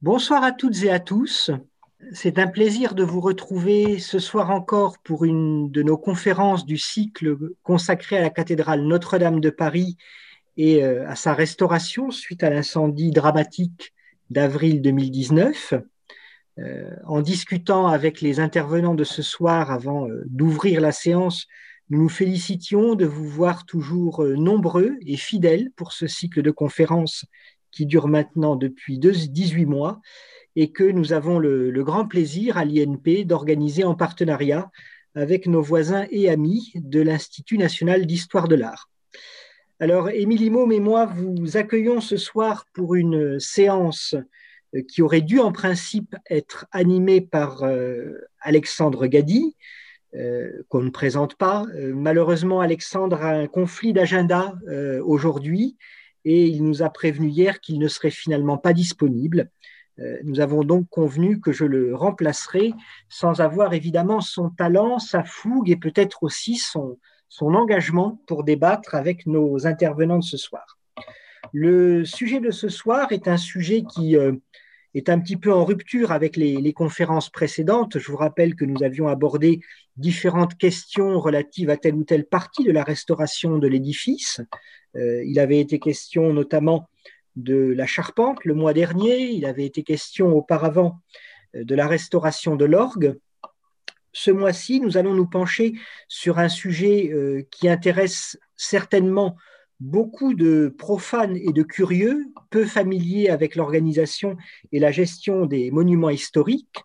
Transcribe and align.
Bonsoir 0.00 0.44
à 0.44 0.52
toutes 0.52 0.84
et 0.84 0.90
à 0.90 1.00
tous. 1.00 1.50
C'est 2.12 2.38
un 2.38 2.46
plaisir 2.46 2.94
de 2.94 3.02
vous 3.02 3.20
retrouver 3.20 3.98
ce 3.98 4.20
soir 4.20 4.52
encore 4.52 4.98
pour 4.98 5.24
une 5.24 5.72
de 5.72 5.82
nos 5.82 5.98
conférences 5.98 6.64
du 6.64 6.78
cycle 6.78 7.36
consacré 7.64 8.16
à 8.16 8.22
la 8.22 8.30
cathédrale 8.30 8.82
Notre-Dame 8.82 9.40
de 9.40 9.50
Paris 9.50 9.96
et 10.56 10.84
euh, 10.84 11.04
à 11.08 11.16
sa 11.16 11.34
restauration 11.34 12.12
suite 12.12 12.44
à 12.44 12.50
l'incendie 12.50 13.10
dramatique 13.10 13.92
d'avril 14.30 14.82
2019. 14.82 15.74
Euh, 16.60 16.90
en 17.04 17.20
discutant 17.20 17.88
avec 17.88 18.20
les 18.20 18.38
intervenants 18.38 18.94
de 18.94 19.02
ce 19.02 19.22
soir 19.22 19.72
avant 19.72 20.08
euh, 20.08 20.22
d'ouvrir 20.26 20.80
la 20.80 20.92
séance, 20.92 21.48
nous 21.90 22.02
nous 22.02 22.08
félicitions 22.08 22.94
de 22.94 23.04
vous 23.04 23.26
voir 23.26 23.66
toujours 23.66 24.24
nombreux 24.24 24.96
et 25.04 25.16
fidèles 25.16 25.70
pour 25.74 25.92
ce 25.92 26.06
cycle 26.06 26.42
de 26.42 26.52
conférences 26.52 27.24
qui 27.70 27.86
dure 27.86 28.08
maintenant 28.08 28.56
depuis 28.56 28.98
18 28.98 29.66
mois 29.66 30.00
et 30.56 30.72
que 30.72 30.84
nous 30.84 31.12
avons 31.12 31.38
le, 31.38 31.70
grand 31.84 32.06
plaisir 32.06 32.56
à 32.56 32.64
l'INP 32.64 33.24
d'organiser 33.24 33.84
en 33.84 33.94
partenariat 33.94 34.70
avec 35.14 35.46
nos 35.46 35.62
voisins 35.62 36.06
et 36.10 36.28
amis 36.28 36.72
de 36.74 37.00
l'Institut 37.00 37.58
national 37.58 38.06
d'histoire 38.06 38.48
de 38.48 38.56
l'art. 38.56 38.90
Alors, 39.80 40.10
Émilie 40.10 40.50
Môme 40.50 40.72
et 40.72 40.80
moi 40.80 41.06
vous 41.06 41.56
accueillons 41.56 42.00
ce 42.00 42.16
soir 42.16 42.66
pour 42.72 42.96
une 42.96 43.38
séance 43.38 44.16
euh, 44.74 44.82
qui 44.82 45.02
aurait 45.02 45.20
dû 45.20 45.38
en 45.38 45.52
principe 45.52 46.16
être 46.28 46.66
animée 46.72 47.20
par 47.20 47.62
euh, 47.62 48.12
Alexandre 48.40 49.06
Gadi, 49.06 49.56
euh, 50.14 50.50
qu'on 50.68 50.82
ne 50.82 50.90
présente 50.90 51.36
pas. 51.36 51.66
malheureusement, 51.94 52.60
Alexandre 52.60 53.22
a 53.22 53.30
un 53.30 53.46
conflit 53.46 53.92
d'agenda 53.92 54.54
aujourd'hui 55.04 55.76
et 56.28 56.44
il 56.44 56.62
nous 56.62 56.82
a 56.82 56.90
prévenu 56.90 57.28
hier 57.28 57.58
qu'il 57.58 57.78
ne 57.78 57.88
serait 57.88 58.10
finalement 58.10 58.58
pas 58.58 58.74
disponible. 58.74 59.50
Euh, 59.98 60.18
nous 60.24 60.40
avons 60.40 60.62
donc 60.62 60.86
convenu 60.90 61.40
que 61.40 61.52
je 61.52 61.64
le 61.64 61.96
remplacerai 61.96 62.74
sans 63.08 63.40
avoir 63.40 63.72
évidemment 63.72 64.20
son 64.20 64.50
talent, 64.50 64.98
sa 64.98 65.24
fougue 65.24 65.70
et 65.70 65.76
peut-être 65.76 66.22
aussi 66.22 66.56
son, 66.56 66.98
engagement 67.40 68.20
pour 68.26 68.44
débattre 68.44 68.94
avec 68.94 69.24
nos 69.26 69.66
intervenants 69.66 70.18
de 70.18 70.24
ce 70.24 70.36
soir. 70.36 70.78
Le 71.54 72.04
sujet 72.04 72.40
de 72.40 72.50
ce 72.50 72.68
soir 72.68 73.10
est 73.10 73.26
un 73.26 73.38
sujet 73.38 73.84
qui 73.90 74.14
euh, 74.14 74.32
est 74.94 75.08
un 75.08 75.18
petit 75.20 75.36
peu 75.36 75.50
en 75.50 75.64
rupture 75.64 76.12
avec 76.12 76.36
les, 76.36 76.72
conférences 76.74 77.30
précédentes. 77.30 77.98
Je 77.98 78.10
vous 78.10 78.18
rappelle 78.18 78.54
que 78.54 78.66
nous 78.66 78.82
avions 78.82 79.08
abordé 79.08 79.60
différentes 79.96 80.58
questions 80.58 81.18
relatives 81.20 81.70
à 81.70 81.78
telle 81.78 81.94
ou 81.94 82.04
telle 82.04 82.26
partie 82.26 82.64
de 82.64 82.72
la 82.72 82.84
restauration 82.84 83.56
de 83.56 83.66
l'édifice. 83.66 84.42
Euh, 84.98 85.22
il 85.24 85.38
avait 85.38 85.60
été 85.60 85.78
question 85.78 86.32
notamment 86.32 86.88
de 87.36 87.72
la 87.76 87.86
charpente 87.86 88.44
le 88.44 88.54
mois 88.54 88.72
dernier, 88.72 89.30
il 89.30 89.46
avait 89.46 89.64
été 89.64 89.82
question 89.82 90.34
auparavant 90.34 91.00
euh, 91.54 91.64
de 91.64 91.74
la 91.74 91.86
restauration 91.86 92.56
de 92.56 92.64
l'orgue. 92.64 93.18
Ce 94.12 94.30
mois-ci, 94.30 94.80
nous 94.80 94.96
allons 94.96 95.14
nous 95.14 95.28
pencher 95.28 95.74
sur 96.08 96.38
un 96.38 96.48
sujet 96.48 97.10
euh, 97.12 97.42
qui 97.50 97.68
intéresse 97.68 98.38
certainement 98.56 99.36
beaucoup 99.80 100.34
de 100.34 100.74
profanes 100.76 101.36
et 101.36 101.52
de 101.52 101.62
curieux, 101.62 102.26
peu 102.50 102.64
familiers 102.64 103.28
avec 103.28 103.54
l'organisation 103.54 104.36
et 104.72 104.80
la 104.80 104.90
gestion 104.90 105.46
des 105.46 105.70
monuments 105.70 106.10
historiques. 106.10 106.80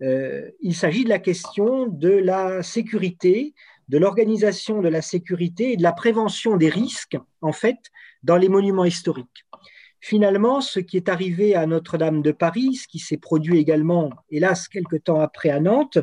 Il 0.00 0.76
s'agit 0.76 1.02
de 1.02 1.08
la 1.08 1.18
question 1.18 1.88
de 1.88 2.10
la 2.10 2.62
sécurité, 2.62 3.54
de 3.88 3.98
l'organisation 3.98 4.80
de 4.80 4.88
la 4.88 5.02
sécurité 5.02 5.72
et 5.72 5.76
de 5.76 5.82
la 5.82 5.92
prévention 5.92 6.56
des 6.56 6.68
risques, 6.68 7.16
en 7.40 7.52
fait, 7.52 7.78
dans 8.22 8.36
les 8.36 8.48
monuments 8.48 8.84
historiques. 8.84 9.46
Finalement, 10.00 10.60
ce 10.60 10.78
qui 10.78 10.96
est 10.96 11.08
arrivé 11.08 11.54
à 11.54 11.66
Notre-Dame 11.66 12.22
de 12.22 12.30
Paris, 12.30 12.74
ce 12.74 12.86
qui 12.86 13.00
s'est 13.00 13.16
produit 13.16 13.58
également, 13.58 14.10
hélas, 14.30 14.68
quelque 14.68 14.96
temps 14.96 15.20
après 15.20 15.50
à 15.50 15.58
Nantes, 15.58 15.98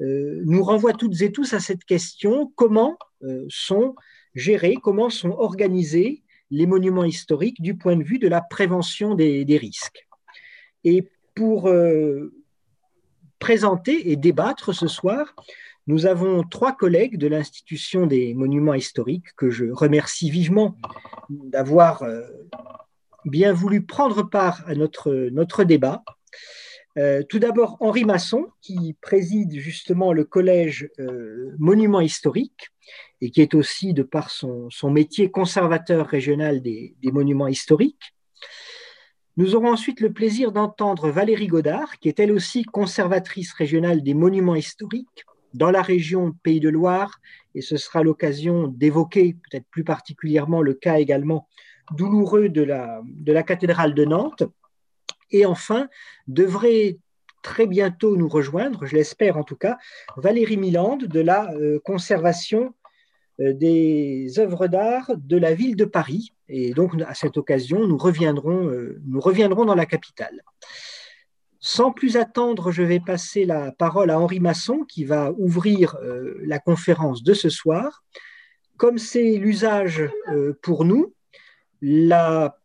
euh, 0.00 0.42
nous 0.44 0.62
renvoie 0.62 0.92
toutes 0.92 1.20
et 1.20 1.32
tous 1.32 1.52
à 1.52 1.60
cette 1.60 1.84
question 1.84 2.52
comment 2.54 2.96
euh, 3.22 3.44
sont 3.48 3.94
gérer, 4.34 4.76
comment 4.82 5.10
sont 5.10 5.30
organisés 5.30 6.22
les 6.50 6.66
monuments 6.66 7.04
historiques 7.04 7.60
du 7.60 7.76
point 7.76 7.96
de 7.96 8.04
vue 8.04 8.18
de 8.18 8.28
la 8.28 8.40
prévention 8.40 9.14
des, 9.14 9.58
risques. 9.58 10.06
Et 10.84 11.08
pour 11.34 11.68
euh, 11.68 12.32
présenter 13.38 14.10
et 14.10 14.16
débattre 14.16 14.74
ce 14.74 14.86
soir, 14.86 15.34
nous 15.86 16.06
avons 16.06 16.42
trois 16.42 16.74
collègues 16.74 17.18
de 17.18 17.26
l'Institution 17.26 18.06
des 18.06 18.34
monuments 18.34 18.74
historiques 18.74 19.34
que 19.36 19.50
je 19.50 19.66
remercie 19.66 20.30
vivement 20.30 20.76
d'avoir 21.28 22.02
euh, 22.02 22.22
bien 23.24 23.52
voulu 23.52 23.84
prendre 23.84 24.22
part 24.22 24.62
à 24.66 24.74
notre, 24.74 25.12
notre 25.30 25.64
débat. 25.64 26.02
Euh, 26.96 27.22
tout 27.28 27.38
d'abord, 27.38 27.76
Henri 27.80 28.04
Masson, 28.04 28.46
qui 28.60 28.96
préside 29.00 29.58
justement 29.58 30.12
le 30.12 30.24
collège 30.24 30.88
Monuments 31.58 32.00
historiques 32.00 32.70
et 33.20 33.30
qui 33.30 33.40
est 33.40 33.54
aussi, 33.54 33.94
de 33.94 34.02
par 34.02 34.30
son, 34.30 34.68
métier, 34.90 35.30
conservateur 35.30 36.06
régional 36.06 36.60
des, 36.60 36.94
monuments 37.04 37.48
historiques. 37.48 38.14
Nous 39.36 39.54
aurons 39.54 39.72
ensuite 39.72 40.00
le 40.00 40.12
plaisir 40.12 40.52
d'entendre 40.52 41.08
Valérie 41.08 41.46
Godard, 41.46 41.98
qui 41.98 42.08
est 42.08 42.20
elle 42.20 42.32
aussi 42.32 42.64
conservatrice 42.64 43.52
régionale 43.52 44.02
des 44.02 44.14
monuments 44.14 44.54
historiques 44.54 45.24
dans 45.54 45.70
la 45.70 45.82
région 45.82 46.32
Pays 46.42 46.60
de 46.60 46.68
Loire, 46.68 47.20
et 47.54 47.62
ce 47.62 47.76
sera 47.76 48.02
l'occasion 48.02 48.68
d'évoquer 48.68 49.34
peut-être 49.34 49.66
plus 49.70 49.84
particulièrement 49.84 50.60
le 50.60 50.74
cas 50.74 50.98
également 50.98 51.48
douloureux 51.92 52.48
de 52.48 52.62
la, 52.62 53.42
cathédrale 53.42 53.94
de 53.94 54.04
Nantes. 54.04 54.42
Et 55.30 55.46
enfin, 55.46 55.88
devrait 56.26 56.98
très 57.42 57.66
bientôt 57.66 58.16
nous 58.16 58.28
rejoindre, 58.28 58.86
je 58.86 58.94
l'espère 58.96 59.36
en 59.36 59.44
tout 59.44 59.56
cas, 59.56 59.78
Valérie 60.16 60.56
Milande 60.56 61.04
de 61.04 61.20
la 61.20 61.52
euh, 61.52 61.78
conservation 61.84 62.74
euh, 63.40 63.52
des 63.52 64.38
œuvres 64.38 64.66
d'art 64.66 65.10
de 65.16 65.36
la 65.36 65.54
ville 65.54 65.76
de 65.76 65.84
Paris. 65.84 66.32
Et 66.48 66.72
donc, 66.72 66.92
à 67.06 67.14
cette 67.14 67.36
occasion, 67.36 67.86
nous 67.86 67.98
reviendrons, 67.98 68.68
euh, 68.68 69.00
nous 69.06 69.20
reviendrons 69.20 69.64
dans 69.64 69.74
la 69.74 69.86
capitale. 69.86 70.42
Sans 71.66 71.92
plus 71.92 72.18
attendre, 72.18 72.72
je 72.72 72.82
vais 72.82 73.00
passer 73.00 73.46
la 73.46 73.72
parole 73.72 74.10
à 74.10 74.20
Henri 74.20 74.38
Masson 74.38 74.84
qui 74.86 75.06
va 75.06 75.32
ouvrir 75.38 75.96
euh, 76.02 76.34
la 76.42 76.58
conférence 76.58 77.22
de 77.22 77.32
ce 77.32 77.48
soir. 77.48 78.04
Comme 78.76 78.98
c'est 78.98 79.38
l'usage 79.38 80.02
pour 80.60 80.84
nous, 80.84 81.14
la 81.80 82.58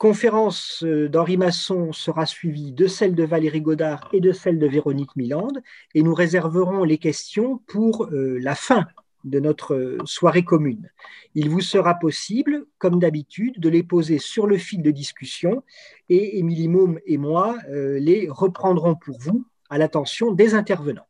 conférence 0.00 0.82
d'Henri 0.82 1.36
Masson 1.36 1.92
sera 1.92 2.26
suivie 2.26 2.72
de 2.72 2.88
celle 2.88 3.14
de 3.14 3.22
Valérie 3.22 3.60
Godard 3.60 4.08
et 4.12 4.20
de 4.20 4.32
celle 4.32 4.58
de 4.58 4.66
Véronique 4.66 5.14
Milande, 5.14 5.62
et 5.94 6.02
nous 6.02 6.14
réserverons 6.14 6.82
les 6.82 6.98
questions 6.98 7.58
pour 7.68 8.08
la 8.10 8.56
fin 8.56 8.84
de 9.24 9.40
notre 9.40 9.98
soirée 10.04 10.44
commune. 10.44 10.90
Il 11.34 11.48
vous 11.48 11.60
sera 11.60 11.94
possible, 11.94 12.66
comme 12.78 12.98
d'habitude, 12.98 13.60
de 13.60 13.68
les 13.68 13.82
poser 13.82 14.18
sur 14.18 14.46
le 14.46 14.56
fil 14.56 14.82
de 14.82 14.90
discussion 14.90 15.62
et 16.08 16.38
Émilie 16.38 16.68
Môme 16.68 16.98
et 17.06 17.18
moi 17.18 17.56
euh, 17.68 17.98
les 17.98 18.28
reprendrons 18.30 18.94
pour 18.94 19.18
vous 19.18 19.44
à 19.68 19.78
l'attention 19.78 20.32
des 20.32 20.54
intervenants. 20.54 21.06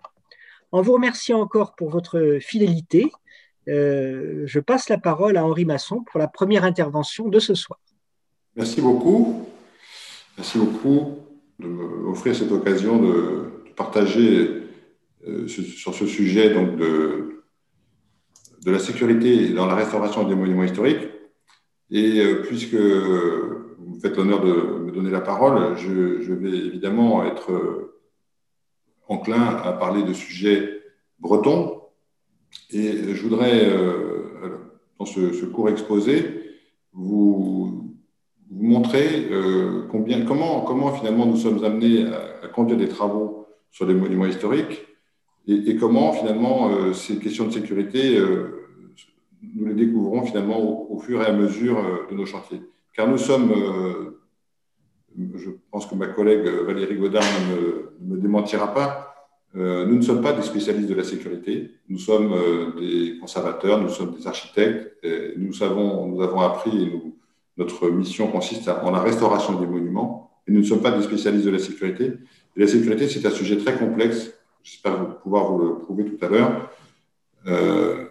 En 0.72 0.82
vous 0.82 0.92
remerciant 0.92 1.40
encore 1.40 1.74
pour 1.74 1.90
votre 1.90 2.38
fidélité, 2.40 3.10
euh, 3.68 4.42
je 4.46 4.60
passe 4.60 4.88
la 4.88 4.98
parole 4.98 5.36
à 5.36 5.44
Henri 5.44 5.64
Masson 5.64 6.02
pour 6.10 6.18
la 6.18 6.28
première 6.28 6.64
intervention 6.64 7.28
de 7.28 7.38
ce 7.38 7.54
soir. 7.54 7.80
Merci 8.56 8.80
beaucoup. 8.80 9.46
Merci 10.36 10.58
beaucoup 10.58 11.18
de 11.58 11.66
m'offrir 11.66 12.34
cette 12.34 12.52
occasion 12.52 13.02
de, 13.02 13.50
partager 13.76 14.66
euh, 15.26 15.48
sur 15.48 15.94
ce 15.94 16.06
sujet 16.06 16.52
donc 16.52 16.76
de, 16.76 17.29
de 18.64 18.70
la 18.70 18.78
sécurité 18.78 19.50
dans 19.50 19.66
la 19.66 19.74
restauration 19.74 20.24
des 20.24 20.34
monuments 20.34 20.64
historiques. 20.64 21.08
Et 21.90 22.20
euh, 22.20 22.42
puisque 22.42 22.74
vous 22.74 23.98
faites 24.00 24.16
l'honneur 24.16 24.40
de 24.44 24.52
me 24.52 24.92
donner 24.92 25.10
la 25.10 25.20
parole, 25.20 25.76
je, 25.76 26.32
vais 26.32 26.56
évidemment 26.56 27.24
être 27.24 27.52
euh, 27.52 27.98
enclin 29.08 29.56
à 29.56 29.72
parler 29.72 30.02
de 30.04 30.12
sujets 30.12 30.82
bretons. 31.18 31.80
Et 32.70 33.14
je 33.14 33.22
voudrais, 33.22 33.66
euh, 33.66 34.58
dans 34.98 35.04
ce, 35.04 35.44
court 35.46 35.68
exposé, 35.68 36.58
vous, 36.92 37.96
montrer 38.52 39.28
combien, 39.90 40.24
comment, 40.24 40.62
comment 40.62 40.92
finalement 40.92 41.24
nous 41.24 41.36
sommes 41.36 41.64
amenés 41.64 42.06
à, 42.06 42.48
conduire 42.48 42.78
des 42.78 42.88
travaux 42.88 43.46
sur 43.70 43.86
les 43.86 43.94
monuments 43.94 44.26
historiques 44.26 44.82
et, 45.46 45.76
comment 45.76 46.12
finalement 46.12 46.92
ces 46.92 47.18
questions 47.18 47.46
de 47.46 47.52
sécurité, 47.52 48.20
nous 49.54 49.66
les 49.66 49.74
découvrons 49.74 50.22
finalement 50.22 50.90
au, 50.90 50.98
fur 50.98 51.22
et 51.22 51.26
à 51.26 51.32
mesure 51.32 51.78
euh, 51.78 52.06
de 52.10 52.16
nos 52.16 52.26
chantiers. 52.26 52.62
Car 52.94 53.08
nous 53.08 53.18
sommes, 53.18 53.54
je 55.16 55.50
pense 55.70 55.86
que 55.86 55.94
ma 55.94 56.08
collègue 56.08 56.44
Valérie 56.44 56.96
Godard 56.96 57.22
ne 58.02 58.14
me, 58.16 58.20
démentira 58.20 58.74
pas, 58.74 59.14
nous 59.54 59.94
ne 59.94 60.02
sommes 60.02 60.20
pas 60.20 60.32
des 60.32 60.42
spécialistes 60.42 60.88
de 60.88 60.94
la 60.94 61.04
sécurité, 61.04 61.70
nous 61.88 61.98
sommes 61.98 62.34
des 62.80 63.16
conservateurs, 63.20 63.80
nous 63.80 63.88
sommes 63.88 64.16
des 64.16 64.26
architectes, 64.26 64.92
nous, 65.36 65.52
savons, 65.52 66.06
nous 66.06 66.20
avons 66.20 66.40
appris, 66.40 66.82
et 66.82 67.02
notre 67.56 67.90
mission 67.90 68.26
consiste 68.28 68.68
en 68.68 68.90
la 68.90 69.00
restauration 69.00 69.60
des 69.60 69.66
monuments, 69.66 70.30
Et 70.48 70.52
nous 70.52 70.60
ne 70.60 70.64
sommes 70.64 70.80
pas 70.80 70.90
des 70.90 71.02
spécialistes 71.02 71.44
de 71.44 71.50
la 71.50 71.58
sécurité. 71.58 72.12
La 72.56 72.66
sécurité, 72.66 73.08
c'est 73.08 73.24
un 73.26 73.30
sujet 73.30 73.56
très 73.58 73.78
complexe. 73.78 74.32
J'espère 74.62 75.18
pouvoir 75.18 75.52
vous 75.52 75.58
le 75.58 75.78
prouver 75.78 76.04
tout 76.04 76.24
à 76.24 76.28
l'heure. 76.28 76.70
Euh, 77.46 78.06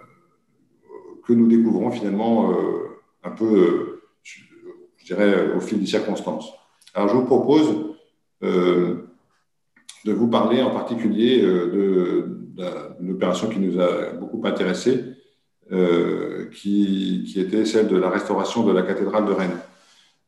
que 1.30 1.34
nous 1.34 1.48
découvrons 1.48 1.92
finalement 1.92 2.52
euh, 2.52 2.56
un 3.24 3.30
peu, 3.30 4.02
je 4.24 5.06
dirais, 5.06 5.54
au 5.56 5.60
fil 5.60 5.80
des 5.80 5.86
circonstances. 5.86 6.52
Alors, 6.96 7.10
je 7.10 7.14
vous 7.14 7.26
propose 7.26 7.68
de 8.42 10.14
vous 10.14 10.28
parler 10.28 10.62
en 10.64 10.72
particulier 10.72 11.42
d'une 11.42 13.12
opération 13.12 13.48
qui 13.50 13.60
nous 13.60 13.80
a 13.80 14.14
beaucoup 14.14 14.42
intéressés, 14.46 15.04
qui, 16.52 17.26
qui, 17.28 17.40
était 17.40 17.66
celle 17.66 17.88
de 17.88 17.98
la 17.98 18.10
restauration 18.10 18.64
de 18.64 18.72
la 18.72 18.82
cathédrale 18.82 19.26
de 19.26 19.34
Rennes. 19.34 19.60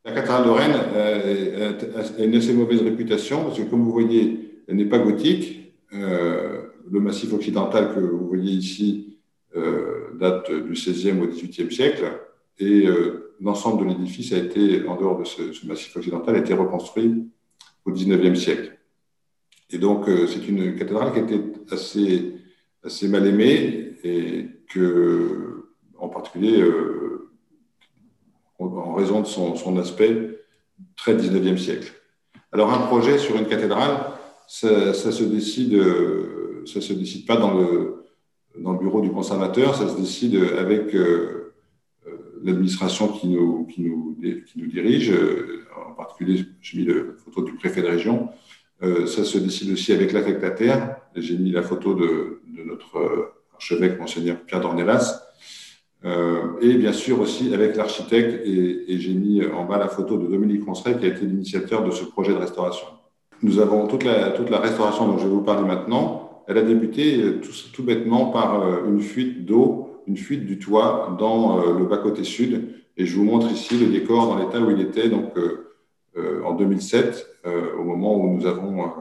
La 0.04 0.14
cathédrale 0.14 0.46
de 0.46 0.50
Rennes 0.50 0.82
euh, 0.96 1.74
a 2.20 2.24
une 2.24 2.36
assez 2.36 2.54
mauvaise 2.54 2.82
réputation 2.82 3.44
parce 3.44 3.60
que, 3.60 3.64
comme 3.64 3.84
vous 3.84 3.92
voyez, 3.92 4.62
elle 4.68 4.76
n'est 4.76 4.86
pas 4.86 5.00
gothique. 5.00 5.74
Euh, 5.94 6.64
le 6.90 7.00
massif 7.00 7.34
occidental 7.34 7.94
que 7.94 8.00
vous 8.00 8.28
voyez 8.28 8.54
ici 8.54 9.06
euh, 9.06 9.21
date 9.54 10.52
du 10.52 10.72
XVIe 10.72 11.20
au 11.20 11.28
XVIIIe 11.28 11.72
siècle 11.72 12.06
et 12.60 12.86
l'ensemble 13.40 13.84
de 13.84 13.90
l'édifice 13.90 14.34
a 14.34 14.38
été, 14.38 14.86
en 14.88 14.96
dehors 14.96 15.20
de 15.20 15.24
ce, 15.24 15.66
massif 15.66 15.96
occidental, 15.96 16.36
a 16.36 16.40
été 16.40 16.54
reconstruit 16.54 17.26
au 17.86 17.92
XIXe 17.92 18.40
siècle. 18.40 18.78
Et 19.72 19.78
donc, 19.78 20.06
c'est 20.28 20.48
une 20.48 20.76
cathédrale 20.76 21.14
qui 21.14 21.20
était 21.20 21.44
assez, 21.72 22.34
assez 22.84 23.08
mal 23.08 23.26
aimée 23.26 23.98
et 24.04 24.48
que, 24.70 25.66
en 25.98 26.08
particulier, 26.08 26.64
en 28.60 28.94
raison 28.94 29.22
de 29.22 29.28
son, 29.28 29.78
aspect 29.78 30.40
très 30.96 31.16
19e 31.16 31.58
siècle. 31.58 31.92
Alors 32.52 32.74
un 32.74 32.86
projet 32.88 33.18
sur 33.18 33.36
une 33.36 33.48
cathédrale, 33.48 33.98
ça, 34.48 34.94
se 34.94 35.24
décide, 35.24 35.82
ça 36.66 36.82
se 36.82 36.94
décide 36.94 37.26
pas 37.26 37.38
dans 37.38 37.54
le, 37.54 38.01
dans 38.58 38.74
le 38.74 38.80
bureau 38.80 39.02
du 39.02 39.10
conservateur, 39.10 39.76
ça 39.76 39.88
se 39.88 39.98
décide 39.98 40.36
avec 40.58 40.94
euh, 40.94 41.54
euh, 42.08 42.12
l'administration 42.44 43.08
qui 43.08 43.30
nous, 43.30 43.68
dirige, 44.56 45.14
en 45.76 45.94
particulier, 45.94 46.46
j'ai 46.62 46.80
mis 46.80 46.86
la 46.86 46.96
photo 47.24 47.44
du 47.44 47.54
préfet 47.54 47.82
de 47.82 47.88
région, 47.88 48.30
euh, 48.84 49.06
ça 49.06 49.24
se 49.24 49.38
décide 49.38 49.72
aussi 49.72 49.94
avec 49.94 50.12
l'affectataire, 50.12 50.98
j'ai 51.16 51.38
mis 51.38 51.52
la 51.52 51.62
photo 51.62 51.94
de, 51.94 52.42
notre 52.66 53.34
archevêque, 53.54 54.00
monseigneur 54.00 54.38
Pierre 54.42 54.62
Dornelas, 54.62 55.22
euh, 56.04 56.60
et 56.62 56.74
bien 56.76 56.94
sûr 56.94 57.20
aussi 57.20 57.54
avec 57.54 57.76
l'architecte, 57.76 58.42
et, 58.46 58.98
j'ai 58.98 59.14
mis 59.14 59.46
en 59.46 59.66
bas 59.66 59.78
la 59.78 59.88
photo 59.88 60.18
de 60.18 60.28
Dominique 60.28 60.66
Ronceray 60.66 60.98
qui 60.98 61.06
a 61.06 61.10
été 61.10 61.26
l'initiateur 61.26 61.84
de 61.84 61.92
ce 61.92 62.04
projet 62.06 62.34
de 62.34 62.38
restauration. 62.38 62.88
Nous 63.44 63.60
avons 63.60 63.88
toute 63.88 64.04
la, 64.04 64.32
toute 64.32 64.50
la 64.50 64.60
restauration 64.60 65.08
dont 65.08 65.18
je 65.18 65.26
vais 65.26 65.34
vous 65.34 65.42
parler 65.42 65.68
maintenant. 65.68 66.21
Elle 66.48 66.58
a 66.58 66.62
débuté 66.62 67.22
euh, 67.22 67.42
tout, 67.74 67.84
bêtement 67.84 68.28
par 68.28 68.62
euh, 68.62 68.86
une 68.88 69.02
fuite 69.02 69.46
d'eau, 69.46 70.04
une 70.08 70.18
fuite 70.18 70.46
du 70.46 70.60
toit 70.60 71.16
dans 71.20 71.64
le 71.78 71.86
bas-côté 71.86 72.24
sud. 72.24 72.76
Et 72.98 73.06
je 73.06 73.16
vous 73.16 73.24
montre 73.24 73.52
ici 73.52 73.78
le 73.78 73.88
décor 73.88 74.28
dans 74.28 74.38
l'état 74.38 74.60
où 74.60 74.72
il 74.72 74.82
était 74.82 75.10
donc, 75.10 75.38
en 76.44 76.54
2007, 76.56 77.28
au 77.78 77.84
moment 77.84 78.18
où 78.18 78.36
nous 78.36 78.46
avons 78.48 78.92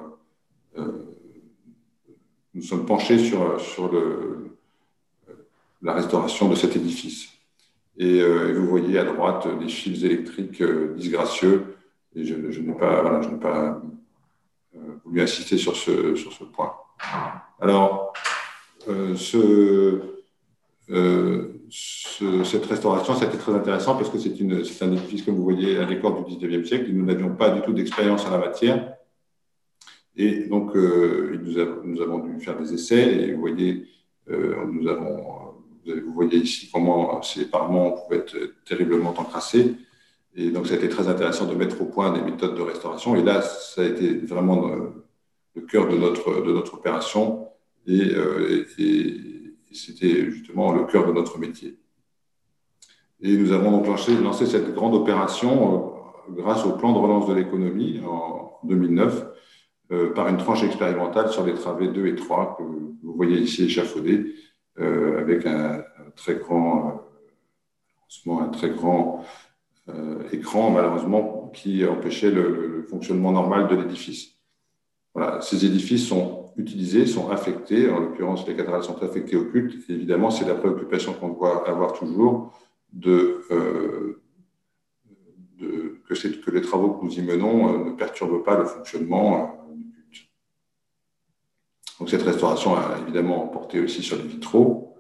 nous 2.54 2.62
sommes 2.62 2.84
penchés 2.84 3.18
sur, 3.18 3.58
la 5.82 5.94
restauration 5.94 6.48
de 6.48 6.54
cet 6.54 6.76
édifice. 6.76 7.28
Et, 7.96 8.20
euh, 8.20 8.54
vous 8.58 8.66
voyez 8.66 8.98
à 8.98 9.04
droite 9.04 9.46
des 9.58 9.68
fils 9.68 10.02
électriques 10.04 10.60
euh, 10.62 10.94
disgracieux. 10.94 11.76
Et 12.14 12.24
je, 12.24 12.34
n'ai 12.34 12.72
pas, 12.72 13.02
voilà, 13.02 13.22
je 13.22 13.28
n'ai 13.28 13.38
pas 13.38 13.80
euh, 14.74 14.78
voulu 15.04 15.20
insister 15.20 15.58
sur 15.58 15.76
ce 15.76 16.44
point. 16.44 16.74
Alors, 17.60 18.12
ce, 19.16 20.00
cette 22.44 22.66
restauration, 22.66 23.14
c'était 23.14 23.36
très 23.36 23.52
intéressant 23.52 23.96
parce 23.96 24.10
que 24.10 24.18
c'est 24.18 24.82
un 24.82 24.92
édifice, 24.92 25.22
comme 25.22 25.36
vous 25.36 25.44
voyez, 25.44 25.78
un 25.78 25.86
décor 25.86 26.24
du 26.24 26.34
19e 26.36 26.64
siècle 26.64 26.90
nous 26.92 27.04
n'avions 27.04 27.34
pas 27.34 27.50
du 27.50 27.62
tout 27.62 27.72
d'expérience 27.72 28.26
en 28.26 28.30
la 28.30 28.38
matière. 28.38 28.94
Et 30.16 30.46
donc, 30.48 30.74
nous, 30.74 31.58
avons, 31.58 31.82
nous, 31.84 32.00
avons, 32.02 32.18
dû 32.18 32.40
faire 32.40 32.56
des 32.56 32.74
essais 32.74 33.14
et 33.14 33.32
vous 33.32 33.40
voyez, 33.40 33.86
nous 34.28 34.88
avons 34.88 35.50
vous 35.86 36.12
voyez 36.12 36.38
ici 36.38 36.68
comment 36.72 37.22
ces 37.22 37.46
parements 37.46 37.92
pouvaient 37.92 38.18
être 38.18 38.36
terriblement 38.64 39.10
encrassés. 39.10 39.76
Et 40.34 40.50
donc, 40.50 40.66
ça 40.66 40.74
a 40.74 40.76
été 40.76 40.88
très 40.88 41.08
intéressant 41.08 41.46
de 41.46 41.54
mettre 41.54 41.80
au 41.80 41.86
point 41.86 42.12
des 42.12 42.22
méthodes 42.22 42.54
de 42.54 42.62
restauration. 42.62 43.16
Et 43.16 43.22
là, 43.22 43.42
ça 43.42 43.82
a 43.82 43.84
été 43.84 44.14
vraiment 44.14 44.70
le 45.54 45.62
cœur 45.62 45.88
de 45.88 45.96
notre, 45.96 46.42
de 46.42 46.52
notre 46.52 46.74
opération. 46.74 47.50
Euh, 47.88 48.64
et, 48.78 49.16
c'était 49.72 50.28
justement 50.32 50.72
le 50.72 50.84
cœur 50.84 51.06
de 51.06 51.12
notre 51.12 51.38
métier. 51.38 51.78
Et 53.20 53.36
nous 53.36 53.52
avons 53.52 53.70
donc 53.70 53.86
lancé, 53.86 54.16
lancé 54.16 54.46
cette 54.46 54.74
grande 54.74 54.96
opération 54.96 55.94
euh, 56.28 56.32
grâce 56.32 56.64
au 56.66 56.72
plan 56.72 56.92
de 56.92 56.98
relance 56.98 57.28
de 57.28 57.34
l'économie 57.34 58.00
en 58.04 58.58
2009 58.64 59.26
euh, 59.92 60.12
par 60.12 60.26
une 60.26 60.38
tranche 60.38 60.64
expérimentale 60.64 61.30
sur 61.30 61.46
les 61.46 61.54
travées 61.54 61.86
2 61.86 62.06
et 62.06 62.16
3 62.16 62.56
que 62.58 62.64
vous 62.64 63.14
voyez 63.14 63.38
ici 63.38 63.64
échafaudées 63.64 64.34
avec 64.76 65.44
un, 65.44 65.84
très 66.16 66.36
grand, 66.36 67.02
un 68.26 68.48
très 68.48 68.70
grand 68.70 69.26
écran, 70.32 70.70
malheureusement, 70.70 71.52
qui 71.54 71.84
empêchait 71.84 72.30
le, 72.30 72.86
fonctionnement 72.88 73.30
normal 73.30 73.68
de 73.68 73.76
l'édifice. 73.76 74.39
Ces 75.40 75.66
édifices 75.66 76.06
sont 76.06 76.52
utilisés, 76.56 77.06
sont 77.06 77.30
affectés. 77.30 77.90
En 77.90 78.00
l'occurrence, 78.00 78.46
les 78.46 78.54
cathédrales 78.54 78.84
sont 78.84 79.02
affectées 79.02 79.36
au 79.36 79.44
culte. 79.44 79.88
évidemment, 79.88 80.30
c'est 80.30 80.46
la 80.46 80.54
préoccupation 80.54 81.12
qu'on 81.14 81.30
doit 81.30 81.68
avoir 81.68 81.92
toujours 81.92 82.52
de 82.92 83.40
que, 86.08 86.50
les 86.50 86.62
travaux 86.62 86.92
que 86.94 87.04
nous 87.04 87.18
y 87.18 87.22
menons 87.22 87.84
ne 87.84 87.90
perturbent 87.92 88.42
pas 88.42 88.56
le 88.58 88.64
fonctionnement 88.64 89.60
donc 92.00 92.08
cette 92.08 92.22
restauration 92.22 92.74
a 92.76 92.98
évidemment 93.02 93.46
porté 93.48 93.78
aussi 93.78 94.02
sur 94.02 94.16
les 94.16 94.22
vitraux. 94.22 94.96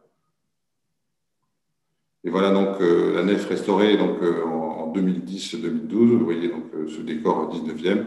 Et 2.22 2.28
voilà 2.28 2.50
donc 2.50 2.78
euh, 2.82 3.14
la 3.14 3.22
nef 3.22 3.48
restaurée 3.48 3.96
donc, 3.96 4.22
euh, 4.22 4.44
en 4.44 4.92
2010-2012. 4.92 5.88
Vous 5.88 6.24
voyez 6.24 6.48
donc 6.48 6.64
euh, 6.74 6.86
ce 6.88 7.00
décor 7.00 7.50
19e, 7.50 8.04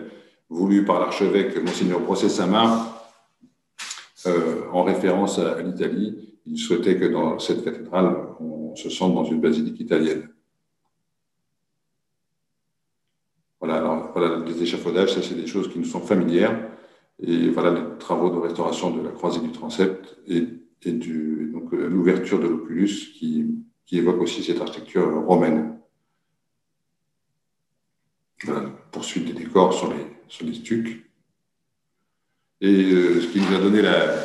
voulu 0.50 0.86
par 0.86 1.00
l'archevêque 1.00 1.58
Monseigneur 1.58 2.00
Brosset 2.00 2.30
Saint-Marc, 2.30 2.94
en 4.72 4.84
référence 4.84 5.40
à, 5.40 5.62
l'Italie. 5.62 6.34
Il 6.46 6.58
souhaitait 6.58 6.98
que 6.98 7.06
dans 7.06 7.40
cette 7.40 7.64
cathédrale, 7.64 8.16
on 8.40 8.76
se 8.76 8.90
sente 8.90 9.16
dans 9.16 9.24
une 9.24 9.40
basilique 9.40 9.80
italienne. 9.80 10.30
Voilà, 13.60 13.78
alors, 13.78 14.12
voilà 14.14 14.44
les 14.46 14.62
échafaudages, 14.62 15.14
ça 15.14 15.22
c'est 15.22 15.36
des 15.36 15.48
choses 15.48 15.72
qui 15.72 15.80
nous 15.80 15.86
sont 15.86 16.02
familières. 16.02 16.70
Et 17.20 17.50
voilà 17.50 17.72
les 17.72 17.98
travaux 17.98 18.30
de 18.30 18.38
restauration 18.38 18.92
de 18.92 19.02
la 19.02 19.12
croisée 19.12 19.40
du 19.40 19.52
transept 19.52 20.18
et, 20.28 20.48
donc 20.86 21.72
l'ouverture 21.72 22.42
de 22.42 22.48
l'oculus 22.48 23.14
qui, 23.18 23.56
qui, 23.86 24.00
évoque 24.00 24.20
aussi 24.20 24.44
cette 24.44 24.60
architecture 24.60 25.24
romaine. 25.26 25.80
Voilà, 28.44 28.70
poursuite 28.92 29.26
des 29.26 29.32
décors 29.32 29.74
sur 29.74 29.94
les, 29.94 30.13
sur 30.34 30.48
les 30.48 30.56
stucs. 30.56 31.06
Et 32.60 32.92
euh, 32.92 33.22
ce 33.22 33.28
qui 33.28 33.40
nous 33.40 33.56
a 33.56 33.60
donné 33.60 33.84
la, 33.84 34.16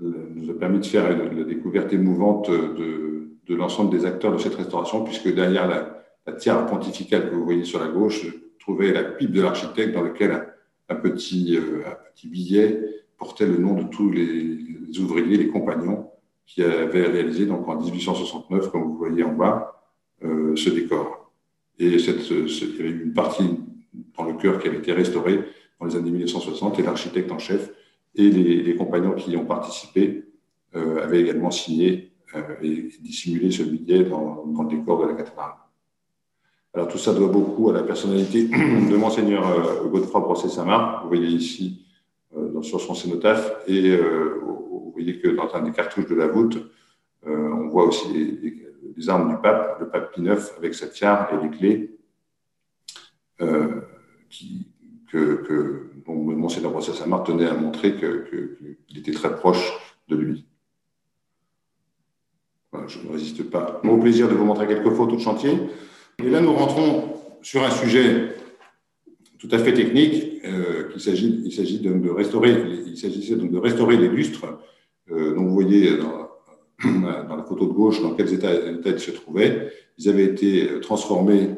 nous 0.00 0.50
a 0.50 0.58
permis 0.58 0.78
de 0.78 0.86
faire 0.86 1.10
la 1.10 1.44
découverte 1.44 1.92
émouvante 1.92 2.50
de, 2.50 3.28
de 3.46 3.54
l'ensemble 3.54 3.90
des 3.90 4.06
acteurs 4.06 4.32
de 4.32 4.38
cette 4.38 4.54
restauration, 4.54 5.04
puisque 5.04 5.32
derrière 5.34 5.68
la, 5.68 6.02
la 6.26 6.32
tiare 6.32 6.64
pontificale 6.66 7.28
que 7.28 7.34
vous 7.34 7.44
voyez 7.44 7.64
sur 7.64 7.80
la 7.80 7.88
gauche, 7.88 8.24
trouvait 8.58 8.92
la 8.92 9.04
pipe 9.04 9.32
de 9.32 9.42
l'architecte 9.42 9.92
dans 9.92 10.02
laquelle 10.02 10.54
un 10.88 10.94
petit, 10.94 11.58
euh, 11.58 11.82
un 11.86 11.96
petit 12.14 12.28
billet 12.28 12.80
portait 13.18 13.46
le 13.46 13.58
nom 13.58 13.74
de 13.74 13.88
tous 13.88 14.10
les, 14.10 14.58
ouvriers, 14.98 15.36
les 15.36 15.48
compagnons 15.48 16.10
qui 16.46 16.62
avaient 16.62 17.06
réalisé 17.06 17.44
donc 17.44 17.68
en 17.68 17.78
1869, 17.78 18.70
comme 18.70 18.84
vous 18.84 18.96
voyez 18.96 19.22
en 19.22 19.34
bas, 19.34 19.82
euh, 20.24 20.56
ce 20.56 20.70
décor. 20.70 21.30
Et 21.78 21.98
cette, 21.98 22.28
il 22.30 22.76
y 22.76 22.80
avait 22.80 22.90
une 22.90 23.12
partie 23.12 23.44
dans 24.16 24.24
le 24.24 24.34
cœur 24.34 24.58
qui 24.58 24.68
avait 24.68 24.78
été 24.78 24.92
restaurée 24.92 25.40
dans 25.80 25.86
les 25.86 25.96
années 25.96 26.10
1960 26.10 26.78
et 26.78 26.82
l'architecte 26.82 27.30
en 27.32 27.38
chef 27.38 27.70
et 28.14 28.30
les, 28.30 28.76
compagnons 28.76 29.14
qui 29.14 29.32
y 29.32 29.36
ont 29.36 29.46
participé 29.46 30.24
euh, 30.74 31.02
avaient 31.02 31.20
également 31.20 31.50
signé 31.50 32.12
et 32.62 32.88
dissimulé 33.00 33.50
ce 33.50 33.62
billet 33.62 34.04
dans, 34.04 34.44
le 34.46 34.68
décor 34.68 35.02
de 35.02 35.08
la 35.08 35.14
cathédrale. 35.14 35.52
Alors 36.74 36.88
tout 36.88 36.98
ça 36.98 37.12
doit 37.12 37.28
beaucoup 37.28 37.68
à 37.70 37.74
la 37.74 37.82
personnalité 37.82 38.44
de 38.48 38.96
monseigneur 38.96 39.46
euh, 39.46 39.88
Godefroy 39.88 40.20
Brosset-Saint-Marc. 40.22 41.02
Vous 41.02 41.08
voyez 41.08 41.28
ici 41.28 41.84
euh, 42.34 42.62
sur 42.62 42.80
son 42.80 42.94
cénotaphe 42.94 43.52
et 43.66 43.90
euh, 43.90 44.40
vous 44.42 44.92
voyez 44.92 45.18
que 45.18 45.28
dans 45.28 45.54
un 45.54 45.62
des 45.62 45.72
cartouches 45.72 46.06
de 46.06 46.14
la 46.14 46.26
voûte, 46.26 46.58
on 47.24 47.68
voit 47.68 47.84
aussi 47.84 48.08
les, 48.96 49.08
armes 49.08 49.30
du 49.30 49.40
pape, 49.40 49.78
le 49.80 49.88
pape 49.88 50.12
Pie 50.12 50.22
IX 50.22 50.52
avec 50.58 50.74
sa 50.74 50.88
tiare 50.88 51.28
et 51.32 51.42
les 51.44 51.56
clés 51.56 51.98
qui, 54.28 54.66
que, 55.12 55.34
que 55.46 55.90
dont 56.06 56.14
Monseigneur 56.14 56.72
Brossard 56.72 57.24
tenait 57.24 57.46
à 57.46 57.54
montrer 57.54 57.94
qu'il 57.94 58.98
était 58.98 59.12
très 59.12 59.34
proche 59.34 59.72
de 60.08 60.16
lui. 60.16 60.44
je 62.86 62.98
ne 63.06 63.12
résiste 63.12 63.44
pas. 63.50 63.80
Au 63.84 63.98
plaisir 63.98 64.28
de 64.28 64.34
vous 64.34 64.44
montrer 64.44 64.66
quelques 64.66 64.90
photos 64.90 65.18
de 65.18 65.22
chantier. 65.22 65.52
Et 66.18 66.28
là, 66.28 66.40
nous 66.40 66.52
rentrons 66.52 67.14
sur 67.42 67.62
un 67.62 67.70
sujet 67.70 68.34
tout 69.38 69.48
à 69.50 69.58
fait 69.58 69.74
technique. 69.74 70.40
Euh, 70.44 70.90
il 70.94 71.00
s'agit 71.00 71.78
de, 71.80 72.10
restaurer, 72.10 72.54
il 72.86 72.96
s'agissait 72.96 73.36
donc 73.36 73.50
de 73.50 73.58
restaurer 73.58 73.96
les 73.96 74.08
lustres. 74.08 74.46
Euh, 75.10 75.34
donc 75.34 75.48
vous 75.48 75.54
voyez 75.54 75.96
dans, 75.98 77.36
la 77.36 77.44
photo 77.44 77.66
de 77.66 77.72
gauche 77.72 78.02
dans 78.02 78.14
quel 78.14 78.32
état, 78.32 78.52
état 78.54 78.90
ils 78.90 79.00
se 79.00 79.10
trouvaient. 79.10 79.72
Ils 79.98 80.08
avaient 80.08 80.24
été 80.24 80.80
transformés 80.80 81.50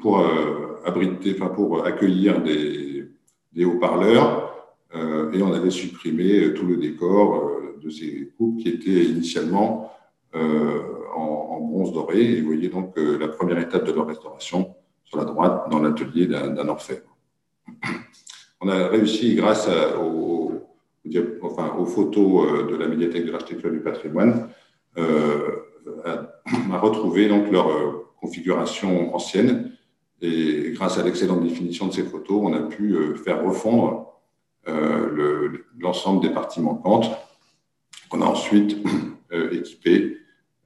pour 0.00 0.20
euh, 0.20 0.80
abriter, 0.84 1.36
enfin 1.38 1.48
pour 1.52 1.84
accueillir 1.84 2.40
des, 2.42 3.08
des 3.52 3.64
haut-parleurs, 3.64 4.54
euh, 4.94 5.32
et 5.32 5.42
on 5.42 5.52
avait 5.52 5.70
supprimé 5.70 6.54
tout 6.54 6.66
le 6.66 6.76
décor 6.76 7.34
euh, 7.34 7.78
de 7.82 7.90
ces 7.90 8.32
coupes 8.36 8.58
qui 8.58 8.68
étaient 8.68 9.04
initialement 9.04 9.92
en, 10.34 11.60
bronze 11.60 11.92
doré. 11.92 12.40
Vous 12.40 12.46
voyez 12.46 12.68
donc 12.68 12.94
la 12.96 13.28
première 13.28 13.58
étape 13.58 13.84
de 13.86 13.92
leur 13.92 14.06
restauration 14.06 14.74
sur 15.04 15.18
la 15.18 15.24
droite 15.24 15.68
dans 15.70 15.80
l'atelier 15.80 16.26
d'un 16.26 16.68
orfèvre. 16.68 17.16
On 18.60 18.68
a 18.68 18.88
réussi, 18.88 19.34
grâce 19.34 19.68
aux, 19.98 20.62
photos 21.86 22.68
de 22.68 22.76
la 22.76 22.86
médiathèque 22.86 23.26
de 23.26 23.32
l'architecture 23.32 23.70
du 23.70 23.80
patrimoine, 23.80 24.48
à, 24.96 26.78
retrouver 26.78 27.28
donc 27.28 27.50
leur 27.50 28.05
configuration 28.26 29.14
ancienne. 29.14 29.70
Et 30.20 30.72
grâce 30.74 30.98
à 30.98 31.04
l'excellente 31.04 31.42
définition 31.42 31.86
de 31.86 31.92
ces 31.92 32.02
photos, 32.02 32.40
on 32.42 32.52
a 32.54 32.62
pu 32.62 32.94
euh, 32.94 33.14
faire 33.14 33.44
refondre 33.44 34.20
euh, 34.66 35.64
l'ensemble 35.78 36.22
des 36.22 36.30
parties 36.30 36.60
manquantes 36.60 37.10
qu'on 38.08 38.22
a 38.22 38.24
ensuite 38.24 38.78
euh, 39.32 39.50
équipées 39.52 40.16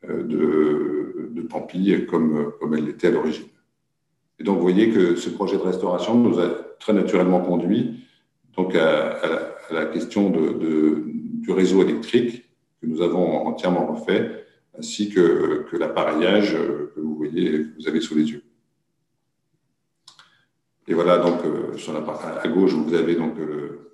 de, 0.09 1.31
de 1.31 1.43
pampilles 1.43 2.07
comme, 2.07 2.53
comme 2.59 2.75
elle 2.75 2.87
l'était 2.87 3.09
à 3.09 3.11
l'origine. 3.11 3.45
Et 4.39 4.45
donc, 4.45 4.57
vous 4.57 4.63
voyez 4.63 4.89
que 4.91 5.17
ce 5.17 5.29
projet 5.29 5.59
de 5.59 5.63
restauration 5.63 6.15
nous 6.15 6.41
a 6.41 6.49
très 6.79 6.95
naturellement 6.95 7.41
conduit 7.41 8.07
donc 8.57 8.75
à, 8.75 9.21
la, 9.71 9.85
question 9.87 10.31
de, 10.31 11.05
du 11.35 11.53
réseau 11.53 11.83
électrique 11.83 12.45
que 12.81 12.87
nous 12.87 13.03
avons 13.03 13.47
entièrement 13.47 13.87
refait 13.87 14.40
ainsi 14.81 15.11
que, 15.11 15.67
l'appareillage 15.79 16.55
que 16.55 17.01
vous 17.01 17.15
voyez, 17.15 17.51
que 17.51 17.69
vous 17.79 17.89
avez 17.89 18.01
sous 18.01 18.15
les 18.15 18.31
yeux. 18.31 18.43
Et 20.89 20.95
voilà, 20.95 21.19
donc, 21.19 21.45
euh, 21.45 21.77
à 22.43 22.49
gauche, 22.49 22.73
vous 22.73 22.95
avez 22.95 23.15
donc 23.15 23.39
euh, 23.39 23.91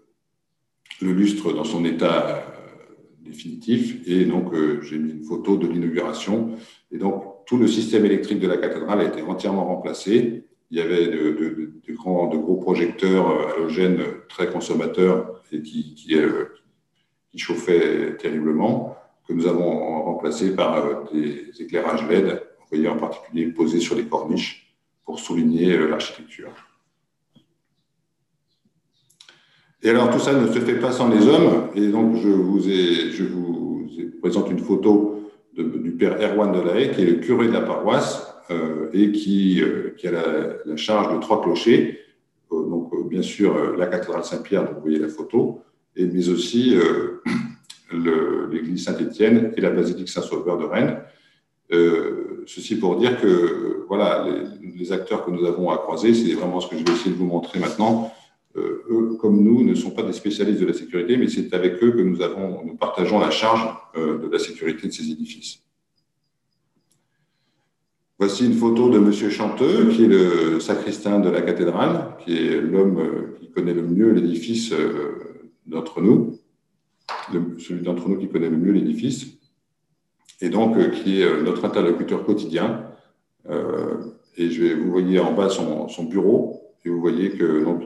le, 1.02 1.12
lustre 1.12 1.52
dans 1.52 1.64
son 1.64 1.85
état 1.85 2.28
euh, 2.28 2.95
définitif. 3.21 4.00
Et 4.07 4.25
donc, 4.25 4.55
j'ai 4.83 4.99
mis 4.99 5.11
une 5.11 5.25
photo 5.25 5.57
de 5.57 5.66
l'inauguration. 5.66 6.52
Et 6.93 6.99
donc, 6.99 7.45
tout 7.47 7.59
le 7.59 7.66
système 7.66 8.07
électrique 8.07 8.38
de 8.38 8.47
la 8.47 8.57
cathédrale 8.57 9.00
a 9.00 9.05
été 9.05 9.23
entièrement 9.23 9.64
remplacé. 9.64 10.45
Il 10.71 10.78
y 10.78 10.81
avait 10.81 11.09
de, 11.09 11.73
grands, 11.90 12.28
de 12.28 12.37
gros 12.38 12.57
projecteurs 12.57 13.55
halogènes 13.55 14.02
très 14.28 14.49
consommateurs 14.50 15.43
et 15.52 15.62
qui 15.62 15.97
chauffaient 17.37 18.16
terriblement 18.16 18.97
que 19.26 19.33
nous 19.33 19.47
avons 19.47 20.04
remplacé 20.04 20.54
par 20.54 20.76
euh, 20.76 20.95
des 21.12 21.50
éclairages 21.61 22.06
LED, 22.09 22.42
voyez 22.71 22.88
en 22.88 22.97
particulier 22.97 23.47
posés 23.47 23.80
sur 23.80 23.97
les 23.97 24.04
corniches 24.04 24.75
pour 25.04 25.18
souligner 25.18 25.76
euh, 25.76 25.88
l'architecture. 25.88 26.50
Et 29.83 29.90
alors 29.90 30.11
tout 30.11 30.18
ça 30.18 30.33
ne 30.33 30.47
se 30.47 30.59
fait 30.59 30.80
pas 30.80 30.90
sans 30.90 31.09
les 31.09 31.26
hommes, 31.28 31.68
et 31.75 31.88
donc 31.88 32.16
je 32.16 32.28
vous, 32.28 32.61
présente 34.21 34.50
une 34.50 34.59
photo 34.59 35.30
du 35.56 35.92
père 35.92 36.21
Erwan 36.21 36.50
Delahaye, 36.50 36.90
qui 36.90 37.02
est 37.02 37.04
le 37.04 37.14
curé 37.14 37.47
de 37.47 37.52
la 37.52 37.61
paroisse 37.61 38.35
euh, 38.50 38.90
et 38.92 39.12
qui, 39.12 39.62
a 40.04 40.11
la, 40.11 40.76
charge 40.76 41.14
de 41.14 41.21
trois 41.21 41.40
clochers. 41.40 42.00
donc 42.50 43.09
bien 43.09 43.23
sûr 43.23 43.76
la 43.76 43.87
cathédrale 43.87 44.25
Saint-Pierre, 44.25 44.73
vous 44.73 44.80
voyez 44.80 44.99
la 44.99 45.09
photo, 45.09 45.61
mais 45.97 46.28
aussi 46.28 46.76
l'église 47.93 48.85
Saint-Étienne 48.85 49.52
et 49.57 49.61
la 49.61 49.71
basilique 49.71 50.09
Saint-Sauveur 50.09 50.59
de 50.59 50.64
Rennes. 50.64 51.00
Euh, 51.73 52.45
ceci 52.47 52.76
pour 52.76 52.97
dire 52.97 53.21
que 53.21 53.85
voilà, 53.88 54.26
les, 54.62 54.93
acteurs 54.93 55.25
que 55.25 55.31
nous 55.31 55.45
avons 55.45 55.71
à 55.71 55.78
croiser, 55.78 56.14
c'est 56.14 56.35
vraiment 56.35 56.61
ce 56.61 56.69
que 56.69 56.78
je 56.78 56.85
vais 56.85 56.93
essayer 56.93 57.11
de 57.11 57.16
vous 57.16 57.26
montrer 57.26 57.59
maintenant. 57.59 58.12
Euh, 58.57 58.85
eux, 58.88 59.16
comme 59.21 59.43
nous, 59.43 59.64
ne 59.64 59.75
sont 59.75 59.90
pas 59.90 60.02
des 60.02 60.12
spécialistes 60.12 60.61
de 60.61 60.66
la 60.66 60.73
sécurité, 60.73 61.16
mais 61.16 61.28
c'est 61.28 61.52
avec 61.55 61.83
eux 61.83 61.93
que 61.93 62.02
nous, 62.02 62.23
avons, 62.23 62.64
nous 62.64 62.76
partageons 62.76 63.19
la 63.19 63.31
charge 63.31 63.69
euh, 63.97 64.19
de 64.19 64.28
la 64.28 64.38
sécurité 64.38 64.87
de 64.87 64.93
ces 64.93 65.11
édifices. 65.11 65.61
Voici 68.19 68.47
une 68.47 68.55
photo 68.55 68.88
de 68.88 68.99
Monsieur 68.99 69.28
Chanteux, 69.28 69.88
qui 69.90 70.05
est 70.05 70.09
le 70.09 70.61
sacristain 70.61 71.19
de 71.19 71.28
la 71.28 71.43
cathédrale, 71.43 72.16
qui 72.25 72.37
est 72.37 72.61
l'homme 72.61 72.99
qui 73.38 73.50
connaît 73.50 73.75
le 73.75 73.83
mieux 73.83 74.12
l'édifice 74.12 74.73
d'entre 75.66 76.00
nous 76.00 76.38
celui 77.58 77.82
d'entre 77.82 78.08
nous 78.08 78.18
qui 78.18 78.28
connaît 78.28 78.50
le 78.50 78.56
mieux 78.56 78.72
l'édifice, 78.72 79.36
et 80.40 80.48
donc 80.48 80.76
euh, 80.76 80.88
qui 80.90 81.20
est 81.20 81.25
euh, 81.25 81.42
notre 81.42 81.64
interlocuteur 81.64 82.25
quotidien. 82.25 82.84
Euh, 83.48 84.02
et 84.36 84.50
je 84.50 84.62
vais, 84.62 84.75
vous 84.75 84.90
voyez 84.90 85.18
en 85.18 85.32
bas 85.32 85.48
son, 85.48 86.04
bureau, 86.04 86.75
et 86.84 86.90
vous 86.90 87.00
voyez 87.00 87.30
que, 87.30 87.64
donc, 87.64 87.84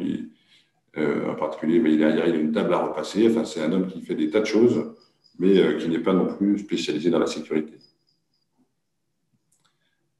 en 0.96 1.34
particulier, 1.36 1.78
mais 1.78 1.96
derrière, 1.96 2.26
il 2.26 2.34
a 2.34 2.38
une 2.38 2.50
table 2.50 2.74
à 2.74 2.78
repasser. 2.88 3.28
Enfin, 3.30 3.44
c'est 3.44 3.62
un 3.62 3.70
homme 3.72 3.86
qui 3.86 4.00
fait 4.00 4.16
des 4.16 4.30
tas 4.30 4.40
de 4.40 4.46
choses, 4.46 4.92
mais 5.38 5.76
qui 5.78 5.88
n'est 5.88 6.00
pas 6.00 6.12
non 6.12 6.26
plus 6.26 6.58
spécialisé 6.58 7.08
dans 7.08 7.20
la 7.20 7.28
sécurité. 7.28 7.74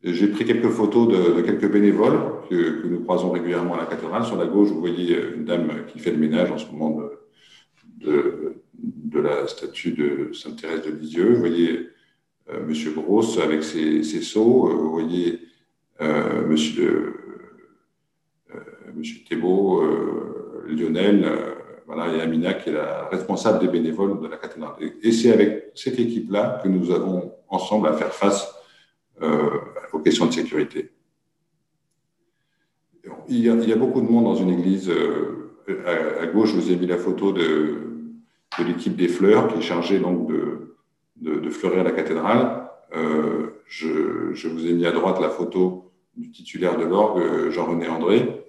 J'ai 0.04 0.28
pris 0.28 0.45
quelques 0.45 0.69
photos 0.69 1.09
de, 1.09 1.40
quelques 1.42 1.69
bénévoles 1.69 2.21
que, 2.49 2.87
nous 2.87 3.00
croisons 3.00 3.33
régulièrement 3.33 3.75
à 3.75 3.78
la 3.78 3.87
cathédrale. 3.87 4.25
Sur 4.25 4.37
la 4.37 4.47
gauche, 4.47 4.69
vous 4.69 4.78
voyez 4.78 5.19
une 5.35 5.45
dame 5.45 5.85
qui 5.88 5.99
fait 5.99 6.12
le 6.12 6.19
ménage 6.19 6.52
en 6.52 6.59
ce 6.59 6.71
moment 6.71 7.02
de 7.99 8.54
de 8.83 9.21
la 9.21 9.47
statue 9.47 9.93
de 9.93 10.33
Sainte 10.33 10.61
Thérèse 10.61 10.83
de 10.83 10.91
Lisieux. 10.91 11.35
Vous 11.35 11.41
voyez 11.41 11.91
euh, 12.51 12.65
Monsieur 12.67 12.93
Grosse 12.93 13.39
avec 13.39 13.63
ses, 13.63 14.03
ses. 14.03 14.39
Euh, 14.39 14.43
vous 14.43 14.91
voyez 14.91 15.41
euh, 16.01 16.47
Monsieur, 16.47 17.15
Monsieur 18.95 19.21
Thébault, 19.29 19.83
Lionel, 20.67 21.31
voilà, 21.87 22.15
et 22.15 22.21
Amina 22.21 22.55
qui 22.55 22.71
est 22.71 22.73
la 22.73 23.07
responsable 23.09 23.61
des 23.61 23.69
bénévoles 23.69 24.21
de 24.21 24.27
la 24.27 24.37
cathédrale. 24.37 24.75
Et, 25.03 25.13
c'est 25.13 25.33
avec 25.33 25.73
cette 25.75 25.99
équipe-là 25.99 26.61
que 26.63 26.69
nous 26.69 26.91
avons 26.91 27.35
ensemble 27.49 27.89
à 27.89 27.93
faire 27.93 28.13
face 28.13 28.53
aux 29.93 29.99
questions 30.01 30.27
de 30.27 30.33
sécurité. 30.33 30.91
Il 33.29 33.39
y, 33.39 33.49
a, 33.49 33.55
il 33.55 33.69
y, 33.69 33.73
a, 33.73 33.77
beaucoup 33.77 34.01
de 34.01 34.09
monde 34.09 34.25
dans 34.25 34.35
une 34.35 34.51
église. 34.51 34.91
à, 35.87 36.27
gauche, 36.27 36.51
je 36.51 36.57
vous 36.57 36.73
ai 36.73 36.77
mis 36.77 36.87
la 36.87 36.99
photo 36.99 37.33
de, 37.33 37.91
de 38.59 38.64
l'équipe 38.64 38.97
des 38.97 39.09
fleurs 39.09 39.49
qui 39.49 39.59
est 39.59 39.62
chargée 39.62 39.99
donc 39.99 40.28
de, 40.28 40.76
de, 41.16 41.50
fleurir 41.50 41.85
la 41.85 41.92
cathédrale. 41.92 42.69
Euh, 42.95 43.62
je, 43.66 44.49
vous 44.49 44.66
ai 44.66 44.73
mis 44.73 44.87
à 44.87 44.92
droite 44.92 45.21
la 45.21 45.30
photo 45.30 45.92
du 46.16 46.30
titulaire 46.30 46.76
de 46.76 46.85
l'orgue, 46.85 47.50
Jean-René 47.50 47.88
André. 47.88 48.45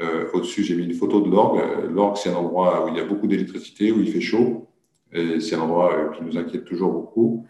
Euh, 0.00 0.26
au-dessus, 0.32 0.62
j'ai 0.62 0.76
mis 0.76 0.84
une 0.84 0.94
photo 0.94 1.20
de 1.20 1.30
l'orgue. 1.30 1.60
L'orgue, 1.90 2.16
c'est 2.16 2.30
un 2.30 2.34
endroit 2.34 2.84
où 2.84 2.88
il 2.88 2.96
y 2.96 3.00
a 3.00 3.04
beaucoup 3.04 3.26
d'électricité, 3.26 3.92
où 3.92 4.00
il 4.00 4.10
fait 4.10 4.20
chaud. 4.20 4.68
Et 5.12 5.40
c'est 5.40 5.56
un 5.56 5.60
endroit 5.60 5.94
euh, 5.94 6.10
qui 6.10 6.22
nous 6.22 6.36
inquiète 6.36 6.64
toujours 6.64 6.92
beaucoup. 6.92 7.46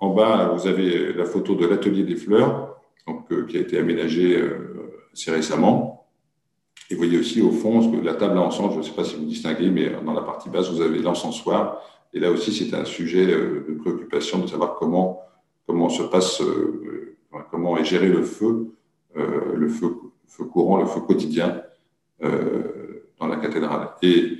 En 0.00 0.14
bas, 0.14 0.52
vous 0.56 0.66
avez 0.66 1.12
la 1.12 1.24
photo 1.24 1.54
de 1.54 1.64
l'atelier 1.64 2.02
des 2.02 2.16
fleurs, 2.16 2.76
donc, 3.06 3.46
qui 3.46 3.56
a 3.56 3.60
été 3.60 3.78
aménagé 3.78 4.42
assez 5.12 5.30
récemment. 5.30 5.91
Et 6.92 6.94
vous 6.94 7.00
voyez 7.00 7.18
aussi 7.18 7.40
au 7.40 7.52
fond 7.52 7.90
que 7.90 8.04
la 8.04 8.12
table 8.12 8.36
à 8.36 8.42
encens, 8.42 8.74
je 8.74 8.78
ne 8.80 8.82
sais 8.82 8.92
pas 8.92 9.02
si 9.02 9.16
vous 9.16 9.24
distinguez, 9.24 9.70
mais 9.70 9.90
dans 10.04 10.12
la 10.12 10.20
partie 10.20 10.50
basse, 10.50 10.70
vous 10.70 10.82
avez 10.82 10.98
l'encensoir. 10.98 11.80
Et 12.12 12.20
là 12.20 12.30
aussi, 12.30 12.52
c'est 12.52 12.76
un 12.76 12.84
sujet 12.84 13.32
euh, 13.32 13.64
de 13.66 13.74
préoccupation 13.76 14.40
de 14.40 14.46
savoir 14.46 14.74
comment, 14.74 15.22
comment 15.66 15.88
se 15.88 16.02
passe, 16.02 16.42
euh, 16.42 17.16
comment 17.50 17.78
est 17.78 17.84
géré 17.86 18.10
le 18.10 18.22
feu, 18.22 18.74
euh, 19.16 19.54
le 19.56 19.68
feu, 19.68 19.88
courant, 20.50 20.80
le 20.80 20.84
feu 20.84 21.00
quotidien 21.00 21.62
dans 22.20 23.26
la 23.26 23.36
cathédrale. 23.36 23.88
Et 24.02 24.36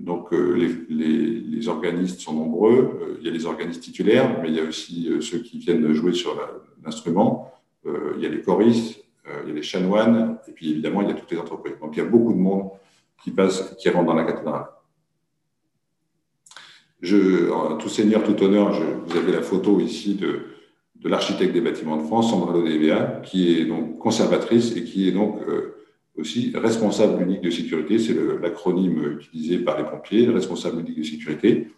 donc, 0.00 0.32
les, 0.32 1.68
organistes 1.68 2.20
sont 2.20 2.34
nombreux. 2.34 3.16
Il 3.20 3.26
y 3.26 3.30
a 3.30 3.32
les 3.32 3.46
organistes 3.46 3.82
titulaires, 3.82 4.38
mais 4.42 4.48
il 4.48 4.56
y 4.56 4.60
a 4.60 4.64
aussi 4.64 5.10
ceux 5.20 5.38
qui 5.38 5.58
viennent 5.58 5.92
jouer 5.92 6.12
sur 6.12 6.36
l'instrument. 6.84 7.50
il 7.86 8.22
y 8.22 8.26
a 8.26 8.28
les 8.28 8.42
choristes, 8.42 9.01
euh, 9.01 9.01
il 9.26 9.48
y 9.48 9.52
a 9.52 9.54
les 9.54 9.62
chanoines, 9.62 10.38
et 10.48 10.52
puis 10.52 10.70
évidemment, 10.70 11.02
il 11.02 11.08
y 11.08 11.10
a 11.12 11.14
toutes 11.14 11.30
les 11.30 11.38
entreprises. 11.38 11.74
Donc, 11.80 11.96
il 11.96 11.98
y 11.98 12.02
a 12.02 12.08
beaucoup 12.08 12.32
de 12.32 12.38
monde 12.38 12.70
qui 13.22 13.30
passe, 13.30 13.76
qui 13.78 13.88
rentre 13.88 14.06
dans 14.06 14.14
la 14.14 14.24
cathédrale. 14.24 14.66
Tout 17.00 17.88
seigneur, 17.88 18.22
tout 18.24 18.42
honneur, 18.42 18.80
vous 19.06 19.16
avez 19.16 19.32
la 19.32 19.42
photo 19.42 19.80
ici 19.80 20.14
de, 20.14 20.46
de 20.96 21.08
l'architecte 21.08 21.52
des 21.52 21.60
bâtiments 21.60 21.96
de 21.96 22.02
France, 22.02 22.30
Sandra 22.30 22.52
Lodévia, 22.52 23.20
qui 23.24 23.58
est 23.58 23.64
donc 23.64 23.98
conservatrice 23.98 24.76
et 24.76 24.84
qui 24.84 25.08
est 25.08 25.12
donc 25.12 25.38
aussi 26.16 26.52
responsable 26.54 27.22
unique 27.22 27.40
de 27.40 27.50
sécurité. 27.50 27.98
C'est 27.98 28.16
l'acronyme 28.40 29.18
utilisé 29.20 29.58
par 29.58 29.78
les 29.78 29.84
pompiers, 29.84 30.28
responsable 30.28 30.80
unique 30.80 30.98
de 30.98 31.04
sécurité, 31.04 31.72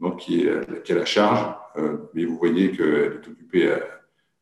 donc 0.00 0.18
qui, 0.18 0.42
est, 0.42 0.82
qui 0.84 0.92
a 0.92 0.96
la 0.96 1.04
charge. 1.04 1.54
mais 2.14 2.24
vous 2.24 2.36
voyez 2.36 2.70
qu'elle 2.70 3.20
est 3.24 3.28
occupée 3.28 3.72
à 3.72 3.80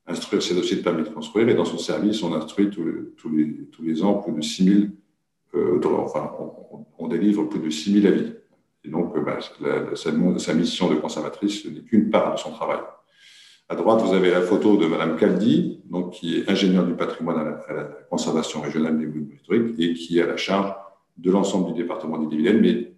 instruire 0.06 0.42
ses 0.42 0.54
dossiers 0.54 0.76
de 0.76 0.82
permis 0.82 1.02
de 1.02 1.08
construire 1.08 1.48
et 1.48 1.54
dans 1.54 1.64
son 1.64 1.78
service, 1.78 2.22
on 2.22 2.32
instruit 2.34 2.70
tous 2.70 2.84
les, 2.84 3.64
tous 3.70 3.82
les, 3.82 4.02
ans 4.02 4.14
plus 4.14 4.32
de 4.32 4.40
6 4.40 4.64
000, 4.64 4.76
euh, 5.54 5.80
enfin, 5.98 6.32
on, 6.98 7.08
délivre 7.08 7.44
plus 7.44 7.60
de 7.60 7.70
6 7.70 8.00
000 8.02 8.06
avis. 8.12 8.32
Et 8.84 8.88
donc, 8.88 9.16
euh, 9.16 9.20
bah, 9.20 9.38
sa, 9.94 10.54
mission 10.54 10.88
de 10.88 10.96
conservatrice 10.96 11.66
n'est 11.66 11.80
qu'une 11.80 12.10
part 12.10 12.34
de 12.34 12.38
son 12.38 12.50
travail. 12.50 12.78
À 13.68 13.74
droite, 13.74 14.00
vous 14.02 14.14
avez 14.14 14.30
la 14.30 14.42
photo 14.42 14.76
de 14.76 14.86
Madame 14.86 15.16
Caldi, 15.16 15.80
donc, 15.86 16.12
qui 16.12 16.36
est 16.36 16.48
ingénieure 16.48 16.86
du 16.86 16.94
patrimoine 16.94 17.38
à 17.38 17.72
la, 17.72 17.84
conservation 18.08 18.60
régionale 18.60 18.98
des 18.98 19.06
monuments 19.06 19.34
historiques 19.34 19.74
et 19.80 19.94
qui 19.94 20.18
est 20.18 20.22
à 20.22 20.26
la 20.26 20.36
charge 20.36 20.72
de 21.16 21.30
l'ensemble 21.30 21.72
du 21.72 21.82
département 21.82 22.18
des 22.18 22.26
Dividendes, 22.26 22.60
mais 22.60 22.92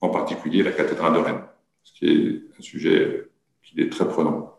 en 0.00 0.08
particulier 0.08 0.62
la 0.62 0.72
cathédrale 0.72 1.14
de 1.14 1.18
Rennes, 1.18 1.42
ce 1.84 1.92
qui 1.92 2.06
est 2.06 2.42
un 2.58 2.62
sujet 2.62 3.30
qui 3.62 3.80
est 3.80 3.90
très 3.90 4.08
prenant. 4.08 4.57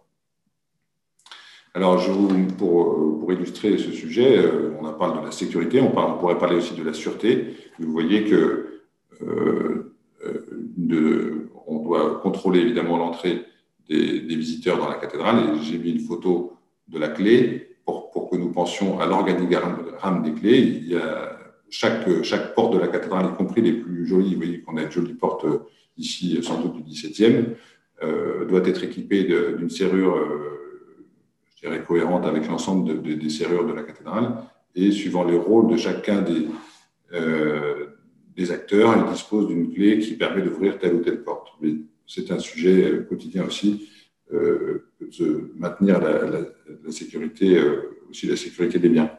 Alors, 1.73 1.99
je 1.99 2.11
pour, 2.57 3.19
pour, 3.19 3.31
illustrer 3.31 3.77
ce 3.77 3.91
sujet, 3.91 4.39
euh, 4.39 4.71
on 4.81 4.85
a 4.87 4.93
parlé 4.93 5.21
de 5.21 5.25
la 5.25 5.31
sécurité, 5.31 5.79
on, 5.79 5.91
parle, 5.91 6.17
pourrait 6.17 6.37
parler 6.37 6.55
aussi 6.55 6.73
de 6.73 6.83
la 6.83 6.93
sûreté. 6.93 7.55
Vous 7.77 7.91
voyez 7.91 8.23
que 8.23 8.81
euh, 9.21 9.93
euh, 10.25 11.49
on 11.67 11.79
doit 11.79 12.19
contrôler 12.21 12.61
évidemment 12.61 12.97
l'entrée 12.97 13.45
des, 13.87 14.19
visiteurs 14.35 14.79
dans 14.79 14.89
la 14.89 14.95
cathédrale. 14.95 15.59
J'ai 15.61 15.77
mis 15.77 15.91
une 15.91 15.99
photo 15.99 16.53
de 16.87 16.97
la 16.97 17.09
clé 17.09 17.75
pour, 17.85 18.29
que 18.29 18.35
nous 18.35 18.51
pensions 18.51 18.99
à 18.99 19.05
l'organigramme 19.05 20.23
des 20.23 20.33
clés. 20.33 20.81
Chaque, 21.69 22.55
porte 22.55 22.73
de 22.73 22.79
la 22.79 22.87
cathédrale, 22.87 23.27
y 23.31 23.37
compris 23.37 23.61
les 23.61 23.73
plus 23.73 24.07
jolies, 24.07 24.33
vous 24.33 24.41
voyez 24.41 24.61
qu'on 24.61 24.77
a 24.77 24.83
une 24.83 24.91
jolie 24.91 25.13
porte 25.13 25.45
ici, 25.97 26.39
sans 26.41 26.61
doute 26.61 26.83
du 26.83 26.91
17e, 26.91 27.45
euh, 28.01 28.45
doit 28.45 28.65
être 28.67 28.83
équipée 28.83 29.23
d'une 29.57 29.69
serrure 29.69 30.17
dirais, 31.61 31.83
cohérente 31.83 32.25
avec 32.25 32.47
l'ensemble 32.47 33.01
des 33.01 33.29
serrures 33.29 33.65
de 33.65 33.73
la 33.73 33.83
cathédrale. 33.83 34.35
Et 34.75 34.91
suivant 34.91 35.23
les 35.23 35.37
rôles 35.37 35.71
de 35.71 35.77
chacun 35.77 36.21
des, 36.21 36.47
euh, 37.13 37.87
des 38.35 38.51
acteurs, 38.51 38.95
il 38.97 39.11
dispose 39.11 39.47
d'une 39.47 39.73
clé 39.73 39.99
qui 39.99 40.13
permet 40.13 40.41
d'ouvrir 40.41 40.77
telle 40.77 40.95
ou 40.95 40.99
telle 40.99 41.23
porte. 41.23 41.49
Mais 41.61 41.73
c'est 42.07 42.31
un 42.31 42.39
sujet 42.39 43.05
quotidien 43.07 43.45
aussi, 43.45 43.89
euh, 44.31 44.85
de 45.19 45.51
maintenir 45.57 45.99
la, 45.99 46.91
sécurité, 46.91 47.57
euh, 47.57 47.97
aussi 48.09 48.27
la 48.27 48.35
sécurité 48.35 48.77
des 48.77 48.89
biens. 48.89 49.11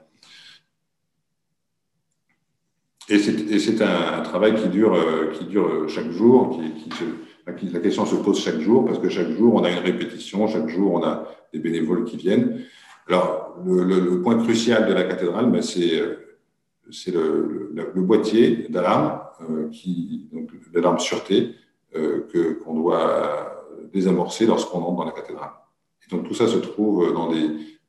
Et 3.09 3.18
c'est 3.18 3.82
un, 3.82 4.23
travail 4.23 4.54
qui 4.54 4.68
dure, 4.68 4.94
euh, 4.94 5.32
qui 5.32 5.47
dure 5.47 5.88
chaque 5.88 6.11
jour, 6.12 6.61
qui, 6.61 6.88
qui 6.88 7.04
la 7.47 7.80
question 7.80 8.06
se 8.06 8.16
pose 8.16 8.40
chaque 8.40 8.61
jour 8.61 8.85
parce 8.85 8.99
que 8.99 9.09
chaque 9.09 9.30
jour, 9.30 9.54
on 9.54 9.64
a 9.64 9.70
une 9.70 9.78
répétition, 9.78 10.47
chaque 10.47 10.68
jour, 10.68 10.92
on 10.92 11.02
a 11.02 11.26
des 11.52 11.59
bénévoles 11.59 12.04
qui 12.04 12.16
viennent. 12.16 12.64
Alors, 13.09 13.56
le, 13.64 14.20
point 14.23 14.38
crucial 14.42 14.87
de 14.87 14.92
la 14.92 15.04
cathédrale, 15.04 15.50
ben, 15.50 15.62
c'est 15.62 16.00
le, 17.11 17.73
le, 17.75 18.02
boîtier 18.02 18.66
d'alarme, 18.68 19.20
euh, 19.49 19.68
donc 20.32 20.50
d'alarme 20.73 20.99
sûreté, 20.99 21.54
euh, 21.97 22.26
qu'on 22.62 22.75
doit 22.75 23.66
désamorcer 23.92 24.47
lorsqu'on 24.47 24.78
entre 24.78 24.99
dans 24.99 25.04
la 25.04 25.12
cathédrale. 25.12 25.50
Et 26.06 26.14
donc 26.14 26.28
tout 26.28 26.35
ça 26.35 26.47
se 26.47 26.59
trouve 26.59 27.12
dans, 27.12 27.32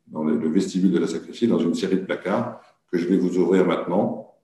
dans 0.07 0.23
le 0.23 0.49
vestibule 0.49 0.91
de 0.91 0.99
la 0.99 1.07
sacrifiée, 1.07 1.47
dans 1.47 1.59
une 1.59 1.75
série 1.75 1.97
de 1.97 2.05
placards 2.05 2.59
que 2.91 2.97
je 2.97 3.07
vais 3.07 3.17
vous 3.17 3.37
ouvrir 3.37 3.65
maintenant. 3.65 4.35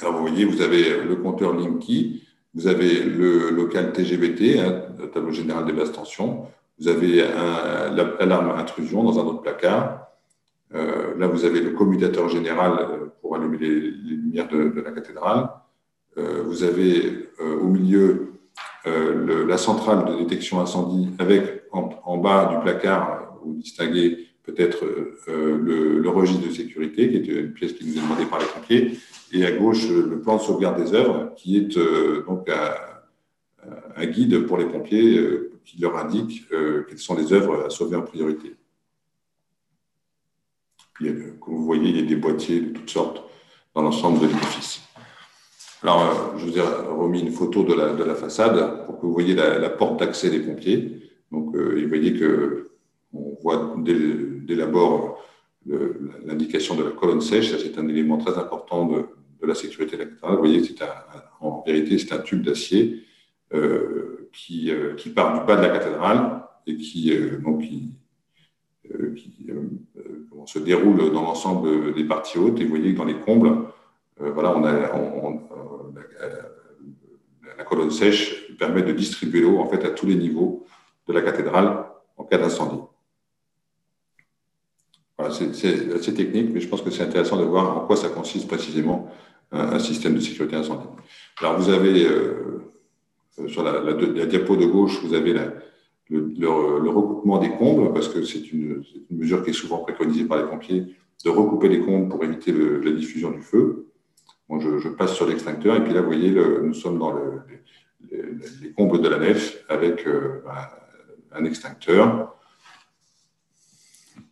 Alors 0.00 0.14
vous 0.14 0.26
voyez, 0.26 0.44
vous 0.44 0.60
avez 0.60 1.04
le 1.04 1.16
compteur 1.16 1.54
Linky, 1.54 2.23
vous 2.54 2.66
avez 2.68 3.02
le 3.02 3.50
local 3.50 3.92
TGBT, 3.92 4.60
hein, 4.60 4.82
le 4.98 5.10
tableau 5.10 5.32
général 5.32 5.66
des 5.66 5.72
basses 5.72 5.92
tensions. 5.92 6.46
Vous 6.78 6.88
avez 6.88 7.16
l'alarme 8.18 8.50
intrusion 8.58 9.04
dans 9.04 9.18
un 9.18 9.24
autre 9.24 9.42
placard. 9.42 10.04
Euh, 10.74 11.16
là, 11.18 11.26
vous 11.26 11.44
avez 11.44 11.60
le 11.60 11.70
commutateur 11.70 12.28
général 12.28 12.72
euh, 12.80 13.06
pour 13.20 13.36
allumer 13.36 13.58
les, 13.58 13.90
lumières 13.90 14.48
de, 14.48 14.80
la 14.80 14.90
cathédrale. 14.90 15.48
Euh, 16.16 16.42
vous 16.44 16.62
avez 16.62 17.28
au 17.40 17.66
milieu 17.66 18.30
la 18.86 19.56
centrale 19.56 20.04
de 20.04 20.18
détection 20.18 20.60
incendie 20.60 21.08
avec 21.18 21.64
en, 21.72 22.18
bas 22.18 22.50
du 22.52 22.60
placard, 22.60 23.38
vous 23.42 23.54
distinguez 23.54 24.23
peut-être 24.44 24.84
le, 25.26 25.98
le, 25.98 26.08
registre 26.08 26.46
de 26.46 26.52
sécurité, 26.52 27.10
qui 27.10 27.16
est 27.16 27.34
une 27.34 27.52
pièce 27.52 27.72
qui 27.72 27.86
nous 27.86 27.98
est 27.98 28.02
demandée 28.02 28.26
par 28.26 28.38
les 28.38 28.46
pompiers, 28.46 28.98
et 29.34 29.44
à 29.44 29.50
gauche 29.52 29.88
le 29.88 30.20
plan 30.20 30.36
de 30.36 30.42
sauvegarde 30.42 30.82
des 30.82 30.94
œuvres, 30.94 31.34
qui 31.36 31.56
est 31.56 31.76
euh, 31.76 32.24
donc 32.26 32.48
un, 32.48 34.06
guide 34.06 34.46
pour 34.46 34.58
les 34.58 34.66
pompiers 34.66 35.18
euh, 35.18 35.50
qui 35.64 35.80
leur 35.80 35.96
indique 35.96 36.44
euh, 36.52 36.84
quelles 36.88 36.98
sont 36.98 37.16
les 37.16 37.32
œuvres 37.32 37.64
à 37.64 37.70
sauver 37.70 37.96
en 37.96 38.02
priorité. 38.02 38.54
Comme 40.98 41.56
vous 41.56 41.64
voyez, 41.64 41.88
il 41.90 42.00
y 42.00 42.04
a 42.04 42.06
des 42.06 42.16
boîtiers 42.16 42.60
de 42.60 42.70
toutes 42.70 42.90
sortes 42.90 43.24
dans 43.74 43.82
l'ensemble 43.82 44.20
de 44.20 44.26
l'édifice. 44.26 44.82
Alors, 45.82 46.38
je 46.38 46.46
vous 46.46 46.56
ai 46.56 46.60
remis 46.60 47.20
une 47.20 47.32
photo 47.32 47.64
de 47.64 47.74
la, 47.74 47.94
de 47.94 48.04
la 48.04 48.14
façade 48.14 48.86
pour 48.86 49.00
que 49.00 49.06
vous 49.06 49.12
voyez 49.12 49.34
la, 49.34 49.68
porte 49.70 49.98
d'accès 49.98 50.30
des 50.30 50.40
pompiers. 50.40 51.10
Donc, 51.32 51.54
vous 51.56 51.88
voyez 51.88 52.14
que 52.14 52.70
on 53.14 53.36
voit 53.42 53.74
dès, 53.78 54.54
l'abord 54.54 55.22
l'indication 55.66 56.74
de 56.74 56.84
la 56.84 56.90
colonne 56.90 57.20
sèche. 57.20 57.56
C'est 57.56 57.78
un 57.78 57.88
élément 57.88 58.18
très 58.18 58.36
important 58.38 58.86
de, 58.86 59.06
de 59.40 59.46
la 59.46 59.54
sécurité 59.54 59.96
de 59.96 60.02
la 60.02 60.08
cathédrale. 60.08 60.32
Vous 60.34 60.38
voyez, 60.38 60.64
c'est 60.64 60.76
en 61.40 61.62
vérité, 61.66 61.98
c'est 61.98 62.12
un 62.12 62.18
tube 62.18 62.42
d'acier 62.42 63.04
euh, 63.52 64.28
qui, 64.32 64.70
euh, 64.70 64.94
qui, 64.94 65.10
part 65.10 65.38
du 65.38 65.46
bas 65.46 65.56
de 65.56 65.62
la 65.62 65.68
cathédrale 65.68 66.42
et 66.66 66.76
qui, 66.76 67.12
euh, 67.12 67.38
se 70.46 70.58
déroule 70.58 71.12
dans 71.12 71.22
l'ensemble 71.22 71.94
des 71.94 72.04
parties 72.04 72.38
hautes. 72.38 72.60
Et 72.60 72.64
vous 72.64 72.70
voyez 72.70 72.92
que 72.92 72.98
dans 72.98 73.04
les 73.04 73.18
combles, 73.20 73.66
voilà, 74.18 74.56
on 74.56 74.64
a, 74.64 74.72
la, 77.56 77.64
colonne 77.64 77.90
sèche 77.90 78.54
permet 78.58 78.82
de 78.82 78.92
distribuer 78.92 79.40
l'eau 79.40 79.58
en 79.58 79.68
fait 79.68 79.84
à 79.84 79.90
tous 79.90 80.06
les 80.06 80.16
niveaux 80.16 80.66
de 81.08 81.12
la 81.14 81.22
cathédrale 81.22 81.86
en 82.16 82.24
cas 82.24 82.36
d'incendie. 82.36 82.80
Voilà, 85.16 85.32
c'est 85.32 85.92
assez 85.94 86.14
technique, 86.14 86.50
mais 86.52 86.60
je 86.60 86.68
pense 86.68 86.82
que 86.82 86.90
c'est 86.90 87.04
intéressant 87.04 87.38
de 87.38 87.44
voir 87.44 87.76
en 87.76 87.86
quoi 87.86 87.96
ça 87.96 88.08
consiste 88.08 88.48
précisément 88.48 89.08
un, 89.52 89.78
système 89.78 90.14
de 90.14 90.20
sécurité 90.20 90.56
incendie. 90.56 90.88
Alors, 91.40 91.58
vous 91.58 91.70
avez, 91.70 92.04
euh, 92.04 92.72
sur 93.46 93.62
la, 93.62 93.92
diapo 94.26 94.56
de 94.56 94.66
gauche, 94.66 95.00
vous 95.04 95.14
avez 95.14 95.34
le, 96.10 96.88
recoupement 96.90 97.38
des 97.38 97.50
combles, 97.50 97.92
parce 97.92 98.08
que 98.08 98.24
c'est 98.24 98.52
une, 98.52 98.82
mesure 99.10 99.44
qui 99.44 99.50
est 99.50 99.54
souvent 99.54 99.78
préconisée 99.78 100.24
par 100.24 100.38
les 100.38 100.48
pompiers, 100.48 100.96
de 101.24 101.30
recouper 101.30 101.68
les 101.68 101.80
combles 101.80 102.08
pour 102.08 102.24
éviter 102.24 102.52
la 102.52 102.90
diffusion 102.90 103.30
du 103.30 103.40
feu. 103.40 103.86
Bon, 104.48 104.58
je, 104.58 104.88
passe 104.88 105.14
sur 105.14 105.26
l'extincteur, 105.26 105.76
et 105.76 105.84
puis 105.84 105.94
là, 105.94 106.00
vous 106.00 106.08
voyez, 106.08 106.30
nous 106.30 106.74
sommes 106.74 106.98
dans 106.98 107.14
les, 108.10 108.72
combles 108.76 109.00
de 109.00 109.08
la 109.08 109.18
nef 109.18 109.64
avec 109.68 110.06
euh, 110.08 110.42
un 111.32 111.44
extincteur 111.44 112.33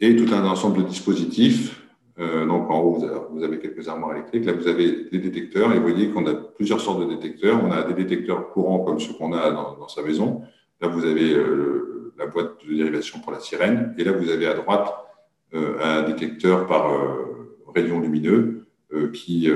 et 0.03 0.17
tout 0.17 0.35
un 0.35 0.45
ensemble 0.45 0.83
de 0.83 0.89
dispositifs 0.89 1.83
euh, 2.19 2.47
donc 2.47 2.71
en 2.71 2.81
haut, 2.81 2.99
vous 3.31 3.43
avez, 3.43 3.59
quelques 3.59 3.89
armoires 3.89 4.13
électriques. 4.13 4.45
Là, 4.45 4.53
vous 4.53 4.69
avez 4.69 5.09
des 5.11 5.19
détecteurs 5.19 5.73
et 5.73 5.77
vous 5.77 5.83
voyez 5.83 6.11
qu'on 6.11 6.27
a 6.27 6.35
plusieurs 6.35 6.81
sortes 6.81 7.01
de 7.01 7.15
détecteurs. 7.15 7.59
On 7.65 7.71
a 7.71 7.83
des 7.85 7.95
détecteurs 7.95 8.51
courants 8.51 8.81
comme 8.81 9.01
ceux 9.01 9.15
qu'on 9.15 9.33
a 9.33 9.51
dans, 9.51 9.89
sa 9.89 10.03
maison. 10.03 10.43
Là, 10.81 10.89
vous 10.89 11.05
avez 11.05 11.33
euh, 11.33 12.13
la 12.19 12.27
boîte 12.27 12.65
de 12.67 12.75
dérivation 12.75 13.21
pour 13.21 13.33
la 13.33 13.41
sirène. 13.41 13.95
Et 13.99 14.05
là, 14.05 14.13
vous 14.13 14.29
avez 14.29 14.47
à 14.47 14.55
droite 14.55 14.93
euh, 15.55 15.79
un 15.83 16.03
détecteur 16.03 16.67
par 16.67 16.91
rayon 17.75 18.01
lumineux 18.01 18.67
qui, 19.15 19.51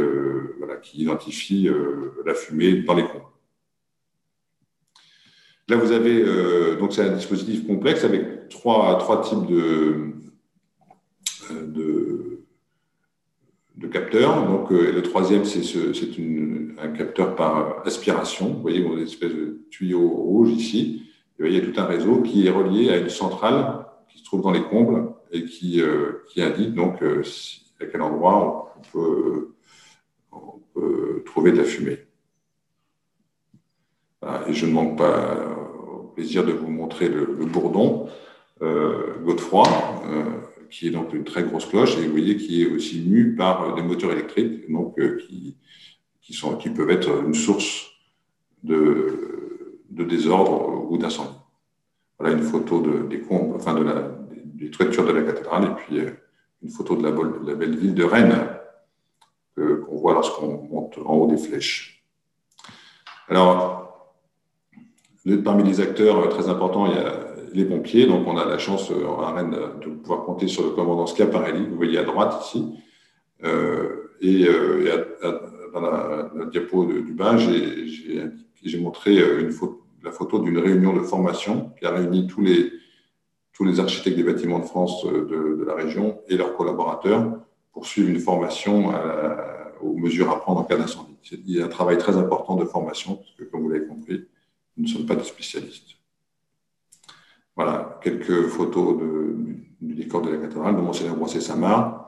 identifie 0.94 1.68
la 2.24 2.32
fumée 2.32 2.82
dans 2.82 2.94
les 2.94 3.02
coins. 3.02 3.28
Là, 5.68 5.76
vous 5.76 5.92
avez, 5.92 6.24
donc 6.78 6.94
c'est 6.94 7.02
un 7.02 7.12
dispositif 7.12 7.66
complexe 7.66 8.02
avec 8.04 8.48
trois 8.48 9.20
types 9.22 9.46
de, 9.46 10.14
de 11.50 12.36
capteurs. 13.88 14.46
Donc, 14.46 14.72
euh, 14.72 14.92
le 14.92 15.02
troisième, 15.02 15.44
c'est 15.44 15.62
un 16.78 16.88
capteur 16.88 17.36
par 17.36 17.86
aspiration. 17.86 18.48
Vous 18.48 18.62
voyez, 18.62 18.80
une 18.80 18.98
espèce 18.98 19.32
de 19.32 19.60
tuyau 19.70 20.08
rouge 20.08 20.50
ici. 20.50 21.02
il 21.38 21.52
y 21.52 21.58
a 21.58 21.60
tout 21.60 21.78
un 21.78 21.84
réseau 21.84 22.22
qui 22.22 22.46
est 22.46 22.50
relié 22.50 22.90
à 22.90 22.96
une 22.96 23.10
centrale 23.10 23.86
qui 24.08 24.18
se 24.18 24.24
trouve 24.24 24.42
dans 24.42 24.52
les 24.52 24.62
combles 24.62 25.12
et 25.32 25.44
qui, 25.44 25.80
euh, 25.80 26.24
indique 26.38 26.74
donc 26.74 27.02
euh, 27.02 27.22
à 27.80 27.86
quel 27.86 28.02
endroit 28.02 28.74
on 28.78 28.82
peut, 28.92 29.52
trouver 31.24 31.52
de 31.52 31.58
la 31.58 31.64
fumée. 31.64 31.98
Et 34.46 34.52
je 34.52 34.64
ne 34.64 34.72
manque 34.72 34.96
pas 34.96 35.36
au 35.92 36.04
plaisir 36.14 36.44
de 36.44 36.52
vous 36.52 36.68
montrer 36.68 37.08
le, 37.08 37.26
bourdon. 37.26 38.08
Godefroy, 38.60 39.64
qui 40.76 40.88
est 40.88 40.90
donc 40.90 41.14
une 41.14 41.24
très 41.24 41.42
grosse 41.42 41.64
cloche, 41.64 41.96
et 41.96 42.04
vous 42.04 42.10
voyez 42.10 42.36
qui 42.36 42.62
est 42.62 42.66
aussi 42.66 43.00
mue 43.00 43.34
par 43.34 43.74
des 43.74 43.82
moteurs 43.82 44.12
électriques, 44.12 44.70
donc 44.70 44.94
qui, 45.20 45.56
qui, 46.20 46.34
sont, 46.34 46.56
qui 46.58 46.68
peuvent 46.68 46.90
être 46.90 47.24
une 47.24 47.32
source 47.32 47.86
de, 48.62 49.80
de 49.88 50.04
désordre 50.04 50.90
ou 50.90 50.98
d'incendie. 50.98 51.38
Voilà 52.18 52.36
une 52.36 52.42
photo 52.42 52.82
de, 52.82 53.06
des, 53.08 53.22
enfin 53.54 53.72
de 53.72 53.84
la, 53.84 54.18
des 54.32 54.68
de 54.68 55.12
la 55.12 55.22
cathédrale, 55.22 55.64
et 55.64 55.74
puis 55.76 55.98
une 56.62 56.70
photo 56.70 56.94
de 56.94 57.02
la, 57.02 57.10
de 57.10 57.46
la 57.46 57.54
belle 57.54 57.76
ville 57.76 57.94
de 57.94 58.04
Rennes, 58.04 58.46
qu'on 59.54 59.96
voit 59.96 60.12
lorsqu'on 60.12 60.62
monte 60.64 60.98
en 60.98 61.14
haut 61.14 61.26
des 61.26 61.38
flèches. 61.38 62.04
Alors, 63.28 64.14
parmi 65.42 65.62
les 65.64 65.80
acteurs 65.80 66.28
très 66.28 66.50
importants, 66.50 66.86
il 66.86 66.96
y 66.96 66.98
a 66.98 67.25
les 67.56 67.64
pompiers. 67.64 68.06
Donc, 68.06 68.26
on 68.26 68.36
a 68.36 68.44
la 68.44 68.58
chance 68.58 68.90
euh, 68.90 69.22
à 69.22 69.32
Rennes 69.32 69.56
de 69.80 69.90
pouvoir 69.90 70.24
compter 70.24 70.46
sur 70.46 70.64
le 70.64 70.70
commandant 70.70 71.06
Schiaparelli, 71.06 71.66
vous 71.66 71.76
voyez 71.76 71.98
à 71.98 72.04
droite 72.04 72.44
ici. 72.44 72.74
Euh, 73.44 74.12
et, 74.20 74.46
euh, 74.46 75.04
dans 75.72 75.80
la, 75.80 76.30
diapo 76.50 76.84
du 76.84 77.12
bas, 77.12 77.36
j'ai 77.36 78.78
montré 78.78 79.18
la 80.02 80.10
photo 80.10 80.38
d'une 80.38 80.58
réunion 80.58 80.94
de 80.94 81.00
formation 81.00 81.72
qui 81.78 81.86
a 81.86 81.90
réuni 81.90 82.26
tous 82.26 82.40
les, 82.40 82.72
tous 83.52 83.64
les 83.64 83.80
architectes 83.80 84.16
des 84.16 84.22
bâtiments 84.22 84.58
de 84.58 84.64
France 84.64 85.04
de, 85.04 85.64
la 85.66 85.74
région 85.74 86.18
et 86.28 86.36
leurs 86.36 86.56
collaborateurs 86.56 87.40
pour 87.72 87.86
suivre 87.86 88.08
une 88.08 88.20
formation 88.20 88.90
aux 89.82 89.98
mesures 89.98 90.30
à 90.30 90.40
prendre 90.40 90.60
en 90.60 90.64
cas 90.64 90.78
d'incendie. 90.78 91.16
Il 91.30 91.56
y 91.56 91.60
a 91.60 91.66
un 91.66 91.68
travail 91.68 91.98
très 91.98 92.16
important 92.16 92.56
de 92.56 92.64
formation, 92.64 93.16
parce 93.16 93.32
que 93.32 93.44
comme 93.44 93.62
vous 93.62 93.68
l'avez 93.68 93.86
compris, 93.86 94.24
nous 94.78 94.84
ne 94.84 94.88
sommes 94.88 95.04
pas 95.04 95.16
des 95.16 95.24
spécialistes. 95.24 95.95
Voilà, 97.56 97.98
quelques 98.02 98.48
photos 98.48 98.98
du 99.80 99.94
décor 99.94 100.20
de 100.20 100.30
la 100.30 100.36
cathédrale, 100.36 100.76
de 100.76 100.82
Monseigneur 100.82 101.16
Brossé-Samar, 101.16 102.06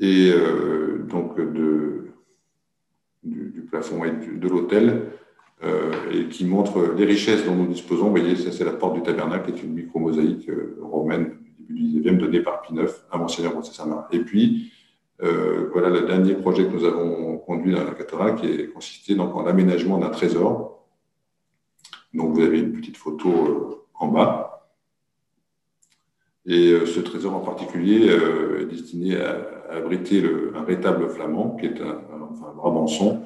et 0.00 0.32
euh, 0.32 1.04
donc 1.06 1.36
de, 1.36 2.06
du, 3.22 3.60
plafond 3.70 4.02
et 4.04 4.12
de 4.12 4.48
l'hôtel, 4.48 5.10
euh, 5.62 5.92
et 6.10 6.28
qui 6.28 6.46
montre 6.46 6.94
les 6.96 7.04
richesses 7.04 7.44
dont 7.44 7.54
nous 7.54 7.66
disposons. 7.66 8.04
Vous 8.06 8.10
voyez, 8.12 8.34
ça 8.34 8.50
c'est 8.50 8.64
la 8.64 8.72
porte 8.72 8.94
du 8.94 9.02
tabernacle, 9.02 9.52
qui 9.52 9.60
est 9.60 9.62
une 9.62 9.74
micro-mosaïque 9.74 10.48
euh, 10.48 10.78
romaine 10.80 11.36
du 11.58 11.74
début 11.74 11.74
du 11.74 12.00
XIXe, 12.00 12.18
donnée 12.18 12.40
par 12.40 12.62
Pie 12.62 12.72
IX 12.74 12.90
à 13.10 13.18
Monseigneur 13.18 13.52
Brossé-Samar. 13.52 14.08
Et 14.10 14.20
puis, 14.20 14.72
voilà 15.72 15.90
le 15.90 16.06
dernier 16.06 16.32
projet 16.32 16.64
que 16.64 16.72
nous 16.72 16.84
avons 16.84 17.36
conduit 17.36 17.74
dans 17.74 17.84
la 17.84 17.90
cathédrale, 17.90 18.36
qui 18.36 18.46
est 18.46 18.68
consisté 18.68 19.14
donc, 19.14 19.36
en 19.36 19.42
l'aménagement 19.42 19.98
d'un 19.98 20.08
trésor. 20.08 20.86
Donc, 22.14 22.32
vous 22.32 22.40
avez 22.40 22.58
une 22.58 22.72
petite 22.72 22.96
photo 22.96 23.86
en 24.00 24.08
bas. 24.08 24.50
Et 26.46 26.72
euh, 26.72 26.86
ce 26.86 27.00
trésor 27.00 27.34
en 27.34 27.40
particulier 27.40 28.08
euh, 28.08 28.62
est 28.62 28.64
destiné 28.64 29.20
à, 29.20 29.46
abriter 29.70 30.24
un 30.56 30.64
rétable 30.64 31.08
flamand, 31.08 31.56
qui 31.60 31.66
est 31.66 31.80
un, 31.80 32.00
enfin, 32.32 32.52
brabançon, 32.56 33.22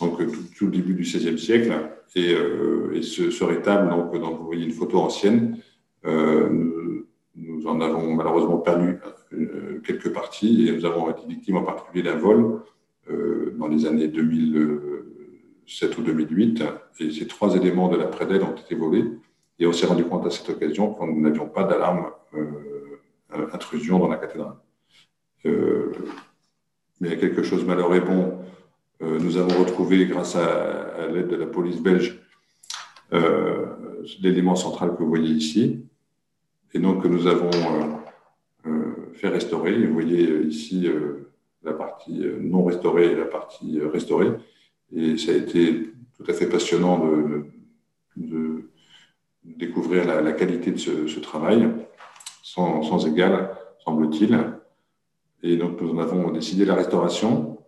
donc 0.00 0.18
tout, 0.18 0.42
tout, 0.54 0.66
le 0.66 0.70
début 0.70 0.92
du 0.92 1.02
XVIe 1.02 1.38
siècle. 1.38 1.72
Et, 2.14 2.34
euh, 2.34 3.00
ce, 3.00 3.44
rétable, 3.44 3.88
donc, 3.88 4.12
donc, 4.20 4.38
vous 4.38 4.44
voyez 4.44 4.66
une 4.66 4.72
photo 4.72 4.98
ancienne, 4.98 5.56
nous, 6.04 7.66
en 7.66 7.80
avons 7.80 8.12
malheureusement 8.14 8.58
perdu 8.58 8.98
quelques 9.84 10.12
parties 10.12 10.68
et 10.68 10.72
nous 10.72 10.84
avons 10.84 11.08
été 11.10 11.22
victimes 11.26 11.56
en 11.56 11.62
particulier 11.62 12.02
d'un 12.02 12.16
vol 12.16 12.60
dans 13.56 13.68
les 13.68 13.86
années 13.86 14.08
2007 14.08 15.96
ou 15.98 16.02
2008. 16.02 16.64
Et 17.00 17.10
ces 17.10 17.26
trois 17.26 17.54
éléments 17.56 17.88
de 17.88 17.96
la 17.96 18.06
prédelle 18.06 18.42
ont 18.42 18.54
été 18.54 18.74
volés. 18.74 19.04
Et 19.58 19.66
on 19.66 19.72
s'est 19.72 19.86
rendu 19.86 20.04
compte 20.04 20.26
à 20.26 20.30
cette 20.30 20.48
occasion 20.48 20.92
qu'on 20.92 21.16
n'avions 21.16 21.48
pas 21.48 21.64
d'alarme 21.64 22.10
euh, 22.34 23.48
intrusion 23.52 23.98
dans 23.98 24.08
la 24.08 24.16
cathédrale. 24.16 24.54
Euh, 25.46 25.92
mais 27.00 27.08
il 27.08 27.14
y 27.14 27.16
a 27.16 27.20
quelque 27.20 27.42
chose 27.42 27.64
malheur 27.64 27.94
et 27.94 28.00
bon. 28.00 28.38
Euh, 29.02 29.18
nous 29.18 29.36
avons 29.36 29.58
retrouvé, 29.60 30.06
grâce 30.06 30.36
à, 30.36 31.08
l'aide 31.08 31.28
de 31.28 31.36
la 31.36 31.46
police 31.46 31.80
belge, 31.80 32.20
l'élément 34.20 34.56
central 34.56 34.94
que 34.94 35.02
vous 35.02 35.08
voyez 35.08 35.30
ici, 35.30 35.84
et 36.72 36.78
donc 36.78 37.02
que 37.02 37.08
nous 37.08 37.26
avons 37.26 37.50
fait 39.14 39.28
restaurer. 39.28 39.86
Vous 39.86 39.94
voyez 39.94 40.42
ici 40.42 40.88
la 41.62 41.72
partie 41.72 42.24
non 42.40 42.64
restaurée 42.64 43.12
et 43.12 43.14
la 43.14 43.24
partie 43.24 43.80
restaurée. 43.80 44.32
Et 44.94 45.16
ça 45.16 45.32
a 45.32 45.34
été 45.34 45.90
tout 46.16 46.24
à 46.28 46.32
fait 46.32 46.48
passionnant 46.48 47.06
de 48.16 48.57
découvrir 49.44 50.06
la, 50.06 50.32
qualité 50.32 50.70
de 50.70 50.76
ce, 50.78 51.20
travail, 51.20 51.68
sans, 52.42 53.06
égal, 53.06 53.56
semble-t-il. 53.84 54.38
Et 55.42 55.56
donc, 55.56 55.80
nous 55.80 55.90
en 55.90 55.98
avons 55.98 56.30
décidé 56.30 56.64
la 56.64 56.74
restauration, 56.74 57.58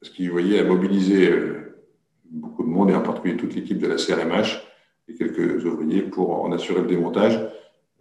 parce 0.00 0.12
qu'il, 0.12 0.26
vous 0.26 0.32
voyez, 0.32 0.58
a 0.58 0.64
mobilisé 0.64 1.30
euh, 1.30 1.84
beaucoup 2.30 2.62
de 2.62 2.68
monde, 2.68 2.90
et 2.90 2.94
en 2.94 3.02
particulier 3.02 3.36
toute 3.36 3.54
l'équipe 3.54 3.78
de 3.78 3.86
la 3.86 3.96
CRMH 3.96 4.60
et 5.08 5.14
quelques 5.14 5.64
ouvriers 5.64 6.02
pour 6.02 6.42
en 6.44 6.52
assurer 6.52 6.82
le 6.82 6.86
démontage, 6.86 7.40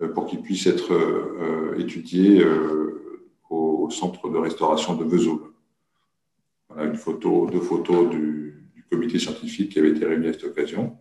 euh, 0.02 0.10
pour 0.10 0.26
qu'il 0.26 0.42
puisse 0.42 0.68
être 0.68 0.94
euh, 0.94 1.80
étudié 1.80 2.44
au 3.50 3.90
centre 3.90 4.30
de 4.30 4.38
restauration 4.38 4.96
de 4.96 5.04
Vesoul. 5.04 5.40
Voilà 6.70 6.90
une 6.90 6.96
photo, 6.96 7.50
deux 7.52 7.60
photos 7.60 8.10
du, 8.10 8.70
du 8.74 8.84
comité 8.90 9.20
scientifique 9.20 9.72
qui 9.72 9.80
avait 9.80 9.92
été 9.92 10.06
réuni 10.06 10.28
à 10.28 10.34
cette 10.34 10.46
occasion. 10.46 10.98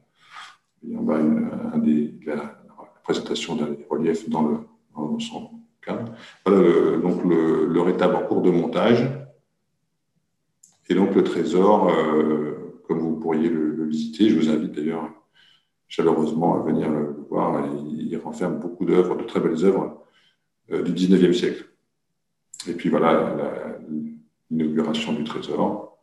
Et 0.88 0.96
en 0.96 1.02
bas, 1.02 1.18
un 1.18 1.82
la, 2.26 2.56
présentation 3.02 3.56
d'un 3.56 3.76
relief 3.88 4.28
dans, 4.28 4.42
le, 4.42 4.58
dans 4.94 5.18
son 5.18 5.50
cadre. 5.82 6.12
Voilà 6.46 6.98
donc 6.98 7.24
le, 7.24 7.66
le, 7.66 7.80
rétable 7.80 8.14
en 8.16 8.22
cours 8.22 8.42
de 8.42 8.50
montage. 8.50 9.08
Et 10.90 10.94
donc 10.94 11.14
le 11.14 11.22
trésor, 11.22 11.88
euh, 11.88 12.82
comme 12.86 12.98
vous 12.98 13.16
pourriez 13.16 13.48
le, 13.48 13.84
visiter, 13.84 14.28
je 14.28 14.36
vous 14.36 14.48
invite 14.48 14.72
d'ailleurs 14.72 15.08
chaleureusement 15.88 16.60
à 16.60 16.64
venir 16.64 16.88
le, 16.90 17.16
voir. 17.28 17.64
Il, 17.86 18.16
renferme 18.18 18.58
beaucoup 18.58 18.84
d'œuvres, 18.84 19.16
de 19.16 19.22
très 19.22 19.40
belles 19.40 19.64
œuvres 19.64 20.04
euh, 20.72 20.82
du 20.82 20.92
19e 20.92 21.32
siècle. 21.32 21.64
Et 22.68 22.74
puis 22.74 22.88
voilà 22.88 23.36
l'inauguration 24.50 25.12
du 25.12 25.24
trésor. 25.24 25.96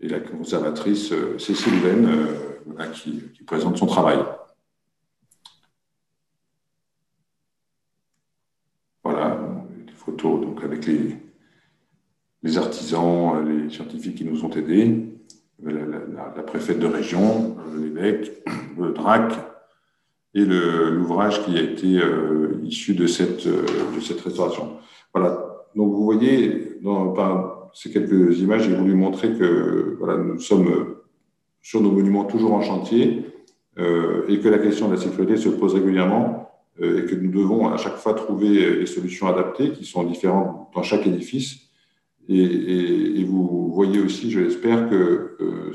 Et 0.00 0.08
la 0.08 0.20
conservatrice 0.20 1.12
euh, 1.12 1.38
Cécile 1.38 1.80
Venn, 1.80 2.08
qui, 2.92 3.44
présente 3.46 3.76
son 3.78 3.86
travail. 3.86 4.18
Voilà, 9.04 9.38
des 9.86 9.92
photos 9.92 10.40
donc, 10.40 10.64
avec 10.64 10.86
les, 10.86 11.16
les 12.42 12.58
artisans, 12.58 13.44
les 13.46 13.70
scientifiques 13.70 14.16
qui 14.16 14.24
nous 14.24 14.44
ont 14.44 14.50
aidés, 14.50 15.16
la, 15.62 16.42
préfète 16.42 16.78
de 16.78 16.86
région, 16.86 17.56
l'évêque, 17.78 18.42
le 18.78 18.92
DRAC, 18.92 19.32
et 20.34 20.44
l'ouvrage 20.44 21.42
qui 21.44 21.56
a 21.56 21.62
été 21.62 21.98
euh, 21.98 22.60
issu 22.62 22.94
de 22.94 23.06
cette, 23.06 23.46
euh, 23.46 23.64
de 23.94 24.00
cette 24.00 24.20
restauration. 24.20 24.76
Voilà, 25.14 25.64
donc 25.74 25.92
vous 25.92 26.04
voyez, 26.04 26.78
par 27.14 27.70
ces 27.72 27.90
quelques 27.90 28.38
images, 28.40 28.64
j'ai 28.64 28.74
voulu 28.74 28.94
montrer 28.94 29.32
que 29.32 29.96
voilà, 29.98 30.18
nous 30.18 30.38
sommes 30.38 30.95
sur 31.66 31.80
nos 31.80 31.90
monuments 31.90 32.26
toujours 32.26 32.54
en 32.54 32.62
chantier 32.62 33.24
euh, 33.76 34.24
et 34.28 34.38
que 34.38 34.48
la 34.48 34.58
question 34.58 34.86
de 34.86 34.94
la 34.94 35.00
sécurité 35.00 35.36
se 35.36 35.48
pose 35.48 35.74
régulièrement 35.74 36.48
euh, 36.80 37.02
et 37.02 37.06
que 37.06 37.16
nous 37.16 37.28
devons 37.28 37.66
à 37.66 37.76
chaque 37.76 37.96
fois 37.96 38.14
trouver 38.14 38.76
des 38.76 38.86
solutions 38.86 39.26
adaptées 39.26 39.72
qui 39.72 39.84
sont 39.84 40.04
différentes 40.04 40.68
dans 40.72 40.84
chaque 40.84 41.08
édifice. 41.08 41.68
Et, 42.28 43.24
vous 43.24 43.72
voyez 43.72 43.98
aussi, 44.00 44.30
je 44.30 44.38
l'espère, 44.38 44.88
que 44.88 45.36
euh, 45.40 45.72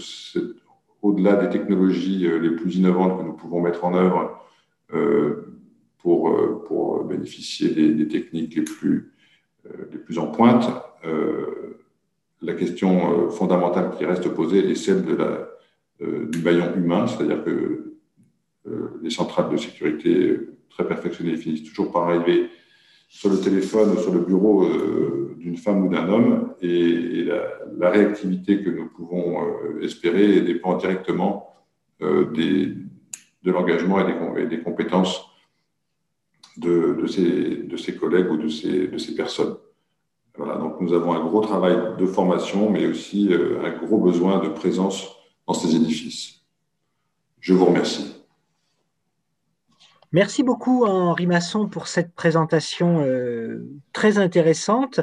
au-delà 1.01 1.35
des 1.35 1.49
technologies 1.49 2.25
les 2.41 2.51
plus 2.51 2.77
innovantes 2.77 3.19
que 3.19 3.25
nous 3.25 3.33
pouvons 3.33 3.59
mettre 3.59 3.83
en 3.83 3.93
œuvre 3.93 4.39
pour, 5.97 6.33
pour 6.67 7.03
bénéficier 7.03 7.69
des, 7.69 8.07
techniques 8.07 8.55
les 8.55 8.63
plus, 8.63 9.11
les 9.91 9.97
plus 9.97 10.19
en 10.19 10.27
pointe, 10.27 10.69
la 12.41 12.53
question 12.53 13.29
fondamentale 13.29 13.91
qui 13.97 14.05
reste 14.05 14.29
posée 14.29 14.71
est 14.71 14.75
celle 14.75 15.05
de 15.05 15.15
la, 15.15 15.50
euh, 15.50 15.50
du 16.01 16.39
maillon 16.39 16.73
humain, 16.75 17.05
c'est-à-dire 17.07 17.43
que 17.43 17.91
euh, 18.67 18.99
les 19.01 19.09
centrales 19.09 19.49
de 19.49 19.57
sécurité 19.57 20.39
très 20.69 20.87
perfectionnées 20.87 21.35
finissent 21.35 21.63
toujours 21.63 21.91
par 21.91 22.03
arriver 22.03 22.49
sur 23.09 23.29
le 23.29 23.39
téléphone 23.39 23.97
sur 23.97 24.13
le 24.13 24.19
bureau 24.21 24.63
euh, 24.63 25.35
d'une 25.37 25.57
femme 25.57 25.85
ou 25.85 25.89
d'un 25.89 26.07
homme, 26.07 26.53
et, 26.61 27.25
la, 27.77 27.89
réactivité 27.89 28.63
que 28.63 28.69
nous 28.69 28.87
pouvons 28.87 29.37
espérer 29.81 30.41
dépend 30.41 30.77
directement 30.77 31.55
de 31.99 32.75
l'engagement 33.43 33.99
et, 34.37 34.45
des, 34.45 34.61
compétences 34.61 35.25
de, 36.57 36.95
de, 37.01 37.99
collègues 37.99 38.31
ou 38.31 38.37
de 38.37 38.47
ces, 38.47 38.87
de 38.87 38.97
ces 38.97 39.15
personnes. 39.15 39.55
Voilà, 40.37 40.55
donc 40.55 40.79
nous 40.79 40.93
avons 40.93 41.13
un 41.13 41.25
gros 41.25 41.41
travail 41.41 41.75
de 41.97 42.05
formation, 42.05 42.69
mais 42.69 42.85
aussi 42.85 43.31
un 43.33 43.71
gros 43.83 43.97
besoin 43.97 44.39
de 44.39 44.49
présence 44.49 45.20
ces 45.53 45.75
édifices. 45.75 46.41
Je 47.39 47.53
vous 47.53 47.65
remercie. 47.65 48.15
Merci 50.11 50.43
beaucoup 50.43 50.85
Henri 50.85 51.25
Masson 51.25 51.67
pour 51.67 51.87
cette 51.87 52.13
présentation 52.13 53.05
très 53.93 54.17
intéressante. 54.17 55.01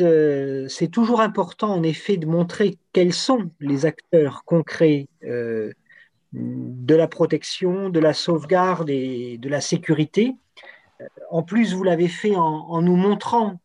Euh, 0.00 0.66
c'est 0.68 0.88
toujours 0.88 1.20
important, 1.20 1.74
en 1.74 1.82
effet, 1.82 2.16
de 2.16 2.26
montrer 2.26 2.78
quels 2.92 3.12
sont 3.12 3.50
les 3.60 3.86
acteurs 3.86 4.44
concrets 4.44 5.08
euh, 5.24 5.72
de 6.32 6.94
la 6.94 7.08
protection, 7.08 7.88
de 7.90 8.00
la 8.00 8.12
sauvegarde 8.12 8.90
et 8.90 9.38
de 9.38 9.48
la 9.48 9.60
sécurité. 9.60 10.34
En 11.30 11.42
plus, 11.42 11.74
vous 11.74 11.84
l'avez 11.84 12.08
fait 12.08 12.36
en, 12.36 12.82
nous 12.82 12.96
montrant 12.96 13.60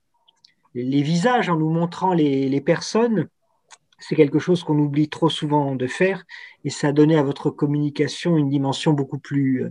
les 0.76 1.02
visages, 1.02 1.50
en 1.50 1.58
nous 1.58 1.70
montrant 1.70 2.14
les, 2.14 2.62
personnes. 2.62 3.28
C'est 4.02 4.16
quelque 4.16 4.40
chose 4.40 4.64
qu'on 4.64 4.78
oublie 4.78 5.10
trop 5.10 5.30
souvent 5.30 5.76
de 5.76 5.88
faire 5.88 6.26
et 6.66 6.70
ça 6.70 6.90
a 6.90 6.92
donné 6.92 7.16
à 7.18 7.24
votre 7.24 7.50
communication 7.50 8.36
une 8.36 8.50
dimension 8.50 8.94
beaucoup 8.94 9.20
plus, 9.20 9.66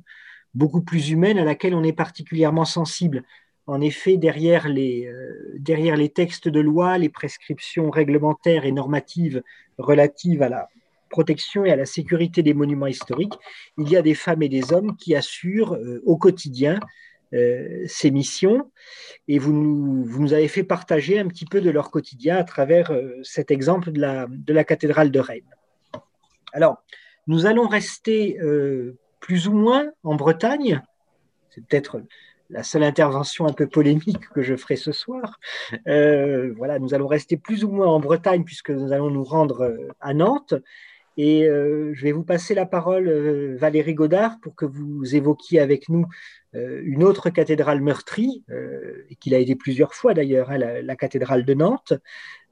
plus 0.87 1.11
humaine 1.11 1.39
à 1.39 1.45
laquelle 1.45 1.75
on 1.75 1.83
est 1.83 1.93
particulièrement 1.93 2.65
sensible. 2.65 3.25
En 3.67 3.81
effet, 3.81 4.17
derrière 4.17 4.69
les, 4.69 5.07
euh, 5.07 5.55
derrière 5.59 5.97
les 5.97 6.09
textes 6.09 6.49
de 6.49 6.61
loi, 6.61 6.97
les 6.99 7.09
prescriptions 7.09 7.91
réglementaires 7.91 8.65
et 8.65 8.73
normatives 8.73 9.43
relatives 9.79 10.43
à 10.43 10.49
la 10.49 10.69
protection 11.09 11.65
et 11.65 11.71
à 11.71 11.77
la 11.77 11.87
sécurité 11.87 12.43
des 12.43 12.55
monuments 12.55 12.87
historiques, 12.87 13.35
il 13.79 13.89
y 13.89 13.97
a 13.97 14.03
des 14.03 14.15
femmes 14.15 14.43
et 14.43 14.49
des 14.49 14.73
hommes 14.73 14.97
qui 14.97 15.15
assurent 15.15 15.75
euh, 15.75 16.03
au 16.07 16.17
quotidien 16.17 16.81
euh, 17.33 17.85
ces 17.87 18.11
missions. 18.11 18.71
Et 19.29 19.39
vous 19.39 19.53
nous, 19.53 20.33
avez 20.33 20.49
fait 20.49 20.65
partager 20.65 21.19
un 21.19 21.29
petit 21.29 21.47
peu 21.47 21.61
de 21.61 21.71
leur 21.71 21.91
quotidien 21.91 22.37
à 22.37 22.45
travers 22.45 22.93
cet 23.23 23.51
exemple 23.51 23.93
de 23.93 24.53
la, 24.53 24.65
cathédrale 24.65 25.11
de 25.11 25.21
Rennes. 25.21 25.57
Alors, 26.53 26.83
nous 27.27 27.47
allons 27.47 27.69
rester 27.69 28.39
plus 29.21 29.47
ou 29.47 29.53
moins 29.53 29.87
en 30.03 30.17
Bretagne. 30.17 30.83
C'est 31.51 31.65
peut-être 31.65 32.03
la 32.51 32.63
seule 32.63 32.83
intervention 32.83 33.47
un 33.47 33.53
peu 33.53 33.67
polémique 33.67 34.29
que 34.31 34.43
je 34.43 34.57
ferai 34.57 34.77
ce 34.77 34.93
soir. 34.93 35.39
Euh, 35.87 36.53
voilà, 36.57 36.79
nous 36.79 36.95
allons 36.95 37.07
rester 37.07 37.37
plus 37.37 37.65
ou 37.65 37.71
moins 37.71 37.87
en 37.87 38.01
Bretagne 38.01 38.45
puisque 38.45 38.71
nous 38.71 38.93
allons 38.93 39.11
nous 39.11 39.25
rendre 39.25 39.63
euh, 39.63 39.89
à 40.01 40.15
Nantes. 40.15 40.55
Et 41.17 41.47
euh, 41.47 41.93
je 41.95 42.03
vais 42.03 42.13
vous 42.13 42.23
passer 42.23 42.55
la 42.55 42.67
parole, 42.67 43.11
Valérie 43.57 43.95
Godard, 43.95 44.39
pour 44.41 44.55
que 44.55 44.65
vous 44.65 45.15
évoquiez 45.15 45.61
avec 45.61 45.89
nous 45.89 46.07
une 46.53 47.05
autre 47.05 47.31
cathédrale 47.31 47.81
meurtrie, 47.81 48.45
et 49.09 49.15
qu'il 49.17 49.35
a 49.35 49.39
été 49.39 49.55
plusieurs 49.55 49.95
fois 49.95 50.15
d'ailleurs, 50.15 50.51
hein, 50.51 50.59
la, 50.59 50.97
cathédrale 50.97 51.45
de 51.45 51.55
Nantes. 51.55 51.93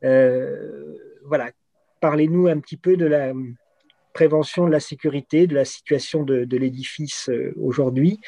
voilà, 0.03 1.51
parlez-nous 2.01 2.47
un 2.47 2.61
petit 2.61 2.77
peu 2.77 2.97
de 2.97 3.07
la 3.07 3.33
prévention 4.12 4.66
de 4.66 4.71
la 4.71 4.79
sécurité, 4.79 5.49
de 5.49 5.57
la 5.57 5.64
situation 5.64 6.23
de, 6.23 6.44
de 6.44 6.57
l'édifice 6.57 7.29
aujourd'hui, 7.57 8.21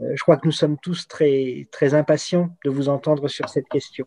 euh, 0.00 0.12
je 0.14 0.22
crois 0.22 0.36
que 0.36 0.46
nous 0.46 0.52
sommes 0.52 0.78
tous 0.78 1.08
très, 1.08 1.68
très 1.70 1.94
impatients 1.94 2.56
de 2.64 2.70
vous 2.70 2.88
entendre 2.88 3.28
sur 3.28 3.48
cette 3.48 3.68
question. 3.68 4.06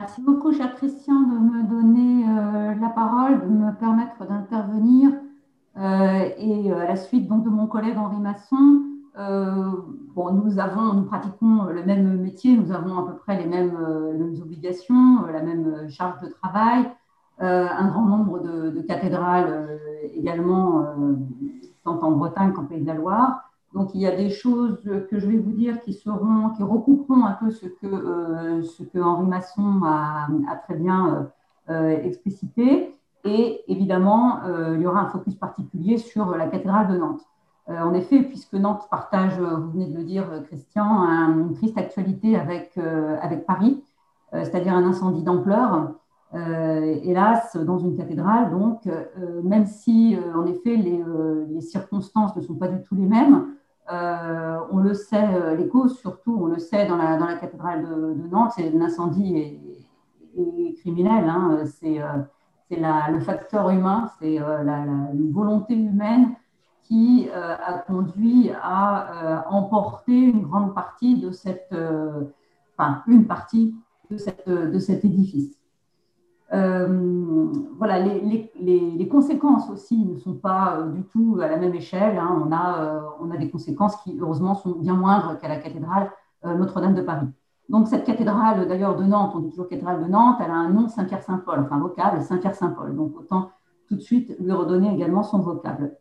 Merci 0.00 0.22
beaucoup, 0.22 0.52
cher 0.52 0.74
Christian, 0.74 1.20
de 1.20 1.38
me 1.38 1.62
donner 1.62 2.24
euh, 2.28 2.74
la 2.80 2.88
parole, 2.88 3.40
de 3.42 3.46
me 3.46 3.72
permettre 3.72 4.26
d'intervenir. 4.26 5.10
Euh, 5.76 6.28
et 6.36 6.72
à 6.72 6.84
la 6.84 6.96
suite 6.96 7.28
donc, 7.28 7.44
de 7.44 7.48
mon 7.48 7.66
collègue 7.66 7.96
Henri 7.96 8.18
Masson, 8.18 8.82
bon, 10.14 10.32
nous, 10.32 10.58
avons, 10.58 10.94
nous 10.94 11.04
pratiquons 11.04 11.64
le 11.64 11.84
même 11.84 12.20
métier, 12.20 12.56
nous 12.56 12.72
avons 12.72 12.98
à 12.98 13.06
peu 13.06 13.16
près 13.16 13.38
les 13.38 13.46
mêmes, 13.46 13.76
obligations, 14.42 15.26
la 15.32 15.42
même 15.42 15.88
charge 15.88 16.20
de 16.20 16.28
travail, 16.28 16.90
un 17.38 17.88
grand 17.88 18.06
nombre 18.06 18.40
de 18.40 18.80
cathédrales 18.82 19.78
également 20.14 20.84
tant 21.84 22.00
en 22.02 22.12
Bretagne 22.12 22.52
qu'en 22.52 22.64
Pays 22.64 22.80
de 22.80 22.86
la 22.86 22.94
Loire. 22.94 23.53
Donc, 23.74 23.90
il 23.94 24.00
y 24.00 24.06
a 24.06 24.14
des 24.14 24.30
choses 24.30 24.78
que 25.10 25.18
je 25.18 25.26
vais 25.26 25.36
vous 25.36 25.50
dire 25.50 25.80
qui 25.82 25.92
seront, 25.92 26.50
qui 26.56 26.62
recouperont 26.62 27.24
un 27.24 27.32
peu 27.32 27.50
ce 27.50 27.66
que, 27.66 27.86
euh, 27.86 28.62
ce 28.62 28.84
que 28.84 28.98
Henri 28.98 29.26
Masson 29.26 29.82
a, 29.84 30.28
très 30.64 30.76
bien 30.76 31.28
euh, 31.70 31.88
explicité. 32.04 32.94
Et 33.24 33.62
évidemment, 33.68 34.44
euh, 34.44 34.74
il 34.76 34.82
y 34.82 34.86
aura 34.86 35.00
un 35.00 35.08
focus 35.08 35.34
particulier 35.34 35.98
sur 35.98 36.36
la 36.36 36.46
cathédrale 36.46 36.88
de 36.88 36.98
Nantes. 36.98 37.26
en 37.68 37.94
effet, 37.94 38.22
puisque 38.22 38.54
Nantes 38.54 38.86
partage, 38.90 39.40
vous 39.40 39.70
venez 39.72 39.86
de 39.86 39.96
le 39.96 40.04
dire, 40.04 40.26
Christian, 40.46 41.04
une 41.28 41.54
triste 41.54 41.78
actualité 41.78 42.36
avec, 42.36 42.78
avec 43.20 43.46
Paris, 43.46 43.82
c'est-à-dire 44.32 44.74
un 44.74 44.84
incendie 44.84 45.22
d'ampleur 45.22 45.94
euh, 46.34 46.98
hélas, 47.04 47.56
dans 47.56 47.78
une 47.78 47.96
cathédrale. 47.96 48.50
Donc, 48.50 48.88
euh, 48.88 49.40
même 49.44 49.66
si, 49.66 50.16
euh, 50.16 50.36
en 50.36 50.46
effet, 50.46 50.74
les, 50.76 51.60
circonstances 51.60 52.34
ne 52.36 52.42
sont 52.42 52.54
pas 52.54 52.66
du 52.66 52.82
tout 52.82 52.96
les 52.96 53.06
mêmes, 53.06 53.46
on 53.90 54.78
le 54.78 54.94
sait, 54.94 55.56
les 55.56 55.68
causes 55.68 55.98
surtout, 55.98 56.38
on 56.42 56.46
le 56.46 56.58
sait 56.58 56.86
dans 56.86 56.96
la, 56.96 57.36
cathédrale 57.36 57.84
de, 57.84 58.28
Nantes, 58.30 58.52
c'est 58.56 58.70
l'incendie 58.70 59.36
est, 59.36 60.74
criminel. 60.80 61.28
Hein, 61.28 61.64
c'est 61.66 62.00
le 62.70 63.20
facteur 63.20 63.70
humain, 63.70 64.10
c'est 64.18 64.38
la, 64.38 64.84
volonté 65.32 65.74
humaine 65.74 66.34
qui 66.82 67.28
a 67.32 67.78
conduit 67.86 68.50
à 68.62 69.44
emporter 69.50 70.18
une 70.18 70.42
grande 70.42 70.74
partie 70.74 71.20
de 71.20 71.30
cette, 71.30 71.74
enfin 72.76 73.02
une 73.06 73.26
de 74.10 74.78
cet 74.78 75.04
édifice. 75.04 75.58
Euh, 76.54 77.52
voilà, 77.78 77.98
les, 77.98 79.08
conséquences 79.10 79.68
aussi 79.70 80.04
ne 80.04 80.16
sont 80.18 80.34
pas 80.34 80.78
euh, 80.78 80.90
du 80.90 81.02
tout 81.04 81.38
à 81.42 81.48
la 81.48 81.56
même 81.56 81.74
échelle. 81.74 82.18
Hein. 82.18 82.42
On, 82.44 82.52
a, 82.52 82.80
euh, 82.80 83.00
on 83.20 83.30
a 83.30 83.36
des 83.36 83.50
conséquences 83.50 83.96
qui, 84.02 84.16
heureusement, 84.20 84.54
sont 84.54 84.72
bien 84.72 84.94
moindres 84.94 85.38
qu'à 85.38 85.48
la 85.48 85.56
cathédrale 85.56 86.10
Notre-Dame 86.44 86.94
de 86.94 87.00
Paris. 87.00 87.26
Donc, 87.70 87.88
cette 87.88 88.04
cathédrale, 88.04 88.68
d'ailleurs, 88.68 88.96
de 88.96 89.04
Nantes, 89.04 89.32
on 89.34 89.38
dit 89.38 89.48
toujours 89.48 89.68
cathédrale 89.68 90.04
de 90.04 90.10
Nantes, 90.10 90.36
elle 90.44 90.50
a 90.50 90.54
un 90.54 90.68
nom 90.68 90.88
Saint-Pierre-Saint-Paul, 90.88 91.60
enfin 91.60 91.78
vocable 91.78 92.20
Saint-Pierre-Saint-Paul. 92.22 92.94
Donc, 92.94 93.18
autant 93.18 93.50
tout 93.88 93.94
de 93.94 94.00
suite 94.00 94.36
lui 94.38 94.52
redonner 94.52 94.92
également 94.92 95.22
son 95.22 95.38
vocable. 95.38 95.96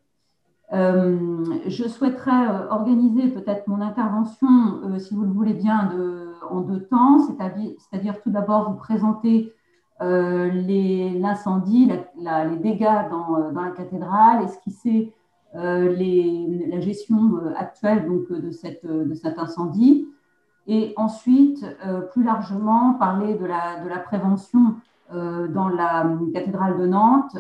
je 0.72 1.88
souhaiterais 1.88 2.68
organiser 2.70 3.30
peut-être 3.30 3.68
mon 3.68 3.80
intervention, 3.80 5.00
si 5.00 5.16
vous 5.16 5.24
le 5.24 5.32
voulez 5.32 5.54
bien, 5.54 5.92
en 6.50 6.60
deux 6.60 6.84
temps, 6.84 7.20
c'est-à-dire 7.20 8.22
tout 8.22 8.32
d'abord 8.32 8.70
vous 8.70 8.78
présenter 8.78 9.54
l'incendie, 10.00 11.92
les 12.18 12.58
dégâts 12.58 13.10
dans, 13.10 13.38
euh, 13.38 13.52
la 13.54 13.72
cathédrale, 13.72 14.44
esquisser 14.44 15.14
euh, 15.56 15.96
la 16.68 16.80
gestion 16.80 17.40
actuelle 17.56 18.08
donc, 18.08 18.32
de, 18.32 18.52
cette, 18.52 18.86
cet 19.16 19.40
incendie? 19.40 20.08
Et 20.66 20.94
ensuite, 20.96 21.66
plus 22.14 22.24
largement, 22.24 22.94
parler 22.94 23.36
de 23.36 23.46
la, 23.46 24.00
prévention 24.06 24.76
dans 25.12 25.68
la 25.68 26.10
cathédrale 26.34 26.80
de 26.80 26.88
Nantes 26.88 27.38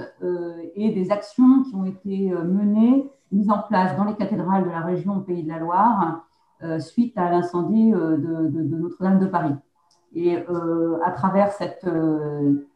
et 0.75 0.91
des 0.91 1.09
actions 1.09 1.63
qui 1.63 1.73
ont 1.73 1.85
été 1.85 2.31
menées, 2.31 3.09
mises 3.31 3.49
en 3.49 3.59
place 3.59 3.95
dans 3.95 4.03
les 4.03 4.15
cathédrales 4.15 4.65
de 4.65 4.69
la 4.69 4.81
région 4.81 5.21
Pays 5.21 5.43
de 5.43 5.47
la 5.47 5.59
Loire 5.59 6.25
suite 6.79 7.17
à 7.17 7.31
l'incendie 7.31 7.91
de 7.91 8.75
Notre-Dame 8.75 9.19
de 9.19 9.27
Paris. 9.27 9.55
Et 10.15 10.37
euh, 10.37 10.99
à 11.03 11.11
travers 11.11 11.51
cette, 11.51 11.85
euh, 11.85 12.67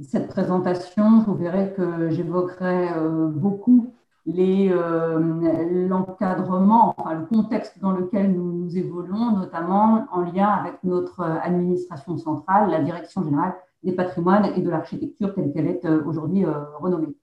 cette 0.00 0.28
présentation, 0.28 1.20
vous 1.20 1.34
verrez 1.34 1.74
que 1.74 2.08
j'évoquerai 2.10 2.88
euh, 2.96 3.28
beaucoup 3.28 3.92
l'encadrement, 4.24 6.94
enfin, 6.96 7.14
le 7.14 7.26
contexte 7.26 7.80
dans 7.80 7.90
lequel 7.90 8.32
nous, 8.32 8.52
nous, 8.52 8.78
évoluons, 8.78 9.32
notamment 9.32 10.06
en 10.12 10.20
lien 10.20 10.46
avec 10.46 10.74
notre 10.84 11.22
administration 11.22 12.16
centrale, 12.16 12.70
la 12.70 12.80
Direction 12.80 13.24
générale 13.24 13.56
des 13.82 13.90
patrimoines 13.90 14.44
et 14.56 14.62
de 14.62 14.70
l'architecture 14.70 15.34
telle 15.34 15.52
qu'elle 15.52 15.66
est 15.66 15.84
aujourd'hui 16.06 16.44
renommée. 16.78 17.16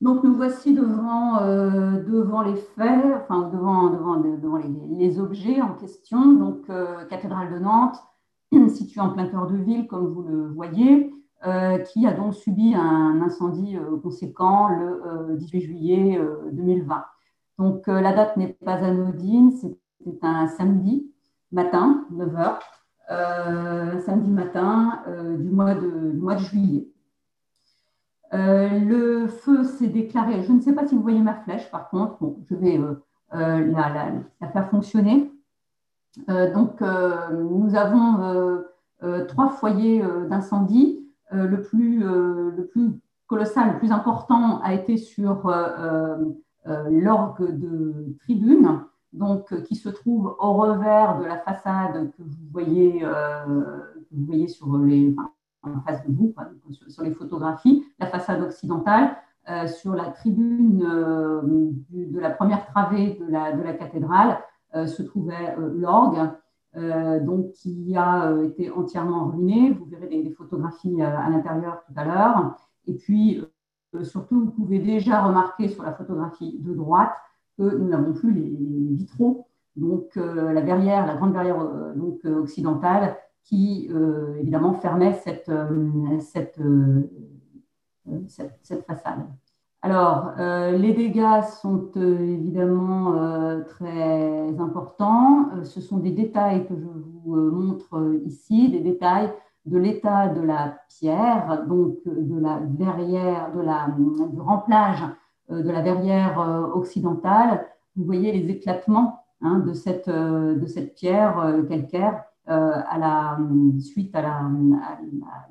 Donc 0.00 0.24
nous 0.24 0.34
voici 0.34 0.72
devant, 0.72 1.42
devant 1.42 2.40
les 2.40 2.56
faits, 2.56 3.04
enfin 3.16 3.50
devant, 3.52 3.90
devant, 3.90 4.16
devant 4.16 4.56
les, 4.56 4.70
les, 4.96 5.20
objets 5.20 5.60
en 5.60 5.74
question. 5.74 6.32
Donc 6.32 6.70
cathédrale 7.10 7.52
de 7.52 7.58
Nantes, 7.58 8.02
situé 8.68 9.00
en 9.00 9.10
plein 9.10 9.26
cœur 9.26 9.46
de 9.46 9.56
ville, 9.56 9.86
comme 9.86 10.06
vous 10.06 10.22
le 10.22 10.48
voyez, 10.48 11.12
euh, 11.46 11.78
qui 11.78 12.06
a 12.06 12.12
donc 12.12 12.34
subi 12.34 12.74
un 12.74 13.22
incendie 13.22 13.74
euh, 13.74 13.98
conséquent 14.02 14.68
le 14.68 15.36
18 15.38 15.56
euh, 15.56 15.60
juillet 15.60 16.20
2020. 16.52 17.02
Donc 17.58 17.86
la 17.86 18.12
date 18.12 18.36
n'est 18.36 18.52
pas 18.64 18.74
anodine, 18.74 19.50
c'était 19.52 19.78
un 20.22 20.48
samedi 20.48 21.10
matin, 21.52 22.06
9h, 22.12 22.58
samedi 24.00 24.30
matin 24.30 25.02
du, 25.38 25.50
mois 25.50 25.74
de, 25.74 26.12
mois 26.18 26.36
de 26.36 26.40
juillet. 26.40 26.88
le 28.32 29.26
feu 29.26 29.64
s'est 29.64 29.88
déclaré, 29.88 30.42
je 30.42 30.52
ne 30.52 30.60
sais 30.60 30.72
pas 30.72 30.86
si 30.86 30.94
vous 30.94 31.02
voyez 31.02 31.20
ma 31.20 31.34
flèche 31.34 31.70
par 31.70 31.90
contre, 31.90 32.16
bon, 32.18 32.38
je 32.48 32.54
vais 32.54 32.80
la, 33.32 34.48
faire 34.52 34.70
fonctionner. 34.70 35.30
Euh, 36.28 36.52
donc, 36.52 36.82
euh, 36.82 37.30
nous 37.32 37.74
avons 37.74 38.64
euh, 39.02 39.24
trois 39.26 39.50
foyers 39.50 40.02
d'incendie. 40.28 41.06
le, 41.32 41.62
plus, 41.62 42.00
le 42.00 42.68
plus 42.72 43.00
colossal, 43.26 43.74
le 43.74 43.78
plus 43.78 43.92
important 43.92 44.60
a 44.62 44.74
été 44.74 44.96
sur 44.96 45.52
l'orgue 46.66 47.58
de 47.58 48.16
tribune, 48.20 48.80
donc, 49.12 49.54
qui 49.62 49.76
se 49.76 49.88
trouve 49.88 50.36
au 50.38 50.52
revers 50.54 51.18
de 51.20 51.24
la 51.24 51.38
façade 51.38 52.10
que 52.16 52.22
vous 52.22 52.50
voyez, 52.52 53.04
vous 54.10 54.26
voyez 54.26 54.48
sur 54.48 54.76
les, 54.78 55.14
en 55.62 55.80
face 55.82 56.04
de 56.04 56.12
vous, 56.12 56.34
sur, 56.88 57.04
les 57.04 57.12
photographies, 57.12 57.84
la 58.00 58.06
façade 58.06 58.42
occidentale, 58.42 59.16
sur 59.68 59.94
la 59.94 60.06
tribune 60.06 60.78
de 61.90 62.20
la 62.20 62.30
première 62.30 62.66
travée 62.66 63.18
de 63.20 63.30
la, 63.30 63.52
de 63.52 63.62
la 63.62 63.72
cathédrale, 63.74 64.38
se 64.74 65.02
trouvait 65.02 65.56
l'orgue. 65.58 66.30
Euh, 66.76 67.18
donc 67.18 67.50
qui 67.54 67.96
a 67.96 68.30
euh, 68.30 68.46
été 68.46 68.70
entièrement 68.70 69.28
ruiné. 69.28 69.72
Vous 69.72 69.86
verrez 69.86 70.06
des, 70.22 70.30
photographies 70.30 71.02
euh, 71.02 71.18
à 71.18 71.28
l'intérieur 71.28 71.82
tout 71.84 71.92
à 71.96 72.04
l'heure. 72.04 72.54
Et 72.86 72.94
puis, 72.94 73.42
surtout, 74.02 74.44
vous 74.44 74.50
pouvez 74.52 74.78
déjà 74.78 75.22
remarquer 75.22 75.68
sur 75.68 75.82
la 75.82 75.92
photographie 75.92 76.58
de 76.60 76.72
droite 76.72 77.12
que 77.58 77.62
nous 77.62 77.88
n'avons 77.88 78.12
plus 78.12 78.32
les, 78.32 78.56
vitraux. 78.94 79.48
Donc, 79.76 80.16
la 80.16 80.60
verrière, 80.60 81.06
la 81.06 81.16
grande 81.16 81.32
verrière 81.32 81.58
donc, 81.94 82.24
occidentale 82.24 83.16
qui, 83.44 83.88
évidemment, 84.38 84.74
fermait 84.74 85.12
cette 85.12 85.50
façade. 88.86 89.26
Alors, 89.82 90.32
euh, 90.38 90.72
les 90.72 90.92
dégâts 90.92 91.42
sont 91.62 91.90
euh, 91.96 92.18
évidemment 92.18 93.14
euh, 93.14 93.62
très 93.62 94.60
importants. 94.60 95.48
ce 95.64 95.80
sont 95.80 95.96
des 95.96 96.10
détails 96.10 96.66
que 96.66 96.74
je 96.76 96.84
vous 96.84 97.34
montre 97.34 98.20
ici, 98.26 98.68
des 98.68 98.80
détails 98.80 99.32
de 99.64 99.78
l'état 99.78 100.28
de 100.28 100.42
la 100.42 100.76
pierre, 100.88 101.64
donc 101.66 101.96
de 102.04 102.38
la 102.38 102.60
verrière, 102.78 103.52
de 103.54 103.60
la, 103.60 103.88
du 103.96 104.40
remplage 104.40 105.02
de 105.48 105.70
la 105.70 105.80
verrière 105.80 106.70
occidentale. 106.74 107.66
Vous 107.96 108.04
voyez 108.04 108.32
les 108.32 108.50
éclatements 108.50 109.24
hein, 109.42 109.60
de, 109.60 109.72
cette, 109.72 110.08
de 110.08 110.66
cette 110.66 110.94
pierre 110.94 111.54
calcaire 111.68 112.24
à 112.46 112.98
la, 112.98 113.38
suite 113.80 114.14
à 114.14 114.42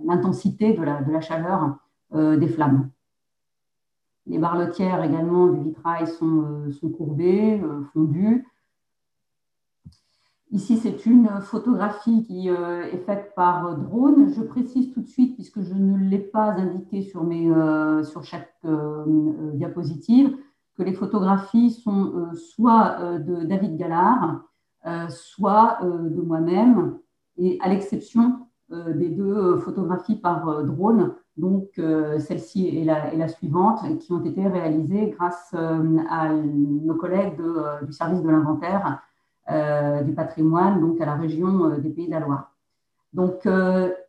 l'intensité 0.04 0.74
de 0.74 0.84
la, 0.84 1.02
de 1.02 1.12
la 1.12 1.22
chaleur 1.22 1.78
des 2.14 2.48
flammes. 2.48 2.90
Les 4.26 4.38
barlotières 4.38 5.04
également 5.04 5.48
du 5.48 5.64
vitrail 5.64 6.08
sont, 6.08 6.44
euh, 6.44 6.72
sont 6.72 6.90
courbées, 6.90 7.60
euh, 7.62 7.84
fondues. 7.94 8.46
Ici, 10.52 10.78
c'est 10.78 11.06
une 11.06 11.30
photographie 11.42 12.24
qui 12.24 12.50
euh, 12.50 12.84
est 12.84 13.06
faite 13.06 13.34
par 13.36 13.78
drone. 13.78 14.32
Je 14.34 14.42
précise 14.42 14.94
tout 14.94 15.02
de 15.02 15.08
suite, 15.08 15.36
puisque 15.36 15.62
je 15.62 15.74
ne 15.74 15.98
l'ai 16.10 16.20
pas 16.20 16.52
indiqué 16.52 17.02
sur, 17.02 17.24
mes, 17.24 17.52
sur 18.04 18.24
chaque 18.24 18.52
diapositive, 19.54 20.36
que 20.76 20.82
les 20.82 20.94
photographies 20.94 21.70
sont 21.70 22.34
soit 22.34 23.20
de 23.20 23.44
David 23.44 23.78
Gallard, 23.78 24.42
soit 25.10 25.78
de 25.84 26.22
moi-même, 26.22 26.98
et 27.38 27.60
à 27.62 27.70
l'exception 27.70 28.48
des 28.72 29.10
deux 29.10 29.58
photographies 29.58 30.16
par 30.16 30.64
drone 30.64 31.14
donc, 31.40 31.68
euh, 31.80 32.20
celle-ci 32.20 32.68
est 32.68 32.84
la, 32.84 33.28
suivante, 33.28 33.80
qui 34.00 34.12
ont 34.12 34.24
été 34.24 34.48
réalisées 34.48 35.16
grâce 35.18 35.52
euh, 35.54 35.98
à 36.10 36.30
nos 36.30 36.96
collègues 36.96 37.40
euh, 37.40 37.82
du 37.84 37.94
service 37.94 38.22
de 38.22 38.30
l'inventaire 38.30 39.02
du 40.06 40.14
patrimoine, 40.14 40.80
donc 40.80 41.02
à 41.02 41.08
la 41.08 41.16
région 41.16 41.70
des 41.80 41.90
Pays 41.90 42.06
de 42.06 42.12
la 42.12 42.20
Loire. 42.20 42.52
Donc, 43.14 43.50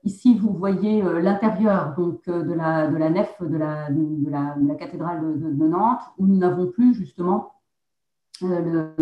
ici, 0.04 0.36
vous 0.36 0.52
voyez 0.52 1.00
l'intérieur 1.00 1.94
de, 1.96 2.52
la, 2.52 2.88
de 2.88 2.96
la 2.98 3.08
nef 3.08 3.40
de 3.40 3.56
la, 3.56 3.88
de 3.88 4.30
la, 4.30 4.74
cathédrale 4.74 5.40
de, 5.40 5.66
Nantes, 5.66 6.02
où 6.18 6.26
nous 6.26 6.36
n'avons 6.36 6.66
plus 6.66 6.92
justement 6.92 7.54
l'orgue 8.42 8.98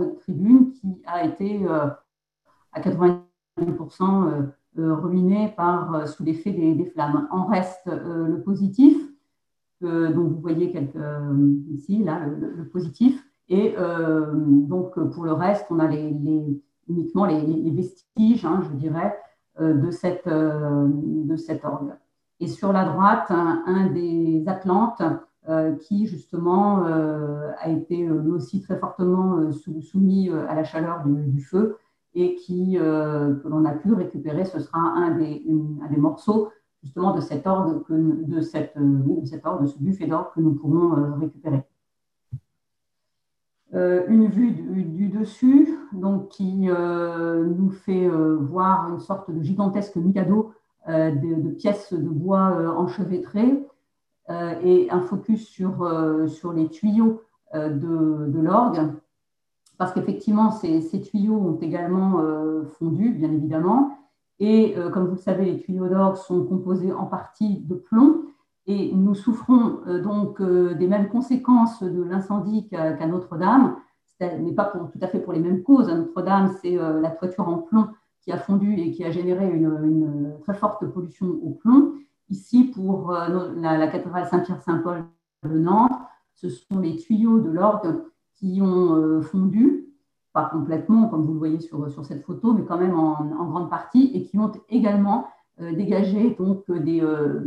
de 0.00 0.18
tribune 0.18 0.72
qui 0.72 1.00
a 1.06 1.24
été 1.24 1.64
à 2.72 2.80
90% 2.80 3.22
euh, 4.02 4.42
ruiné 4.76 5.52
par, 5.56 5.94
euh, 5.94 6.06
sous 6.06 6.24
l'effet 6.24 6.52
des, 6.52 6.84
flammes. 6.86 7.28
En 7.30 7.46
reste 7.46 7.86
euh, 7.88 8.28
le 8.28 8.40
positif, 8.42 8.96
dont 9.82 10.28
vous 10.28 10.40
voyez 10.40 10.70
quelques, 10.70 10.98
ici, 11.70 12.04
là, 12.04 12.20
le, 12.26 12.68
positif. 12.68 13.24
Et 13.48 13.74
donc, 13.74 14.92
pour 15.12 15.24
le 15.24 15.32
reste, 15.32 15.64
on 15.70 15.78
a 15.78 15.88
les, 15.88 16.14
uniquement 16.86 17.24
les, 17.24 17.70
vestiges, 17.70 18.44
hein, 18.44 18.60
je 18.62 18.76
dirais, 18.76 19.16
de, 19.58 19.90
cette, 19.90 20.28
de 20.28 21.36
cet 21.36 21.64
orgue. 21.64 21.94
Et 22.40 22.46
sur 22.46 22.74
la 22.74 22.84
droite, 22.84 23.30
un, 23.30 23.86
des 23.86 24.44
Atlantes 24.48 25.02
qui, 25.80 26.06
justement, 26.06 26.84
a 26.84 27.70
été 27.70 28.06
lui 28.06 28.32
aussi 28.32 28.60
très 28.60 28.76
fortement 28.76 29.50
soumis 29.80 30.28
à 30.28 30.54
la 30.54 30.62
chaleur 30.62 31.04
du 31.06 31.40
feu 31.40 31.78
et 32.14 32.34
qui, 32.36 32.76
euh, 32.78 33.34
que 33.36 33.48
l'on 33.48 33.64
a 33.64 33.72
pu 33.72 33.92
récupérer. 33.92 34.44
Ce 34.44 34.58
sera 34.58 34.78
un 34.78 35.16
des, 35.16 35.44
un 35.82 35.88
des 35.90 35.96
morceaux 35.96 36.50
justement 36.82 37.14
de 37.14 37.20
cet 37.20 37.46
orgue, 37.46 37.82
que, 37.84 37.92
euh, 37.92 38.22
de 38.24 38.40
cet 38.40 38.74
de 38.76 39.66
ce 39.66 39.78
buffet 39.78 40.06
d'orgue 40.06 40.32
que 40.34 40.40
nous 40.40 40.54
pourrons 40.54 40.96
euh, 40.96 41.14
récupérer. 41.20 41.62
une 43.72 44.26
vue 44.26 44.50
du, 44.50 45.08
dessus, 45.08 45.68
donc 45.92 46.28
qui 46.28 46.66
nous 46.66 47.70
fait 47.70 48.08
voir 48.08 48.88
une 48.88 48.98
sorte 48.98 49.30
de 49.30 49.40
gigantesque 49.42 49.94
mikado 49.94 50.52
de, 50.88 51.40
de, 51.40 51.50
pièces 51.50 51.92
de 51.92 52.08
bois 52.08 52.74
enchevêtrées 52.76 53.64
et 54.64 54.88
un 54.90 55.00
focus 55.02 55.46
sur, 55.46 55.74
sur 56.26 56.52
les 56.52 56.68
tuyaux 56.68 57.22
de, 57.54 58.26
de 58.26 58.40
l'orgue 58.40 58.90
parce 59.80 59.94
qu'effectivement, 59.94 60.50
ces, 60.50 61.00
tuyaux 61.00 61.38
ont 61.38 61.58
également 61.58 62.20
euh, 62.20 62.64
fondu, 62.78 63.12
bien 63.12 63.32
évidemment. 63.32 63.96
Et 64.38 64.76
euh, 64.76 64.90
comme 64.90 65.06
vous 65.06 65.14
le 65.14 65.16
savez, 65.16 65.46
les 65.46 65.58
tuyaux 65.58 65.88
d'orgue 65.88 66.16
sont 66.16 66.44
composés 66.44 66.92
en 66.92 67.06
partie 67.06 67.60
de 67.60 67.76
plomb. 67.76 68.26
Et 68.66 68.92
nous 68.92 69.14
souffrons 69.14 69.80
euh, 69.86 70.02
donc 70.02 70.42
des 70.42 70.86
mêmes 70.86 71.08
conséquences 71.08 71.82
de 71.82 72.02
l'incendie 72.02 72.68
qu'à 72.68 73.06
Notre-Dame, 73.06 73.76
mais 74.20 74.52
pas 74.52 74.66
tout 74.66 74.98
à 75.00 75.06
fait 75.06 75.18
pour 75.18 75.32
les 75.32 75.40
mêmes 75.40 75.62
causes. 75.62 75.88
À 75.88 75.94
Notre-Dame, 75.94 76.52
c'est 76.60 76.76
la 76.76 77.10
toiture 77.12 77.48
en 77.48 77.56
plomb 77.56 77.88
qui 78.20 78.32
a 78.32 78.36
fondu 78.36 78.74
et 78.74 78.90
qui 78.90 79.02
a 79.02 79.10
généré 79.10 79.50
une, 79.50 80.34
très 80.42 80.52
forte 80.52 80.84
pollution 80.88 81.26
au 81.42 81.52
plomb. 81.52 81.94
Ici, 82.28 82.64
pour 82.64 83.12
la, 83.12 83.78
la 83.78 83.86
cathédrale 83.86 84.26
Saint-Pierre-Saint-Paul 84.26 85.04
de 85.42 85.58
Nantes, 85.58 85.98
ce 86.34 86.50
sont 86.50 86.80
les 86.80 86.96
tuyaux 86.96 87.40
de 87.40 87.50
l'orgue 87.50 88.02
qui 88.40 88.60
ont 88.62 88.96
euh, 88.96 89.20
fondu, 89.20 89.86
pas 90.32 90.46
complètement 90.46 91.08
comme 91.08 91.24
vous 91.24 91.34
le 91.34 91.38
voyez 91.38 91.60
sur, 91.60 91.90
sur 91.90 92.04
cette 92.04 92.24
photo, 92.24 92.54
mais 92.54 92.64
quand 92.64 92.78
même 92.78 92.98
en, 92.98 93.46
grande 93.46 93.68
partie, 93.68 94.10
et 94.14 94.22
qui 94.22 94.38
ont 94.38 94.50
également 94.68 95.26
euh, 95.60 95.74
dégagé 95.74 96.34
donc, 96.38 96.70
des 96.70 97.00
euh, 97.02 97.40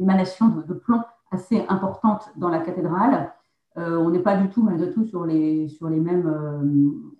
émanations 0.00 0.48
de, 0.48 0.74
plomb 0.74 1.02
assez 1.30 1.64
importantes 1.68 2.32
dans 2.36 2.48
la 2.48 2.60
cathédrale. 2.60 3.32
on 3.76 4.10
n'est 4.10 4.22
pas 4.22 4.36
du 4.36 4.48
tout, 4.48 4.62
malgré 4.62 4.90
tout, 4.90 5.04
sur 5.04 5.24
les, 5.26 5.68
sur 5.68 5.88
les, 5.88 6.00
mêmes, 6.00 6.28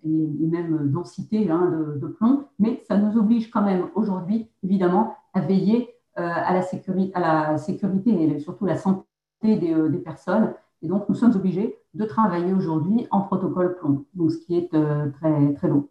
les, 0.03 0.46
mêmes 0.46 0.90
densités 0.90 1.48
hein, 1.48 1.94
de, 1.96 2.07
plomb, 2.09 2.44
mais 2.59 2.83
ça 2.88 2.96
nous 2.96 3.16
oblige 3.16 3.50
quand 3.50 3.62
même 3.62 3.87
aujourd'hui, 3.94 4.48
évidemment, 4.64 5.14
à 5.33 5.40
veiller 5.40 5.90
à, 6.16 6.53
la 6.53 6.62
sécurité, 6.62 7.14
à 7.14 7.20
la 7.20 7.59
sécurité 7.59 8.11
et 8.11 8.38
surtout 8.40 8.66
la 8.66 8.76
santé 8.76 9.05
des, 9.42 9.57
des 9.57 9.98
personnes 9.98 10.53
et 10.83 10.88
donc, 10.88 11.09
nous 11.09 11.14
sommes 11.14 11.35
obligés 11.35 11.80
de 11.94 12.05
travailler 12.05 12.53
aujourd'hui 12.53 13.07
en 13.11 13.22
protocole 13.22 13.76
plomb, 13.76 14.05
donc 14.14 14.31
ce 14.31 14.38
qui 14.38 14.57
est 14.57 14.72
euh, 14.74 15.11
très, 15.11 15.68
long. 15.68 15.88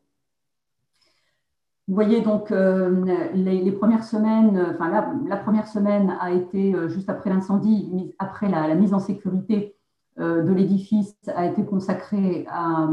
Vous 1.87 1.95
voyez 1.95 2.21
donc 2.21 2.51
euh, 2.51 3.29
les, 3.33 3.71
premières 3.71 4.03
semaines, 4.03 4.75
enfin 4.75 4.89
la, 5.27 5.37
première 5.37 5.67
semaine 5.67 6.15
a 6.21 6.31
été 6.31 6.73
euh, 6.73 6.87
juste 6.87 7.09
après 7.09 7.29
l'incendie, 7.29 8.13
après 8.19 8.49
la, 8.49 8.73
mise 8.75 8.93
en 8.93 8.99
sécurité 8.99 9.75
de 10.17 10.51
l'édifice 10.51 11.15
a 11.33 11.45
été 11.45 11.63
consacrée 11.63 12.45
à, 12.49 12.89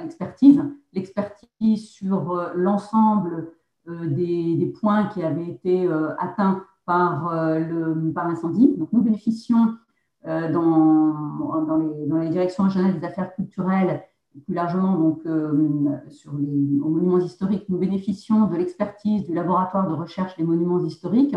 l'expertise, 0.00 0.62
l'expertise 0.92 1.88
sur 1.88 2.52
l'ensemble 2.54 3.48
des, 3.84 4.72
points 4.80 5.06
qui 5.06 5.24
avaient 5.24 5.48
été 5.48 5.90
atteints 6.20 6.62
par 6.86 7.34
l'incendie. 7.34 8.76
Donc 8.76 8.92
nous 8.92 9.02
bénéficions 9.02 9.66
euh, 9.66 9.87
dans, 10.28 11.62
dans, 11.62 12.20
les, 12.20 12.28
directions 12.28 12.64
régionales 12.64 12.98
des 12.98 13.06
affaires 13.06 13.34
culturelles 13.34 14.02
plus 14.44 14.54
largement 14.54 14.96
donc, 14.96 15.20
euh, 15.26 15.96
sur 16.10 16.32
les 16.32 16.46
monuments 16.46 17.18
historiques, 17.18 17.68
nous 17.68 17.78
bénéficions 17.78 18.46
de 18.46 18.56
l'expertise 18.56 19.24
du 19.24 19.34
laboratoire 19.34 19.88
de 19.88 19.94
recherche 19.94 20.36
des 20.36 20.44
monuments 20.44 20.84
historiques. 20.84 21.36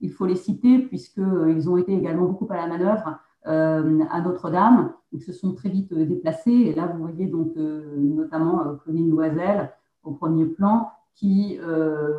Il 0.00 0.10
faut 0.10 0.26
les 0.26 0.36
citer 0.36 0.78
puisqu'ils 0.78 1.22
euh, 1.22 1.68
ont 1.68 1.76
été 1.76 1.92
également 1.92 2.26
beaucoup 2.26 2.46
à 2.50 2.56
la 2.56 2.66
manœuvre 2.66 3.18
à 3.44 4.20
Notre-Dame. 4.20 4.92
Ils 5.12 5.22
se 5.22 5.32
sont 5.32 5.54
très 5.54 5.70
vite 5.70 5.94
déplacés. 5.94 6.50
Et 6.50 6.74
là, 6.74 6.86
vous 6.86 6.98
voyez 7.00 7.26
donc 7.28 7.56
notamment 7.56 8.76
Claudine 8.82 9.08
Loisel 9.08 9.72
au 10.02 10.12
premier 10.12 10.44
plan 10.44 10.90
qui 11.14 11.58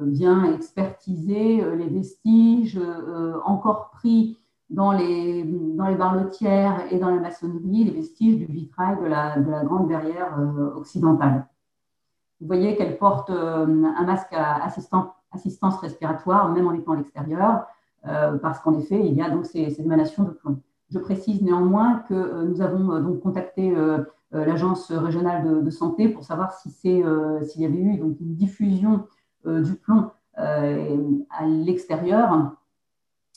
vient 0.02 0.52
expertiser 0.56 1.64
les 1.76 1.88
vestiges 1.88 2.82
encore 3.46 3.92
pris 3.92 4.39
dans 4.70 4.92
les, 4.92 5.44
dans 5.44 5.88
les 5.88 5.96
barlotières 5.96 6.82
et 6.92 7.00
dans 7.00 7.10
la 7.10 7.20
maçonnerie 7.20 7.86
les 7.86 7.92
vestiges 7.92 8.38
du 8.38 8.46
vitrail 8.46 8.98
de 9.02 9.06
la, 9.06 9.40
de 9.40 9.50
la 9.50 9.64
grande 9.64 9.90
verrière 9.90 10.38
occidentale. 10.76 11.48
Vous 12.40 12.48
voyez 12.48 12.76
qu'elle 12.76 12.98
porte 12.98 13.30
un 13.32 14.04
masque 14.06 14.32
à 14.34 14.64
assistance 14.64 15.80
respiratoire, 15.80 16.50
même 16.50 16.68
en 16.68 16.74
étant 16.74 16.94
à 16.94 16.98
l'extérieur, 16.98 17.66
parce 18.04 18.60
qu'en 18.60 18.78
effet, 18.78 19.06
il 19.06 19.16
y 19.16 19.22
a 19.22 19.30
donc 19.30 19.46
ces, 19.46 19.70
ces 19.72 19.82
émanations 19.82 20.24
de 20.24 20.30
plomb. 20.30 20.62
Je 20.92 20.98
précise 20.98 21.42
néanmoins 21.42 22.04
que 22.08 22.14
euh, 22.14 22.44
nous 22.46 22.62
avons 22.62 22.92
euh, 22.92 23.00
donc 23.00 23.22
contacté 23.22 23.76
euh, 23.76 24.04
l'agence 24.32 24.92
régionale 24.92 25.64
de, 25.64 25.70
santé 25.70 26.08
pour 26.08 26.24
savoir 26.24 26.54
si 26.54 26.70
s'il 26.70 27.02
y 27.62 27.66
avait 27.66 27.80
eu 27.80 27.98
donc 27.98 28.20
une 28.20 28.36
diffusion 28.36 29.08
du 29.44 29.74
plomb 29.74 30.12
à 30.36 31.46
l'extérieur. 31.48 32.56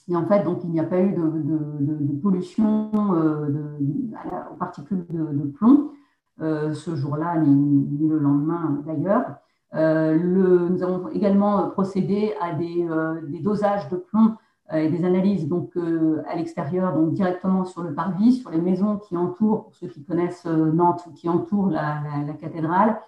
Et 0.08 0.16
en 0.16 0.26
fait, 0.26 0.42
donc, 0.42 0.64
il 0.64 0.70
n'y 0.70 0.80
a 0.80 0.84
pas 0.84 1.00
eu 1.00 1.12
de, 1.12 2.20
pollution 2.22 2.90
aux 2.92 4.56
particules 4.58 5.06
de, 5.10 5.42
plomb 5.44 5.90
ce 6.38 6.96
jour-là, 6.96 7.38
ni, 7.38 8.08
le 8.08 8.18
lendemain 8.18 8.82
d'ailleurs. 8.84 9.36
nous 9.72 10.82
avons 10.82 11.08
également 11.08 11.70
procédé 11.70 12.34
à 12.40 12.52
des, 12.52 12.86
dosages 13.40 13.88
de 13.90 13.96
plomb 13.96 14.36
euh, 14.72 14.78
et 14.78 14.88
des 14.88 15.04
analyses 15.04 15.48
donc, 15.48 15.76
euh, 15.76 16.22
à 16.28 16.36
l'extérieur, 16.36 16.94
donc 16.94 17.12
directement 17.12 17.64
sur 17.64 17.82
le 17.82 17.94
parvis, 17.94 18.32
sur 18.32 18.50
les 18.50 18.60
maisons 18.60 18.96
qui 18.96 19.16
entourent, 19.16 19.64
pour 19.64 19.74
ceux 19.74 19.88
qui 19.88 20.02
connaissent 20.04 20.46
euh, 20.46 20.72
Nantes, 20.72 21.06
qui 21.14 21.28
entourent 21.28 21.68
la, 21.68 22.02
cathédrale. 22.40 22.98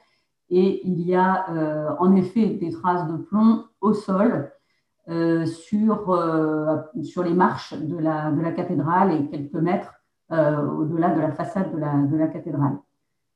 Et 0.51 0.87
il 0.87 1.01
y 1.01 1.15
a 1.15 1.97
en 1.99 2.15
effet 2.15 2.51
des 2.51 2.71
traces 2.71 3.09
de 3.09 3.17
plomb 3.17 3.65
au 3.81 3.95
sol 3.95 4.53
sur, 5.47 6.19
sur 7.03 7.23
les 7.23 7.35
marches 7.35 7.75
de 7.75 7.99
la, 7.99 8.31
de 8.31 8.41
la 8.41 8.53
cathédrale 8.53 9.13
et 9.13 9.27
quelques 9.29 9.55
mètres 9.55 9.93
au-delà 10.31 11.15
de 11.15 11.21
la 11.21 11.33
façade 11.33 11.73
de 11.73 11.79
la, 11.79 11.95
de 11.95 12.17
la 12.17 12.29
cathédrale. 12.29 12.79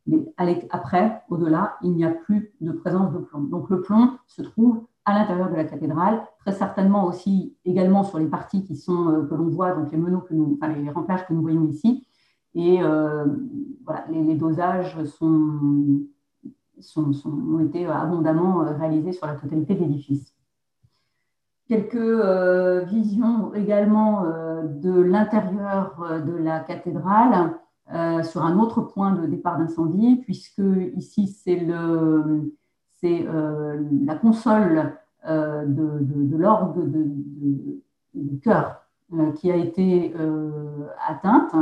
Mais 0.06 0.24
après, 0.70 1.22
au-delà, 1.28 1.76
il 1.82 1.92
n'y 1.92 2.04
a 2.04 2.10
plus 2.10 2.54
de 2.60 2.72
présence 2.72 3.12
de 3.12 3.18
plomb. 3.18 3.42
Donc 3.42 3.68
le 3.68 3.82
plomb 3.82 4.12
se 4.26 4.40
trouve 4.40 4.86
à 5.04 5.18
l'intérieur 5.18 5.50
de 5.50 5.56
la 5.56 5.64
cathédrale, 5.64 6.22
très 6.40 6.52
certainement 6.52 7.06
aussi 7.06 7.56
également 7.64 8.04
sur 8.04 8.18
les 8.18 8.26
parties 8.26 8.62
qui 8.64 8.76
sont, 8.76 9.08
euh, 9.08 9.22
que 9.26 9.34
l'on 9.34 9.48
voit, 9.48 9.72
donc 9.72 9.90
les 9.90 9.96
meneaux, 9.96 10.22
les 10.30 10.90
remplages 10.90 11.26
que 11.26 11.32
nous 11.32 11.40
voyons 11.40 11.66
ici. 11.66 12.06
Et 12.54 12.82
euh, 12.82 13.24
les, 14.10 14.34
dosages 14.34 15.02
sont, 15.04 16.02
sont, 16.80 17.12
ont 17.24 17.60
été 17.60 17.86
abondamment 17.86 18.62
euh, 18.62 18.76
réalisés 18.76 19.12
sur 19.12 19.26
la 19.26 19.34
totalité 19.34 19.74
de 19.74 19.80
l'édifice. 19.80 20.34
Quelques 21.68 22.88
visions 22.88 23.52
également 23.54 24.24
de 24.64 25.00
l'intérieur 25.00 26.22
de 26.26 26.32
la 26.32 26.60
cathédrale 26.60 27.52
sur 28.24 28.42
un 28.42 28.58
autre 28.58 28.80
point 28.80 29.12
de 29.12 29.26
départ 29.26 29.58
d'incendie, 29.58 30.16
puisque 30.24 30.62
ici 30.96 31.26
c'est 31.26 31.60
euh, 33.04 33.88
la 34.04 34.16
console 34.16 34.94
euh, 35.28 35.64
de, 35.66 36.36
l'orgue 36.36 36.90
de, 36.90 37.06
de, 38.14 38.36
cœur 38.42 38.82
euh, 39.12 39.32
qui 39.32 39.50
a 39.50 39.56
été 39.56 40.14
atteinte. 41.06 41.54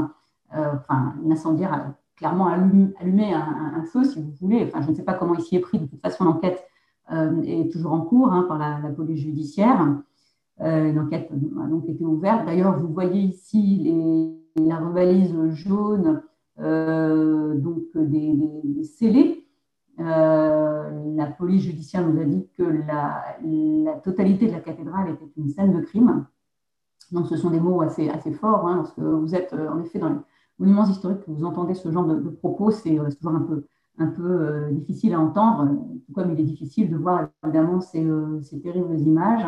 enfin, 0.50 1.14
l'incendiaire 1.24 1.72
a 1.72 1.94
clairement 2.16 2.46
allumé, 2.46 3.34
un, 3.34 3.84
feu, 3.92 4.04
si 4.04 4.22
vous 4.22 4.32
voulez. 4.40 4.64
Enfin, 4.66 4.82
je 4.82 4.90
ne 4.90 4.94
sais 4.94 5.04
pas 5.04 5.14
comment 5.14 5.34
il 5.34 5.42
s'y 5.42 5.57
est 5.57 5.61
pris. 5.61 5.78
De 5.78 5.86
toute 5.86 6.00
façon, 6.00 6.24
l'enquête 6.24 6.66
est 7.11 7.72
toujours 7.72 7.92
en 7.92 8.00
cours 8.00 8.32
hein, 8.32 8.44
par 8.48 8.59
la, 8.59 8.90
police 8.90 9.20
judiciaire. 9.20 10.02
une 10.61 10.98
enquête 10.98 11.30
a 11.32 11.66
donc 11.66 11.88
été 11.88 12.04
ouverte. 12.04 12.46
D'ailleurs, 12.46 12.78
vous 12.78 12.92
voyez 12.92 13.20
ici 13.20 13.92
la 14.57 14.78
revalise 14.78 15.34
jaune, 15.50 16.22
donc 16.59 17.82
des, 17.94 18.84
scellés 18.84 19.46
euh, 19.98 21.14
la 21.16 21.26
police 21.26 21.62
judiciaire 21.62 22.07
nous 22.07 22.20
a 22.20 22.24
dit 22.24 22.46
que 22.57 22.62
la, 22.62 23.98
totalité 24.04 24.46
de 24.46 24.52
la 24.52 24.61
cathédrale 24.61 25.11
était 25.11 25.30
une 25.36 25.48
scène 25.48 25.72
de 25.72 25.80
crime. 25.80 26.26
Donc, 27.12 27.28
ce 27.28 27.36
sont 27.36 27.50
des 27.50 27.61
mots 27.61 27.80
assez, 27.80 28.11
forts. 28.32 28.66
Hein, 28.66 28.76
lorsque 28.76 28.98
vous 28.98 29.34
êtes 29.34 29.52
euh, 29.52 29.70
en 29.70 29.80
effet 29.80 29.98
dans 29.98 30.11
les 30.11 30.16
monuments 30.59 30.86
historiques, 30.86 31.24
que 31.24 31.30
vous 31.30 31.44
entendez 31.44 31.74
ce 31.74 31.90
genre 31.90 32.04
de, 32.07 32.28
propos, 32.28 32.70
c'est 32.70 32.98
euh, 32.98 33.09
toujours 33.11 33.36
un 33.36 33.40
peu, 33.40 33.66
un 33.99 34.07
peu 34.09 34.68
difficile 34.72 35.14
à 35.14 35.20
entendre, 35.20 35.68
comme 36.14 36.32
il 36.32 36.40
est 36.40 36.44
difficile 36.44 36.90
de 36.90 36.97
voir 36.97 37.28
évidemment 37.44 37.80
ces, 37.80 38.07
ces 38.42 38.61
terribles 38.61 38.99
images. 39.01 39.47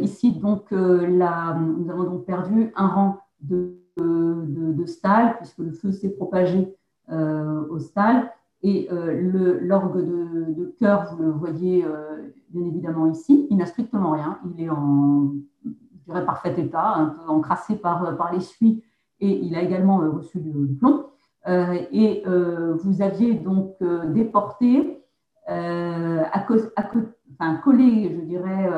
ici, 0.00 0.32
donc, 0.32 0.72
nous 0.72 1.90
avons 1.90 2.04
donc 2.04 2.24
perdu 2.24 2.72
un 2.74 2.88
rang 2.88 3.18
de, 3.40 3.76
de, 3.96 4.86
stalles, 4.86 5.36
puisque 5.36 5.58
le 5.58 5.72
feu 5.72 5.92
s'est 5.92 6.10
propagé 6.10 6.74
au 7.08 7.78
stalles. 7.78 8.30
Et 8.62 8.88
euh, 8.92 9.58
l'orgue 9.62 10.04
de, 10.04 10.74
cœur, 10.78 11.14
vous 11.14 11.22
le 11.22 11.30
voyez 11.30 11.84
euh, 11.84 12.30
bien 12.50 12.66
évidemment 12.66 13.06
ici, 13.06 13.46
il 13.50 13.56
n'a 13.56 13.66
strictement 13.66 14.12
rien. 14.12 14.38
Il 14.54 14.62
est 14.62 14.68
en 14.68 15.32
je 15.64 16.04
dirais, 16.04 16.24
parfait 16.24 16.54
état, 16.58 16.94
un 16.94 17.06
peu 17.06 17.28
encrassé 17.28 17.76
par, 17.76 18.16
par 18.16 18.32
l'essuie 18.32 18.82
et 19.20 19.38
il 19.38 19.54
a 19.54 19.62
également 19.62 20.02
euh, 20.02 20.10
reçu 20.10 20.40
du, 20.40 20.52
plomb. 20.74 21.06
Et 21.46 22.22
vous 22.26 23.02
aviez 23.02 23.34
donc 23.34 23.76
déporté, 24.12 25.02
à, 25.46 26.46
enfin, 26.46 27.56
collé, 27.64 28.14
je 28.14 28.20
dirais, 28.20 28.70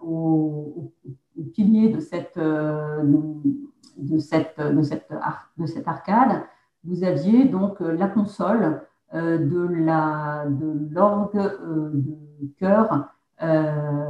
au, 0.00 0.92
pilier 1.54 1.88
de 1.88 2.00
cette, 2.00 2.38
de, 2.38 3.02
de, 3.96 4.16
de 4.16 5.88
arcade, 5.88 6.42
vous 6.84 7.04
aviez 7.04 7.44
donc 7.46 7.80
la 7.80 8.08
console 8.08 8.82
euh, 9.12 9.38
de 9.38 9.66
l'orgue 10.92 11.36
euh, 11.36 11.90
de 11.92 12.46
cœur. 12.60 13.08
Euh, 13.42 14.08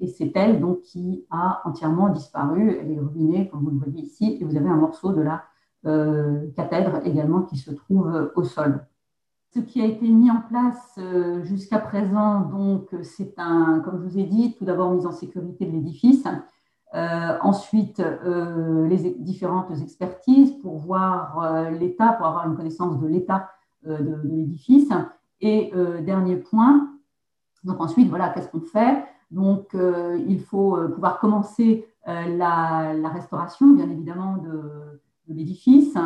et 0.00 0.06
c'est 0.06 0.32
elle 0.36 0.58
donc 0.58 0.80
qui 0.82 1.26
a 1.30 1.60
entièrement 1.66 2.08
disparu. 2.08 2.78
Elle 2.80 2.92
est 2.92 2.98
ruinée, 2.98 3.50
comme 3.50 3.64
vous 3.64 3.70
le 3.70 3.76
voyez 3.76 4.00
ici, 4.00 4.38
et 4.40 4.44
vous 4.44 4.56
avez 4.56 4.70
un 4.70 4.76
morceau 4.76 5.12
de 5.12 5.20
la 5.20 5.42
cathèdre 5.84 7.00
également 7.04 7.42
qui 7.42 7.56
se 7.56 7.70
trouve 7.70 8.32
au 8.34 8.42
sol. 8.42 8.84
Ce 9.54 9.60
qui 9.60 9.80
a 9.80 9.86
été 9.86 10.08
mis 10.08 10.30
en 10.30 10.42
place 10.42 10.98
jusqu'à 11.44 11.78
présent, 11.78 12.40
donc, 12.40 12.94
c'est 13.02 13.34
un, 13.38 13.80
comme 13.80 13.98
je 13.98 14.08
vous 14.08 14.18
ai 14.18 14.24
dit, 14.24 14.54
tout 14.58 14.64
d'abord 14.64 14.90
mise 14.92 15.06
en 15.06 15.12
sécurité 15.12 15.64
de 15.66 15.72
l'édifice, 15.72 16.26
ensuite 16.92 18.02
les 18.24 19.16
différentes 19.20 19.70
expertises 19.80 20.52
pour 20.60 20.78
voir 20.78 21.70
l'état, 21.70 22.12
pour 22.12 22.26
avoir 22.26 22.46
une 22.48 22.56
connaissance 22.56 23.00
de 23.00 23.06
l'état 23.06 23.48
euh, 23.86 23.98
de, 23.98 24.28
l'édifice. 24.28 24.92
Et 25.40 25.70
euh, 25.74 26.02
dernier 26.02 26.34
point, 26.34 26.90
donc 27.62 27.80
ensuite, 27.80 28.08
voilà, 28.08 28.30
qu'est-ce 28.30 28.48
qu'on 28.48 28.60
fait? 28.60 29.04
Donc, 29.30 29.72
euh, 29.74 30.20
il 30.26 30.40
faut 30.40 30.76
pouvoir 30.94 31.20
commencer 31.20 31.86
la, 32.04 32.92
restauration, 33.12 33.74
bien 33.74 33.88
évidemment, 33.88 34.38
de, 34.38 34.97
l'édifice. 35.34 35.96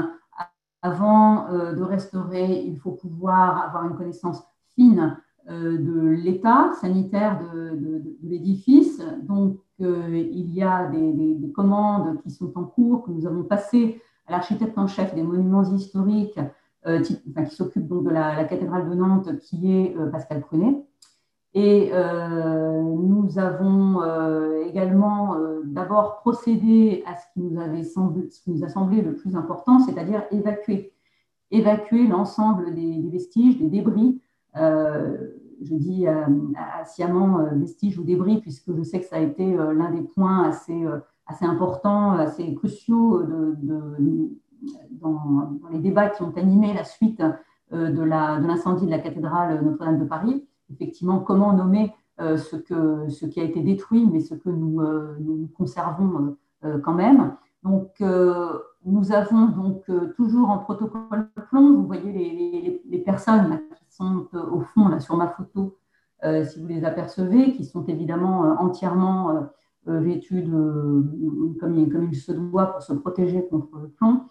Avant 0.85 1.47
de 1.49 1.83
restaurer, 1.83 2.65
il 2.67 2.77
faut 2.79 2.91
pouvoir 2.91 3.65
avoir 3.65 3.85
une 3.89 3.97
connaissance 3.97 4.43
fine 4.75 5.17
de 5.49 6.09
l'état 6.09 6.73
sanitaire 6.81 7.39
de, 7.41 8.03
l'édifice. 8.25 9.01
Donc, 9.23 9.59
il 9.79 10.53
y 10.53 10.63
a 10.63 10.89
des, 10.89 11.13
des, 11.13 11.53
commandes 11.53 12.21
qui 12.23 12.31
sont 12.31 12.53
en 12.59 12.65
cours, 12.65 13.05
que 13.05 13.13
nous 13.13 13.27
avons 13.27 13.45
passées 13.45 14.03
à 14.27 14.33
l'architecte 14.33 14.77
en 14.77 14.89
chef 14.89 15.15
des 15.15 15.23
monuments 15.23 15.73
historiques 15.73 16.39
euh, 16.87 17.01
qui, 17.01 17.17
s'occupe 17.51 17.87
donc 17.87 18.05
de 18.05 18.11
la, 18.11 18.45
cathédrale 18.45 18.91
de 18.91 18.95
Nantes, 18.95 19.39
qui 19.39 19.73
est 19.73 19.97
euh, 19.97 20.11
Pascal 20.11 20.41
Prunet. 20.41 20.85
Et 21.55 21.91
euh, 21.93 22.81
nous 22.81 23.39
avons 23.39 24.01
également 24.67 25.37
d'abord 25.65 26.17
procédé 26.17 27.05
à 27.07 27.17
ce 27.17 27.25
qui, 27.33 27.41
nous 27.41 27.61
avait 27.61 27.85
semblé, 27.85 28.31
ce 28.31 28.41
qui 28.41 28.51
nous 28.51 28.65
a 28.65 28.69
semblé 28.69 29.03
le 29.03 29.15
plus 29.15 29.37
important, 29.37 29.79
c'est-à-dire 29.79 30.23
évacuer, 30.31 30.93
évacuer 31.51 32.07
l'ensemble 32.07 32.75
des, 32.75 33.03
vestiges, 33.11 33.59
des 33.59 33.69
débris. 33.69 34.21
je 34.55 35.75
dis 35.75 36.07
sciemment 36.87 37.45
vestiges 37.53 37.99
ou 37.99 38.03
débris, 38.03 38.41
puisque 38.41 38.75
je 38.75 38.83
sais 38.83 39.01
que 39.01 39.07
ça 39.07 39.17
a 39.17 39.21
été 39.21 39.55
l'un 39.55 39.91
des 39.91 40.03
points 40.03 40.45
assez, 40.49 40.85
importants, 41.43 42.13
assez 42.13 42.55
cruciaux 42.55 43.23
dans, 45.01 45.69
les 45.71 45.79
débats 45.79 46.09
qui 46.09 46.23
ont 46.23 46.33
animé 46.37 46.73
la 46.73 46.85
suite 46.85 47.23
euh, 47.73 47.91
de 47.91 48.03
l'incendie 48.03 48.87
de, 48.87 48.91
la 48.91 48.99
cathédrale 48.99 49.65
Notre-Dame 49.65 49.99
de 49.99 50.05
Paris. 50.05 50.47
Effectivement, 50.73 51.21
comment 51.21 51.53
nommer 51.53 51.93
euh, 52.21 52.37
ce, 52.37 52.57
qui 53.27 53.41
a 53.41 53.45
été 53.45 53.61
détruit, 53.61 54.09
mais 54.11 54.21
ce 54.21 54.35
que 54.35 54.49
nous, 54.49 54.81
euh, 54.81 55.17
conservons 55.57 56.37
quand 56.85 56.95
même. 56.95 57.35
Donc, 57.65 58.01
nous 58.85 59.13
avons 59.13 59.47
donc 59.47 59.85
toujours 60.17 60.49
en 60.49 60.59
protocole 60.59 61.29
plomb, 61.51 61.75
vous 61.75 61.87
voyez 61.87 62.81
les, 62.85 62.99
personnes 62.99 63.61
qui 63.77 63.97
sont 63.97 64.29
au 64.33 64.61
fond 64.61 64.87
là, 64.87 65.01
sur 65.01 65.17
ma 65.17 65.27
photo, 65.27 65.77
si 66.23 66.61
vous 66.61 66.69
les 66.69 66.85
apercevez, 66.85 67.53
qui 67.53 67.65
sont 67.65 67.85
évidemment 67.87 68.43
entièrement 68.61 69.49
vêtus 69.87 70.43
de, 70.43 71.59
comme, 71.59 71.91
comme 71.91 72.09
il 72.13 72.17
se 72.17 72.31
doit 72.31 72.67
pour 72.67 72.83
se 72.83 72.93
protéger 72.93 73.45
contre 73.49 73.77
le 73.79 73.89
plomb. 73.89 74.23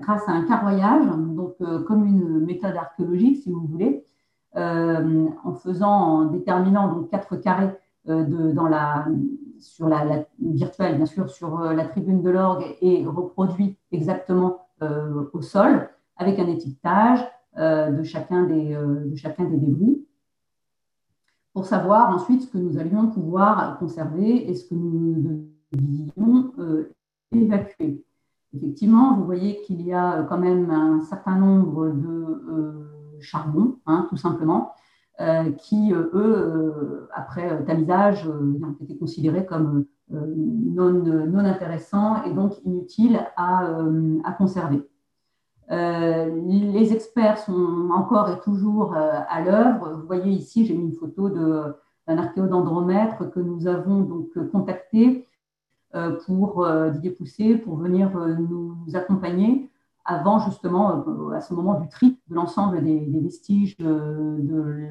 grâce 0.00 0.22
à 0.28 0.32
un 0.32 0.44
carroyage, 0.44 1.06
donc 1.06 1.56
comme 1.86 2.04
une 2.04 2.44
méthode 2.44 2.76
archéologique 2.76 3.42
si 3.42 3.50
vous 3.50 3.66
voulez, 3.66 4.04
en 4.54 5.54
faisant, 5.54 5.90
en 5.90 6.24
déterminant 6.26 6.92
donc 6.92 7.10
quatre 7.10 7.36
carrés 7.36 7.70
de, 8.06 8.52
dans 8.52 8.68
la, 8.68 9.06
sur 9.58 9.88
la, 9.88 10.04
la, 10.04 10.24
virtuelle, 10.38 10.96
bien 10.96 11.06
sûr, 11.06 11.30
sur 11.30 11.58
la 11.58 11.84
tribune 11.86 12.22
de 12.22 12.30
l'orgue 12.30 12.76
et 12.82 13.06
reproduit 13.06 13.78
exactement 13.90 14.64
euh, 14.82 15.24
au 15.32 15.40
sol 15.40 15.88
avec 16.16 16.38
un 16.40 16.48
étiquetage 16.48 17.20
euh, 17.58 17.90
de, 17.90 18.02
chacun 18.02 18.42
des, 18.42 18.74
euh, 18.74 19.04
de 19.06 19.14
chacun 19.14 19.44
des 19.44 19.56
débris 19.56 20.03
pour 21.54 21.66
savoir 21.66 22.10
ensuite 22.10 22.42
ce 22.42 22.46
que 22.48 22.58
nous 22.58 22.78
allions 22.78 23.06
pouvoir 23.06 23.78
conserver 23.78 24.50
et 24.50 24.54
ce 24.54 24.68
que 24.68 24.74
nous 24.74 25.46
devions 25.72 26.52
évacuer. 27.32 28.04
Effectivement, 28.54 29.16
vous 29.16 29.24
voyez 29.24 29.62
qu'il 29.62 29.80
y 29.82 29.92
a 29.92 30.24
quand 30.24 30.38
même 30.38 30.70
un 30.70 31.00
certain 31.00 31.38
nombre 31.38 31.88
de 31.88 33.20
charbons, 33.20 33.78
hein, 33.86 34.06
tout 34.10 34.16
simplement, 34.16 34.72
qui, 35.58 35.92
eux, 35.92 37.08
après 37.14 37.64
tamisage, 37.64 38.28
ont 38.28 38.76
été 38.80 38.98
considérés 38.98 39.46
comme 39.46 39.86
non, 40.10 40.90
non 40.92 41.38
intéressants 41.38 42.24
et 42.24 42.32
donc 42.32 42.52
inutiles 42.64 43.20
à, 43.36 43.68
à 44.24 44.32
conserver. 44.32 44.82
Euh, 45.70 46.30
les 46.46 46.92
experts 46.92 47.38
sont 47.38 47.88
encore 47.90 48.28
et 48.30 48.38
toujours 48.40 48.94
euh, 48.94 49.20
à 49.28 49.40
l'œuvre. 49.40 49.94
Vous 49.94 50.06
voyez 50.06 50.30
ici, 50.32 50.66
j'ai 50.66 50.74
mis 50.74 50.84
une 50.84 50.94
photo 50.94 51.30
d'un 51.30 52.18
archéodendromètre 52.18 53.30
que 53.30 53.40
nous 53.40 53.66
avons 53.66 54.00
donc 54.00 54.28
contacté 54.50 55.26
euh, 55.94 56.18
pour 56.26 56.66
Didier 56.92 57.12
Poussé 57.12 57.56
pour 57.56 57.76
venir 57.76 58.10
nous, 58.38 58.76
accompagner 58.94 59.70
avant 60.04 60.38
justement 60.38 61.02
à 61.32 61.40
ce 61.40 61.54
moment 61.54 61.80
du 61.80 61.88
tri 61.88 62.20
de 62.28 62.34
l'ensemble 62.34 62.84
des, 62.84 63.20
vestiges 63.22 63.78
de, 63.78 64.90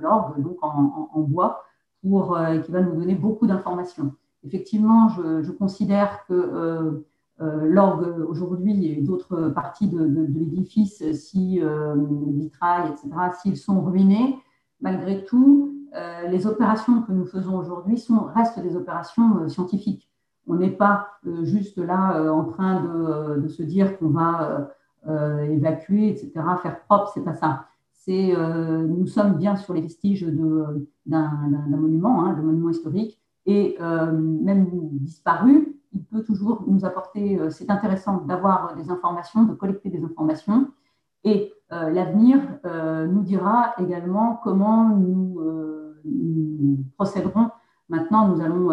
l'orgue, 0.00 0.42
en, 0.62 1.20
bois, 1.20 1.64
pour, 2.00 2.38
qui 2.64 2.72
va 2.72 2.80
nous 2.80 2.98
donner 2.98 3.14
beaucoup 3.14 3.46
d'informations. 3.46 4.14
Effectivement, 4.42 5.10
je, 5.10 5.50
considère 5.50 6.24
que 6.26 7.04
l'orgue 7.40 8.28
aujourd'hui 8.28 8.86
et 8.86 9.00
d'autres 9.00 9.48
parties 9.48 9.88
de, 9.88 10.04
l'édifice, 10.04 11.02
si 11.12 11.60
euh, 11.62 11.94
vitrail, 12.34 12.90
etc., 12.90 13.08
s'ils 13.40 13.56
sont 13.56 13.80
ruinés, 13.80 14.36
malgré 14.80 15.24
tout, 15.24 15.74
euh, 15.96 16.28
les 16.28 16.46
opérations 16.46 17.02
que 17.02 17.12
nous 17.12 17.24
faisons 17.24 17.56
aujourd'hui 17.56 18.02
restent 18.34 18.60
des 18.60 18.76
opérations 18.76 19.48
scientifiques. 19.48 20.10
On 20.46 20.56
n'est 20.56 20.70
pas 20.70 21.08
juste 21.42 21.78
là 21.78 22.32
en 22.32 22.44
train 22.44 22.82
de, 22.82 23.48
se 23.48 23.62
dire 23.62 23.98
qu'on 23.98 24.08
va 24.08 24.70
évacuer, 25.48 26.08
etc., 26.08 26.32
faire 26.62 26.80
propre, 26.80 27.10
c'est 27.14 27.24
pas 27.24 27.34
ça. 27.34 27.66
Nous 28.08 29.06
sommes 29.06 29.34
bien 29.34 29.56
sur 29.56 29.74
les 29.74 29.80
vestiges 29.80 30.26
d'un, 30.26 31.30
monument, 31.68 32.24
hein, 32.24 32.34
d'un 32.34 32.42
monument 32.42 32.70
historique, 32.70 33.20
et 33.46 33.76
même 33.80 34.68
disparu, 34.92 35.79
il 35.92 36.04
peut 36.04 36.22
toujours 36.22 36.64
nous 36.66 36.84
apporter, 36.84 37.38
euh, 37.38 37.50
c'est 37.50 37.70
intéressant 37.70 38.18
d'avoir 38.18 38.74
des 38.76 38.90
informations, 38.90 39.44
de 39.44 39.54
collecter 39.54 39.90
des 39.90 40.04
informations. 40.04 40.68
Et 41.24 41.52
euh, 41.72 41.90
l'avenir 41.90 42.38
euh, 42.64 43.06
nous 43.06 43.22
dira 43.22 43.74
également 43.78 44.40
comment 44.42 44.88
nous, 44.90 45.40
procéderons. 46.96 47.50
Maintenant, 47.88 48.28
nous 48.28 48.40
allons 48.40 48.70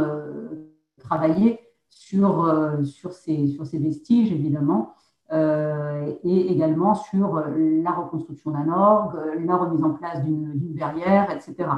travailler 0.99 1.59
sur, 1.89 2.49
sur, 2.83 3.11
ces, 3.11 3.57
vestiges, 3.73 4.31
évidemment, 4.31 4.93
et 5.31 6.51
également 6.51 6.93
sur 6.95 7.43
la 7.57 7.91
reconstruction 7.91 8.51
d'un 8.51 8.69
orgue, 8.69 9.17
la 9.43 9.55
remise 9.57 9.83
en 9.83 9.91
place 9.91 10.23
d'une 10.23 10.73
verrière, 10.73 11.31
etc. 11.31 11.69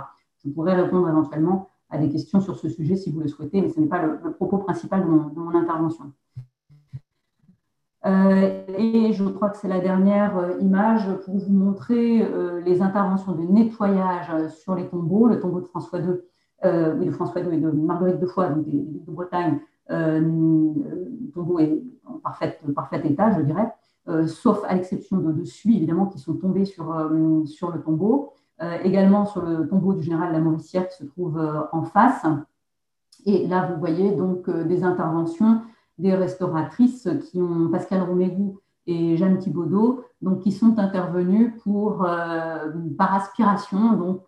Je 0.43 0.49
pourrais 0.49 0.75
répondre 0.75 1.09
éventuellement 1.09 1.69
à 1.89 1.97
des 1.97 2.09
questions 2.09 2.39
sur 2.39 2.57
ce 2.57 2.69
sujet 2.69 2.95
si 2.95 3.11
vous 3.11 3.19
le 3.19 3.27
souhaitez, 3.27 3.61
mais 3.61 3.69
ce 3.69 3.79
n'est 3.79 3.87
pas 3.87 4.05
le, 4.05 4.31
propos 4.33 4.59
principal 4.59 5.03
de 5.03 5.07
mon, 5.07 5.55
intervention. 5.55 6.11
Euh, 8.05 8.61
et 8.77 9.11
je 9.11 9.25
crois 9.25 9.49
que 9.49 9.57
c'est 9.57 9.67
la 9.67 9.81
dernière 9.81 10.37
euh, 10.37 10.57
image 10.59 11.05
pour 11.25 11.35
vous 11.37 11.51
montrer 11.51 12.21
euh, 12.21 12.61
les 12.61 12.81
interventions 12.81 13.33
de 13.33 13.41
nettoyage 13.41 14.47
sur 14.47 14.73
les 14.73 14.87
tombeaux, 14.87 15.27
le 15.27 15.39
tombeau 15.39 15.59
de 15.59 15.65
François 15.65 15.99
II, 15.99 16.15
oui, 16.63 17.05
de 17.05 17.11
François 17.11 17.41
II 17.41 17.53
et 17.53 17.59
de 17.59 17.71
Marguerite 17.71 18.19
de 18.19 18.25
Foix, 18.25 18.49
donc 18.49 18.65
de, 18.67 19.11
Bretagne. 19.11 19.59
le 19.89 21.31
tombeau 21.33 21.59
est 21.59 21.81
en 22.05 22.19
parfait, 22.19 22.57
état, 23.05 23.31
je 23.31 23.41
dirais, 23.41 23.73
sauf 24.27 24.61
à 24.67 24.75
l'exception 24.75 25.17
de, 25.17 25.43
suies, 25.45 25.77
évidemment, 25.77 26.07
qui 26.07 26.19
sont 26.19 26.33
tombées 26.33 26.65
sur 26.65 26.91
le 26.91 27.81
tombeau. 27.81 28.33
Euh, 28.61 28.77
également 28.83 29.25
sur 29.25 29.41
le 29.41 29.69
tombeau 29.69 29.93
du 29.93 30.03
général 30.03 30.33
Lamoricière 30.33 30.89
qui 30.89 30.97
se 30.97 31.05
trouve 31.05 31.39
euh, 31.39 31.61
en 31.71 31.83
face. 31.83 32.25
Et 33.25 33.47
là, 33.47 33.71
vous 33.71 33.79
voyez 33.79 34.11
donc 34.11 34.49
euh, 34.49 34.65
des 34.65 34.83
interventions 34.83 35.61
des 35.97 36.13
restauratrices 36.13 37.07
qui 37.29 37.41
ont 37.41 37.69
Pascal 37.69 38.01
Romégou 38.01 38.59
et 38.87 39.15
Jeanne 39.17 39.37
Thibaudot, 39.37 40.03
donc 40.21 40.39
qui 40.39 40.51
sont 40.53 40.79
intervenues 40.79 41.57
pour, 41.61 42.07
par 42.97 43.13
aspiration, 43.13 43.93
donc 43.97 44.23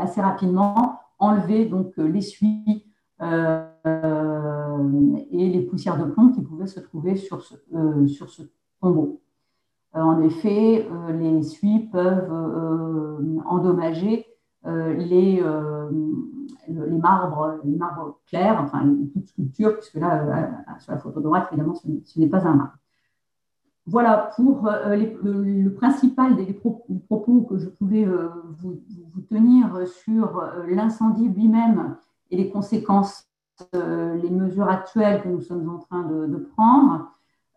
assez 0.00 0.22
rapidement, 0.22 0.98
enlever 1.18 1.66
donc 1.66 1.92
l'essuie 1.98 2.86
et 3.20 3.28
les 5.30 5.60
poussières 5.70 5.98
de 5.98 6.10
plomb 6.10 6.30
qui 6.30 6.40
pouvaient 6.40 6.66
se 6.66 6.80
trouver 6.80 7.16
sur 7.16 7.42
ce 7.42 8.42
tombeau. 8.80 9.20
Euh, 9.96 10.00
en 10.00 10.22
effet, 10.22 10.88
euh, 10.88 11.12
les 11.12 11.42
suies 11.42 11.88
peuvent 11.92 12.32
euh, 12.32 13.38
endommager 13.44 14.26
les, 14.62 15.42
les, 16.68 16.98
marbres, 16.98 17.58
les 17.64 17.76
marbres 17.76 18.20
clairs, 18.26 18.60
enfin 18.62 18.86
toute 19.10 19.26
sculpture, 19.26 19.76
puisque 19.76 19.94
là, 19.94 20.50
sur 20.80 20.92
la 20.92 20.98
photo 20.98 21.18
droite, 21.20 21.48
évidemment, 21.50 21.74
ce 21.74 22.20
n'est 22.20 22.28
pas 22.28 22.46
un 22.46 22.54
marbre. 22.54 22.74
Voilà 23.86 24.30
pour 24.36 24.68
le, 24.68 25.68
principal 25.70 26.36
des, 26.36 26.52
propos 26.52 27.40
que 27.48 27.56
je 27.56 27.70
pouvais 27.70 28.04
vous, 28.04 28.82
tenir 29.30 29.86
sur 29.86 30.46
l'incendie 30.68 31.28
lui-même 31.28 31.96
et 32.30 32.36
les 32.36 32.50
conséquences, 32.50 33.26
les 33.72 34.30
mesures 34.30 34.68
actuelles 34.68 35.22
que 35.22 35.28
nous 35.28 35.40
sommes 35.40 35.70
en 35.70 35.78
train 35.78 36.02
de 36.02 36.36
prendre. 36.54 37.08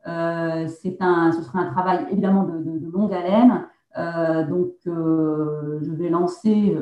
Euh, 0.08 0.68
un, 1.00 1.32
ce 1.32 1.42
sera 1.42 1.60
un 1.60 1.72
travail 1.72 2.06
évidemment 2.12 2.44
de, 2.44 2.92
longue 2.92 3.14
haleine. 3.14 3.66
Euh, 3.98 4.46
donc, 4.46 4.74
euh, 4.88 5.80
je 5.82 5.92
vais 5.92 6.10
lancer, 6.10 6.78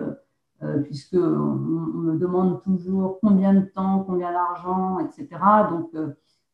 puisque 0.84 1.15
on, 1.15 1.55
me 1.55 2.17
demande 2.17 2.61
toujours 2.63 3.19
combien 3.22 3.53
de 3.53 3.61
temps, 3.61 4.03
combien 4.07 4.32
d'argent, 4.32 4.99
etc. 4.99 5.28
Donc, 5.72 5.91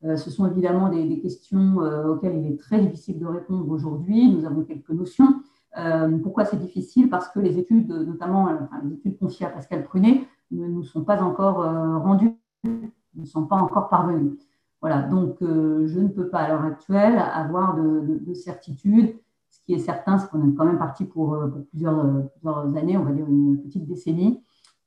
ce 0.04 0.30
sont 0.30 0.50
évidemment 0.50 0.90
des, 0.90 1.20
questions 1.20 1.78
auxquelles 2.08 2.38
il 2.38 2.54
est 2.54 2.60
très 2.60 2.80
difficile 2.80 3.20
de 3.20 3.26
répondre 3.26 3.70
aujourd'hui. 3.70 4.30
Nous 4.32 4.46
avons 4.46 4.64
quelques 4.64 4.92
notions. 4.92 5.42
pourquoi 6.24 6.46
c'est 6.46 6.58
difficile? 6.58 7.10
Parce 7.10 7.28
que 7.30 7.40
les 7.40 7.58
études, 7.60 7.92
notamment 7.92 8.48
les 8.84 8.94
études 8.94 9.18
confiées 9.18 9.46
à 9.46 9.50
Pascal 9.50 9.84
Prunet, 9.84 10.26
ne 10.52 10.68
nous 10.68 10.84
sont 10.84 11.04
pas 11.04 11.22
encore 11.22 11.58
rendues, 12.02 12.34
ne 12.64 13.26
sont 13.26 13.46
pas 13.46 13.58
encore 13.58 13.90
parvenues. 13.90 14.38
Voilà, 14.82 15.02
donc 15.02 15.42
euh, 15.42 15.88
je 15.88 16.00
ne 16.00 16.08
peux 16.08 16.30
pas 16.30 16.40
à 16.40 16.50
l'heure 16.50 16.64
actuelle 16.64 17.18
avoir 17.18 17.76
de, 17.76 18.34
certitude. 18.34 19.16
Ce 19.50 19.60
qui 19.66 19.74
est 19.74 19.80
certain, 19.80 20.20
c'est 20.20 20.30
qu'on 20.30 20.48
est 20.48 20.54
quand 20.54 20.66
même 20.66 20.78
parti 20.78 21.06
pour, 21.06 21.34
euh, 21.34 21.48
plusieurs, 21.72 22.00
années, 22.76 22.98
on 22.98 23.04
va 23.04 23.12
dire 23.12 23.26
une 23.28 23.60
petite 23.64 23.88
décennie, 23.88 24.44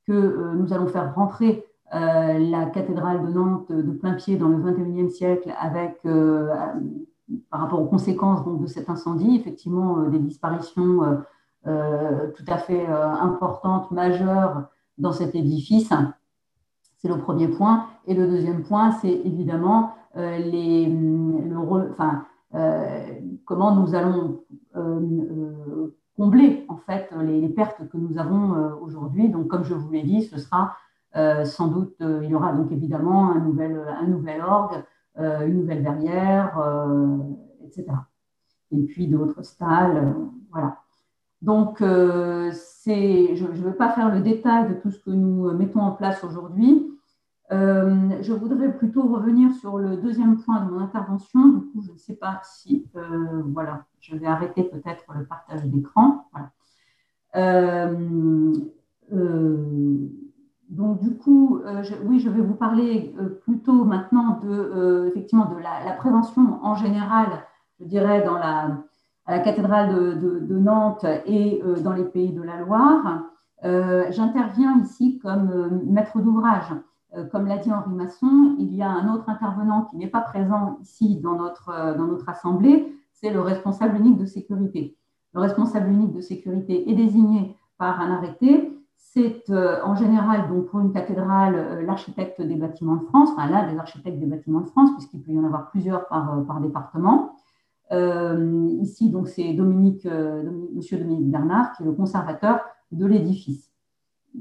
que 0.06 0.12
euh, 0.12 0.54
nous 0.54 0.72
allons 0.72 0.86
faire 0.86 1.14
rentrer 1.14 1.64
la 1.92 2.66
cathédrale 2.66 3.26
de 3.26 3.32
Nantes 3.32 3.72
de 3.72 3.90
plein 3.90 4.12
pied 4.12 4.36
dans 4.36 4.46
le 4.46 4.58
21e 4.58 5.08
siècle 5.08 5.52
avec, 5.60 6.00
par 7.50 7.60
rapport 7.60 7.82
aux 7.82 7.88
conséquences 7.88 8.44
donc, 8.44 8.62
de 8.62 8.68
cet 8.68 8.88
incendie, 8.88 9.34
effectivement 9.34 10.04
des 10.04 10.20
disparitions 10.20 11.00
tout 11.64 12.44
à 12.46 12.58
fait 12.58 12.86
importante, 12.86 13.90
majeure 13.90 14.68
dans 14.98 15.10
cet 15.10 15.34
édifice. 15.34 15.92
C'est 17.00 17.08
le 17.08 17.18
premier 17.18 17.48
point. 17.48 17.86
Et 18.06 18.14
le 18.14 18.26
deuxième 18.26 18.62
point, 18.62 18.92
c'est 18.92 19.12
évidemment 19.24 19.94
les, 20.14 20.86
le, 20.86 21.56
enfin, 21.92 22.26
comment 23.44 23.74
nous 23.74 23.94
allons 23.94 24.42
combler 26.16 26.66
en 26.68 26.76
fait 26.76 27.08
les, 27.22 27.48
pertes 27.48 27.88
que 27.88 27.96
nous 27.96 28.18
avons 28.18 28.76
aujourd'hui. 28.82 29.30
Donc, 29.30 29.48
comme 29.48 29.64
je 29.64 29.74
vous 29.74 29.90
l'ai 29.90 30.02
dit, 30.02 30.22
ce 30.22 30.38
sera 30.38 30.76
sans 31.44 31.68
doute, 31.68 31.96
il 32.00 32.28
y 32.28 32.34
aura 32.34 32.52
donc 32.52 32.70
évidemment 32.70 33.30
un 33.30 33.38
nouvel, 33.38 33.80
un 33.98 34.06
nouvel 34.06 34.42
orgue, 34.42 34.82
une 35.16 35.60
nouvelle 35.60 35.82
verrière, 35.82 36.58
etc. 37.64 37.86
Et 38.72 38.82
puis 38.82 39.06
d'autres 39.08 39.42
stalles, 39.42 40.14
voilà. 40.50 40.76
Donc, 41.42 41.82
je 42.86 43.44
ne 43.44 43.52
veux 43.52 43.74
pas 43.74 43.90
faire 43.90 44.12
le 44.14 44.20
détail 44.20 44.68
de 44.68 44.74
tout 44.74 44.90
ce 44.90 44.98
que 44.98 45.10
nous 45.10 45.52
mettons 45.52 45.80
en 45.80 45.92
place 45.92 46.24
aujourd'hui. 46.24 46.90
Euh, 47.52 48.22
je 48.22 48.32
voudrais 48.32 48.72
plutôt 48.72 49.02
revenir 49.08 49.52
sur 49.54 49.78
le 49.78 49.96
deuxième 49.96 50.36
point 50.40 50.64
de 50.64 50.70
mon 50.70 50.80
intervention. 50.80 51.48
Du 51.48 51.60
coup, 51.66 51.82
je 51.82 51.92
ne 51.92 51.96
sais 51.96 52.14
pas 52.14 52.40
si, 52.44 52.86
euh, 52.94 53.42
voilà, 53.46 53.84
je 53.98 54.14
vais 54.16 54.26
arrêter 54.26 54.62
peut-être 54.62 55.04
le 55.18 55.24
partage 55.24 55.64
d'écran. 55.64 56.26
Euh, 57.34 58.52
donc, 60.68 61.00
du 61.00 61.16
coup, 61.16 61.60
oui, 62.04 62.20
je 62.20 62.30
vais 62.30 62.40
vous 62.40 62.54
parler 62.54 63.12
plutôt 63.42 63.84
maintenant 63.84 64.38
de, 64.38 65.08
effectivement, 65.08 65.46
de 65.46 65.58
la, 65.58 65.92
prévention 65.94 66.64
en 66.64 66.76
général, 66.76 67.26
je 67.80 67.86
dirais, 67.86 68.22
dans 68.24 68.38
la, 68.38 68.84
à 69.30 69.36
la 69.36 69.42
cathédrale 69.42 70.18
de, 70.18 70.58
Nantes 70.58 71.06
et 71.26 71.62
dans 71.82 71.92
les 71.92 72.04
pays 72.04 72.32
de 72.32 72.42
la 72.42 72.56
Loire. 72.58 73.22
J'interviens 74.10 74.80
ici 74.82 75.18
comme 75.22 75.82
maître 75.86 76.20
d'ouvrage. 76.20 76.72
Euh, 77.16 77.26
comme 77.26 77.46
l'a 77.46 77.58
dit 77.58 77.72
Henri 77.72 77.90
Masson, 77.90 78.54
il 78.58 78.74
y 78.74 78.82
a 78.82 78.88
un 78.88 79.12
autre 79.12 79.28
intervenant 79.28 79.82
qui 79.82 79.96
n'est 79.96 80.08
pas 80.08 80.20
présent 80.20 80.78
ici 80.80 81.16
dans 81.16 81.34
notre, 81.34 81.70
euh, 81.70 81.94
dans 81.96 82.06
notre 82.06 82.28
assemblée, 82.28 82.94
c'est 83.12 83.30
le 83.30 83.40
responsable 83.40 83.96
unique 83.96 84.18
de 84.18 84.26
sécurité. 84.26 84.96
Le 85.34 85.40
responsable 85.40 85.90
unique 85.90 86.12
de 86.12 86.20
sécurité 86.20 86.88
est 86.88 86.94
désigné 86.94 87.56
par 87.78 88.00
un 88.00 88.12
arrêté. 88.12 88.76
C'est 88.96 89.50
euh, 89.50 89.78
en 89.84 89.96
général, 89.96 90.48
donc 90.48 90.66
pour 90.66 90.80
une 90.80 90.92
cathédrale, 90.92 91.84
l'architecte 91.84 92.40
des 92.40 92.54
bâtiments 92.54 92.96
de 92.96 93.04
France, 93.06 93.30
enfin 93.32 93.48
l'un 93.48 93.72
des 93.72 93.78
architectes 93.78 94.18
des 94.18 94.26
bâtiments 94.26 94.60
de 94.60 94.68
France, 94.68 94.90
puisqu'il 94.92 95.22
peut 95.22 95.32
y 95.32 95.38
en 95.38 95.44
avoir 95.44 95.70
plusieurs 95.70 96.06
par 96.06 96.60
département. 96.60 97.34
Ici, 97.92 99.10
donc, 99.10 99.28
c'est 99.28 99.52
Dominique, 99.52 100.06
Dominique, 100.06 100.74
Monsieur 100.74 100.98
Dominique 100.98 101.30
Bernard, 101.30 101.72
qui 101.72 101.82
est 101.82 101.86
le 101.86 101.92
conservateur 101.92 102.60
de 102.92 103.06
l'édifice. 103.06 103.70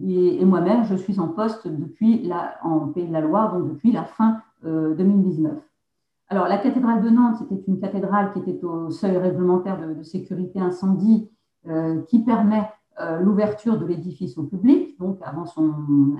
Et, 0.06 0.46
moi-même, 0.46 0.84
je 0.86 0.96
suis 0.96 1.20
en 1.20 1.28
poste 1.28 1.68
depuis 1.68 2.30
en 2.64 2.88
Pays 2.90 3.08
de 3.08 3.14
la 3.14 3.22
Loire, 3.22 3.58
donc 3.58 3.70
depuis 3.70 3.92
la 3.92 4.04
fin 4.04 4.42
2019. 4.64 5.52
Euh, 5.52 5.56
Alors, 6.30 6.48
la 6.48 6.58
cathédrale 6.58 7.02
de 7.02 7.10
Nantes, 7.10 7.38
c'était 7.38 7.64
une 7.68 7.80
cathédrale 7.80 8.32
qui 8.34 8.40
était 8.40 8.64
au 8.64 8.92
seuil 8.92 9.18
réglementaire 9.18 9.80
de, 9.80 10.04
sécurité 10.04 10.60
incendie 10.60 11.30
euh, 11.68 12.02
qui 12.04 12.20
permet 12.24 12.70
euh, 13.02 13.20
l'ouverture 13.20 13.80
de 13.80 13.86
l'édifice 13.86 14.38
au 14.38 14.44
public, 14.44 14.98
donc 15.00 15.20
avant, 15.24 15.46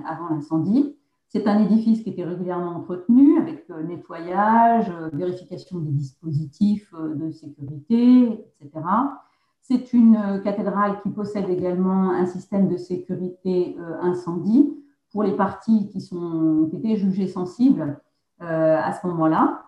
avant 0.06 0.28
l'incendie. 0.30 0.96
C'est 1.30 1.46
un 1.46 1.62
édifice 1.62 2.02
qui 2.02 2.10
était 2.10 2.24
régulièrement 2.24 2.76
entretenu 2.76 3.38
avec 3.38 3.68
nettoyage, 3.68 4.92
vérification 5.12 5.78
des 5.78 5.92
dispositifs 5.92 6.92
de 6.92 7.30
sécurité, 7.30 8.44
etc. 8.60 8.82
C'est 9.62 9.92
une 9.92 10.16
euh, 10.16 10.38
cathédrale 10.38 11.00
qui 11.00 11.10
possède 11.10 11.48
également 11.48 12.10
un 12.10 12.26
système 12.26 12.68
de 12.68 12.76
sécurité 12.76 13.76
euh, 13.78 14.00
incendie 14.00 14.76
pour 15.12 15.22
les 15.22 15.36
parties 15.36 15.88
qui, 15.90 16.00
sont, 16.00 16.68
étaient 16.72 16.96
jugées 16.96 17.28
sensibles 17.28 18.00
euh, 18.42 18.80
à 18.82 18.92
ce 18.92 19.06
moment-là, 19.06 19.66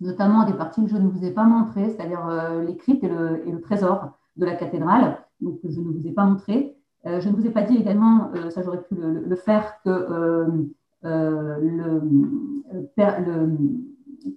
notamment 0.00 0.44
des 0.44 0.54
parties 0.54 0.82
que 0.82 0.90
je 0.90 0.96
ne 0.96 1.08
vous 1.08 1.24
ai 1.24 1.30
pas 1.30 1.44
montrées, 1.44 1.90
c'est-à-dire 1.90 2.26
les 2.66 2.76
cryptes 2.76 3.04
et 3.04 3.08
le, 3.08 3.60
trésor 3.60 4.12
de 4.36 4.46
la 4.46 4.54
cathédrale, 4.54 5.18
donc 5.40 5.60
je 5.62 5.78
ne 5.78 5.92
vous 5.92 6.06
ai 6.06 6.12
pas 6.12 6.24
montré. 6.24 6.79
Je 7.04 7.28
ne 7.28 7.34
vous 7.34 7.46
ai 7.46 7.50
pas 7.50 7.62
dit 7.62 7.76
également, 7.76 8.30
ça 8.50 8.62
j'aurais 8.62 8.82
pu 8.82 8.94
le, 8.94 9.36
faire, 9.36 9.80
que 9.82 10.46
le, 11.02 12.00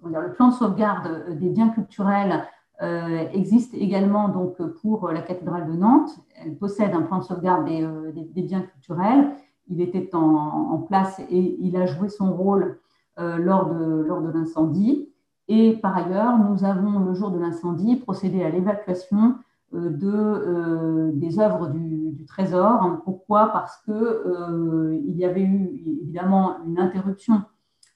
le, 0.01 0.34
plan 0.34 0.47
de 0.47 0.53
sauvegarde 0.53 1.38
des 1.38 1.49
biens 1.49 1.70
culturels 1.70 2.45
euh, 2.82 3.28
existe 3.34 3.74
également 3.76 4.30
donc 4.30 4.57
pour 4.82 5.07
la 5.09 5.22
cathédrale 5.22 5.68
de 5.68 5.74
Nantes. 5.74 6.09
Elle 6.43 6.55
possède 6.55 6.93
un 6.93 7.03
plan 7.03 7.20
de 7.20 7.24
sauvegarde 7.24 7.66
des, 7.66 7.84
euh, 7.84 8.11
biens 8.36 8.61
culturels. 8.61 9.32
Il 9.70 9.80
était 9.80 10.09
en, 10.14 10.80
place 10.80 11.20
et 11.30 11.57
il 11.59 11.78
a 11.78 11.86
joué 11.86 12.09
son 12.09 12.34
rôle 12.34 12.80
euh, 13.20 13.38
lors 13.38 13.70
de 13.70 14.32
l'incendie. 14.34 15.07
Et 15.47 15.74
par 15.74 15.95
ailleurs, 15.95 16.38
nous 16.38 16.66
avons, 16.66 16.99
le 16.99 17.14
jour 17.14 17.32
de 17.32 17.39
l'incendie, 17.39 17.95
procédé 17.95 18.43
à 18.43 18.49
l'évacuation 18.49 19.36
de, 19.74 21.11
des 21.13 21.39
œuvres 21.39 21.69
du, 21.69 22.26
Trésor. 22.28 23.01
Pourquoi? 23.03 23.49
Parce 23.51 23.82
qu'il 23.84 25.15
y 25.15 25.26
avait 25.26 25.43
eu 25.43 25.82
évidemment 26.01 26.57
une 26.65 26.80
interruption 26.80 27.41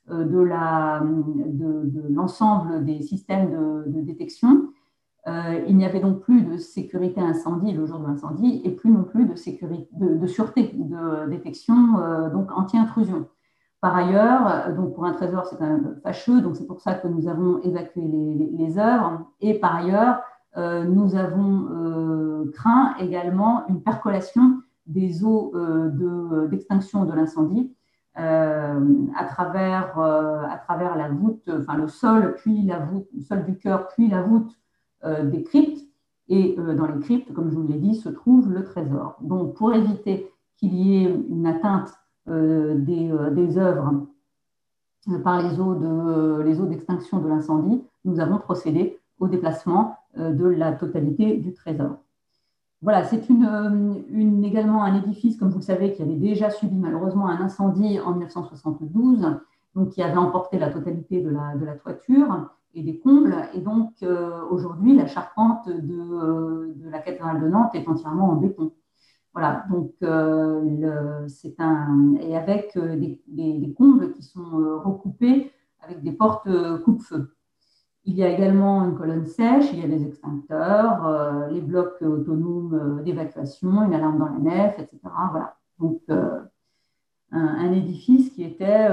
de 0.09 0.39
l'ensemble 2.09 2.79
de, 2.79 2.83
des 2.83 3.01
systèmes 3.01 3.51
de, 3.87 4.01
détection. 4.01 4.69
Euh, 5.27 5.61
il 5.67 5.75
n'y 5.75 5.85
avait 5.85 5.99
donc 5.99 6.21
plus 6.21 6.43
de 6.43 6.57
sécurité 6.57 7.19
incendie 7.19 7.73
le 7.73 7.85
jour 7.85 7.99
de 7.99 8.07
l'incendie 8.07 8.61
et 8.63 8.71
plus 8.71 8.89
non 8.89 9.03
plus 9.03 9.25
de, 9.25 9.35
sécurité, 9.35 9.89
de, 9.93 10.25
sûreté 10.25 10.71
de 10.73 11.29
détection, 11.29 11.99
euh, 11.99 12.29
donc 12.29 12.49
anti-intrusion. 12.55 13.27
Par 13.81 13.95
ailleurs, 13.95 14.73
donc 14.75 14.95
pour 14.95 15.05
un 15.05 15.11
trésor, 15.11 15.45
c'est 15.45 15.61
un 15.61 15.79
fâcheux, 16.01 16.41
donc 16.41 16.55
c'est 16.55 16.65
pour 16.65 16.81
ça 16.81 16.95
que 16.95 17.07
nous 17.07 17.27
avons 17.27 17.61
évacué 17.61 18.01
les, 18.01 18.79
œuvres. 18.79 19.27
Et 19.41 19.59
par 19.59 19.75
ailleurs, 19.75 20.15
euh, 20.15 20.21
nous 20.55 21.15
avons 21.15 22.47
craint 22.53 22.95
également 22.99 23.67
une 23.67 23.81
percolation 23.81 24.61
des 24.85 25.23
eaux 25.23 25.53
d'extinction 26.49 27.05
de, 27.05 27.13
l'incendie 27.13 27.71
à, 28.15 29.25
travers, 29.27 29.99
à 29.99 30.57
travers 30.65 30.95
la 30.95 31.09
voûte, 31.09 31.49
enfin 31.61 31.77
le 31.77 31.87
sol, 31.87 32.35
puis 32.37 32.63
la 32.63 32.79
voûte, 32.79 33.07
sol 33.27 33.45
du 33.45 33.57
cœur, 33.57 33.87
puis 33.89 34.07
la 34.07 34.23
voûte 34.23 34.57
euh, 35.03 35.29
des 35.29 35.43
cryptes. 35.43 35.85
Et 36.27 36.55
euh, 36.57 36.75
dans 36.75 36.87
les 36.87 36.99
cryptes, 36.99 37.31
comme 37.33 37.51
je 37.51 37.55
vous 37.55 37.67
l'ai 37.67 37.77
dit, 37.77 37.95
se 37.95 38.09
trouve 38.09 38.51
le 38.51 38.63
trésor. 38.63 39.15
Donc, 39.21 39.55
pour 39.55 39.73
éviter 39.73 40.31
qu'il 40.57 40.73
y 40.73 41.03
ait 41.03 41.23
une 41.29 41.45
atteinte 41.45 41.93
euh, 42.27 42.75
des, 42.75 43.13
des, 43.31 43.57
œuvres 43.59 44.07
par 45.23 45.41
les 45.41 45.59
eaux, 45.59 45.75
de, 45.75 46.41
les 46.41 46.59
eaux 46.59 46.65
d'extinction 46.65 47.19
de 47.19 47.29
l'incendie, 47.29 47.83
nous 48.05 48.19
avons 48.19 48.39
procédé 48.39 48.99
au 49.19 49.27
déplacement 49.27 49.97
de 50.15 50.45
la 50.45 50.71
totalité 50.71 51.37
du 51.37 51.53
trésor. 51.53 51.97
Voilà, 52.81 53.03
c'est 53.03 53.27
une, 53.29 54.03
une, 54.09 54.43
également 54.43 54.83
un 54.83 54.95
édifice, 54.95 55.37
comme 55.37 55.49
vous 55.49 55.57
le 55.57 55.63
savez, 55.63 55.93
qui 55.93 56.03
avait 56.03 56.15
déjà 56.15 56.51
subi 56.51 56.75
malheureusement 56.75 57.27
un 57.27 57.41
incendie 57.41 57.99
en 57.99 58.11
1972, 58.11 59.39
donc 59.75 59.89
qui 59.89 60.03
avait 60.03 60.17
emporté 60.17 60.59
la 60.59 60.69
totalité 60.69 61.21
de 61.21 61.29
la, 61.29 61.55
de 61.55 61.65
la 61.65 61.75
toiture 61.75 62.49
et 62.75 62.83
des 62.83 62.99
combles. 62.99 63.35
Et 63.53 63.61
donc, 63.61 63.93
euh, 64.03 64.41
aujourd'hui, 64.49 64.95
la 64.95 65.07
charpente 65.07 65.67
de, 65.67 66.73
de, 66.75 66.89
la 66.89 66.99
cathédrale 66.99 67.41
de 67.41 67.47
Nantes 67.47 67.73
est 67.73 67.87
entièrement 67.87 68.29
en 68.29 68.35
béton. 68.35 68.71
Voilà, 69.33 69.65
donc 69.71 69.93
euh, 70.03 71.27
c'est 71.27 71.59
un. 71.59 72.15
Et 72.21 72.35
avec 72.35 72.75
euh, 72.75 72.95
des, 72.95 73.73
combles 73.77 74.13
qui 74.13 74.23
sont 74.23 74.79
recoupés 74.83 75.51
avec 75.81 76.03
des 76.03 76.11
portes 76.11 76.49
coupe-feu. 76.83 77.36
Il 78.07 78.15
y 78.15 78.23
a 78.23 78.29
également 78.29 78.83
une 78.85 78.95
colonne 78.95 79.25
sèche, 79.25 79.71
il 79.73 79.79
y 79.79 79.83
a 79.83 79.87
des 79.87 80.05
extincteurs, 80.05 81.49
les 81.51 81.61
blocs 81.61 82.01
autonomes 82.01 83.01
d'évacuation, 83.03 83.83
une 83.83 83.93
alarme 83.93 84.17
dans 84.17 84.29
la 84.29 84.39
nef, 84.39 84.79
etc. 84.79 84.97
Voilà. 85.31 85.57
Donc, 85.77 86.01
un, 86.09 86.47
un, 87.31 87.71
édifice 87.73 88.29
qui 88.29 88.43
était 88.43 88.87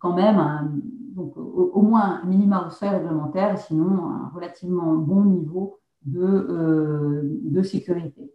quand 0.00 0.12
même 0.12 0.82
donc 1.14 1.36
au, 1.36 1.82
moins 1.82 2.20
un 2.22 2.26
minima 2.26 2.66
au 2.66 2.70
seuil 2.70 2.90
réglementaire 2.90 3.58
sinon 3.58 4.10
un 4.10 4.30
relativement 4.34 4.94
bon 4.94 5.24
niveau 5.24 5.78
de, 6.04 6.20
euh, 6.20 7.22
de 7.24 7.62
sécurité. 7.62 8.32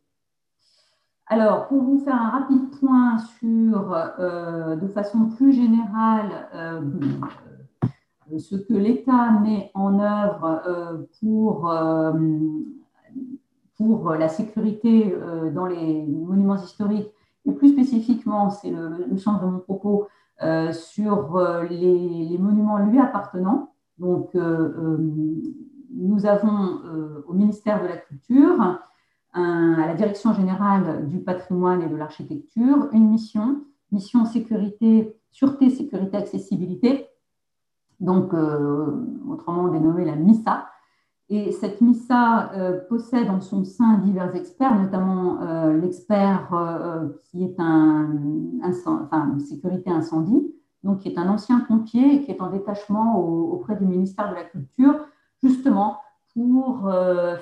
Alors, 1.27 1.67
pour 1.67 1.83
vous 1.83 1.99
faire 1.99 2.15
un 2.15 2.29
rapide 2.29 2.71
point 2.79 3.19
sur, 3.39 3.93
euh, 3.93 4.75
de 4.75 4.87
façon 4.87 5.29
plus 5.29 5.53
générale, 5.53 6.49
euh, 6.55 6.81
ce 8.37 8.55
que 8.55 8.73
l'État 8.73 9.31
met 9.41 9.71
en 9.73 9.99
œuvre 9.99 11.07
pour, 11.19 11.71
pour 13.77 14.11
la 14.11 14.29
sécurité 14.29 15.15
dans 15.53 15.65
les 15.65 16.03
monuments 16.03 16.61
historiques, 16.61 17.11
et 17.45 17.51
plus 17.51 17.69
spécifiquement, 17.69 18.49
c'est 18.49 18.69
le, 18.69 18.89
le, 18.89 19.05
de 19.05 19.45
mon 19.45 19.59
propos, 19.59 20.07
euh, 20.41 20.71
sur 20.71 21.35
euh, 21.35 21.63
les, 21.63 22.37
monuments 22.37 22.77
lui 22.77 22.97
appartenant. 22.97 23.73
Donc, 23.97 24.33
euh, 24.35 24.97
nous 25.93 26.25
avons 26.25 26.79
au 27.27 27.33
ministère 27.33 27.81
de 27.81 27.87
la 27.87 27.97
Culture, 27.97 28.79
à 29.33 29.85
la 29.85 29.93
Direction 29.95 30.33
générale 30.33 31.07
du 31.07 31.19
patrimoine 31.19 31.81
et 31.81 31.89
de 31.89 31.95
l'architecture, 31.95 32.87
une 32.93 33.09
mission, 33.09 33.63
mission 33.91 34.23
sécurité, 34.25 35.15
sûreté, 35.31 35.69
sécurité, 35.69 36.15
accessibilité, 36.15 37.07
donc 37.99 38.33
autrement 39.27 39.67
dénommée 39.67 40.05
la 40.05 40.15
MISA, 40.15 40.65
et 41.31 41.51
cette 41.51 41.79
MISA 41.79 42.51
euh, 42.53 42.79
possède 42.89 43.29
en 43.29 43.39
son 43.39 43.63
sein 43.63 43.99
divers 43.99 44.35
experts, 44.35 44.75
notamment 44.81 45.39
euh, 45.41 45.79
l'expert 45.79 46.51
euh, 46.53 47.07
qui 47.25 47.43
est 47.43 47.55
un, 47.59 48.17
enfin, 48.63 49.37
sécurité 49.37 49.91
incendie, 49.91 50.51
donc 50.83 50.99
qui 50.99 51.09
est 51.09 51.19
un 51.19 51.29
ancien 51.29 51.59
pompier 51.59 52.15
et 52.15 52.23
qui 52.23 52.31
est 52.31 52.41
en 52.41 52.49
détachement 52.49 53.19
auprès 53.19 53.75
du 53.75 53.85
ministère 53.85 54.31
de 54.31 54.35
la 54.35 54.43
Culture, 54.43 54.95
justement 55.43 55.97
pour 56.33 56.89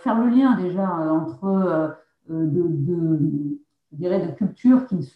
faire 0.01 0.18
le 0.18 0.30
lien 0.30 0.58
déjà 0.58 0.89
entre 1.12 1.95
de, 2.30 2.64
de, 2.68 3.57
je 3.91 3.97
dirais 3.97 4.25
de 4.25 4.31
cultures 4.31 4.85
qui, 4.88 5.13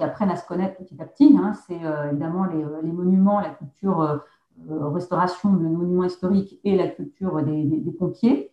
apprennent 0.00 0.30
à 0.30 0.36
se 0.36 0.46
connaître 0.46 0.76
petit 0.76 1.00
à 1.00 1.04
petit. 1.04 1.36
Hein. 1.38 1.52
C'est 1.66 1.80
évidemment 2.08 2.44
les, 2.44 2.64
les, 2.82 2.92
monuments, 2.92 3.40
la 3.40 3.50
culture 3.50 4.22
euh, 4.70 4.88
restauration 4.88 5.52
de 5.54 5.66
monuments 5.66 6.04
historiques 6.04 6.60
et 6.62 6.76
la 6.76 6.86
culture 6.86 7.42
des, 7.42 7.94
pompiers. 7.98 8.52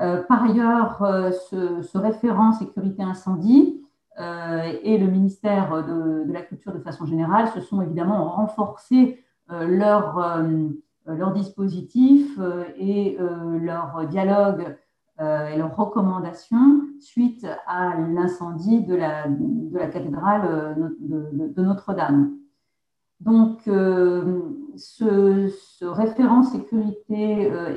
Euh, 0.00 0.22
par 0.22 0.42
ailleurs, 0.42 1.00
euh, 1.02 1.30
ce, 1.30 1.98
référent 1.98 2.52
sécurité 2.52 3.02
incendie 3.02 3.80
et 4.16 4.96
le 4.96 5.08
ministère 5.08 5.84
de, 5.84 6.32
la 6.32 6.40
Culture 6.40 6.72
de 6.72 6.78
façon 6.78 7.04
générale 7.04 7.48
se 7.48 7.60
sont 7.60 7.82
évidemment 7.82 8.28
renforcés 8.28 9.20
leur, 9.48 10.40
leur 11.04 11.32
dispositif 11.32 12.38
et 12.78 13.18
leur 13.60 14.06
dialogue 14.06 14.76
et 15.18 15.56
leurs 15.58 15.76
recommandations 15.76 16.82
suite 17.04 17.46
à 17.66 17.96
l'incendie 17.96 18.82
de 18.82 18.94
la, 18.94 19.26
cathédrale 19.90 20.76
de 20.98 21.62
Notre-Dame. 21.62 22.36
Donc, 23.24 23.66
euh, 23.68 24.42
ce, 24.76 25.84
référent 25.84 26.42
sécurité 26.42 27.50
euh, 27.50 27.74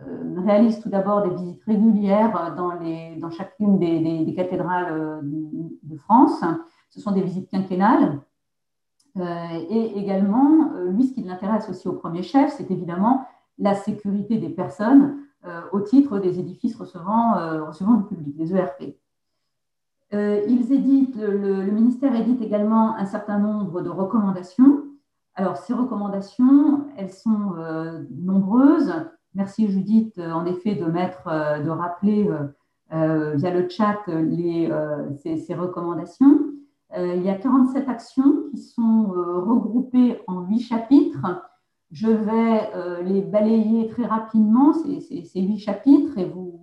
euh, 0.00 0.40
réalise 0.44 0.80
tout 0.80 0.88
d'abord 0.88 1.28
des 1.28 1.34
visites 1.36 1.62
régulières 1.64 2.54
dans 2.56 3.30
chacune 3.30 3.78
des, 3.78 4.32
cathédrales 4.34 5.20
de 5.22 5.96
France. 5.96 6.42
Ce 6.90 7.00
sont 7.00 7.12
des 7.12 7.22
visites 7.22 7.50
quinquennales. 7.50 8.20
et 9.16 9.98
également, 9.98 10.72
lui, 10.88 11.04
ce 11.04 11.12
qui 11.12 11.22
l'intéresse 11.22 11.68
aussi 11.68 11.86
au 11.86 11.92
premier 11.92 12.22
chef, 12.22 12.52
c'est 12.52 12.70
évidemment 12.70 13.26
la 13.58 13.74
sécurité 13.74 14.38
des 14.38 14.48
personnes 14.48 15.18
au 15.72 15.80
titre 15.80 16.18
des 16.18 16.38
édifices 16.38 16.76
recevant, 16.76 17.34
recevant 17.66 17.94
du 17.94 18.04
public, 18.04 18.36
des 18.36 18.54
ERP. 18.54 18.96
Euh, 20.14 20.42
ils 20.46 20.72
éditent, 20.72 21.16
le, 21.16 21.70
ministère 21.70 22.14
édite 22.14 22.42
également 22.42 22.94
un 22.96 23.06
certain 23.06 23.38
nombre 23.38 23.80
de 23.80 23.88
recommandations. 23.88 24.84
Alors, 25.34 25.56
ces 25.56 25.72
recommandations, 25.72 26.86
elles 26.98 27.12
sont 27.12 27.54
euh, 27.56 28.02
nombreuses. 28.10 28.92
Merci 29.34 29.68
Judith, 29.68 30.18
euh, 30.18 30.30
en 30.32 30.44
effet, 30.44 30.74
de 30.74 30.84
mettre, 30.84 31.24
de 31.64 31.70
rappeler 31.70 32.28
via 32.90 33.50
le 33.50 33.68
chat 33.70 34.00
les, 34.06 34.70
ces, 35.16 35.54
recommandations. 35.54 36.40
il 36.94 37.22
y 37.22 37.30
a 37.30 37.36
47 37.36 37.88
actions 37.88 38.34
qui 38.50 38.58
sont 38.58 39.06
regroupées 39.06 40.20
en 40.26 40.42
8 40.42 40.60
chapitres. 40.60 41.26
Je 41.92 42.08
vais 42.08 43.02
les 43.04 43.20
balayer 43.20 43.86
très 43.88 44.06
rapidement, 44.06 44.72
ces, 44.72 45.26
8 45.34 45.58
chapitres, 45.58 46.18
et 46.18 46.24
vous 46.24 46.58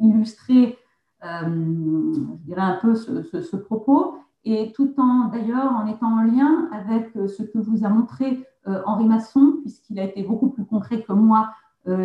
illustrer 0.00 0.78
euh, 1.22 2.14
je 2.14 2.46
dirais 2.46 2.62
un 2.62 2.78
peu 2.80 2.94
ce, 2.94 3.56
propos, 3.56 4.14
et 4.44 4.72
tout 4.72 4.94
en 4.98 5.28
d'ailleurs 5.28 5.72
en 5.72 5.86
étant 5.86 6.18
en 6.18 6.22
lien 6.22 6.68
avec 6.72 7.14
euh, 7.14 7.28
ce 7.28 7.42
que 7.42 7.58
vous 7.58 7.84
a 7.84 7.90
montré 7.90 8.46
euh, 8.68 8.80
Henri 8.86 9.04
Masson, 9.04 9.58
puisqu'il 9.60 10.00
a 10.00 10.04
été 10.04 10.22
beaucoup 10.22 10.48
plus 10.48 10.64
concret 10.64 11.02
que 11.02 11.12
moi 11.12 11.50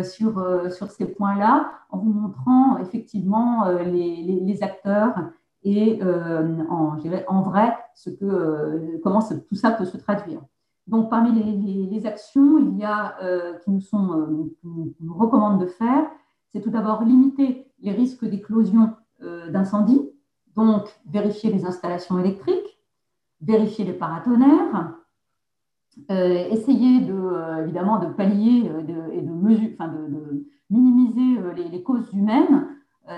sur, 0.04 0.42
sur 0.72 0.90
ces 0.90 1.04
points-là, 1.04 1.70
en 1.90 1.98
vous 1.98 2.10
montrant 2.10 2.78
effectivement 2.78 3.68
les, 3.68 4.22
les, 4.22 4.62
acteurs 4.62 5.14
et 5.64 6.00
en, 6.02 6.96
en, 7.28 7.42
vrai 7.42 7.76
ce 7.94 8.08
que, 8.08 8.98
comment 9.02 9.20
tout 9.20 9.54
ça 9.54 9.70
peut 9.72 9.84
se 9.84 9.98
traduire. 9.98 10.40
Donc, 10.86 11.10
parmi 11.10 11.32
les, 11.32 12.06
actions, 12.06 12.58
il 12.58 12.84
a 12.84 13.16
qui 13.64 13.70
nous 13.70 13.80
sont, 13.80 14.52
recommandent 15.08 15.60
de 15.60 15.66
faire, 15.66 16.04
c'est 16.52 16.60
tout 16.60 16.70
d'abord 16.70 17.02
limiter 17.02 17.66
les 17.80 17.92
risques 17.92 18.24
d'éclosion 18.24 18.94
euh, 19.22 19.50
d'incendie, 19.50 20.10
donc 20.56 20.88
vérifier 21.08 21.52
les 21.52 21.64
installations 21.64 22.18
électriques, 22.18 22.80
vérifier 23.40 23.84
les 23.84 23.92
paratonnerres, 23.92 24.94
euh, 26.10 26.48
essayer 26.50 27.00
de, 27.00 27.14
euh, 27.14 27.62
évidemment 27.62 27.98
de 27.98 28.06
pallier 28.06 28.70
et 29.12 29.22
de, 29.22 30.46
minimiser 30.68 31.40
les, 31.70 31.82
causes 31.82 32.12
humaines 32.12 32.66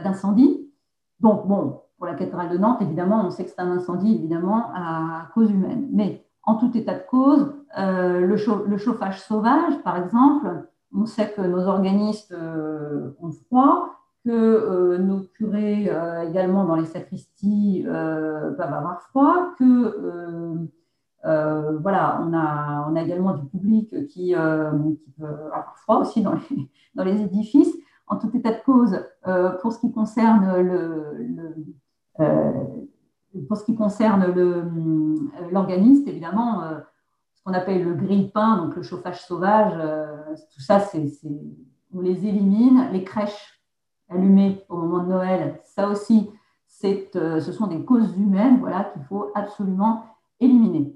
d'incendie. 0.05 0.71
Donc, 1.19 1.47
bon, 1.47 1.81
pour 1.97 2.07
la 2.07 2.15
cathédrale 2.15 2.51
de 2.51 2.59
Nantes, 2.59 2.83
évidemment, 2.83 3.25
on 3.25 3.31
sait 3.31 3.45
que 3.45 3.51
c'est 3.51 3.61
un 3.61 3.71
incendie, 3.71 4.15
évidemment, 4.17 4.71
à 4.75 5.29
cause 5.33 5.51
humaine. 5.51 6.19
En 6.49 6.57
tout 6.57 6.77
état 6.77 6.95
de 6.95 7.05
cause, 7.09 7.53
le, 7.77 8.77
chauffage 8.79 9.21
sauvage, 9.21 9.83
par 9.85 9.97
exemple, 10.03 10.47
on 10.95 11.05
sait 11.05 11.31
que 11.33 11.43
nos 11.43 11.67
organistes 11.67 12.35
ont 13.21 13.31
froid, 13.47 13.99
que 14.25 14.31
euh, 14.31 14.99
nos 14.99 15.21
curés 15.21 15.89
euh, 15.91 16.29
également 16.29 16.65
dans 16.65 16.77
les 16.77 16.87
sacristies 16.87 17.85
euh, 17.87 18.51
peuvent 18.53 18.73
avoir 18.73 19.01
froid, 19.03 19.55
que 19.59 20.69
voilà, 21.81 22.21
on 22.23 22.33
a, 22.35 22.89
on 22.91 22.97
a 22.97 23.03
également 23.03 23.35
du 23.35 23.47
public 23.47 24.07
qui, 24.09 24.35
peut 24.35 25.25
avoir 25.53 25.77
froid 25.79 25.99
aussi 25.99 26.23
dans 26.23 26.35
les, 27.05 27.23
édifices. 27.23 27.75
En 28.07 28.17
tout 28.17 28.35
état 28.35 28.53
de 28.53 28.63
cause, 28.65 28.99
pour 29.61 29.73
ce 29.73 29.81
qui 29.81 29.93
concerne 29.93 30.63
le, 30.63 31.55
pour 33.47 33.57
ce 33.57 33.65
qui 33.65 33.75
concerne 33.75 34.35
l'organiste, 35.51 36.09
évidemment, 36.09 36.63
ce 37.35 37.43
qu'on 37.45 37.53
appelle 37.53 37.85
le 37.85 37.95
grille-pain, 37.95 38.65
donc 38.65 38.77
le 38.77 38.83
chauffage 38.83 39.23
sauvage, 39.23 39.75
tout 40.55 40.61
ça, 40.61 40.81
c'est, 40.81 41.05
on 41.95 42.01
les 42.01 42.27
élimine. 42.27 42.89
Les 42.93 43.05
crèches 43.05 43.63
allumées 44.09 44.65
au 44.69 44.77
moment 44.79 45.05
de 45.05 45.09
Noël, 45.09 45.61
ça 45.65 45.89
aussi, 45.89 46.31
euh, 46.85 47.41
ce 47.41 47.53
sont 47.53 47.67
des 47.67 47.85
causes 47.85 48.17
humaines 48.17 48.59
voilà, 48.61 48.85
qu'il 48.85 49.03
faut 49.03 49.31
absolument 49.35 50.05
éliminer. 50.41 50.95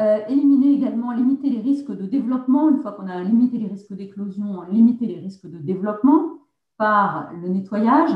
Euh, 0.00 0.18
éliminer 0.28 0.74
également, 0.74 1.12
limiter 1.12 1.50
les 1.50 1.60
risques 1.60 1.90
de 1.90 2.04
développement, 2.04 2.68
une 2.68 2.78
fois 2.78 2.92
qu'on 2.92 3.08
a 3.08 3.20
limité 3.22 3.58
les 3.58 3.66
risques 3.66 3.92
d'éclosion, 3.92 4.62
limiter 4.70 5.06
les 5.06 5.18
risques 5.18 5.46
de 5.46 5.58
développement 5.58 6.34
par 6.76 7.32
le 7.32 7.48
nettoyage. 7.48 8.14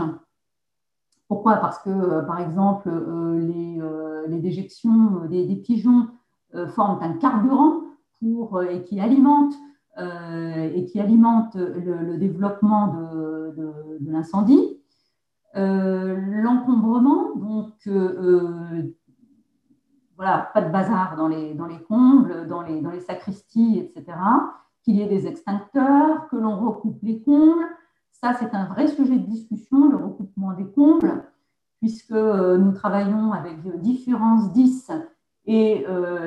Pourquoi? 1.28 1.56
Parce 1.56 1.78
que, 1.78 1.90
euh, 1.90 2.22
par 2.22 2.40
exemple, 2.40 2.90
les, 3.38 4.40
déjections 4.40 5.26
des, 5.30 5.56
pigeons 5.56 6.08
forment 6.74 7.02
un 7.02 7.12
carburant 7.14 7.82
pour, 8.20 8.62
et 8.62 8.82
qui 8.84 9.00
alimente 9.00 9.54
euh, 9.98 10.70
et 10.74 10.86
qui 10.86 10.98
alimente 11.00 11.54
le, 11.54 12.16
développement 12.16 12.88
de, 12.88 14.10
l'incendie. 14.10 14.78
Euh, 15.54 16.16
l'encombrement, 16.42 17.36
donc 17.36 17.74
euh, 17.86 18.90
voilà, 20.16 20.50
pas 20.54 20.62
de 20.62 20.72
bazar 20.72 21.16
dans 21.16 21.28
les, 21.28 21.52
dans 21.52 21.66
les 21.66 21.78
combles, 21.82 22.48
dans 22.48 22.62
les, 22.62 22.80
dans 22.80 22.90
les 22.90 23.00
sacristies, 23.00 23.80
etc. 23.80 24.16
Qu'il 24.82 24.96
y 24.96 25.02
ait 25.02 25.08
des 25.08 25.26
extincteurs, 25.26 26.26
que 26.30 26.36
l'on 26.36 26.58
recoupe 26.58 26.98
les 27.02 27.20
combles. 27.22 27.66
Ça, 28.12 28.34
c'est 28.34 28.54
un 28.54 28.66
vrai 28.66 28.86
sujet 28.88 29.16
de 29.16 29.26
discussion, 29.26 29.88
le 29.88 29.96
recoupement 29.96 30.52
des 30.54 30.66
combles, 30.66 31.24
puisque 31.80 32.12
nous 32.12 32.72
travaillons 32.72 33.32
avec 33.32 33.56
différents 33.80 34.38
SDIS 34.38 34.86
et 35.46 35.84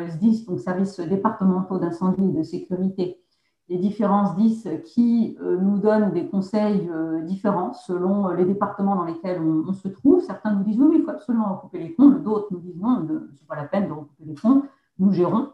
SDIS, 0.09 0.45
donc 0.45 0.59
services 0.59 0.99
départementaux 0.99 1.79
d'incendie 1.79 2.27
et 2.27 2.38
de 2.38 2.43
sécurité, 2.43 3.21
les 3.67 3.77
différences 3.77 4.36
10 4.36 4.69
qui 4.86 5.38
euh, 5.41 5.57
nous 5.57 5.79
donnent 5.79 6.11
des 6.11 6.27
conseils 6.27 6.88
euh, 6.91 7.21
différents 7.21 7.73
selon 7.73 8.29
euh, 8.29 8.36
les 8.36 8.45
départements 8.45 8.95
dans 8.95 9.05
lesquels 9.05 9.41
on, 9.41 9.73
se 9.73 9.88
trouve. 9.88 10.21
Certains 10.21 10.53
nous 10.53 10.63
disent 10.63 10.79
oui, 10.79 10.97
il 10.99 11.03
faut 11.03 11.11
absolument 11.11 11.55
recouper 11.55 11.79
les 11.79 11.93
comptes, 11.95 12.21
d'autres 12.21 12.47
nous 12.51 12.59
disent 12.59 12.77
non, 12.77 13.05
ce 13.07 13.13
n'est 13.13 13.47
pas 13.47 13.55
la 13.55 13.65
peine 13.65 13.88
de 13.88 13.93
recouper 13.93 14.23
les 14.25 14.36
comptes, 14.36 14.65
nous 14.99 15.11
gérons. 15.11 15.49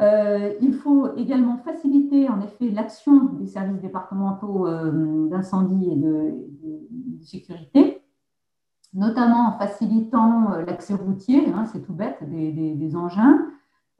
Il 0.00 0.74
faut 0.82 1.14
également 1.16 1.58
faciliter 1.58 2.28
en 2.28 2.40
effet 2.40 2.70
l'action 2.70 3.24
des 3.24 3.46
services 3.46 3.80
départementaux 3.80 4.66
d'incendie 5.28 5.90
et 5.90 5.96
de, 5.96 6.34
sécurité, 7.20 8.02
notamment 8.94 9.48
en 9.48 9.58
facilitant 9.58 10.56
l'accès 10.66 10.94
routier, 10.94 11.46
hein, 11.54 11.66
c'est 11.66 11.82
tout 11.82 11.92
bête, 11.92 12.18
des 12.28 12.96
engins, 12.96 13.38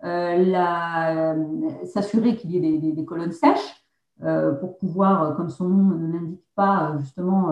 euh, 0.04 0.52
euh, 0.54 1.84
s'assurer 1.84 2.34
qu'il 2.36 2.50
y 2.50 2.56
ait 2.56 2.92
des, 2.92 3.04
colonnes 3.04 3.32
sèches 3.32 3.86
pour 4.60 4.78
pouvoir, 4.78 5.36
comme 5.36 5.48
son 5.48 5.68
nom 5.68 5.96
ne 5.96 6.12
l'indique 6.12 6.44
pas, 6.54 6.96
justement 7.00 7.50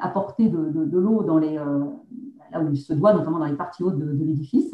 apporter 0.00 0.48
de, 0.48 0.98
l'eau 0.98 1.22
dans 1.22 1.38
les, 1.38 1.54
là 1.54 2.60
où 2.60 2.70
il 2.70 2.78
se 2.78 2.92
doit, 2.92 3.14
notamment 3.14 3.38
dans 3.38 3.46
les 3.46 3.56
parties 3.56 3.82
hautes 3.82 3.98
de, 3.98 4.24
l'édifice. 4.24 4.72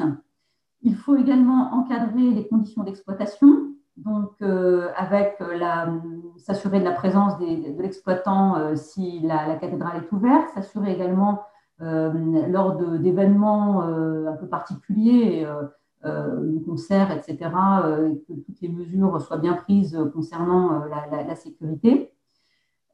Il 0.85 0.95
faut 0.95 1.17
également 1.17 1.73
encadrer 1.73 2.31
les 2.31 2.47
conditions 2.47 2.83
d'exploitation, 2.83 3.73
donc 3.97 4.41
avec 4.95 5.37
s'assurer 6.37 6.79
de 6.79 6.85
la 6.85 6.91
présence 6.91 7.37
de 7.39 7.81
l'exploitant 7.81 8.75
si 8.75 9.19
la, 9.21 9.55
cathédrale 9.55 10.03
est 10.03 10.11
ouverte, 10.15 10.49
s'assurer 10.53 10.93
également 10.93 11.41
euh, 11.81 12.47
lors 12.47 12.77
d'événements 12.77 13.83
euh, 13.83 14.27
un 14.27 14.37
peu 14.37 14.47
particuliers, 14.47 15.45
euh, 16.05 16.59
concerts, 16.65 17.11
etc., 17.11 17.51
que 18.27 18.33
toutes 18.33 18.61
les 18.61 18.69
mesures 18.69 19.19
soient 19.21 19.37
bien 19.37 19.53
prises 19.53 19.99
concernant 20.13 20.85
la, 20.85 21.35
sécurité. 21.35 22.11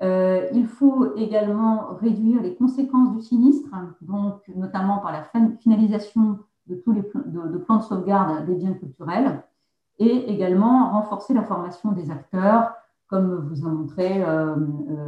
il 0.02 0.66
faut 0.66 1.14
également 1.16 1.94
réduire 1.96 2.42
les 2.42 2.56
conséquences 2.56 3.12
du 3.12 3.22
sinistre, 3.22 3.70
donc 4.02 4.42
notamment 4.56 5.00
par 5.00 5.12
la 5.12 5.28
finalisation 5.60 6.40
de 6.68 6.76
tous 6.76 6.92
les 6.92 7.02
plans 7.02 7.78
de 7.78 7.82
sauvegarde 7.82 8.46
des 8.46 8.56
biens 8.56 8.74
culturels, 8.74 9.44
et 10.00 10.32
également 10.32 10.92
renforcer 10.92 11.34
la 11.34 11.44
formation 11.44 11.92
des 11.92 12.10
acteurs, 12.10 12.74
comme 13.08 13.48
vous 13.48 13.66
a 13.66 13.70
montré 13.70 14.24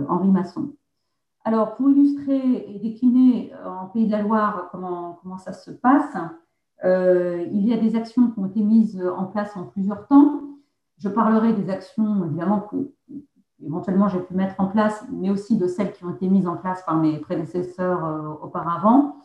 Henri 0.07 0.29
Masson. 0.29 0.73
Alors, 1.45 1.75
pour 1.75 1.89
illustrer 1.89 2.73
et 2.73 2.79
décliner 2.79 3.53
euh, 3.53 3.67
en 3.67 3.87
Pays 3.87 4.05
de 4.05 4.11
la 4.11 4.21
Loire 4.21 4.69
comment, 4.71 5.19
comment 5.21 5.37
ça 5.37 5.51
se 5.51 5.71
passe, 5.71 6.15
euh, 6.85 7.45
il 7.51 7.67
y 7.67 7.73
a 7.73 7.77
des 7.77 7.95
actions 7.95 8.31
qui 8.31 8.39
ont 8.39 8.45
été 8.45 8.61
mises 8.61 9.01
en 9.17 9.25
place 9.25 9.55
en 9.57 9.63
plusieurs 9.63 10.07
temps. 10.07 10.41
Je 10.97 11.09
parlerai 11.09 11.53
des 11.53 11.69
actions, 11.69 12.25
évidemment, 12.25 12.61
que 12.61 12.91
éventuellement 13.65 14.07
j'ai 14.07 14.19
pu 14.19 14.33
mettre 14.35 14.55
en 14.59 14.67
place, 14.67 15.05
mais 15.11 15.29
aussi 15.29 15.57
de 15.57 15.67
celles 15.67 15.91
qui 15.91 16.05
ont 16.05 16.11
été 16.11 16.29
mises 16.29 16.47
en 16.47 16.55
place 16.55 16.83
par 16.83 16.95
mes 16.95 17.17
prédécesseurs 17.19 18.05
euh, 18.05 18.29
auparavant, 18.41 19.17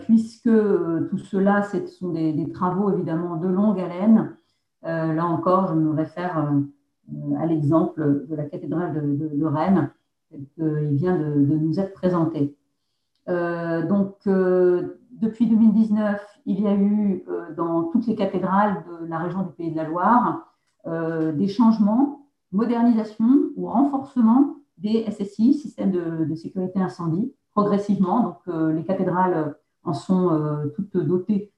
puisque 0.00 0.50
tout 0.50 1.18
cela, 1.18 1.62
ce 1.62 1.86
sont 1.86 2.10
des, 2.10 2.50
travaux 2.52 2.92
évidemment 2.92 3.36
de 3.36 3.48
longue 3.48 3.80
haleine. 3.80 4.36
là 4.82 5.24
encore, 5.24 5.68
je 5.68 5.74
me 5.74 5.90
réfère 5.90 6.52
à 7.38 7.46
l'exemple 7.46 8.26
de 8.28 8.34
la 8.34 8.44
cathédrale 8.44 9.16
de 9.16 9.44
Rennes, 9.46 9.90
il 10.58 10.96
vient 10.96 11.16
de, 11.16 11.34
nous 11.34 11.78
être 11.80 11.92
présenté. 11.92 12.56
Euh, 13.28 13.86
donc, 13.86 14.16
euh, 14.26 15.00
depuis 15.12 15.46
2019, 15.46 16.20
il 16.46 16.60
y 16.60 16.66
a 16.66 16.74
eu 16.74 17.24
euh, 17.28 17.54
dans 17.54 17.84
toutes 17.84 18.06
les 18.06 18.14
cathédrales 18.14 18.84
de 18.88 19.06
la 19.06 19.18
région 19.18 19.42
du 19.42 19.52
Pays 19.52 19.70
de 19.70 19.76
la 19.76 19.84
Loire 19.84 20.50
des 20.86 21.48
changements, 21.48 22.28
modernisation 22.52 23.24
ou 23.56 23.68
renforcement 23.68 24.56
des 24.76 25.10
SSI, 25.10 25.54
système 25.54 25.90
de, 25.90 26.34
sécurité 26.34 26.78
incendie, 26.78 27.32
progressivement. 27.54 28.22
Donc, 28.46 28.74
les 28.74 28.84
cathédrales 28.84 29.56
en 29.84 29.92
sont 29.92 30.70
toutes 30.74 30.96
dotées 30.96 31.52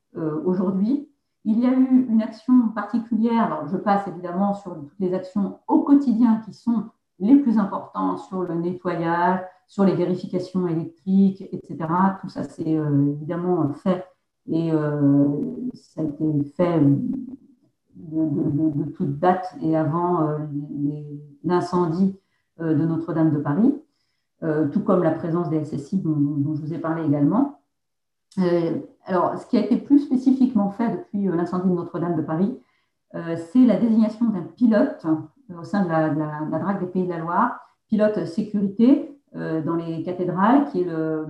aujourd'hui. 0.45 1.09
Il 1.45 1.61
y 1.61 1.67
a 1.67 1.71
eu 1.71 2.07
une 2.09 2.23
action 2.23 2.69
particulière, 2.75 3.67
je 3.71 3.77
passe 3.77 4.07
évidemment 4.09 4.55
sur 4.55 4.75
toutes 4.75 4.99
les 4.99 5.15
actions 5.15 5.61
au 5.69 5.83
quotidien 5.83 6.43
qui 6.45 6.53
sont 6.53 6.85
les 7.19 7.37
plus 7.37 7.59
importants 7.59 8.17
sur 8.17 8.43
le 8.43 8.55
nettoyage, 8.55 9.41
sur 9.67 9.85
les 9.85 9.95
vérifications 9.95 10.67
électriques, 10.67 11.43
etc. 11.53 11.77
Tout 12.21 12.29
ça, 12.29 12.45
c'est 12.45 12.77
euh, 12.77 13.13
évidemment 13.13 13.73
fait 13.75 14.05
et 14.49 14.71
euh, 14.73 15.27
ça 15.75 16.03
a 16.03 16.05
été 16.05 16.45
fait 16.57 16.81
de, 17.95 18.91
toute 18.97 19.19
date 19.19 19.57
et 19.61 19.77
avant 19.77 20.23
euh, 20.23 20.39
l'incendie 21.43 22.17
de 22.61 22.87
Notre-Dame 22.87 23.33
de 23.33 23.39
Paris, 23.39 23.75
tout 24.73 24.81
comme 24.81 25.03
la 25.03 25.11
présence 25.11 25.51
des 25.51 25.65
SSI 25.65 26.01
dont, 26.01 26.55
je 26.55 26.61
vous 26.61 26.75
ai 26.75 26.79
parlé 26.79 27.05
également. 27.05 27.61
alors, 29.05 29.39
ce 29.39 29.47
qui 29.47 29.57
a 29.57 29.61
été 29.61 29.77
plus 29.77 30.01
spécifiquement 30.01 30.71
fait 30.71 30.91
depuis 30.91 31.25
l'incendie 31.25 31.69
de 31.69 31.75
Notre-Dame 31.75 32.17
de 32.17 32.23
Paris, 32.23 32.59
c'est 33.13 33.65
la 33.65 33.77
désignation 33.77 34.27
d'un 34.27 34.43
pilote 34.43 35.07
au 35.59 35.65
sein 35.65 35.85
de 35.85 35.89
la, 35.89 36.11
de 36.11 36.51
DRAC 36.51 36.81
des 36.81 36.87
Pays 36.87 37.05
de 37.05 37.11
la 37.11 37.19
Loire, 37.19 37.61
pilote 37.89 38.25
sécurité 38.25 39.17
euh, 39.35 39.63
dans 39.63 39.77
les 39.77 40.03
cathédrales, 40.03 40.67
qui 40.71 40.83
est 40.83 40.85
le, 40.85 41.27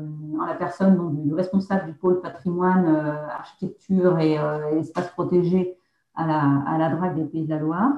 la 0.46 0.54
personne 0.54 1.22
du, 1.22 1.34
responsable 1.34 1.86
du 1.86 1.92
pôle 1.94 2.20
patrimoine, 2.20 2.86
euh, 2.86 3.28
architecture 3.28 4.18
et, 4.18 4.38
euh, 4.38 4.78
espace 4.78 5.10
protégé 5.10 5.76
à 6.14 6.26
la, 6.26 6.62
à 6.66 6.78
la 6.78 6.90
DRAC 6.90 7.14
des 7.14 7.24
Pays 7.24 7.44
de 7.44 7.50
la 7.50 7.58
Loire. 7.58 7.92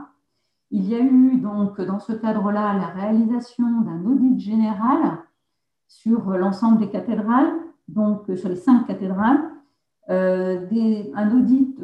Il 0.71 0.87
y 0.89 0.95
a 0.95 1.01
eu 1.01 1.37
donc 1.39 1.81
dans 1.81 1.99
ce 1.99 2.13
cadre-là 2.13 2.75
la 2.75 2.87
réalisation 2.89 3.65
d'un 3.81 4.05
audit 4.05 4.39
général 4.39 5.19
sur 5.87 6.31
l'ensemble 6.31 6.79
des 6.79 6.91
cathédrales, 6.91 7.53
donc 7.89 8.25
sur 8.37 8.49
les 8.49 8.57
cinq 8.57 8.87
cathédrales, 8.87 9.41
des, 10.09 11.11
un 11.15 11.37
audit 11.37 11.79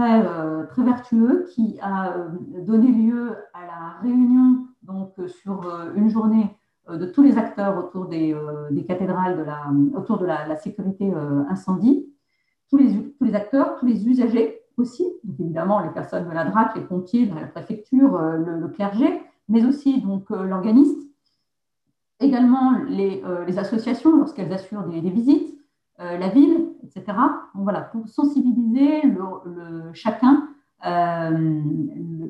très, 0.00 0.26
euh, 0.26 0.66
très 0.66 0.82
vertueux 0.82 1.46
qui 1.50 1.78
a 1.80 2.16
euh, 2.16 2.28
donné 2.62 2.88
lieu 2.88 3.36
à 3.52 3.66
la 3.66 4.00
réunion 4.02 4.66
donc, 4.82 5.12
euh, 5.18 5.28
sur 5.28 5.70
une 5.94 6.08
journée 6.08 6.56
de 6.88 7.06
tous 7.06 7.22
les 7.22 7.38
acteurs 7.38 7.76
autour 7.78 8.06
des, 8.06 8.34
cathédrales, 8.88 9.36
de 9.38 9.42
la, 9.42 9.70
autour 9.96 10.18
de 10.18 10.26
la, 10.26 10.56
sécurité 10.56 11.12
incendie, 11.48 12.12
tous 12.68 12.78
les 12.78 13.34
acteurs, 13.34 13.76
tous 13.78 13.86
les 13.86 14.08
usagers 14.08 14.59
aussi, 14.76 15.04
donc 15.24 15.40
évidemment 15.40 15.80
les 15.80 15.90
personnes 15.90 16.28
de 16.28 16.34
la 16.34 16.44
DRAC, 16.44 16.76
les 16.76 16.82
pompiers, 16.82 17.26
la 17.26 17.46
préfecture, 17.46 18.18
le, 18.18 18.68
clergé, 18.68 19.20
mais 19.48 19.64
aussi 19.64 20.00
donc 20.00 20.30
l'organiste, 20.30 20.98
également 22.20 22.78
les, 22.88 23.22
les 23.46 23.58
associations 23.58 24.16
lorsqu'elles 24.16 24.52
assurent 24.52 24.84
des, 24.84 25.00
visites, 25.00 25.58
la 25.98 26.28
ville, 26.28 26.68
etc. 26.82 27.04
Donc 27.54 27.64
voilà, 27.64 27.80
pour 27.82 28.08
sensibiliser 28.08 29.02
le, 29.02 29.92
chacun 29.92 30.48
euh, 30.86 31.60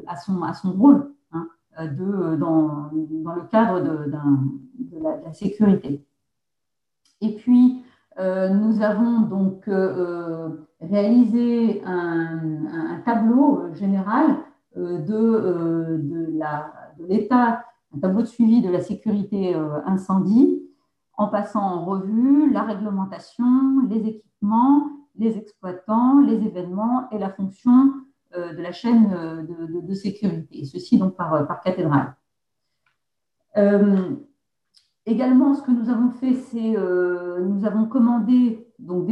à, 0.08 0.16
son, 0.16 0.42
à 0.42 0.54
son 0.54 0.72
rôle 0.72 1.12
hein, 1.32 1.46
de, 1.78 2.34
dans, 2.34 2.90
dans, 2.92 3.34
le 3.34 3.42
cadre 3.42 3.80
de, 3.80 4.10
de, 4.10 4.98
la, 5.24 5.32
sécurité. 5.32 6.04
Et 7.20 7.36
puis, 7.36 7.84
euh, 8.18 8.48
nous 8.48 8.82
avons 8.82 9.20
donc 9.20 9.68
euh, 9.68 10.48
réalisé 10.80 11.82
un, 11.84 13.00
tableau 13.04 13.72
général 13.74 14.36
de, 14.76 15.98
de 15.98 17.06
l'état, 17.08 17.64
un 17.94 17.98
tableau 17.98 18.22
de 18.22 18.26
suivi 18.26 18.62
de 18.62 18.70
la 18.70 18.80
sécurité 18.80 19.54
incendie 19.86 20.62
en 21.20 21.28
passant 21.28 21.60
en 21.62 21.84
revue 21.84 22.50
la 22.50 22.62
réglementation, 22.62 23.86
les 23.88 24.06
équipements, 24.06 24.90
les 25.16 25.36
exploitants, 25.36 26.20
les 26.20 26.46
événements 26.46 27.10
et 27.10 27.18
la 27.18 27.30
fonction 27.30 27.92
euh, 28.36 28.54
de 28.54 28.62
la 28.62 28.72
chaîne 28.72 29.12
euh, 29.12 29.42
de, 29.82 29.94
sécurité, 29.94 30.64
ceci 30.64 30.98
donc 30.98 31.16
par, 31.16 31.34
euh, 31.34 31.44
par 31.44 31.60
cathédrale. 31.60 32.14
également, 35.04 35.54
ce 35.54 35.62
que 35.62 35.72
nous 35.72 35.90
avons 35.90 36.10
fait, 36.10 36.34
c'est 36.34 36.70
nous 36.70 37.64
avons 37.66 37.86
commandé, 37.86 38.66
donc 38.78 39.04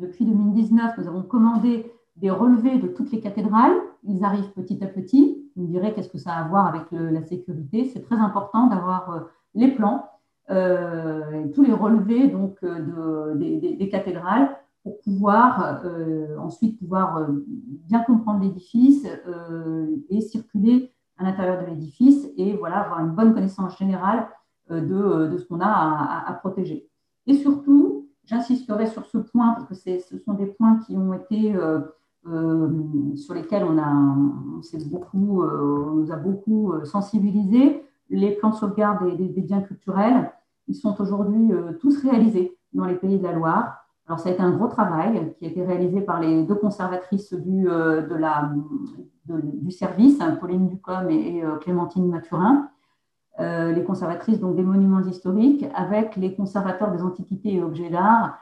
depuis 0.00 0.24
2019, 0.24 0.98
nous 0.98 1.08
avons 1.08 1.22
commandé 1.22 1.92
des 2.16 2.30
relevés 2.30 2.78
de 2.78 2.88
toutes 2.88 3.12
les 3.12 3.20
cathédrales. 3.20 3.76
Ils 4.04 4.24
arrivent 4.24 4.50
petit 4.52 4.82
à 4.82 4.86
petit. 4.86 5.44
Vous 5.56 5.62
me 5.62 5.68
direz 5.68 5.94
qu'est-ce 5.94 6.08
que 6.08 6.18
ça 6.18 6.32
a 6.32 6.44
à 6.44 6.48
voir 6.48 6.66
avec 6.66 6.84
la 6.90 7.22
sécurité? 7.22 7.84
C'est 7.84 8.00
très 8.00 8.16
important 8.16 8.66
d'avoir 8.66 9.28
les 9.54 9.68
plans 9.68 10.10
euh, 10.50 11.46
tous 11.54 11.62
les 11.62 11.72
relevés 11.72 12.26
donc, 12.26 12.56
euh, 12.64 13.34
de, 13.34 13.76
des, 13.76 13.88
cathédrales 13.88 14.50
pour 14.82 14.98
pouvoir 15.00 15.82
euh, 15.84 16.36
ensuite 16.38 16.76
pouvoir 16.80 17.28
bien 17.86 18.00
comprendre 18.00 18.42
l'édifice 18.42 19.06
et 20.08 20.20
circuler 20.20 20.92
à 21.18 21.24
l'intérieur 21.24 21.62
de 21.62 21.66
l'édifice 21.66 22.26
et 22.36 22.56
voilà, 22.56 22.80
avoir 22.80 23.00
une 23.00 23.14
bonne 23.14 23.32
connaissance 23.32 23.78
générale 23.78 24.26
de, 24.70 25.28
de 25.28 25.38
ce 25.38 25.46
qu'on 25.46 25.60
a 25.60 26.24
à, 26.26 26.32
protéger. 26.34 26.88
Et 27.26 27.34
surtout, 27.34 27.89
j'insisterai 28.30 28.86
sur 28.86 29.04
ce 29.06 29.18
point 29.18 29.54
parce 29.54 29.68
que 29.68 29.74
ce 29.98 30.18
sont 30.18 30.34
des 30.34 30.46
points 30.46 30.78
qui 30.86 30.96
ont 30.96 31.12
été 31.12 31.54
sur 33.16 33.34
lesquels 33.34 33.64
on, 33.64 33.76
a, 33.76 33.92
on, 33.92 34.60
beaucoup, 34.88 35.42
on 35.42 35.94
nous 35.96 36.12
a 36.12 36.16
beaucoup 36.16 36.72
sensibilisés, 36.84 37.84
les 38.08 38.32
plans 38.32 38.50
de 38.50 38.54
sauvegarde 38.54 39.16
des, 39.16 39.42
biens 39.42 39.62
culturels 39.62 40.30
ils 40.70 40.76
sont 40.76 41.00
aujourd'hui 41.00 41.52
euh, 41.52 41.72
tous 41.80 42.00
réalisés 42.02 42.56
dans 42.72 42.84
les 42.84 42.94
pays 42.94 43.18
de 43.18 43.24
la 43.24 43.32
Loire. 43.32 43.84
Alors, 44.06 44.20
ça 44.20 44.28
a 44.28 44.32
été 44.32 44.40
un 44.40 44.52
gros 44.52 44.68
travail 44.68 45.34
qui 45.38 45.44
a 45.44 45.48
été 45.48 45.64
réalisé 45.64 46.00
par 46.00 46.20
les 46.20 46.44
deux 46.44 46.54
conservatrices 46.54 47.32
du, 47.34 47.68
euh, 47.68 48.02
de 48.02 48.14
la, 48.14 48.52
du 49.26 49.70
service, 49.70 50.18
Pauline 50.40 50.68
Ducom 50.68 51.10
et, 51.10 51.44
euh, 51.44 51.56
Clémentine 51.56 52.08
Mathurin, 52.08 52.68
les 53.40 53.84
conservatrices 53.84 54.38
donc, 54.38 54.54
des 54.56 54.62
monuments 54.62 55.00
historiques, 55.00 55.66
avec 55.74 56.16
les 56.16 56.34
conservateurs 56.34 56.92
des 56.92 57.02
antiquités 57.02 57.54
et 57.54 57.62
objets 57.62 57.90
d'art, 57.90 58.38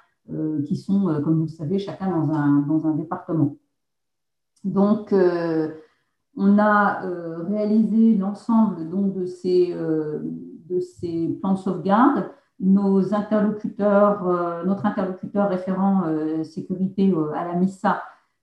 qui 0.66 0.76
sont, 0.76 1.20
comme 1.22 1.36
vous 1.36 1.42
le 1.44 1.48
savez, 1.48 1.78
chacun 1.78 2.10
dans 2.10 2.30
un, 2.32 2.58
dans 2.62 2.86
un 2.86 2.94
département. 2.94 3.56
Donc, 4.64 5.14
On 6.40 6.56
a 6.58 7.00
réalisé 7.48 8.14
l'ensemble 8.16 8.88
donc 8.88 9.12
de 9.12 9.26
ces, 9.26 9.74
de 9.74 10.78
ces 10.78 11.36
plans 11.40 11.54
de 11.54 11.58
sauvegarde. 11.58 12.30
Nos 12.60 13.12
interlocuteurs, 13.12 14.64
notre 14.64 14.86
interlocuteur 14.86 15.48
référent 15.48 16.04
sécurité 16.44 17.12
à 17.34 17.44
la 17.44 17.54
MISA, 17.54 18.02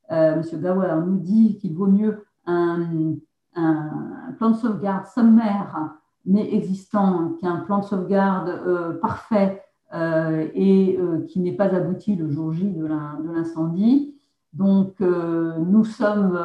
M. 0.09 0.41
Gauer, 0.55 1.01
nous 1.05 1.19
dit 1.19 1.57
qu'il 1.57 1.73
vaut 1.73 1.87
mieux 1.87 2.25
un, 2.45 3.13
un 3.55 4.33
plan 4.37 4.49
de 4.49 4.55
sauvegarde 4.55 5.05
sommaire 5.05 5.95
mais 6.25 6.53
existant 6.53 7.33
qu'un 7.39 7.57
plan 7.57 7.79
de 7.79 7.85
sauvegarde 7.85 8.49
euh, 8.49 8.93
parfait 8.99 9.63
euh, 9.93 10.47
et 10.53 10.97
euh, 10.99 11.25
qui 11.27 11.39
n'est 11.39 11.53
pas 11.53 11.73
abouti 11.73 12.15
le 12.15 12.29
jour 12.29 12.51
J 12.51 12.71
de 12.71 12.85
l'incendie. 12.85 14.13
Donc, 14.53 15.01
nous 15.01 15.83
sommes 15.83 16.39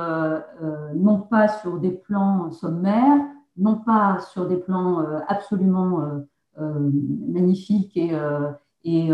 non 0.97 1.21
pas 1.21 1.47
sur 1.47 1.79
des 1.79 1.93
plans 1.93 2.51
sommaires, 2.51 3.21
non 3.57 3.77
pas 3.77 4.19
sur 4.19 4.49
des 4.49 4.57
plans 4.57 5.07
absolument 5.29 6.01
magnifiques 6.59 7.97
et, 7.97 9.13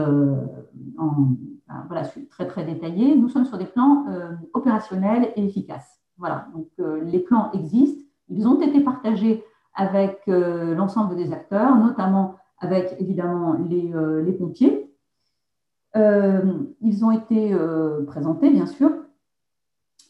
voilà, 1.89 2.05
très 2.31 2.47
très 2.47 2.65
détaillés. 2.65 3.15
Nous 3.15 3.29
sommes 3.29 3.45
sur 3.45 3.59
des 3.59 3.67
plans 3.67 4.07
opérationnels 4.55 5.31
et 5.37 5.45
efficaces. 5.45 6.01
Voilà, 6.17 6.47
donc 6.55 6.69
les 6.79 7.19
plans 7.19 7.53
existent, 7.53 8.03
ils 8.31 8.49
ont 8.49 8.59
été 8.63 8.81
partagés 8.81 9.45
avec 9.77 10.23
euh, 10.29 10.75
l'ensemble 10.75 11.17
des 11.17 11.33
acteurs, 11.33 11.77
notamment 11.77 12.37
avec 12.59 12.97
évidemment 12.99 13.55
les, 13.69 13.95
euh, 13.95 14.33
pompiers. 14.39 14.91
Euh, 15.95 16.55
ils 16.81 17.05
ont 17.05 17.11
été 17.11 17.57
présentés, 18.07 18.51
bien 18.51 18.67
sûr. 18.67 18.91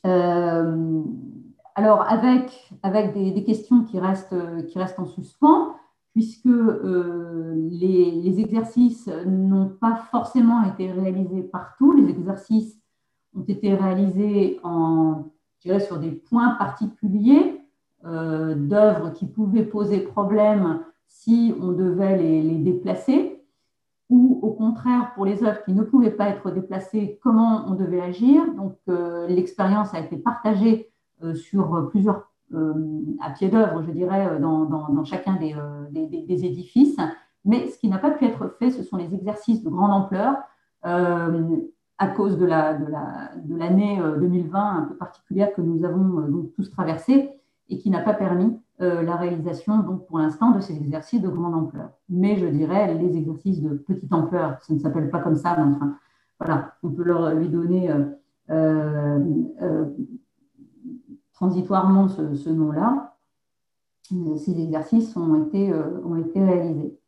alors, 0.05 2.01
avec, 2.09 2.71
avec 2.83 3.13
des, 3.13 3.45
questions 3.45 3.85
qui 3.85 4.01
restent, 4.01 4.35
qui 4.67 4.79
restent 4.79 4.99
en 4.99 5.07
suspens, 5.07 5.77
puisque 6.13 6.47
les, 6.47 8.41
exercices 8.41 9.09
n'ont 9.27 9.69
pas 9.69 9.97
forcément 10.11 10.63
été 10.65 10.91
réalisés 10.91 11.43
partout. 11.43 11.93
Les 11.93 12.09
exercices 12.11 12.81
ont 13.37 13.45
été 13.47 13.75
réalisés 13.75 14.59
en, 14.65 15.27
je 15.65 15.79
sur 15.79 15.99
des 15.99 16.11
points 16.11 16.55
particuliers 16.55 17.61
euh, 18.07 18.55
d'œuvres 18.55 19.11
qui 19.11 19.27
pouvaient 19.27 19.65
poser 19.65 19.99
problème 19.99 20.81
si 21.09 21.53
on 21.61 21.73
devait 21.73 22.17
les, 22.17 22.59
déplacer, 22.59 23.43
ou 24.11 24.39
au 24.43 24.53
contraire, 24.53 25.13
pour 25.15 25.25
les 25.25 25.43
œuvres 25.43 25.65
qui 25.65 25.73
ne 25.73 25.83
pouvaient 25.83 26.13
pas 26.13 26.29
être 26.29 26.53
déplacées, 26.53 27.19
comment 27.21 27.65
on 27.67 27.75
devait 27.75 28.01
agir. 28.01 28.45
Donc, 28.55 28.77
euh, 28.89 29.27
l'expérience 29.27 29.93
a 29.93 29.99
été 29.99 30.17
partagée 30.17 30.89
euh, 31.25 31.35
sur 31.35 31.89
plusieurs, 31.91 32.31
à 33.21 33.31
pied 33.31 33.49
d'œuvre, 33.49 33.83
je 33.83 33.91
dirais, 33.91 34.39
dans, 34.39 35.05
chacun 35.05 35.37
des, 35.37 35.57
édifices. 36.45 36.97
Mais 37.45 37.67
ce 37.67 37.77
qui 37.77 37.89
n'a 37.89 37.99
pas 37.99 38.13
pu 38.13 38.25
être 38.25 38.55
fait, 38.61 38.71
ce 38.71 38.85
sont 38.85 38.99
les 38.99 39.13
exercices 39.15 39.65
de 39.65 39.69
grande 39.69 39.91
ampleur 39.91 40.37
à 40.83 42.07
cause 42.15 42.39
de 42.39 42.47
l'année 42.47 43.99
la, 43.99 44.11
de 44.13 44.21
2020 44.21 44.61
un 44.61 44.83
peu 44.83 44.95
particulière 44.95 45.53
que 45.55 45.61
nous 45.61 45.85
avons 45.85 46.49
tous 46.55 46.71
traversée 46.71 47.33
et 47.69 47.79
qui 47.79 47.91
n'a 47.91 48.01
pas 48.01 48.15
permis 48.15 48.59
euh, 48.83 49.03
la 49.03 49.17
réalisation, 49.17 49.79
donc 49.79 50.07
pour 50.07 50.19
l'instant, 50.19 50.51
de 50.51 50.61
ces 50.61 50.77
exercices 50.77 51.23
de 51.23 51.29
grande 51.29 51.55
ampleur. 51.55 51.91
Mais 52.11 52.37
je 52.37 52.47
dirais, 52.47 52.93
les 52.95 53.17
exercices 53.17 53.63
de 53.63 53.71
petite 53.71 54.13
ampleur, 54.13 54.59
ça 54.61 54.75
ne 54.75 54.79
s'appelle 54.79 55.11
pas 55.11 55.21
comme 55.21 55.37
ça, 55.37 55.57
mais 55.57 55.75
enfin, 55.75 55.97
voilà, 56.39 56.75
on 56.83 56.91
peut 56.91 57.03
leur 57.03 57.35
lui 57.35 57.49
donner 57.49 57.91
euh, 57.91 58.05
euh, 58.51 59.87
transitoirement 61.33 62.09
ce, 62.09 62.51
nom-là. 62.51 63.17
Ces 64.03 64.61
exercices 64.61 65.17
ont 65.17 65.47
été, 65.47 65.73
ont 66.05 66.17
été 66.17 66.45
réalisés. 66.45 66.99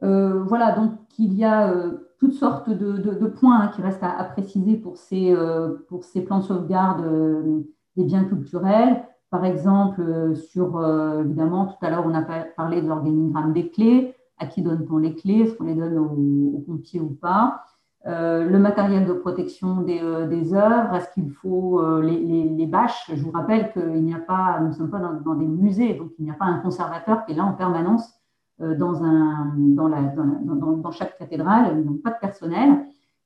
voilà, 0.00 0.72
donc 0.72 0.92
il 1.18 1.34
y 1.34 1.44
a 1.44 1.72
toutes 2.18 2.32
sortes 2.32 2.70
de, 2.70 3.26
points 3.26 3.60
hein, 3.60 3.68
qui 3.68 3.82
restent 3.82 4.02
à, 4.02 4.24
préciser 4.24 4.76
pour 4.76 4.96
ces, 4.96 5.36
pour 5.88 6.02
ces 6.04 6.22
plans 6.22 6.38
de 6.38 6.44
sauvegarde 6.44 7.64
des 7.96 8.04
biens 8.04 8.24
culturels. 8.24 9.04
Par 9.32 9.46
exemple, 9.46 10.02
euh, 10.02 10.34
sur, 10.34 10.76
euh, 10.76 11.24
évidemment, 11.24 11.64
tout 11.64 11.86
à 11.86 11.88
l'heure, 11.88 12.04
on 12.06 12.12
a 12.12 12.20
parlé 12.20 12.82
de 12.82 12.86
l'organigramme 12.86 13.54
des 13.54 13.70
clés. 13.70 14.14
À 14.38 14.44
qui 14.44 14.60
donne-t-on 14.60 14.98
les 14.98 15.14
clés 15.14 15.40
Est-ce 15.40 15.54
qu'on 15.56 15.64
les 15.64 15.74
donne 15.74 15.96
aux, 15.96 16.62
pompiers 16.66 17.00
ou 17.00 17.14
pas 17.14 17.64
euh, 18.04 18.44
le 18.44 18.58
matériel 18.58 19.06
de 19.06 19.12
protection 19.12 19.80
des, 19.80 20.00
œuvres, 20.54 20.94
est-ce 20.96 21.08
qu'il 21.14 21.30
faut 21.30 21.80
les, 22.00 22.66
bâches 22.66 23.10
Je 23.14 23.22
vous 23.22 23.30
rappelle 23.30 23.72
qu'il 23.72 24.04
n'y 24.04 24.12
a 24.12 24.18
pas, 24.18 24.58
nous 24.60 24.68
ne 24.68 24.72
sommes 24.72 24.90
pas 24.90 24.98
dans, 24.98 25.34
des 25.34 25.46
musées, 25.46 25.94
donc 25.94 26.10
il 26.18 26.24
n'y 26.24 26.30
a 26.30 26.34
pas 26.34 26.46
un 26.46 26.58
conservateur 26.58 27.24
qui 27.24 27.32
est 27.32 27.36
là 27.36 27.44
en 27.44 27.52
permanence 27.52 28.12
dans, 28.58 29.04
un, 29.04 29.52
dans, 29.56 29.86
la, 29.86 30.02
dans, 30.02 30.76
dans 30.76 30.90
chaque 30.90 31.16
cathédrale, 31.16 31.80
n'ont 31.84 31.98
pas 31.98 32.10
de 32.10 32.18
personnel. 32.20 32.84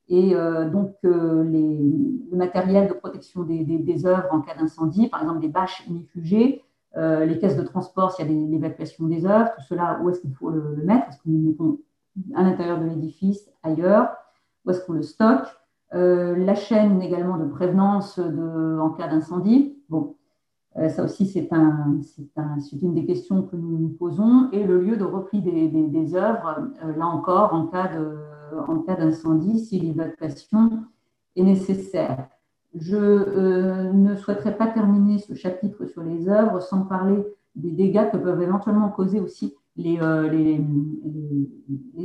Et 0.08 0.34
euh, 0.34 0.68
donc, 0.68 0.94
euh, 1.04 1.42
le 1.42 2.36
matériel 2.36 2.88
de 2.88 2.94
protection 2.94 3.42
des, 3.42 3.64
des, 3.64 4.06
œuvres 4.06 4.28
en 4.30 4.40
cas 4.40 4.54
d'incendie, 4.54 5.08
par 5.08 5.22
exemple 5.22 5.40
des 5.40 5.48
bâches 5.48 5.84
unifugées, 5.88 6.62
euh, 6.96 7.24
les 7.24 7.38
caisses 7.38 7.56
de 7.56 7.62
transport 7.62 8.12
s'il 8.12 8.26
y 8.26 8.46
a 8.46 8.48
l'évacuation 8.50 9.06
des 9.06 9.26
œuvres, 9.26 9.50
tout 9.56 9.62
cela, 9.62 9.98
où 10.02 10.10
est-ce 10.10 10.20
qu'il 10.20 10.32
faut 10.34 10.50
le, 10.50 10.76
mettre? 10.84 11.08
Est-ce 11.08 11.18
nous 11.26 11.38
le 11.38 11.48
mettons 11.48 11.78
à 12.34 12.42
l'intérieur 12.42 12.80
de 12.80 12.86
l'édifice, 12.86 13.50
ailleurs? 13.62 14.16
Où 14.64 14.70
est-ce 14.70 14.84
qu'on 14.84 14.92
le 14.92 15.02
stocke? 15.02 15.48
La 15.92 16.54
chaîne 16.54 17.00
également 17.00 17.38
de 17.38 17.46
prévenance 17.46 18.18
en 18.18 18.90
cas 18.90 19.08
d'incendie. 19.08 19.78
Bon, 19.88 20.16
ça 20.88 21.04
aussi, 21.04 21.26
c'est 21.26 21.52
un, 21.52 22.00
un, 22.36 22.58
une 22.82 22.94
des 22.94 23.06
questions 23.06 23.42
que 23.42 23.56
nous 23.56 23.78
nous 23.78 23.88
posons. 23.88 24.50
Et 24.52 24.64
le 24.64 24.80
lieu 24.80 24.96
de 24.96 25.04
repli 25.04 25.40
des, 25.40 25.68
des 25.68 26.14
œuvres, 26.16 26.68
là 26.96 27.06
encore, 27.06 27.54
en 27.54 27.66
cas 27.66 27.88
de 27.96 28.25
euh, 28.25 28.25
en 28.68 28.78
cas 28.80 28.96
d'incendie 28.96 29.58
si 29.60 29.80
l'évacuation 29.80 30.84
est 31.36 31.42
nécessaire. 31.42 32.28
Je 32.74 32.96
euh, 32.96 33.92
ne 33.92 34.16
souhaiterais 34.16 34.56
pas 34.56 34.66
terminer 34.66 35.18
ce 35.18 35.34
chapitre 35.34 35.86
sur 35.86 36.02
les 36.02 36.28
œuvres 36.28 36.60
sans 36.60 36.82
parler 36.82 37.24
des 37.54 37.70
dégâts 37.70 38.10
que 38.10 38.16
peuvent 38.16 38.42
éventuellement 38.42 38.90
causer 38.90 39.20
aussi 39.20 39.54
les, 39.76 39.98
euh, 40.00 40.58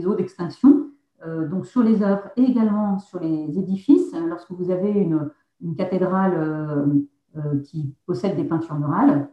eaux 0.05 0.15
d'extinction. 0.15 0.87
donc 1.51 1.65
sur 1.65 1.83
les 1.83 2.01
œuvres 2.01 2.29
et 2.35 2.43
également 2.43 2.99
sur 2.99 3.19
les 3.19 3.57
édifices, 3.57 4.13
lorsque 4.27 4.51
vous 4.51 4.71
avez 4.71 4.91
une, 4.91 5.29
cathédrale 5.77 6.97
qui 7.65 7.93
possède 8.07 8.35
des 8.35 8.43
peintures 8.43 8.79
murales, 8.79 9.29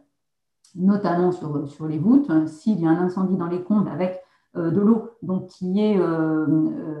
notamment 0.75 1.31
sur, 1.31 1.87
les 1.87 1.97
voûtes, 1.97 2.31
s'il 2.47 2.79
y 2.79 2.85
a 2.85 2.89
un 2.89 2.99
incendie 3.05 3.37
dans 3.37 3.47
les 3.47 3.63
combles 3.63 3.89
avec 3.89 4.21
euh, 4.55 4.71
de 4.71 4.81
l'eau 4.81 5.11
qui, 5.47 5.79
est, 5.79 5.99
euh, 5.99 6.47
euh, 6.47 6.98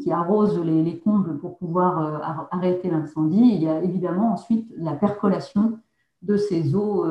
qui 0.00 0.12
arrose 0.12 0.58
les, 0.60 0.98
combles 0.98 1.38
pour 1.38 1.56
pouvoir 1.56 2.48
arrêter 2.50 2.90
l'incendie. 2.90 3.52
Il 3.54 3.62
y 3.62 3.68
a 3.68 3.82
évidemment 3.82 4.32
ensuite 4.32 4.70
la 4.76 4.92
percolation 4.92 5.78
de 6.22 6.36
ces 6.36 6.74
eaux 6.74 7.04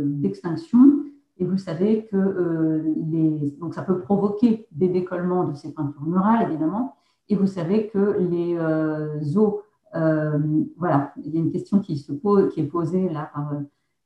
d'extinction. 0.00 1.02
Et 1.38 1.44
vous 1.44 1.58
savez 1.58 2.04
que 2.06 2.84
les, 3.10 3.56
donc 3.60 3.74
ça 3.74 3.82
peut 3.82 3.98
provoquer 3.98 4.68
des 4.70 4.88
décollements 4.88 5.44
de 5.44 5.54
ces 5.54 5.72
peintures 5.72 6.04
murales, 6.04 6.48
évidemment. 6.48 6.94
Et 7.28 7.34
vous 7.34 7.48
savez 7.48 7.88
que 7.88 8.16
les 8.20 9.36
eaux, 9.36 9.62
voilà, 9.92 11.12
il 11.24 11.34
y 11.34 11.38
a 11.38 11.40
une 11.40 11.50
question 11.50 11.80
qui, 11.80 11.98
se 11.98 12.12
pose, 12.12 12.52
qui 12.54 12.60
est 12.60 12.66
posée 12.66 13.08
là 13.08 13.30
par 13.34 13.52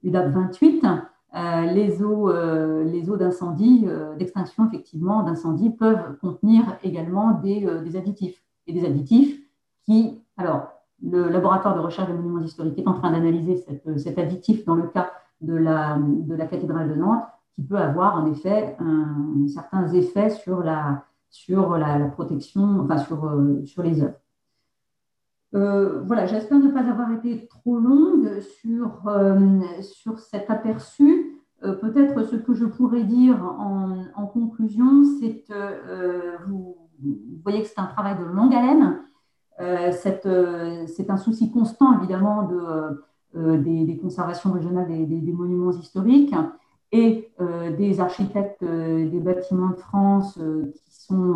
UDAP 0.03 0.33
28. 0.33 0.87
Euh, 1.35 1.67
les 1.67 2.03
eaux, 2.03 2.31
euh, 2.31 2.85
les 2.85 3.11
eaux 3.11 3.17
d'incendie, 3.17 3.85
euh, 3.87 4.15
d'extinction 4.15 4.67
effectivement 4.69 5.23
d'incendie 5.23 5.71
peuvent 5.71 6.17
contenir 6.21 6.79
également 6.83 7.33
des, 7.33 7.67
additifs. 7.97 8.43
Et 8.67 8.73
des 8.73 8.87
additifs 8.87 9.41
qui, 9.85 10.23
alors, 10.37 10.69
le 11.03 11.29
laboratoire 11.29 11.75
de 11.75 11.81
recherche 11.81 12.09
des 12.09 12.15
monuments 12.15 12.41
historiques 12.41 12.79
est 12.79 12.89
en 12.89 12.95
train 12.95 13.13
d'analyser 13.13 13.65
cet 13.99 14.19
additif 14.19 14.65
dans 14.65 14.77
le 14.77 14.89
cas 14.89 15.11
de 15.43 15.55
la, 15.55 15.99
de 15.99 16.35
la 16.35 16.47
cathédrale 16.47 16.89
de 16.89 16.95
Nantes, 16.95 17.25
qui 17.55 17.63
peut 17.63 17.77
avoir 17.77 18.17
en 18.17 18.27
effet 18.33 18.77
certains 19.53 19.87
effets 19.89 20.31
sur 20.31 20.63
la, 20.63 21.05
sur 21.29 21.77
la, 21.77 21.99
protection, 22.07 22.81
enfin 22.81 22.97
sur, 22.97 23.31
sur 23.67 23.83
les 23.83 24.03
œuvres. 24.03 24.17
Euh, 25.55 26.03
voilà, 26.03 26.27
j'espère 26.27 26.59
ne 26.59 26.71
pas 26.71 26.81
avoir 26.81 27.13
été 27.13 27.47
trop 27.47 27.79
longue 27.79 28.41
sur, 28.41 29.07
euh, 29.07 29.61
sur 29.83 30.19
cet 30.19 30.51
aperçu. 30.51 31.41
Euh, 31.63 31.75
peut-être 31.75 32.25
ce 32.25 32.37
que 32.37 32.53
je 32.55 32.67
pourrais 32.67 33.05
dire 33.05 33.43
en, 33.43 34.27
conclusion, 34.27 35.05
c'est 35.19 35.45
que 35.49 36.45
vous, 36.47 36.77
voyez 37.43 37.63
que 37.63 37.69
c'est 37.69 37.79
un 37.79 37.87
travail 37.87 38.19
de 38.19 38.25
longue 38.25 38.55
haleine. 38.55 39.03
c'est 39.93 41.11
un 41.11 41.17
souci 41.17 41.51
constant, 41.51 41.99
évidemment, 41.99 42.43
de, 43.35 43.57
des, 43.57 43.97
conservations 43.97 44.53
régionales 44.53 44.89
des, 44.89 45.33
monuments 45.33 45.71
historiques 45.71 46.35
et 46.93 47.33
des 47.79 48.01
architectes 48.01 48.63
des 48.63 49.21
bâtiments 49.21 49.71
de 49.71 49.77
France 49.77 50.39
qui 50.75 50.95
sont 50.95 51.35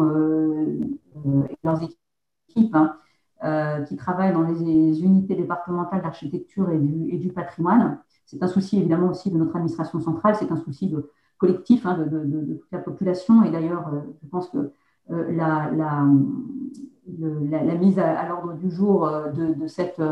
leurs 1.64 1.82
équipes. 1.82 2.74
Hein, 2.74 2.96
euh, 3.44 3.82
qui 3.82 3.96
travaillent 3.96 4.32
dans 4.32 4.42
les 4.42 5.02
unités 5.02 5.34
départementales 5.34 6.02
d'architecture 6.02 6.70
et 6.70 6.78
du, 6.78 7.32
patrimoine. 7.32 7.98
c'est 8.26 8.42
un 8.42 8.48
souci 8.48 8.78
évidemment 8.78 9.08
aussi 9.08 9.30
de 9.30 9.38
notre 9.38 9.56
administration 9.56 10.00
centrale, 10.00 10.36
c'est 10.36 10.52
un 10.52 10.56
souci 10.56 10.94
collectif 11.38 11.86
hein, 11.86 11.96
de, 11.98 12.54
toute 12.54 12.72
la 12.72 12.78
population. 12.78 13.42
Et 13.44 13.50
d'ailleurs, 13.50 13.90
je 14.22 14.28
pense 14.28 14.50
que 14.50 14.72
la, 15.08 15.70
la, 15.70 16.06
la, 17.18 17.74
mise 17.74 17.98
à, 17.98 18.28
l'ordre 18.28 18.54
du 18.54 18.70
jour 18.70 19.10
de, 19.34 19.66
cette 19.66 20.02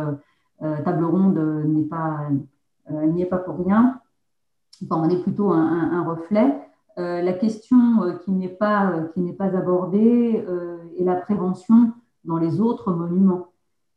table 0.60 1.04
ronde 1.04 1.38
n'est 1.66 1.84
pas, 1.84 2.28
n'y 2.90 3.22
est 3.22 3.26
pas 3.26 3.38
pour 3.38 3.58
rien. 3.64 4.00
Enfin, 4.84 5.02
on 5.04 5.10
est 5.10 5.22
plutôt 5.22 5.52
un, 5.52 5.92
un 5.92 6.04
reflet. 6.04 6.54
Euh, 6.98 7.22
la 7.22 7.32
question 7.32 8.02
euh, 8.02 8.14
qui 8.24 8.32
n'est 8.32 8.48
pas, 8.48 8.90
euh, 8.90 9.32
pas 9.38 9.56
abordée 9.56 10.44
est 10.98 11.04
la 11.04 11.14
prévention 11.14 11.92
dans 12.24 12.38
les 12.38 12.60
autres 12.60 12.92
monuments. 12.92 13.48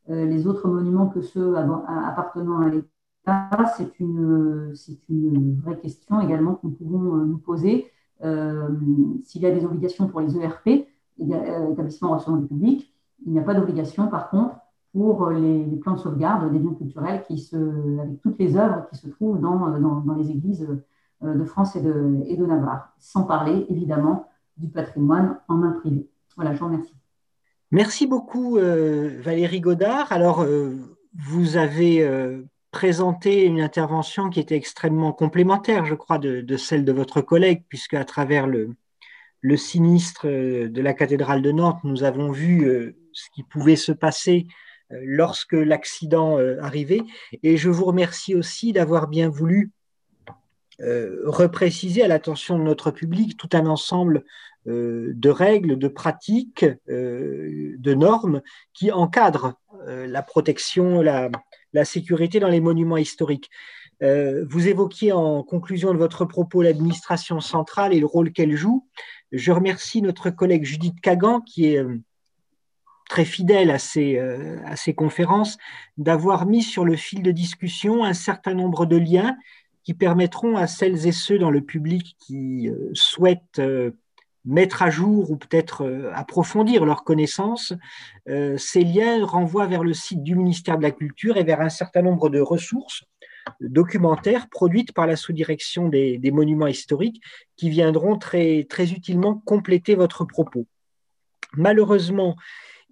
les 0.08 0.48
autres 0.48 0.68
monuments 0.70 1.08
que 1.08 1.22
ceux 1.22 1.56
appartenant 1.56 2.60
à 2.60 2.70
l'État, 2.70 3.66
c'est 3.78 4.00
une, 4.00 4.74
une 5.10 5.60
vraie 5.62 5.78
question 5.78 6.22
également 6.22 6.56
que 6.56 6.68
nous 6.68 6.74
pouvons 6.74 7.00
nous 7.00 7.38
poser. 7.38 7.92
S'il 8.22 9.42
y 9.42 9.46
a 9.46 9.52
des 9.52 9.66
obligations 9.66 10.08
pour 10.08 10.22
les 10.22 10.38
ERP, 10.38 10.88
établissements 11.20 12.18
recevant 12.18 12.38
du 12.38 12.48
public, 12.48 12.94
il 13.26 13.32
n'y 13.34 13.40
a 13.40 13.44
pas 13.44 13.54
d'obligation 13.54 14.08
par 14.08 14.30
contre 14.30 14.56
pour 14.94 15.30
les, 15.30 15.66
plans 15.78 15.94
de 15.94 16.00
sauvegarde 16.00 16.52
des 16.52 16.60
biens 16.60 16.74
culturels 16.74 17.24
qui 17.28 17.38
se, 17.38 17.56
avec 18.00 18.22
toutes 18.22 18.38
les 18.40 18.58
œuvres 18.58 18.88
qui 18.90 18.98
se 18.98 19.08
trouvent 19.08 19.40
dans, 19.40 19.70
dans 19.80 20.16
les 20.16 20.30
églises 20.30 20.68
euh, 21.24 21.36
de 21.36 21.44
France 21.46 21.76
et 21.76 21.82
de, 21.82 22.20
et 22.26 22.36
de 22.36 22.46
Navarre, 22.46 22.94
sans 23.00 23.24
parler 23.24 23.66
évidemment 23.70 24.28
du 24.58 24.68
patrimoine 24.68 25.38
en 25.48 25.56
main 25.56 25.72
privée. 25.72 26.10
Voilà, 26.36 26.54
je 26.54 26.60
vous 26.60 26.66
remercie. 26.66 27.01
Merci 27.72 28.06
beaucoup 28.06 28.58
euh, 28.58 29.22
Valérie 29.22 29.62
Godard. 29.62 30.12
Alors, 30.12 30.44
euh, 30.44 30.76
vous 31.16 31.56
avez 31.56 32.06
présenté 32.72 33.44
une 33.44 33.62
intervention 33.62 34.30
qui 34.30 34.40
était 34.40 34.56
extrêmement 34.56 35.14
complémentaire, 35.14 35.86
je 35.86 35.96
crois, 35.96 36.18
de, 36.18 36.58
celle 36.58 36.86
de 36.86 36.92
votre 36.92 37.22
collègue, 37.22 37.64
puisque 37.70 37.94
à 37.94 38.06
travers 38.06 38.48
le, 38.48 38.76
le, 39.42 39.58
sinistre 39.58 40.28
de 40.28 40.82
la 40.82 40.94
cathédrale 40.94 41.42
de 41.42 41.52
Nantes, 41.52 41.80
nous 41.84 42.04
avons 42.04 42.32
vu 42.32 42.96
ce 43.12 43.30
qui 43.36 43.44
pouvait 43.44 43.76
se 43.76 43.92
passer 43.92 44.48
lorsque 44.90 45.52
l'accident 45.52 46.38
arrivait. 46.62 47.02
Et 47.44 47.58
je 47.58 47.70
vous 47.70 47.84
remercie 47.84 48.36
aussi 48.36 48.72
d'avoir 48.72 49.10
bien 49.10 49.28
voulu 49.28 49.72
euh, 50.82 51.22
repréciser 51.26 52.02
à 52.02 52.08
l'attention 52.08 52.58
de 52.58 52.64
notre 52.64 52.90
public 52.90 53.38
tout 53.38 53.50
un 53.54 53.68
ensemble 53.68 54.18
euh, 54.18 54.22
de 54.66 55.30
règles, 55.30 55.78
de 55.78 55.88
pratiques, 55.88 56.66
euh, 56.90 57.76
de 57.78 57.94
normes 57.94 58.42
qui 58.74 58.92
encadrent 58.92 59.56
la 59.88 60.22
protection, 60.22 61.02
la, 61.02 61.30
sécurité 61.86 62.40
dans 62.40 62.50
les 62.50 62.62
monuments 62.62 62.98
historiques. 62.98 63.50
vous 64.02 64.68
évoquiez 64.68 65.12
en 65.12 65.42
conclusion 65.42 65.92
de 65.92 65.98
votre 65.98 66.26
propos 66.26 66.62
l'administration 66.62 67.40
centrale 67.40 67.94
et 67.94 68.00
le 68.00 68.06
rôle 68.06 68.32
qu'elle 68.32 68.56
joue. 68.56 68.88
Je 69.32 69.52
remercie 69.52 70.04
notre 70.04 70.30
collègue 70.30 70.66
Judith 70.66 71.02
Kagan, 71.02 71.42
qui 71.42 71.74
est 71.74 71.84
très 73.10 73.26
fidèle 73.26 73.72
à 73.72 73.80
ces, 73.80 74.20
à 74.20 74.76
ces 74.76 74.94
conférences, 74.94 75.58
d'avoir 75.98 76.46
mis 76.46 76.62
sur 76.62 76.86
le 76.86 76.96
fil 76.96 77.24
de 77.24 77.32
discussion 77.32 78.04
un 78.04 78.14
certain 78.14 78.54
nombre 78.54 78.86
de 78.86 78.98
liens 78.98 79.36
qui 79.84 79.94
permettront 79.94 80.58
à 80.58 80.68
celles 80.68 81.08
et 81.08 81.12
ceux 81.12 81.40
dans 81.40 81.52
le 81.52 81.62
public 81.62 82.16
qui 82.20 82.70
euh, 82.70 82.92
souhaitent 82.94 83.60
euh, 83.60 83.92
mettre 84.46 84.82
à 84.82 84.90
jour 84.90 85.32
ou 85.32 85.38
peut-être 85.38 85.84
euh, 85.84 86.12
approfondir 86.14 86.86
leurs 86.86 87.04
connaissances, 87.04 87.74
ces 88.58 88.84
liens 88.84 89.26
renvoient 89.26 89.68
vers 89.68 89.84
le 89.84 89.94
site 89.94 90.24
du 90.24 90.36
ministère 90.36 90.78
de 90.78 90.84
la 90.84 90.92
Culture 90.92 91.38
et 91.38 91.44
vers 91.44 91.62
un 91.62 91.70
certain 91.70 92.02
nombre 92.02 92.30
de 92.30 92.40
ressources 92.40 93.04
documentaires 93.60 94.48
produites 94.50 94.94
par 94.94 95.08
la 95.08 95.16
sous-direction 95.16 95.90
des, 95.90 96.18
des, 96.18 96.32
monuments 96.32 96.68
historiques 96.68 97.22
qui 97.58 97.70
viendront 97.70 98.18
très, 98.18 98.66
très 98.70 98.92
utilement 98.92 99.42
compléter 99.46 99.96
votre 99.96 100.26
propos. 100.26 100.68
Malheureusement, 101.54 102.36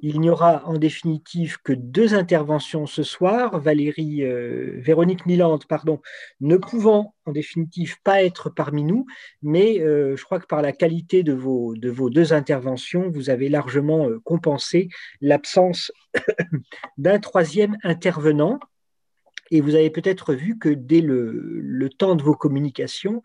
il 0.01 0.19
n'y 0.21 0.29
aura 0.29 0.65
en 0.65 0.77
définitive 0.77 1.57
que 1.63 1.73
deux 1.73 2.13
interventions 2.13 2.85
ce 2.85 3.03
soir. 3.03 3.59
Valérie, 3.59 4.23
euh, 4.23 4.75
Véronique 4.77 5.25
Milande, 5.25 5.65
pardon, 5.65 6.01
ne 6.39 6.57
pouvant 6.57 7.15
en 7.25 7.31
définitive 7.31 8.01
pas 8.03 8.23
être 8.23 8.49
parmi 8.49 8.83
nous, 8.83 9.05
mais 9.41 9.79
euh, 9.81 10.15
je 10.15 10.23
crois 10.23 10.39
que 10.39 10.47
par 10.47 10.61
la 10.61 10.71
qualité 10.71 11.23
de 11.23 11.33
vos, 11.33 11.75
de 11.75 11.89
vos 11.89 12.09
deux 12.09 12.33
interventions, 12.33 13.09
vous 13.09 13.29
avez 13.29 13.49
largement 13.49 14.07
euh, 14.07 14.19
compensé 14.23 14.89
l'absence 15.21 15.91
d'un 16.97 17.19
troisième 17.19 17.77
intervenant. 17.83 18.59
Et 19.51 19.61
vous 19.61 19.75
avez 19.75 19.89
peut-être 19.89 20.33
vu 20.33 20.59
que 20.59 20.69
dès 20.69 21.01
le, 21.01 21.89
temps 21.97 22.15
de 22.15 22.21
vos 22.21 22.35
communications, 22.35 23.23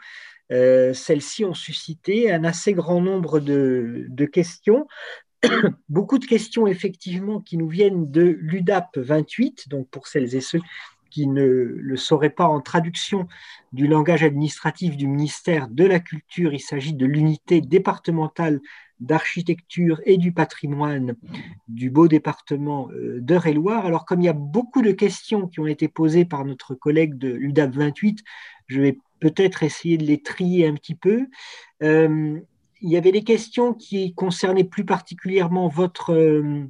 celles-ci 0.48 1.44
ont 1.44 1.52
suscité 1.52 2.32
un 2.32 2.44
assez 2.44 2.72
grand 2.72 3.02
nombre 3.02 3.40
de 3.40 4.24
questions 4.24 4.86
beaucoup 5.88 6.18
de 6.18 6.26
questions 6.26 6.66
effectivement 6.66 7.40
qui 7.40 7.56
nous 7.56 7.68
viennent 7.68 8.10
de 8.10 8.36
l'UDAP 8.40 8.96
28, 8.96 9.68
donc 9.68 9.88
pour 9.88 10.06
celles 10.06 10.34
et 10.34 10.40
ceux 10.40 10.60
qui 11.10 11.28
ne 11.28 11.44
le 11.44 11.96
sauraient 11.96 12.30
pas 12.30 12.48
en 12.48 12.60
traduction 12.60 13.28
du 13.72 13.86
langage 13.86 14.24
administratif 14.24 14.96
du 14.96 15.06
ministère 15.06 15.68
de 15.68 15.84
la 15.84 16.00
Culture, 16.00 16.52
il 16.52 16.60
s'agit 16.60 16.94
de 16.94 17.06
l'unité 17.06 17.60
départementale 17.60 18.60
d'architecture 18.98 20.00
et 20.06 20.16
du 20.16 20.32
patrimoine 20.32 21.14
du 21.68 21.90
beau 21.90 22.08
département 22.08 22.90
euh, 22.90 23.20
d'Eure-et-Loire. 23.20 23.86
Alors 23.86 24.06
comme 24.06 24.22
il 24.22 24.26
y 24.26 24.28
a 24.28 24.32
beaucoup 24.32 24.82
de 24.82 24.92
questions 24.92 25.46
qui 25.46 25.60
ont 25.60 25.66
été 25.66 25.88
posées 25.88 26.24
par 26.24 26.44
notre 26.44 26.74
collègue 26.74 27.16
de 27.16 27.28
l'UDAP 27.28 27.74
28, 27.74 28.24
je 28.66 28.80
vais 28.80 28.98
peut-être 29.20 29.62
essayer 29.62 29.98
de 29.98 30.04
les 30.04 30.20
trier 30.20 30.66
un 30.66 30.74
petit 30.74 30.94
peu. 30.94 31.26
Euh, 31.82 32.40
il 32.80 32.90
y 32.90 32.96
avait 32.96 33.12
des 33.12 33.24
questions 33.24 33.74
qui 33.74 34.14
concernaient 34.14 34.64
plus 34.64 34.84
particulièrement 34.84 35.68
votre, 35.68 36.12
euh, 36.12 36.64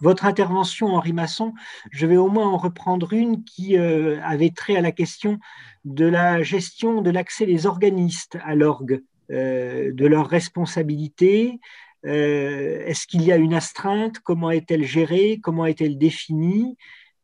votre 0.00 0.24
intervention, 0.24 0.88
Henri 0.88 1.12
Masson. 1.12 1.54
Je 1.90 2.06
vais 2.06 2.16
au 2.16 2.28
moins 2.28 2.48
en 2.48 2.56
reprendre 2.56 3.12
une 3.12 3.44
qui 3.44 3.76
euh, 3.76 4.20
avait 4.22 4.50
trait 4.50 4.76
à 4.76 4.80
la 4.80 4.92
question 4.92 5.38
de 5.84 6.06
la 6.06 6.42
gestion 6.42 7.02
de 7.02 7.10
l'accès 7.10 7.46
des 7.46 7.66
organistes 7.66 8.38
à 8.44 8.54
l'orgue, 8.54 9.02
euh, 9.30 9.92
de 9.92 10.06
leurs 10.06 10.28
responsabilités. 10.28 11.60
Est-ce 12.04 13.06
qu'il 13.06 13.22
y 13.22 13.32
a 13.32 13.36
une 13.36 13.54
astreinte? 13.54 14.20
Comment 14.20 14.50
est-elle 14.52 14.84
gérée? 14.84 15.40
Comment 15.42 15.66
est-elle 15.66 15.98
définie? 15.98 16.76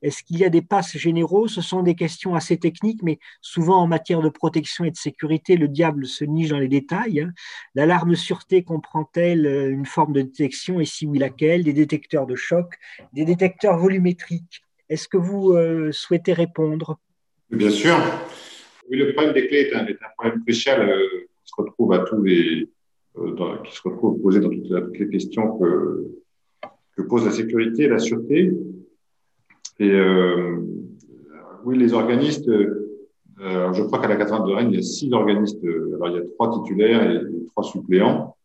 Est-ce 0.04 0.22
qu'il 0.22 0.38
y 0.38 0.44
a 0.44 0.50
des 0.50 0.60
passes 0.60 0.98
généraux? 0.98 1.48
Ce 1.48 1.62
sont 1.62 1.82
des 1.82 1.94
questions 1.94 2.34
assez 2.34 2.58
techniques, 2.58 3.02
mais 3.02 3.18
souvent 3.40 3.78
en 3.78 3.86
matière 3.86 4.20
de 4.20 4.28
protection 4.28 4.84
et 4.84 4.90
de 4.90 4.96
sécurité, 4.96 5.56
le 5.56 5.66
diable 5.66 6.04
se 6.04 6.26
niche 6.26 6.50
dans 6.50 6.58
les 6.58 6.68
détails. 6.68 7.20
Hein. 7.20 7.32
L'alarme 7.74 8.14
sûreté 8.14 8.62
comprend-elle 8.64 9.46
euh, 9.46 9.70
une 9.70 9.86
forme 9.86 10.12
de 10.12 10.20
détection 10.20 10.78
et 10.78 10.84
si 10.84 11.06
oui 11.06 11.18
laquelle? 11.18 11.64
Des 11.64 11.72
détecteurs 11.72 12.26
de 12.26 12.36
choc, 12.36 12.74
des 13.14 13.24
détecteurs 13.24 13.78
volumétriques 13.78 14.62
Est-ce 14.90 15.08
que 15.08 15.16
vous 15.16 15.52
euh, 15.52 15.90
souhaitez 15.90 16.34
répondre? 16.34 16.98
Bien 17.50 17.70
sûr. 17.70 17.96
Oui, 18.90 18.98
le 18.98 19.14
problème 19.14 19.32
des 19.32 19.48
clés 19.48 19.70
est 19.70 19.74
un, 19.74 19.86
problème 20.18 20.42
crucial 20.42 20.86
euh, 20.86 20.98
qui 21.42 21.50
se 21.50 21.54
retrouve 21.56 21.94
à 21.94 22.00
tous 22.00 22.22
les, 22.22 22.68
qui 23.14 23.72
se 23.74 23.80
retrouve 23.82 24.20
posé 24.20 24.40
dans 24.40 24.50
toutes, 24.50 24.98
les 24.98 25.08
questions 25.08 25.56
que, 25.56 26.10
que 26.94 27.02
pose 27.02 27.24
la 27.24 27.32
sécurité 27.32 27.84
et 27.84 27.88
la 27.88 27.98
sûreté. 27.98 28.52
Et 29.80 29.90
euh, 29.90 30.56
oui, 31.64 31.78
les 31.78 31.92
organistes, 31.92 32.48
euh, 32.48 33.72
je 33.72 33.82
crois 33.82 33.98
qu'à 33.98 34.08
la 34.08 34.16
cathédrale 34.16 34.48
de 34.48 34.52
Rennes, 34.54 34.70
il 34.70 34.76
y 34.76 34.78
a 34.78 34.82
six 34.82 35.12
organistes. 35.12 35.64
Alors, 35.64 36.08
il 36.08 36.14
y 36.14 36.18
a 36.18 36.24
trois 36.34 36.52
titulaires 36.52 37.10
et, 37.10 37.20
trois 37.50 37.64
suppléants. 37.64 38.36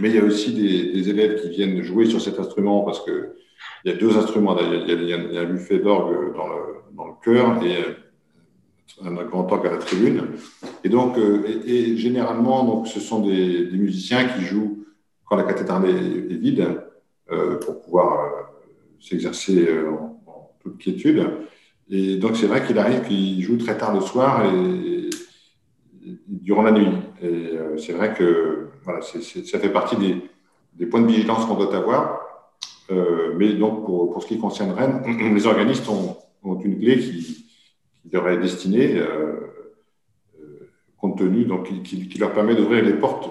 Mais 0.00 0.10
il 0.10 0.16
y 0.16 0.18
a 0.18 0.24
aussi 0.24 0.52
des, 0.52 1.08
élèves 1.08 1.40
qui 1.40 1.48
viennent 1.48 1.82
jouer 1.82 2.06
sur 2.06 2.20
cet 2.20 2.38
instrument 2.38 2.82
parce 2.82 3.04
que 3.04 3.34
il 3.84 3.90
y 3.90 3.94
a 3.94 3.96
deux 3.96 4.16
instruments. 4.16 4.56
Il 4.58 4.88
y 4.88 4.92
a, 4.92 4.94
il 4.94 5.34
y 5.34 5.38
a, 5.38 5.40
un 5.40 5.46
buffet 5.46 5.78
d'orgue 5.78 6.34
dans 6.36 6.46
le, 6.46 6.64
dans 6.94 7.06
le 7.06 7.12
chœur 7.22 7.62
et 7.64 7.76
un 9.04 9.24
grand 9.24 9.50
orgue 9.50 9.66
à 9.66 9.72
la 9.72 9.78
tribune. 9.78 10.22
Et 10.84 10.88
donc, 10.88 11.18
euh, 11.18 11.62
et, 11.66 11.96
généralement, 11.96 12.64
donc, 12.64 12.88
ce 12.88 13.00
sont 13.00 13.20
des, 13.20 13.66
des, 13.66 13.76
musiciens 13.76 14.28
qui 14.28 14.42
jouent 14.42 14.84
quand 15.24 15.36
la 15.36 15.44
cathédrale 15.44 15.88
est, 15.88 16.34
vide 16.36 16.80
euh, 17.30 17.58
pour 17.58 17.80
pouvoir 17.80 18.20
euh, 18.20 18.42
s'exercer 19.00 19.68
en, 19.86 20.17
toute 20.60 20.78
quiétude. 20.78 21.26
Et 21.90 22.16
donc, 22.16 22.36
c'est 22.36 22.46
vrai 22.46 22.66
qu'il 22.66 22.78
arrive 22.78 23.02
qu'il 23.02 23.40
joue 23.42 23.56
très 23.56 23.76
tard 23.76 23.94
le 23.94 24.00
soir 24.00 24.44
et, 24.44 25.08
durant 26.26 26.62
la 26.62 26.72
nuit. 26.72 26.88
Et 27.22 27.26
euh, 27.26 27.76
c'est 27.78 27.92
vrai 27.92 28.14
que 28.14 28.68
voilà, 28.84 29.00
ça 29.02 29.58
fait 29.58 29.72
partie 29.72 29.96
des, 29.96 30.86
points 30.86 31.00
de 31.00 31.06
vigilance 31.06 31.46
qu'on 31.46 31.54
doit 31.54 31.74
avoir. 31.74 32.20
Euh, 32.90 33.34
mais 33.36 33.54
donc, 33.54 33.84
pour, 33.84 34.12
pour, 34.12 34.22
ce 34.22 34.28
qui 34.28 34.38
concerne 34.38 34.72
Rennes, 34.72 35.02
les 35.34 35.46
organistes 35.46 35.88
ont, 35.88 36.16
une 36.44 36.78
clé 36.78 36.98
qui, 36.98 37.46
leur 38.10 38.26
est 38.28 38.38
destinée, 38.38 38.96
euh, 38.96 39.34
euh 40.40 40.70
compte 40.96 41.18
tenu, 41.18 41.44
donc, 41.44 41.70
qui, 41.82 42.18
leur 42.18 42.32
permet 42.32 42.54
d'ouvrir 42.54 42.84
les 42.84 42.94
portes 42.94 43.30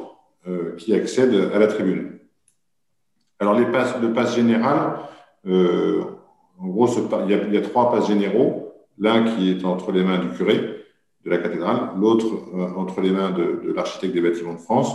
qui 0.77 0.93
accèdent 0.93 1.51
à 1.53 1.59
la 1.59 1.67
tribune. 1.67 2.19
Alors, 3.39 3.53
les 3.59 3.65
passes, 3.65 3.99
le 4.01 4.13
passe 4.13 4.35
général, 4.35 4.99
euh, 5.45 6.03
en 6.59 6.67
gros, 6.67 6.87
il 7.27 7.53
y, 7.53 7.57
a, 7.57 7.61
trois 7.61 7.91
passes 7.91 8.07
généraux 8.07 8.73
L'un 8.99 9.25
qui 9.25 9.51
est 9.51 9.63
entre 9.63 9.91
les 9.91 10.03
mains 10.03 10.17
du 10.17 10.29
curé 10.29 10.57
de 11.23 11.29
la 11.29 11.37
cathédrale, 11.37 11.91
l'autre 11.99 12.25
entre 12.77 12.99
les 13.01 13.11
mains 13.11 13.29
de, 13.29 13.71
l'architecte 13.75 14.11
des 14.11 14.21
bâtiments 14.21 14.55
de 14.55 14.59
France, 14.59 14.91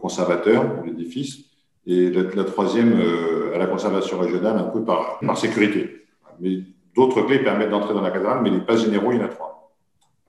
conservateur 0.00 0.64
de 0.82 0.86
l'édifice, 0.86 1.44
et 1.86 2.10
la, 2.10 2.44
troisième 2.44 3.00
à 3.54 3.58
la 3.58 3.66
conservation 3.66 4.18
régionale, 4.18 4.58
un 4.58 4.64
peu 4.64 4.82
par, 4.82 5.20
par 5.20 5.38
sécurité. 5.38 6.06
Mais 6.40 6.58
d'autres 6.96 7.22
clés 7.22 7.38
permettent 7.38 7.70
d'entrer 7.70 7.94
dans 7.94 8.00
la 8.00 8.10
cathédrale, 8.10 8.40
mais 8.42 8.50
les 8.50 8.60
pas 8.60 8.76
généraux, 8.76 9.12
il 9.12 9.18
y 9.18 9.22
en 9.22 9.26
a 9.26 9.28
trois. 9.28 9.72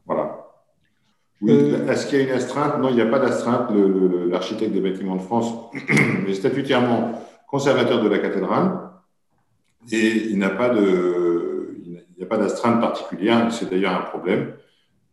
Voilà. 0.05 0.41
Oui, 1.41 1.51
euh, 1.51 1.88
est-ce 1.88 2.05
qu'il 2.07 2.19
y 2.19 2.21
a 2.21 2.25
une 2.25 2.31
astreinte? 2.31 2.79
Non, 2.79 2.89
il 2.89 2.95
n'y 2.95 3.01
a 3.01 3.07
pas 3.07 3.19
d'astreinte. 3.19 3.69
L'architecte 4.29 4.73
des 4.73 4.81
bâtiments 4.81 5.15
de 5.15 5.21
France 5.21 5.51
est 6.27 6.33
statutairement 6.33 7.13
conservateur 7.47 8.01
de 8.01 8.07
la 8.07 8.19
cathédrale 8.19 8.90
et 9.91 10.30
il 10.30 10.38
n'a 10.38 10.49
pas 10.49 10.70
de, 10.70 11.78
il 11.86 12.03
n'y 12.18 12.24
a 12.24 12.28
pas 12.28 12.38
d'astreinte 12.38 12.80
particulière. 12.80 13.52
C'est 13.52 13.70
d'ailleurs 13.70 13.95
un 13.95 14.03
problème, 14.03 14.53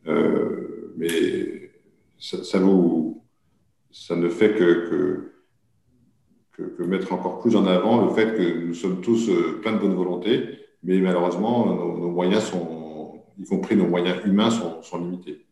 euh, 0.07 0.93
mais 0.97 1.71
ça, 2.19 2.59
vous, 2.59 3.23
ça 3.91 4.17
ne 4.17 4.29
fait 4.29 4.55
que, 4.55 5.33
que, 6.53 6.63
que, 6.63 6.83
mettre 6.83 7.13
encore 7.13 7.41
plus 7.41 7.57
en 7.57 7.67
avant 7.67 8.05
le 8.05 8.11
fait 8.11 8.35
que 8.37 8.67
nous 8.67 8.75
sommes 8.75 9.01
tous 9.01 9.31
euh, 9.31 9.61
plein 9.63 9.73
de 9.73 9.79
bonne 9.79 9.95
volonté, 9.95 10.59
mais 10.83 10.99
malheureusement 10.99 11.67
nos, 11.67 12.11
moyens 12.11 12.45
sont, 12.45 13.23
y 13.39 13.45
compris 13.45 13.77
nos 13.77 13.87
moyens 13.87 14.19
humains, 14.25 14.51
sont 14.51 14.99
limités. 14.99 15.48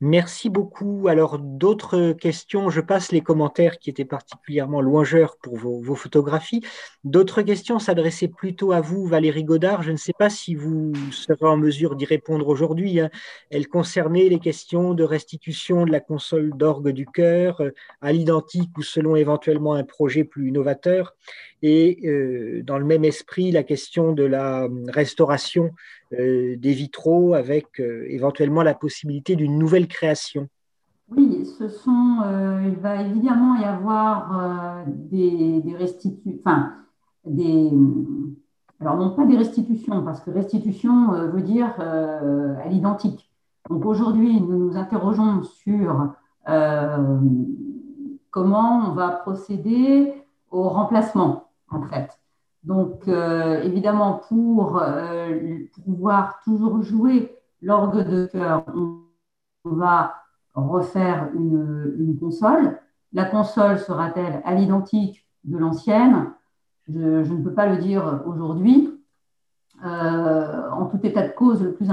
Merci 0.00 0.48
beaucoup. 0.48 1.08
Alors, 1.08 1.40
d'autres 1.40 2.12
questions, 2.12 2.70
je 2.70 2.80
passe 2.80 3.10
les 3.10 3.20
commentaires 3.20 3.80
qui 3.80 3.90
étaient 3.90 4.04
particulièrement 4.04 4.80
louangeurs 4.80 5.36
pour 5.42 5.56
vos, 5.56 5.96
photographies. 5.96 6.62
D'autres 7.02 7.42
questions 7.42 7.80
s'adressaient 7.80 8.28
plutôt 8.28 8.70
à 8.70 8.80
vous, 8.80 9.06
Valérie 9.06 9.42
Godard. 9.42 9.82
Je 9.82 9.90
ne 9.90 9.96
sais 9.96 10.12
pas 10.16 10.30
si 10.30 10.54
vous 10.54 10.92
serez 11.10 11.46
en 11.46 11.56
mesure 11.56 11.96
d'y 11.96 12.04
répondre 12.04 12.46
aujourd'hui. 12.46 13.00
Hein. 13.00 13.10
Elles 13.50 13.66
concernaient 13.66 14.28
les 14.28 14.38
questions 14.38 14.94
de 14.94 15.02
restitution 15.02 15.84
de 15.84 15.90
la 15.90 16.00
console 16.00 16.56
d'orgue 16.56 16.90
du 16.90 17.06
cœur 17.06 17.60
euh, 17.60 17.70
à 18.00 18.12
l'identique 18.12 18.78
ou 18.78 18.82
selon 18.82 19.16
éventuellement 19.16 19.74
un 19.74 19.84
projet 19.84 20.22
plus 20.22 20.52
novateur. 20.52 21.16
Et 21.62 22.06
euh, 22.06 22.62
dans 22.62 22.78
le 22.78 22.84
même 22.84 23.04
esprit, 23.04 23.50
la 23.50 23.64
question 23.64 24.12
de 24.12 24.22
la 24.22 24.68
restauration 24.86 25.72
euh, 26.14 26.56
des 26.56 26.72
vitraux 26.72 27.34
avec 27.34 27.80
euh, 27.80 28.06
éventuellement 28.08 28.62
la 28.62 28.72
possibilité 28.72 29.36
d'une 29.36 29.58
nouvelle 29.58 29.86
création 29.88 30.48
Oui, 31.14 31.44
ce 31.58 31.68
sont, 31.68 32.20
euh, 32.24 32.62
il 32.66 32.76
va 32.76 33.02
évidemment 33.02 33.56
y 33.56 33.64
avoir 33.64 34.86
des, 34.86 35.62
restitutions, 35.76 36.40
enfin, 36.40 36.72
alors 38.80 38.96
non 38.96 39.10
pas 39.10 39.26
des 39.26 39.36
restitutions, 39.36 40.02
parce 40.02 40.20
que 40.20 40.30
restitution 40.30 41.12
veut 41.30 41.42
dire 41.42 41.78
à 41.78 42.66
l'identique. 42.68 43.30
Donc 43.68 43.84
aujourd'hui, 43.84 44.40
nous 44.40 44.70
nous 44.70 44.76
interrogeons 44.78 45.42
sur 45.42 46.14
comment 48.30 48.88
on 48.88 48.92
va 48.92 49.10
procéder 49.10 50.14
au 50.50 50.70
remplacement, 50.70 51.50
en 51.70 51.82
fait. 51.82 52.17
Donc, 52.68 53.08
euh, 53.08 53.62
évidemment, 53.62 54.20
pour 54.28 54.78
euh, 54.82 55.38
pouvoir 55.86 56.38
toujours 56.44 56.82
jouer 56.82 57.34
l'orgue 57.62 58.06
de 58.06 58.26
cœur, 58.26 58.62
on, 58.76 58.98
va 59.64 60.16
refaire 60.54 61.30
une, 61.34 62.16
console. 62.20 62.78
La 63.14 63.24
console 63.24 63.78
sera-t-elle 63.78 64.42
à 64.44 64.54
l'identique 64.54 65.26
de 65.44 65.56
l'ancienne? 65.56 66.26
Je, 66.88 67.32
ne 67.32 67.42
peux 67.42 67.54
pas 67.54 67.66
le 67.66 67.78
dire 67.78 68.22
aujourd'hui. 68.26 68.90
Euh, 69.86 70.70
en 70.70 70.86
tout 70.86 70.98
état 71.04 71.26
de 71.26 71.32
cause, 71.32 71.62
le 71.62 71.72
plus, 71.72 71.90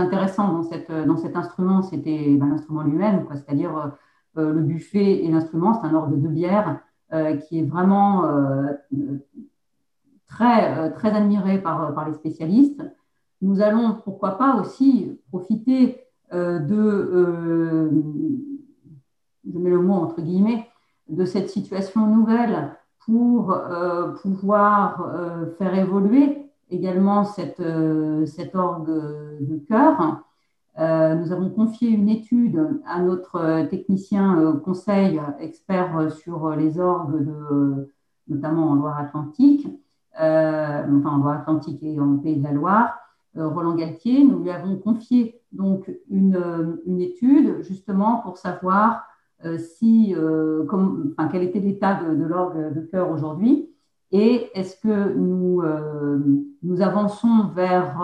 intéressant 0.00 0.54
dans 0.54 1.16
cet 1.16 1.36
instrument, 1.36 1.82
c'était 1.82 2.34
ben, 2.34 2.48
l'instrument 2.48 2.82
lui-même, 2.82 3.24
c'est-à-dire 3.30 3.92
le 4.34 4.60
buffet 4.60 5.24
et 5.24 5.28
l'instrument. 5.30 5.74
C'est 5.74 5.86
un 5.86 5.94
orgue 5.94 6.20
de 6.20 6.28
bière 6.28 6.80
qui 7.46 7.60
est 7.60 7.64
vraiment 7.64 8.24
très, 10.28 10.78
euh, 10.78 10.90
admiré 11.02 11.58
par, 11.60 11.84
euh, 11.84 11.92
par 11.92 12.08
les 12.08 12.14
spécialistes. 12.14 12.82
Nous 13.42 13.60
allons, 13.60 13.96
pourquoi 14.04 14.38
pas, 14.38 14.56
aussi 14.56 15.20
profiter 15.28 16.00
euh, 16.32 16.58
de, 16.58 17.90
je 19.48 19.58
mets 19.58 19.70
le 19.70 19.78
entre 19.90 20.20
guillemets, 20.20 20.66
de 21.08 21.24
cette 21.24 21.50
situation 21.50 22.06
nouvelle 22.06 22.72
pour 23.04 23.56
pouvoir 24.20 25.14
faire 25.56 25.78
évoluer 25.78 26.50
également 26.68 27.22
cette, 27.22 27.62
cet 28.26 28.56
orgue 28.56 28.90
de 29.40 29.58
cœur. 29.68 30.24
nous 30.76 31.30
avons 31.30 31.50
confié 31.50 31.90
une 31.90 32.08
étude 32.08 32.80
à 32.84 33.00
notre 33.00 33.68
technicien 33.68 34.60
conseil 34.64 35.20
expert 35.38 36.10
sur 36.10 36.56
les 36.56 36.80
orgues, 36.80 37.24
de, 37.24 37.92
notamment 38.26 38.70
en 38.70 38.74
Loire-Atlantique, 38.74 39.68
enfin 40.18 41.10
en 41.10 41.18
Loire-Atlantique 41.18 41.82
et 41.82 41.98
en 42.00 42.16
Pays 42.16 42.36
de 42.36 42.44
la 42.44 42.52
Loire, 42.52 42.98
euh, 43.36 43.48
Roland 43.48 43.74
Galtier. 43.74 44.24
Nous 44.24 44.42
lui 44.42 44.50
avons 44.50 44.76
confié 44.76 45.40
donc 45.52 45.90
une, 46.10 46.36
euh, 46.36 46.82
une 46.86 47.00
étude 47.00 47.62
justement 47.62 48.18
pour 48.18 48.38
savoir 48.38 49.04
si, 49.58 50.16
enfin, 50.16 51.28
quel 51.30 51.42
était 51.42 51.60
l'état 51.60 52.02
de, 52.02 52.24
l'orgue 52.24 52.72
de 52.74 52.80
cœur 52.80 53.10
aujourd'hui 53.10 53.68
et 54.10 54.48
est-ce 54.54 54.80
que 54.80 55.12
nous, 55.12 55.62
nous 56.62 56.80
avançons 56.80 57.50
vers 57.54 58.00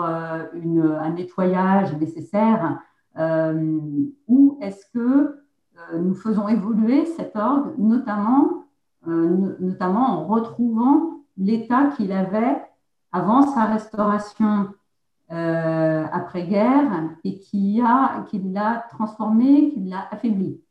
une, 0.53 0.81
un 0.81 1.09
nettoyage 1.09 1.97
nécessaire 1.97 2.79
ou 4.27 4.59
est-ce 4.61 4.85
que 4.93 5.39
nous 5.97 6.13
faisons 6.13 6.47
évoluer 6.47 7.05
cet 7.05 7.35
orgue, 7.35 7.73
notamment, 7.79 8.65
notamment 9.07 10.19
en 10.19 10.27
retrouvant 10.27 11.12
l'état 11.37 11.87
qu'il 11.95 12.11
avait 12.11 12.61
avant 13.11 13.43
sa 13.53 13.65
restauration 13.65 14.69
euh, 15.31 16.05
après-guerre 16.11 17.09
et 17.23 17.39
qui 17.39 17.81
l'a 17.81 18.85
transformé, 18.89 19.71
qui 19.71 19.79
l'a 19.81 20.07
affaibli. 20.11 20.61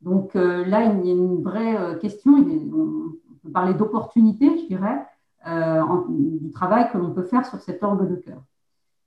Donc 0.00 0.34
euh, 0.34 0.64
là, 0.64 0.84
il 0.84 1.06
y 1.06 1.10
a 1.10 1.14
une 1.14 1.42
vraie 1.42 1.76
euh, 1.76 1.98
question, 1.98 2.32
on 2.36 3.34
peut 3.44 3.50
parler 3.52 3.74
d'opportunité, 3.74 4.58
je 4.58 4.66
dirais, 4.66 5.06
du 6.08 6.50
travail 6.50 6.90
que 6.90 6.98
l'on 6.98 7.12
peut 7.12 7.24
faire 7.24 7.44
sur 7.44 7.60
cet 7.60 7.82
orgue 7.82 8.08
de 8.08 8.16
cœur. 8.16 8.42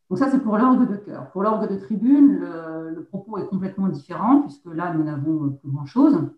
Donc 0.09 0.19
ça, 0.19 0.29
c'est 0.29 0.39
pour 0.39 0.57
l'orgue 0.57 0.87
de 0.89 0.97
cœur. 0.97 1.31
Pour 1.31 1.43
l'orgue 1.43 1.69
de 1.69 1.77
tribune, 1.77 2.39
le, 2.39 3.03
propos 3.03 3.37
est 3.37 3.47
complètement 3.47 3.87
différent, 3.87 4.41
puisque 4.41 4.65
là, 4.67 4.93
nous 4.93 5.03
n'avons 5.03 5.51
plus 5.51 5.71
grand-chose. 5.71 6.29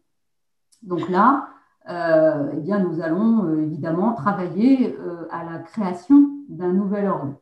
Donc 0.84 1.10
là, 1.10 1.50
euh, 1.90 2.50
eh 2.54 2.58
bien, 2.58 2.80
nous 2.80 3.02
allons 3.02 3.46
euh, 3.46 3.62
évidemment 3.62 4.14
travailler 4.14 4.98
euh, 5.00 5.26
à 5.32 5.46
la 5.46 5.60
création 5.60 6.30
d'un 6.50 6.74
nouvel 6.74 7.08
orgue. 7.08 7.36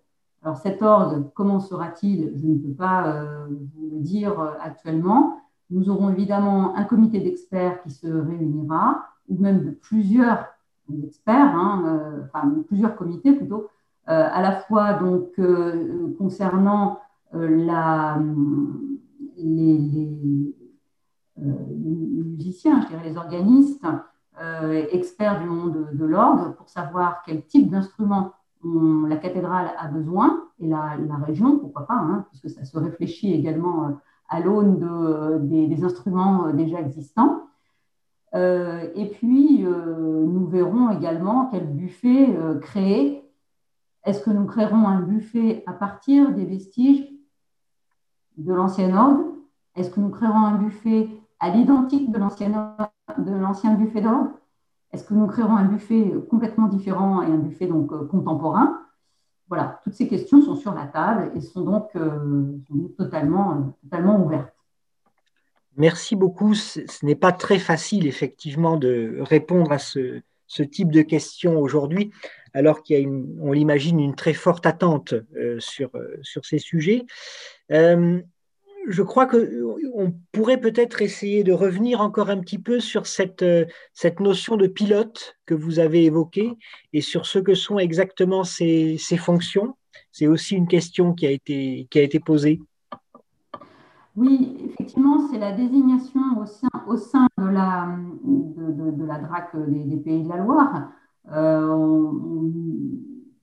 Alors 0.43 0.57
cet 0.57 0.83
orgue, 0.83 1.25
comment 1.33 1.59
sera-t-il? 1.59 2.31
Je 2.35 2.45
ne 2.45 2.57
peux 2.59 2.73
pas 2.73 3.25
vous 3.49 3.89
le 3.95 3.99
dire 4.01 4.39
actuellement. 4.61 5.39
Nous 5.71 5.89
aurons 5.89 6.11
évidemment 6.11 6.75
un 6.75 6.83
comité 6.83 7.19
d'experts 7.19 7.81
qui 7.81 7.89
se 7.89 8.05
réunira, 8.05 9.05
ou 9.27 9.39
même 9.39 9.65
de 9.65 9.71
plusieurs 9.71 10.45
experts, 11.03 11.55
hein, 11.55 12.21
enfin 12.25 12.53
plusieurs 12.67 12.95
comités 12.95 13.33
plutôt, 13.33 13.69
à 14.05 14.39
la 14.39 14.51
fois 14.51 14.93
donc 14.93 15.31
concernant 16.19 16.99
les, 17.33 17.79
les, 19.37 20.53
musiciens, 22.23 22.81
je 22.81 22.87
dirais 22.89 23.09
les 23.09 23.17
organistes, 23.17 23.83
euh, 24.41 24.85
experts 24.91 25.39
du 25.41 25.47
monde 25.47 25.87
de, 25.93 26.05
l'orgue 26.05 26.55
pour 26.55 26.67
savoir 26.67 27.21
quel 27.25 27.45
type 27.45 27.69
d'instrument 27.69 28.33
la 28.63 29.15
cathédrale 29.15 29.71
a 29.77 29.87
besoin 29.87 30.43
et 30.59 30.67
la, 30.67 30.97
région, 31.25 31.57
pourquoi 31.59 31.85
pas, 31.87 31.95
hein, 31.95 32.25
puisque 32.29 32.49
ça 32.49 32.65
se 32.65 32.77
réfléchit 32.77 33.33
également 33.33 33.87
euh, 33.87 33.91
à 34.27 34.41
l'aune 34.41 34.79
de, 34.79 35.37
des, 35.39 35.83
instruments 35.83 36.47
euh, 36.47 36.51
déjà 36.51 36.81
existants. 36.81 37.43
et 38.33 39.09
puis, 39.13 39.63
nous 39.63 40.45
verrons 40.47 40.89
également 40.89 41.47
quel 41.49 41.65
buffet 41.67 42.37
créer. 42.61 43.23
Est-ce 44.03 44.21
que 44.21 44.31
nous 44.31 44.45
créerons 44.45 44.85
un 44.87 44.99
buffet 44.99 45.63
à 45.65 45.71
partir 45.71 46.33
des 46.33 46.43
vestiges 46.43 47.07
de 48.37 48.53
l'ancienne 48.53 48.93
orgue? 48.93 49.25
Est-ce 49.75 49.89
que 49.89 50.01
nous 50.01 50.09
créerons 50.09 50.45
un 50.51 50.57
buffet 50.57 51.07
à 51.39 51.49
l'identique 51.49 52.11
de 52.11 52.17
l'ancien 52.17 52.53
buffet 53.17 54.01
d'or 54.01 54.27
Est-ce 54.91 55.03
que 55.03 55.13
nous 55.13 55.27
créerons 55.27 55.55
un 55.55 55.65
buffet 55.65 56.13
complètement 56.29 56.67
différent 56.67 57.21
et 57.21 57.27
un 57.27 57.37
buffet 57.37 57.67
donc 57.67 57.91
euh, 57.91 58.05
contemporain? 58.05 58.81
Voilà, 59.47 59.79
toutes 59.83 59.93
ces 59.93 60.07
questions 60.07 60.41
sont 60.41 60.55
sur 60.55 60.73
la 60.73 60.87
table 60.87 61.31
et 61.35 61.41
sont 61.41 61.61
donc, 61.61 61.89
euh, 61.95 62.57
totalement, 62.97 63.75
totalement 63.83 64.23
ouvertes. 64.23 64.53
Merci 65.77 66.15
beaucoup. 66.15 66.53
Ce 66.55 67.05
n'est 67.05 67.15
pas 67.15 67.31
très 67.31 67.59
facile, 67.59 68.07
effectivement, 68.07 68.77
de 68.77 69.17
répondre 69.21 69.71
à 69.71 69.77
ce, 69.77 70.21
type 70.71 70.91
de 70.91 71.01
questions 71.01 71.59
aujourd'hui. 71.59 72.11
alors 72.53 72.81
qu'il 72.81 72.99
y 72.99 73.05
a, 73.05 73.09
on 73.41 73.51
l'imagine, 73.51 73.99
une 73.99 74.15
très 74.15 74.33
forte 74.33 74.65
attente 74.65 75.13
sur, 75.59 75.91
sur 76.21 76.45
ces 76.45 76.59
sujets 76.59 77.05
je 78.87 79.03
crois 79.03 79.25
qu'on 79.25 80.13
pourrait 80.31 80.59
peut-être 80.59 81.01
essayer 81.01 81.43
de 81.43 81.53
revenir 81.53 82.01
encore 82.01 82.29
un 82.29 82.39
petit 82.39 82.59
peu 82.59 82.79
sur 82.79 83.07
cette, 83.07 83.41
euh, 83.41 83.65
cette 83.93 84.19
notion 84.19 84.57
de 84.57 84.67
pilote 84.67 85.37
que 85.45 85.53
vous 85.53 85.79
avez 85.79 86.05
évoquée 86.05 86.57
et 86.93 87.01
sur 87.01 87.25
ce 87.25 87.39
que 87.39 87.53
sont 87.53 87.79
exactement 87.79 88.43
ces, 88.43 88.97
fonctions. 89.17 89.75
C'est 90.11 90.27
aussi 90.27 90.55
une 90.55 90.67
question 90.67 91.13
qui 91.13 91.25
a 91.25 91.31
été, 91.31 91.87
qui 91.89 91.99
a 91.99 92.03
été 92.03 92.19
posée. 92.19 92.61
Oui, 94.15 94.57
effectivement, 94.65 95.27
c'est 95.29 95.39
la 95.39 95.51
désignation 95.51 96.21
au 96.39 96.45
sein, 96.45 96.69
au 96.87 96.95
sein 96.95 97.27
de, 97.37 97.49
la, 97.49 97.97
de, 98.23 99.05
la 99.05 99.19
DRAC 99.19 99.55
des, 99.67 99.97
Pays 99.97 100.23
de 100.23 100.29
la 100.29 100.37
Loire 100.37 100.89
euh, 101.33 102.11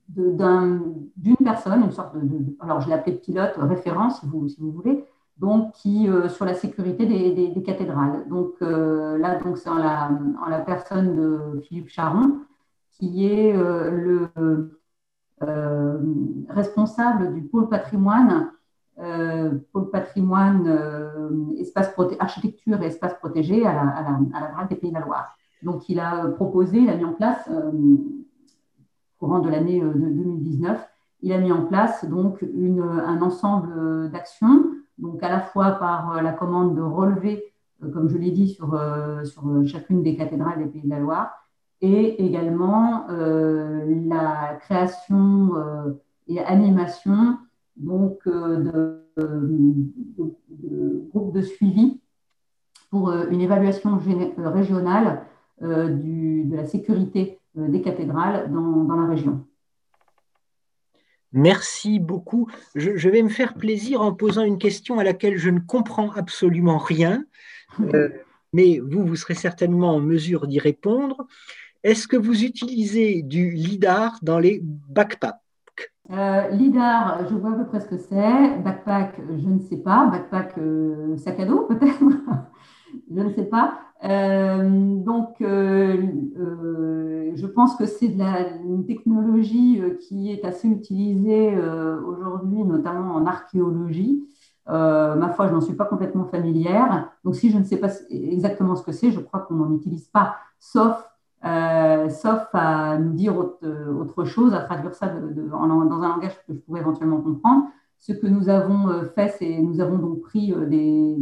d'une 0.08 1.36
personne, 1.42 1.82
une 1.82 1.90
sorte 1.90 2.16
de, 2.16 2.56
alors 2.60 2.80
je 2.80 2.88
l'appelais 2.88 3.16
pilote, 3.16 3.52
référent 3.56 4.10
si 4.10 4.26
vous, 4.26 4.48
si 4.48 4.60
vous 4.60 4.72
voulez, 4.72 5.04
donc 5.38 5.72
qui 5.72 6.08
euh, 6.08 6.28
sur 6.28 6.44
la 6.44 6.54
sécurité 6.54 7.06
des, 7.06 7.62
cathédrales. 7.62 8.28
Donc 8.28 8.54
euh, 8.62 9.18
là, 9.18 9.36
donc 9.36 9.58
c'est 9.58 9.68
en 9.68 9.78
la, 9.78 10.60
personne 10.64 11.16
de 11.16 11.60
Philippe 11.62 11.88
Charon, 11.88 12.40
qui 12.92 13.26
est 13.26 13.54
euh, 13.56 13.90
le 13.90 14.78
responsable 16.48 17.34
du 17.34 17.42
pôle 17.42 17.68
patrimoine, 17.68 18.52
pôle 19.72 19.90
patrimoine, 19.90 20.68
espace 21.58 21.92
architecture 22.20 22.80
et 22.80 22.86
espace 22.86 23.14
protégé 23.14 23.66
à 23.66 23.72
la, 23.72 24.20
à 24.56 24.64
des 24.66 24.76
Pays 24.76 24.90
de 24.90 24.94
la 24.94 25.04
Loire. 25.04 25.36
Donc 25.64 25.88
il 25.88 25.98
a 25.98 26.28
proposé, 26.28 26.78
il 26.78 26.88
a 26.88 26.94
mis 26.94 27.04
en 27.04 27.14
place, 27.14 27.50
courant 29.18 29.40
de 29.40 29.50
l'année 29.50 29.80
2019, 29.80 30.88
il 31.22 31.32
a 31.32 31.38
mis 31.38 31.50
en 31.50 31.64
place 31.64 32.04
donc 32.04 32.44
un 32.44 33.20
ensemble 33.20 34.10
d'actions 34.12 34.62
donc 34.98 35.22
à 35.22 35.28
la 35.28 35.40
fois 35.40 35.72
par 35.72 36.16
euh, 36.16 36.22
la 36.22 36.32
commande 36.32 36.74
de 36.76 36.82
relever, 36.82 37.52
euh, 37.82 37.90
comme 37.90 38.08
je 38.08 38.16
l'ai 38.16 38.30
dit, 38.30 38.48
sur, 38.48 38.74
euh, 38.74 39.24
sur 39.24 39.42
chacune 39.66 40.02
des 40.02 40.16
cathédrales 40.16 40.58
des 40.58 40.70
Pays 40.70 40.82
de 40.82 40.90
la 40.90 40.98
Loire, 40.98 41.30
et 41.80 42.24
également 42.24 43.08
la 43.08 44.54
création 44.60 45.50
et 46.28 46.38
animation 46.38 47.38
donc, 47.76 48.20
de, 48.24 49.02
groupes 51.10 51.34
de 51.34 51.40
suivi 51.40 52.00
pour 52.88 53.10
une 53.10 53.40
évaluation 53.40 53.98
régionale 54.36 55.22
de 55.60 56.54
la 56.54 56.64
sécurité 56.66 57.40
des 57.56 57.82
cathédrales 57.82 58.52
dans 58.52 58.94
la 58.94 59.08
région. 59.08 59.44
Merci 61.32 61.98
beaucoup. 61.98 62.48
Je, 62.74 63.08
vais 63.08 63.22
me 63.22 63.28
faire 63.28 63.54
plaisir 63.54 64.02
en 64.02 64.12
posant 64.12 64.42
une 64.42 64.58
question 64.58 64.98
à 64.98 65.04
laquelle 65.04 65.38
je 65.38 65.50
ne 65.50 65.60
comprends 65.60 66.10
absolument 66.12 66.78
rien, 66.78 67.24
euh, 67.80 68.10
mais 68.52 68.80
vous, 68.80 69.06
vous 69.06 69.16
serez 69.16 69.34
certainement 69.34 69.94
en 69.94 70.00
mesure 70.00 70.46
d'y 70.46 70.58
répondre. 70.58 71.26
Est-ce 71.84 72.06
que 72.06 72.16
vous 72.16 72.44
utilisez 72.44 73.22
du 73.22 73.50
LIDAR 73.50 74.18
dans 74.22 74.38
les 74.38 74.60
backpacks? 74.62 75.36
Euh, 76.10 76.48
LIDAR, 76.48 77.26
je 77.28 77.34
vois 77.34 77.52
à 77.52 77.54
peu 77.54 77.66
près 77.66 77.80
ce 77.80 77.86
que 77.86 77.96
c'est. 77.96 78.58
Backpack, 78.62 79.20
je 79.30 79.48
ne 79.48 79.58
sais 79.60 79.78
pas. 79.78 80.06
Backpack, 80.06 80.58
euh, 80.58 81.16
sac 81.16 81.40
à 81.40 81.46
dos 81.46 81.66
peut-être? 81.66 81.98
Je 83.10 83.20
ne 83.20 83.32
sais 83.32 83.44
pas. 83.44 83.80
Euh, 84.04 84.96
donc, 84.96 85.40
euh, 85.40 85.96
euh, 86.36 87.32
je 87.36 87.46
pense 87.46 87.76
que 87.76 87.86
c'est 87.86 88.06
une 88.06 88.84
technologie 88.84 89.80
qui 90.00 90.32
est 90.32 90.44
assez 90.44 90.68
utilisée 90.68 91.56
aujourd'hui, 92.04 92.64
notamment 92.64 93.14
en 93.14 93.26
archéologie. 93.26 94.24
ma 94.66 95.30
foi, 95.34 95.48
je 95.48 95.52
n'en 95.52 95.60
suis 95.60 95.74
pas 95.74 95.84
complètement 95.84 96.24
familière. 96.24 97.10
Donc, 97.24 97.36
si 97.36 97.50
je 97.50 97.58
ne 97.58 97.64
sais 97.64 97.78
pas 97.78 97.88
exactement 98.10 98.76
ce 98.76 98.82
que 98.82 98.92
c'est, 98.92 99.10
je 99.10 99.20
crois 99.20 99.40
qu'on 99.40 99.54
n'en 99.54 99.74
utilise 99.74 100.08
pas, 100.08 100.36
sauf, 100.58 101.08
sauf 101.42 102.48
à 102.52 102.98
nous 102.98 103.12
dire 103.12 103.36
autre, 103.38 104.24
chose, 104.24 104.54
à 104.54 104.60
traduire 104.60 104.94
ça 104.94 105.08
dans 105.08 105.62
un 105.62 106.08
langage 106.08 106.36
que 106.46 106.54
je 106.54 106.58
pourrais 106.58 106.80
éventuellement 106.80 107.20
comprendre. 107.20 107.66
Ce 107.98 108.12
que 108.12 108.26
nous 108.26 108.48
avons 108.48 108.88
fait, 109.14 109.28
c'est 109.38 109.58
nous 109.58 109.80
avons 109.80 109.98
donc 109.98 110.22
pris 110.22 110.52
des 110.68 111.16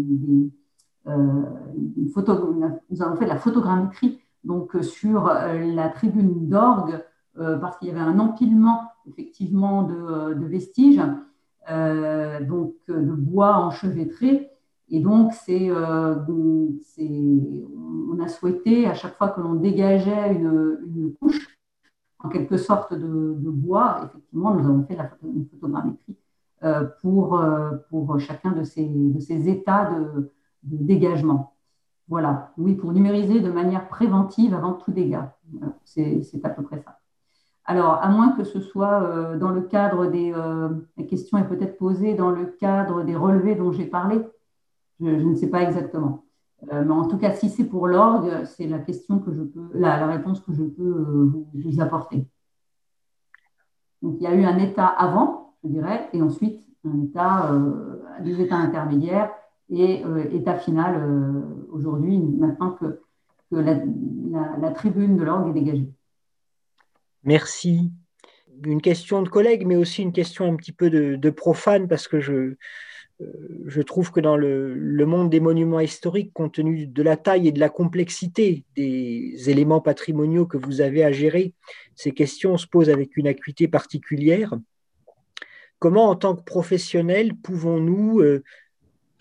euh, 1.11 1.43
nous 2.91 3.03
avons 3.03 3.17
fait 3.17 3.25
de 3.25 3.31
la 3.31 3.39
photogrammétrie 3.39 4.21
donc, 4.45 4.75
euh, 4.75 4.83
sur 4.83 5.29
euh, 5.29 5.59
la 5.75 5.89
tribune 5.89 6.49
d'orgue 6.49 7.05
parce 7.61 7.79
qu'il 7.79 7.89
y 7.89 7.91
avait 7.91 8.01
un 8.01 8.19
empilement 8.19 8.91
effectivement 9.09 9.85
de, 9.85 10.45
vestiges, 10.45 11.01
donc 11.69 12.75
de 12.89 13.13
bois 13.13 13.55
enchevêtré. 13.57 14.51
Et 14.91 15.01
donc, 15.01 15.33
c'est, 15.33 15.71
on 15.71 16.69
a 18.21 18.29
souhaité, 18.29 18.87
à 18.89 18.95
chaque 18.95 19.17
fois 19.17 19.29
que 19.29 19.41
l'on 19.41 19.55
dégageait 19.55 20.35
une, 20.35 21.15
couche, 21.19 21.57
en 22.19 22.29
quelque 22.29 22.59
sorte 22.59 22.93
de, 22.93 23.51
bois, 23.51 24.01
effectivement, 24.05 24.53
nous 24.53 24.69
avons 24.69 24.83
fait 24.83 24.97
la 24.97 25.09
une 25.23 25.47
photogrammétrie 25.47 26.19
pour, 27.01 27.43
pour 27.89 28.21
chacun 28.21 28.53
de 28.53 28.65
ces, 28.65 28.87
de 28.87 29.21
ces 29.21 29.49
états 29.49 29.95
de, 29.95 30.31
de 30.63 30.77
dégagement. 30.77 31.55
Voilà, 32.09 32.53
oui, 32.59 32.75
pour 32.75 32.93
numériser 32.93 33.41
de 33.41 33.53
manière 33.53 33.89
préventive 33.89 34.53
avant 34.55 34.73
tout 34.73 34.91
dégât. 34.91 35.37
C'est 35.85 36.23
à 36.43 36.51
peu 36.51 36.63
près 36.63 36.81
ça. 36.81 36.99
Alors, 37.65 38.03
à 38.03 38.09
moins 38.09 38.33
que 38.33 38.43
ce 38.43 38.59
soit 38.61 39.03
euh, 39.05 39.39
dans 39.39 39.51
le 39.51 39.61
cadre 39.61 40.07
des 40.07 40.33
euh, 40.35 40.71
la 40.97 41.05
question 41.05 41.39
est 41.39 41.47
peut-être 41.47 41.79
posée 41.79 42.15
dans 42.15 42.31
le 42.31 42.47
cadre 42.47 43.05
des 43.05 43.15
relevés 43.15 43.55
dont 43.55 43.71
j'ai 43.71 43.87
parlé, 43.87 44.21
je, 44.99 45.07
ne 45.07 45.37
sais 45.37 45.49
pas 45.49 45.63
exactement. 45.63 46.25
Euh, 46.73 46.85
mais 46.85 46.93
en 46.93 47.07
tout 47.07 47.17
cas, 47.17 47.31
si 47.31 47.49
c'est 47.49 47.65
pour 47.65 47.87
l'orgue, 47.87 48.45
c'est 48.45 48.67
la, 48.67 48.79
réponse 48.79 50.41
que 50.41 50.53
je 50.53 50.65
peux 50.65 51.31
vous, 51.55 51.81
apporter. 51.81 52.27
Donc, 54.03 54.17
il 54.19 54.25
y 54.25 54.27
a 54.27 54.35
eu 54.35 54.45
un 54.45 54.59
état 54.59 54.87
avant, 54.87 55.55
je 55.63 55.69
dirais, 55.69 56.09
et 56.13 56.23
ensuite 56.23 56.61
un 56.85 57.03
état, 57.03 57.53
des 58.25 58.41
états 58.41 58.57
intermédiaires 58.57 59.31
et 59.71 60.05
euh, 60.05 60.25
état 60.33 60.59
final 60.59 60.97
euh, 60.97 61.67
aujourd'hui, 61.71 62.19
maintenant 62.19 62.73
que, 62.73 63.01
la, 63.53 64.71
tribune 64.71 65.17
de 65.17 65.25
l'orgue 65.25 65.51
est 65.51 65.61
dégagée. 65.61 65.89
Merci. 67.25 67.91
Une 68.65 68.81
question 68.81 69.23
de 69.23 69.29
collègue, 69.29 69.67
mais 69.67 69.75
aussi 69.75 70.03
une 70.03 70.13
question 70.13 70.45
un 70.45 70.55
petit 70.55 70.73
peu 70.73 70.89
de, 70.89 71.31
profane, 71.31 71.89
parce 71.89 72.07
que 72.07 72.21
je, 72.21 72.33
euh, 72.33 73.27
je 73.67 73.83
trouve 73.83 74.13
que 74.13 74.21
dans 74.21 74.37
le, 74.37 74.75
le, 74.75 75.07
monde 75.07 75.31
des 75.31 75.41
monuments 75.41 75.81
historiques, 75.81 76.33
compte 76.33 76.55
tenu 76.55 76.87
de 76.87 77.03
la 77.03 77.17
taille 77.17 77.49
et 77.49 77.53
de 77.53 77.59
la 77.59 77.71
complexité 77.71 78.65
des 78.77 79.51
éléments 79.51 79.81
patrimoniaux 79.81 80.47
que 80.47 80.57
vous 80.57 80.81
avez 80.81 81.03
à 81.03 81.11
gérer, 81.11 81.55
ces 81.97 82.13
questions 82.13 82.57
se 82.57 82.69
posent 82.69 82.91
avec 82.91 83.17
une 83.17 83.27
acuité 83.27 83.67
particulière. 83.67 84.55
Comment, 85.81 86.09
en 86.09 86.15
tant 86.15 86.37
que 86.37 86.45
professionnel, 86.45 87.35
pouvons-nous 87.35 88.23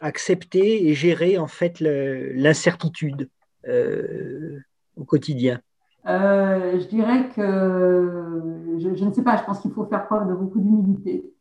accepter 0.01 0.87
et 0.87 0.93
gérer 0.93 1.37
en 1.37 1.47
fait 1.47 1.79
l'incertitude 1.79 3.29
euh, 3.67 4.59
au 4.95 5.03
quotidien 5.03 5.59
euh, 6.07 6.79
Je 6.79 6.87
dirais 6.87 7.29
que 7.35 8.77
je, 8.79 9.05
ne 9.05 9.11
sais 9.11 9.23
pas, 9.23 9.37
je 9.37 9.43
pense 9.43 9.59
qu'il 9.59 9.71
faut 9.71 9.85
faire 9.85 10.05
preuve 10.05 10.27
de 10.27 10.33
beaucoup 10.33 10.59
d'humilité. 10.59 11.33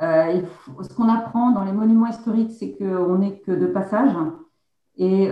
Euh, 0.00 0.40
ce 0.82 0.94
qu'on 0.94 1.08
apprend 1.08 1.50
dans 1.50 1.64
les 1.64 1.72
monuments 1.72 2.06
historiques, 2.06 2.52
c'est 2.52 2.72
qu'on 2.72 3.18
n'est 3.18 3.38
que 3.40 3.52
de 3.52 3.66
passage 3.66 4.12
et 4.96 5.28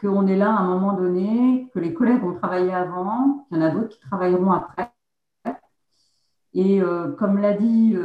qu'on 0.00 0.26
est 0.26 0.36
là 0.36 0.50
à 0.50 0.60
un 0.60 0.66
moment 0.66 0.92
donné, 0.92 1.70
que 1.72 1.78
les 1.78 1.94
collègues 1.94 2.24
ont 2.24 2.34
travaillé 2.34 2.72
avant, 2.72 3.46
qu'il 3.48 3.58
y 3.58 3.60
en 3.60 3.64
a 3.64 3.70
d'autres 3.70 3.88
qui 3.88 4.00
travailleront 4.00 4.52
après. 4.52 4.90
Et 6.52 6.80
comme 7.18 7.38
l'a 7.38 7.54
dit, 7.54 7.96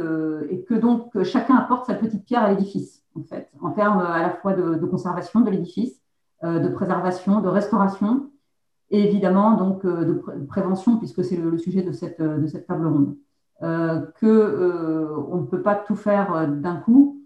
et 0.50 0.64
que 0.64 0.74
donc 0.74 1.22
chacun 1.24 1.56
apporte 1.56 1.86
sa 1.86 1.94
petite 1.94 2.24
pierre 2.24 2.42
à 2.42 2.50
l'édifice 2.50 3.05
en 3.18 3.24
fait, 3.24 3.50
en 3.60 3.70
termes 3.70 4.00
à 4.00 4.22
la 4.22 4.30
fois 4.30 4.52
de, 4.52 4.84
conservation 4.86 5.40
de 5.40 5.50
l'édifice, 5.50 6.00
euh, 6.44 6.58
de 6.58 6.68
préservation, 6.68 7.40
de 7.40 7.48
restauration, 7.48 8.30
et 8.90 9.02
évidemment 9.02 9.56
donc 9.56 9.84
euh, 9.84 10.04
de, 10.04 10.44
prévention, 10.46 10.98
puisque 10.98 11.24
c'est 11.24 11.36
le, 11.36 11.58
sujet 11.58 11.82
de 11.82 11.92
cette, 11.92 12.18
table 12.66 12.86
ronde. 12.86 13.16
Euh, 13.62 14.02
que 14.20 15.08
on 15.30 15.38
ne 15.38 15.46
peut 15.46 15.62
pas 15.62 15.74
tout 15.74 15.96
faire 15.96 16.48
d'un 16.48 16.76
coup, 16.76 17.22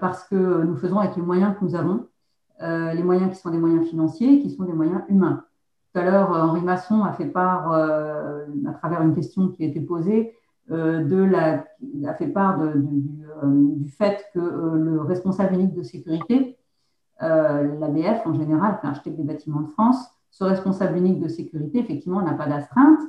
parce 0.00 0.24
que 0.24 0.64
nous 0.64 0.76
faisons 0.76 0.98
avec 0.98 1.14
les 1.14 1.22
moyens 1.22 1.54
que 1.56 1.64
nous 1.64 1.76
avons, 1.76 2.06
les 2.60 3.02
moyens 3.04 3.30
qui 3.30 3.36
sont 3.36 3.50
des 3.50 3.58
moyens 3.58 3.86
financiers, 3.88 4.40
qui 4.40 4.50
sont 4.50 4.64
des 4.64 4.72
moyens 4.72 5.02
humains. 5.08 5.44
Tout 5.92 6.00
à 6.00 6.04
l'heure, 6.04 6.30
Henri 6.30 6.60
Masson 6.60 7.04
a 7.04 7.12
fait 7.12 7.26
part, 7.26 7.72
à 7.72 8.72
travers 8.78 9.02
une 9.02 9.14
question 9.14 9.48
qui 9.48 9.62
a 9.62 9.68
été 9.68 9.80
posée, 9.80 10.32
euh, 10.32 10.39
de 10.70 11.24
la, 11.24 11.64
a 12.06 12.14
fait 12.14 12.28
part 12.28 12.60
euh, 12.60 12.72
du, 12.74 13.88
fait 13.88 14.24
que 14.32 14.38
euh, 14.38 14.76
le 14.76 15.00
responsable 15.00 15.54
unique 15.54 15.74
de 15.74 15.82
sécurité, 15.82 16.56
l'ABF 17.20 18.26
en 18.26 18.32
général, 18.32 18.78
l'architecte 18.82 19.18
des 19.18 19.24
bâtiments 19.24 19.60
de 19.60 19.68
France, 19.68 19.98
ce 20.30 20.42
responsable 20.44 20.96
unique 20.96 21.20
de 21.20 21.28
sécurité, 21.28 21.80
effectivement, 21.80 22.22
n'a 22.22 22.32
pas 22.32 22.46
d'astreinte, 22.46 23.00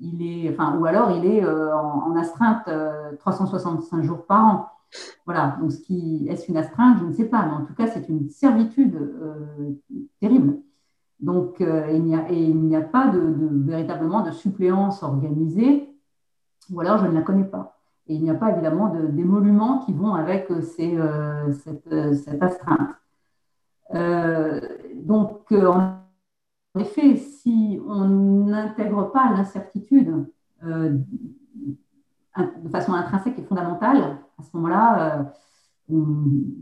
il 0.00 0.22
est, 0.22 0.50
enfin, 0.50 0.76
ou 0.78 0.86
alors 0.86 1.12
il 1.12 1.24
est 1.24 1.44
en, 1.46 2.16
astreinte 2.16 2.68
365 3.20 4.02
jours 4.02 4.26
par 4.26 4.44
an. 4.44 4.66
Voilà, 5.24 5.56
donc 5.60 5.70
ce 5.70 5.78
qui 5.78 6.26
est-ce 6.28 6.50
une 6.50 6.56
astreinte, 6.56 6.98
je 6.98 7.04
ne 7.04 7.12
sais 7.12 7.26
pas, 7.26 7.46
mais 7.46 7.52
en 7.52 7.64
tout 7.64 7.74
cas, 7.74 7.86
c'est 7.86 8.08
une 8.08 8.28
servitude 8.28 8.98
terrible. 10.20 10.56
Donc, 11.20 11.60
il 11.60 12.02
n'y 12.02 12.74
a, 12.74 12.80
pas 12.80 13.06
de, 13.06 13.20
véritablement 13.20 14.22
de 14.22 14.32
suppléance 14.32 15.04
organisée, 15.04 15.90
ou 16.72 16.80
alors 16.80 16.98
je 16.98 17.06
ne 17.06 17.12
la 17.12 17.22
connais 17.22 17.44
pas. 17.44 17.76
Et 18.06 18.14
il 18.14 18.22
n'y 18.22 18.30
a 18.30 18.34
pas 18.34 18.50
évidemment 18.50 18.88
d'émoluments 18.88 19.78
qui 19.84 19.92
vont 19.92 20.14
avec 20.14 20.48
cette, 20.62 21.94
cette, 22.24 22.42
astreinte. 22.42 22.90
donc, 24.94 25.52
en 26.74 26.80
effet, 26.80 27.16
si 27.16 27.80
on 27.86 28.04
n'intègre 28.46 29.10
pas 29.10 29.32
l'incertitude 29.32 30.24
euh, 30.64 30.96
de 32.36 32.68
façon 32.68 32.92
intrinsèque 32.92 33.38
et 33.38 33.42
fondamentale, 33.42 34.18
à 34.38 34.42
ce 34.42 34.56
moment-là, 34.56 35.18
euh, 35.18 35.24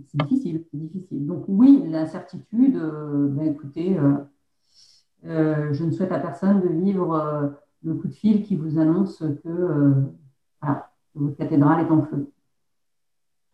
c'est 0.06 0.22
difficile, 0.22 0.64
difficile. 0.72 1.26
Donc 1.26 1.44
oui, 1.47 1.85
l'incertitude, 1.86 2.76
euh, 2.76 3.28
ben, 3.28 3.48
écoutez, 3.48 3.98
je 5.24 5.85
ne 5.85 5.90
souhaite 5.90 6.12
à 6.12 6.18
personne 6.18 6.62
de 6.62 6.68
vivre 6.68 7.55
le 7.85 7.95
coup 7.95 8.09
de 8.09 8.15
fil 8.15 8.43
qui 8.43 8.57
vous 8.57 8.79
annonce 8.79 9.23
que, 9.45 9.93
votre 11.15 11.37
cathédrale 11.37 11.85
est 11.85 11.91
en 11.91 12.03
feu. 12.03 12.31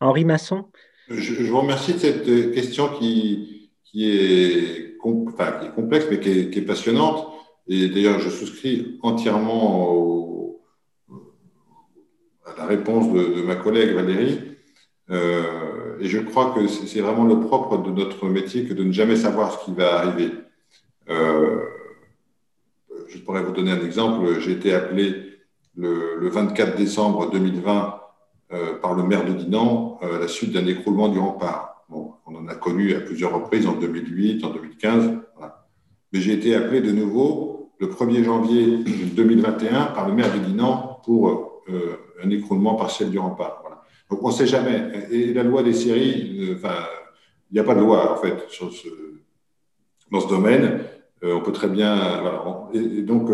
Henri 0.01 0.25
Masson 0.25 0.67
je, 1.09 1.51
vous 1.51 1.61
remercie 1.61 1.95
de 1.95 1.99
cette 1.99 2.53
question 2.53 2.89
qui, 2.99 3.71
qui 3.85 4.09
est 4.11 4.85
qui 5.05 5.67
est 5.67 5.75
complexe, 5.75 6.07
mais 6.11 6.21
qui 6.21 6.31
est, 6.31 6.67
passionnante. 6.67 7.27
Et 7.67 7.89
d'ailleurs, 7.89 8.21
je 8.21 8.31
souscris 8.31 8.99
entièrement 9.03 10.57
à 12.47 12.59
la 12.59 12.67
réponse 12.67 13.13
de, 13.13 13.43
ma 13.43 13.57
collègue 13.57 13.95
Valérie. 13.95 14.41
Euh, 15.11 15.99
et 16.01 16.07
je 16.07 16.19
crois 16.19 16.55
que 16.55 16.67
c'est 16.67 17.01
vraiment 17.01 17.25
le 17.25 17.41
propre 17.41 17.79
de 17.79 17.91
notre 17.91 18.27
métier 18.27 18.65
que 18.65 18.73
de 18.73 18.85
ne 18.85 18.93
jamais 18.93 19.17
savoir 19.17 19.53
ce 19.53 19.65
qui 19.65 19.73
va 19.75 19.99
arriver. 19.99 20.31
Euh, 21.11 21.61
je 23.09 23.19
pourrais 23.19 23.43
vous 23.43 23.53
donner 23.53 23.73
un 23.73 23.85
exemple. 23.85 24.41
J'ai 24.41 24.53
été 24.53 24.75
appelé 24.75 25.15
le, 25.77 26.29
24 26.29 26.77
décembre 26.77 27.31
2020 27.31 28.01
euh, 28.53 28.75
par 28.81 28.95
le 28.95 29.03
maire 29.03 29.25
de 29.25 29.33
Dinan 29.33 29.99
à 30.03 30.19
la 30.19 30.29
suite 30.29 30.53
d'un 30.53 30.67
écroulement 30.67 31.09
du 31.09 31.19
rempart 31.19 31.75
on 32.27 32.37
en 32.37 32.49
a 32.49 32.55
connu 32.55 32.95
à 32.95 33.01
plusieurs 33.01 33.35
reprises 33.35 33.67
en 33.67 33.75
2008, 33.75 34.45
en 34.45 34.51
2015. 34.51 35.19
Mais 36.13 36.21
j'ai 36.21 36.33
été 36.33 36.55
appelé 36.55 36.81
de 36.81 36.93
nouveau 36.93 37.73
le 37.79 37.89
1er 37.89 38.23
janvier 38.25 38.79
2021 39.17 39.87
par 39.87 40.09
le 40.09 40.15
maire 40.15 40.33
de 40.33 40.39
Dinan 40.39 41.01
pour 41.05 41.63
euh, 41.69 41.97
un 42.23 42.31
écroulement 42.31 42.77
partiel 42.77 43.11
du 43.11 43.19
rempart. 43.19 43.63
Donc 44.11 44.23
on 44.23 44.29
ne 44.29 44.33
sait 44.33 44.47
jamais. 44.47 45.09
Et 45.11 45.35
la 45.35 45.43
loi 45.43 45.63
des 45.63 45.73
séries, 45.73 46.39
euh, 46.41 46.69
il 47.51 47.55
n'y 47.55 47.59
a 47.59 47.65
pas 47.65 47.75
de 47.75 47.81
loi 47.81 48.13
en 48.13 48.17
fait 48.17 48.37
dans 50.11 50.21
ce 50.21 50.29
domaine. 50.29 50.85
Euh, 51.25 51.35
on 51.35 51.41
peut 51.41 51.53
très 51.53 51.69
bien. 51.69 52.23
Et, 52.73 53.03
donc, 53.03 53.29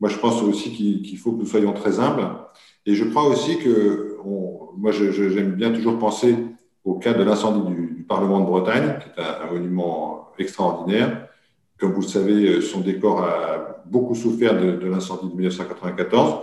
moi 0.00 0.08
je 0.08 0.18
pense 0.18 0.42
aussi 0.42 0.72
qu'il 0.72 1.18
faut 1.18 1.32
que 1.32 1.38
nous 1.38 1.46
soyons 1.46 1.72
très 1.72 2.00
humbles. 2.00 2.28
Et 2.86 2.94
je 2.94 3.04
crois 3.04 3.24
aussi 3.24 3.58
que, 3.58 4.16
moi 4.76 4.90
j'aime 4.92 5.52
bien 5.52 5.70
toujours 5.70 5.98
penser 5.98 6.36
au 6.84 6.94
cas 6.94 7.12
de 7.12 7.22
l'incendie 7.22 7.74
du, 7.74 8.06
Parlement 8.08 8.40
de 8.40 8.46
Bretagne, 8.46 8.98
qui 8.98 9.20
est 9.20 9.22
un, 9.22 9.52
monument 9.52 10.32
extraordinaire. 10.36 11.28
Comme 11.78 11.92
vous 11.92 12.00
le 12.00 12.08
savez, 12.08 12.60
son 12.60 12.80
décor 12.80 13.22
a 13.22 13.84
beaucoup 13.86 14.14
souffert 14.14 14.58
de, 14.60 14.86
l'incendie 14.86 15.28
de 15.28 15.34
1994. 15.36 16.40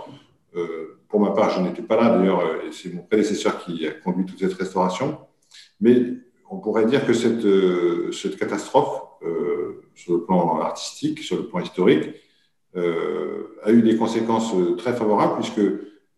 Euh, 0.56 0.98
pour 1.08 1.20
ma 1.20 1.30
part, 1.30 1.50
je 1.50 1.60
n'étais 1.60 1.82
pas 1.82 1.96
là 1.96 2.16
d'ailleurs, 2.16 2.42
et 2.66 2.72
c'est 2.72 2.92
mon 2.92 3.02
prédécesseur 3.02 3.58
qui 3.64 3.86
a 3.86 3.92
conduit 3.92 4.26
toute 4.26 4.38
cette 4.38 4.54
restauration. 4.54 5.18
Mais 5.80 6.14
on 6.50 6.58
pourrait 6.58 6.86
dire 6.86 7.06
que 7.06 7.12
cette, 7.12 7.44
euh, 7.44 8.10
catastrophe, 8.38 9.02
euh, 9.22 9.82
sur 9.98 10.14
le 10.14 10.22
plan 10.22 10.60
artistique, 10.60 11.20
sur 11.20 11.36
le 11.36 11.44
plan 11.44 11.60
historique, 11.60 12.14
a 12.74 13.72
eu 13.72 13.82
des 13.82 13.96
conséquences 13.96 14.52
très 14.76 14.94
favorables, 14.94 15.34
puisque 15.40 15.60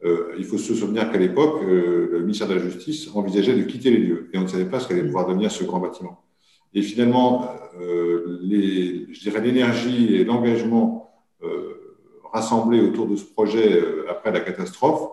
euh, 0.03 0.35
il 0.39 0.45
faut 0.45 0.57
se 0.57 0.75
souvenir 0.75 1.11
qu'à 1.11 1.19
l'époque, 1.19 1.63
euh, 1.63 2.09
le 2.13 2.21
ministère 2.21 2.49
de 2.49 2.55
la 2.55 2.61
Justice 2.61 3.11
envisageait 3.15 3.55
de 3.55 3.63
quitter 3.63 3.91
les 3.91 3.99
lieux 3.99 4.31
et 4.33 4.39
on 4.39 4.43
ne 4.43 4.47
savait 4.47 4.65
pas 4.65 4.81
ce 4.81 4.89
qu'allait 4.89 5.05
pouvoir 5.05 5.27
devenir 5.27 5.51
ce 5.51 5.65
grand 5.65 5.79
bâtiment. 5.79 6.25
Et 6.73 6.83
finalement, 6.83 7.51
euh, 7.81 8.39
je 8.43 9.21
dirais 9.21 9.41
l'énergie 9.41 10.15
et 10.15 10.25
l'engagement 10.25 10.99
rassemblés 12.33 12.81
autour 12.81 13.09
de 13.09 13.17
ce 13.17 13.25
projet 13.25 13.83
après 14.09 14.31
la 14.31 14.39
catastrophe 14.39 15.11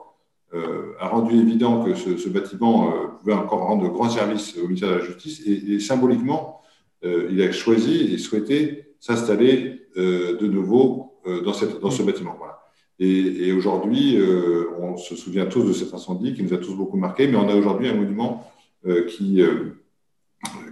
a 0.53 1.07
rendu 1.07 1.35
évident 1.35 1.83
que 1.83 1.95
ce, 1.95 2.29
bâtiment 2.29 2.93
pouvait 3.19 3.33
encore 3.33 3.61
rendre 3.61 3.85
de 3.85 3.89
grands 3.89 4.09
services 4.09 4.55
au 4.57 4.67
ministère 4.67 4.89
de 4.89 4.95
la 4.95 5.03
Justice 5.03 5.41
et, 5.47 5.79
symboliquement, 5.79 6.56
il 7.03 7.41
a 7.41 7.51
choisi 7.51 8.13
et 8.13 8.17
souhaité 8.17 8.95
s'installer 8.99 9.87
de 9.95 10.47
nouveau 10.47 11.21
dans, 11.25 11.53
cette, 11.53 11.79
dans 11.79 11.91
ce 11.91 12.03
bâtiment. 12.03 12.35
Voilà. 12.37 12.57
Et, 12.99 13.51
aujourd'hui, 13.51 14.17
euh, 14.17 14.71
on 14.79 14.97
se 14.97 15.15
souvient 15.15 15.45
tous 15.45 15.63
de 15.63 15.73
cet 15.73 15.93
incendie 15.93 16.33
qui 16.33 16.43
nous 16.43 16.53
a 16.53 16.57
tous 16.57 16.73
beaucoup 16.73 16.97
marqué, 16.97 17.27
mais 17.27 17.37
on 17.37 17.47
a 17.47 17.55
aujourd'hui 17.55 17.89
un 17.89 17.93
monument 17.93 18.51
euh, 18.87 19.05
qui, 19.05 19.41
euh, 19.41 19.83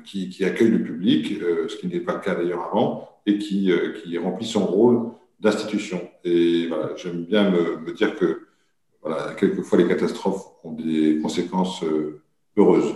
qui, 0.03 0.29
qui, 0.29 0.43
accueille 0.43 0.71
le 0.71 0.81
public, 0.81 1.39
ce 1.67 1.75
qui 1.75 1.87
n'est 1.87 1.99
pas 1.99 2.15
le 2.15 2.21
cas 2.21 2.33
d'ailleurs 2.33 2.63
avant, 2.63 3.09
et 3.27 3.37
qui, 3.37 3.71
qui, 4.01 4.17
remplit 4.17 4.47
son 4.47 4.65
rôle 4.65 5.11
d'institution. 5.39 6.01
Et 6.23 6.67
voilà, 6.67 6.95
j'aime 6.95 7.25
bien 7.25 7.51
me, 7.51 7.77
me, 7.79 7.93
dire 7.93 8.15
que 8.15 8.47
voilà, 9.01 9.35
quelquefois 9.35 9.77
les 9.77 9.87
catastrophes 9.87 10.45
ont 10.63 10.73
des 10.73 11.19
conséquences 11.21 11.83
heureuses. 12.57 12.95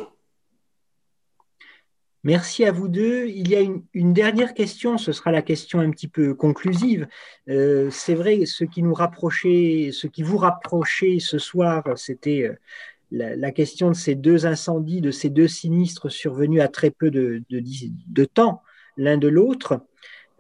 Merci 2.26 2.66
à 2.66 2.74
vous 2.74 2.90
deux. 2.90 3.28
Il 3.28 3.48
y 3.50 3.56
a 3.56 3.62
une, 3.94 4.14
dernière 4.14 4.54
question, 4.54 4.98
ce 4.98 5.14
sera 5.14 5.32
la 5.32 5.41
question 5.41 5.80
un 5.80 5.90
petit 5.90 6.10
peu 6.10 6.34
conclusive. 6.34 7.08
Euh, 7.48 7.90
c'est 7.91 8.14
vrai, 8.14 8.46
ce 8.46 8.66
qui 8.66 8.84
nous 8.84 8.94
rapprochait, 8.94 9.91
ce 9.94 10.06
qui 10.08 10.22
vous 10.22 10.38
rapprochait 10.38 11.20
ce 11.20 11.38
soir, 11.38 11.86
c'était 11.96 12.44
euh, 12.44 12.56
la, 13.12 13.52
question 13.52 13.88
de 13.88 13.96
ces 13.96 14.16
deux 14.16 14.46
incendies, 14.46 15.00
de 15.00 15.12
ces 15.12 15.30
deux 15.30 15.48
sinistres 15.48 16.12
survenus 16.12 16.62
à 16.62 16.68
très 16.68 16.91
peu 16.91 17.10
de, 17.10 17.41
temps 18.26 18.64
l'un 18.98 19.18
de 19.18 19.30
l'autre. 19.30 19.80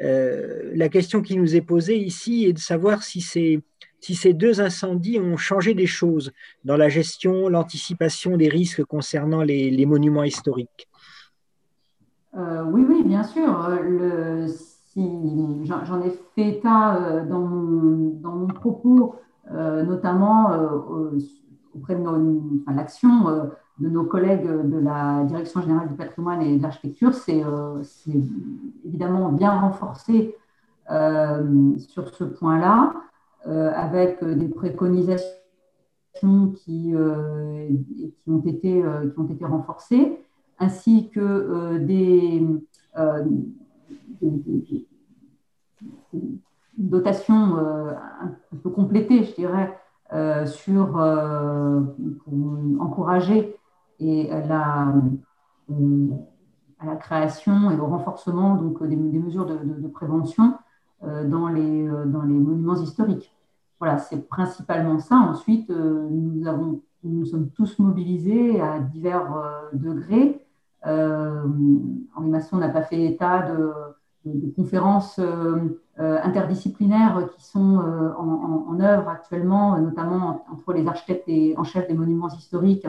Euh, 0.01 0.71
la 0.75 0.89
question 0.89 1.21
qui 1.21 1.37
nous 1.37 1.55
est 1.55 1.61
posée 1.61 1.97
ici 1.97 2.45
est 2.45 2.53
de 2.53 2.59
savoir 2.59 3.03
si 3.03 3.21
ces, 3.21 3.61
si 4.01 4.15
ces 4.15 4.33
deux 4.33 4.59
incendies 4.59 5.17
ont 5.17 5.37
changé 5.37 5.73
des 5.73 5.87
choses 5.87 6.33
dans 6.65 6.75
la 6.75 6.89
gestion, 6.89 7.47
l'anticipation 7.47 8.35
des 8.35 8.49
risques 8.49 8.83
concernant 8.83 9.43
les 9.43 9.85
monuments 9.85 10.25
historiques. 10.25 10.89
Euh, 12.37 12.63
oui, 12.65 12.85
oui, 12.87 13.03
bien 13.03 13.23
sûr. 13.23 13.67
Euh, 13.67 14.47
j'en 14.95 16.01
ai 16.01 16.09
fait 16.35 16.49
état 16.49 16.95
euh, 16.95 17.25
dans 17.25 17.39
mon, 17.39 18.47
propos, 18.47 19.15
notamment 19.51 20.49
auprès 21.73 21.95
de 21.95 22.73
l'action 22.75 23.09
de 23.79 23.89
nos 23.89 24.03
collègues 24.03 24.45
de 24.45 24.77
la 24.77 25.23
Direction 25.23 25.61
générale 25.61 25.87
du 25.87 25.95
patrimoine 25.95 26.41
et 26.41 26.57
de 26.57 26.61
l'architecture, 26.61 27.13
c'est 27.13 27.41
évidemment 28.85 29.31
bien 29.31 29.51
renforcé 29.59 30.35
sur 30.87 32.13
ce 32.13 32.23
point-là, 32.25 32.93
avec 33.45 34.23
des 34.23 34.49
préconisations 34.49 35.31
qui 36.55 36.93
ont 38.27 38.39
été 38.41 38.83
renforcées 39.45 40.19
ainsi 40.59 41.09
que 41.09 41.19
euh, 41.19 41.79
euh, 42.97 43.23
des, 44.21 44.87
dotations 46.77 47.57
euh, 47.57 47.93
un 48.21 48.57
peu 48.61 48.69
complétées, 48.69 49.23
je 49.23 49.35
dirais, 49.35 49.77
sur, 50.47 50.93
pour 52.23 52.33
encourager 52.79 53.55
et 53.99 54.27
la, 54.47 54.93
à 56.79 56.85
la 56.85 56.95
création 56.95 57.69
et 57.69 57.79
au 57.79 57.85
renforcement 57.85 58.55
donc, 58.55 58.81
des, 58.87 58.95
mesures 58.95 59.45
de, 59.45 59.87
prévention 59.87 60.55
dans, 61.03 61.49
les, 61.49 61.87
dans 62.07 62.23
les 62.23 62.33
monuments 62.33 62.81
historiques. 62.81 63.35
Voilà, 63.77 63.99
c'est 63.99 64.27
principalement 64.27 64.97
ça. 64.99 65.15
Ensuite, 65.15 65.69
nous, 65.69 66.47
avons, 66.47 66.81
nous 67.03 67.25
sommes 67.25 67.51
tous 67.51 67.77
mobilisés 67.77 68.59
à 68.59 68.79
divers 68.79 69.69
degrés 69.73 70.43
Henri 70.83 72.29
Masson 72.29 72.57
n'a 72.57 72.69
pas 72.69 72.83
fait 72.83 73.03
état 73.03 73.51
de, 73.51 73.71
conférences 74.55 75.19
euh, 75.19 75.79
euh, 75.99 76.19
interdisciplinaires 76.23 77.29
qui 77.35 77.43
sont 77.43 77.77
en, 78.17 78.79
œuvre 78.79 79.09
actuellement, 79.09 79.77
notamment 79.79 80.45
entre 80.51 80.71
les 80.73 80.87
architectes 80.87 81.29
en 81.57 81.63
chef 81.63 81.87
des 81.87 81.93
monuments 81.93 82.29
historiques, 82.29 82.87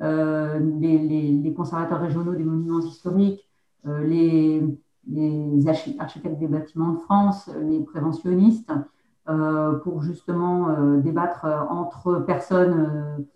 les, 0.00 1.54
conservateurs 1.54 2.00
régionaux 2.00 2.34
des 2.34 2.44
monuments 2.44 2.80
historiques, 2.80 3.46
les, 3.84 4.62
architectes 5.98 6.38
des 6.38 6.46
bâtiments 6.46 6.92
de 6.92 6.98
France, 6.98 7.50
les 7.62 7.80
préventionnistes. 7.80 8.72
pour 9.82 10.00
justement 10.02 10.98
débattre 10.98 11.44
entre 11.68 12.20
personnes 12.20 13.26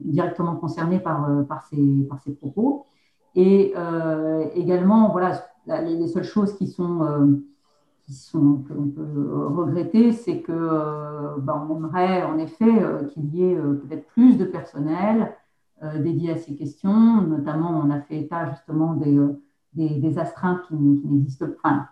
directement 0.00 0.56
concernées 0.56 1.00
par 1.00 1.64
ces 1.70 2.32
propos. 2.38 2.84
Et 3.34 3.74
également, 4.54 5.10
voilà, 5.10 5.40
les, 5.66 6.08
seules 6.08 6.24
choses 6.24 6.54
qui 6.56 6.66
sont 6.66 7.40
sont 8.08 8.64
qu'on 8.66 8.88
peut 8.88 9.46
regretter, 9.46 10.10
c'est 10.10 10.40
que 10.40 11.38
ben, 11.38 11.68
on 11.70 11.76
aimerait 11.76 12.24
en 12.24 12.38
effet 12.38 12.72
qu'il 13.12 13.32
y 13.34 13.44
ait 13.44 13.54
peut-être 13.54 14.06
plus 14.08 14.36
de 14.36 14.44
personnel 14.44 15.32
dédié 15.98 16.32
à 16.32 16.36
ces 16.36 16.56
questions. 16.56 17.22
Notamment, 17.22 17.70
on 17.70 17.90
a 17.90 18.00
fait 18.00 18.18
état 18.18 18.50
justement 18.50 18.94
des, 18.94 19.16
des, 19.74 20.18
astreintes 20.18 20.62
qui, 20.68 20.74
n'existent 20.74 21.46
pas, 21.62 21.88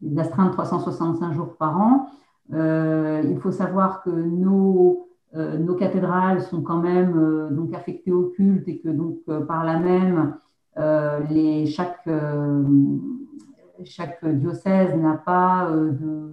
des 0.00 0.18
astreintes 0.18 0.52
365 0.52 1.32
jours 1.34 1.56
par 1.56 1.80
an. 1.80 2.06
Euh, 2.52 3.22
il 3.24 3.38
faut 3.38 3.50
savoir 3.50 4.02
que 4.02 4.10
nos, 4.10 5.00
euh, 5.00 5.05
nos 5.36 5.74
cathédrales 5.74 6.42
sont 6.42 6.62
quand 6.62 6.80
même 6.80 7.16
euh, 7.16 7.50
donc 7.50 7.74
affectées 7.74 8.12
au 8.12 8.30
culte 8.36 8.66
et 8.68 8.78
que 8.78 8.88
donc 8.88 9.18
par 9.46 9.64
là 9.64 9.78
même 9.78 10.34
chaque, 11.66 12.08
diocèse 14.24 14.94
n'a 14.96 15.14
pas 15.14 15.70
de, 15.70 16.32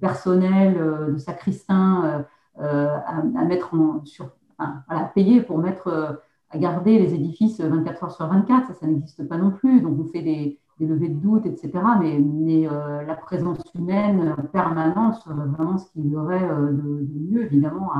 personnel 0.00 0.74
de 1.12 1.16
sacristain 1.16 2.24
à, 2.58 3.44
mettre 3.46 3.74
sur, 4.04 4.30
à 4.58 5.04
payer 5.14 5.42
pour 5.42 5.58
mettre 5.58 6.20
à 6.50 6.58
garder 6.58 6.98
les 6.98 7.14
édifices 7.14 7.60
24 7.60 8.04
heures 8.04 8.12
sur 8.12 8.26
24, 8.26 8.66
ça, 8.66 8.74
ça 8.74 8.86
n'existe 8.86 9.26
pas 9.28 9.38
non 9.38 9.52
plus. 9.52 9.80
Donc 9.80 9.98
on 10.00 10.04
fait 10.04 10.22
des, 10.22 10.58
levées 10.80 11.08
de 11.08 11.18
doute, 11.18 11.46
etc. 11.46 11.70
Mais, 12.00 12.66
euh, 12.66 13.02
la 13.02 13.14
présence 13.14 13.58
humaine 13.74 14.34
permanente 14.52 15.16
serait 15.16 15.34
vraiment 15.34 15.78
ce 15.78 15.90
qu'il 15.92 16.08
y 16.08 16.16
aurait 16.16 16.42
euh, 16.42 16.72
de, 16.72 17.06
mieux, 17.30 17.44
évidemment, 17.44 17.90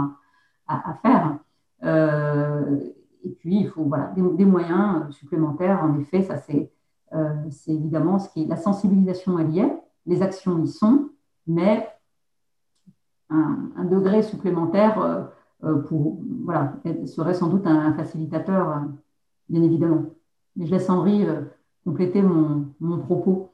à, 0.67 0.95
faire. 1.03 1.39
Euh, 1.85 2.79
et 3.25 3.31
puis, 3.31 3.61
il 3.61 3.69
faut 3.69 3.85
voilà, 3.85 4.13
des, 4.17 4.45
moyens 4.45 5.11
supplémentaires. 5.11 5.83
En 5.83 5.99
effet, 5.99 6.23
ça 6.23 6.37
c'est 6.39 6.71
c'est 7.51 7.73
évidemment 7.73 8.19
ce 8.19 8.31
qui 8.31 8.47
la 8.47 8.57
sensibilisation, 8.57 9.39
elle 9.39 9.51
y 9.51 9.59
est, 9.59 9.83
les 10.07 10.23
actions 10.23 10.59
y 10.63 10.67
sont, 10.67 11.11
mais 11.47 11.87
un, 13.29 13.85
degré 13.85 14.23
supplémentaire 14.23 15.29
euh, 15.65 15.77
pour, 15.83 16.19
voilà, 16.45 16.75
serait 17.07 17.35
sans 17.35 17.49
doute 17.49 17.67
un, 17.67 17.93
facilitateur, 17.95 18.69
euh, 18.69 18.81
bien 19.49 19.63
évidemment. 19.63 20.07
Mais 20.57 20.67
je 20.67 20.73
laisse 20.73 20.91
Henri 20.91 21.25
euh, 21.25 21.43
compléter 21.85 22.23
mon, 22.23 22.67
mon, 22.81 22.99
propos. 22.99 23.53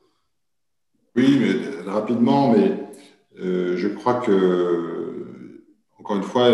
Oui, 1.17 1.39
mais 1.41 1.91
rapidement, 1.91 2.53
mais 2.53 2.85
je 3.37 3.89
crois 3.89 4.15
que, 4.15 5.63
encore 5.99 6.17
une 6.17 6.23
fois, 6.23 6.51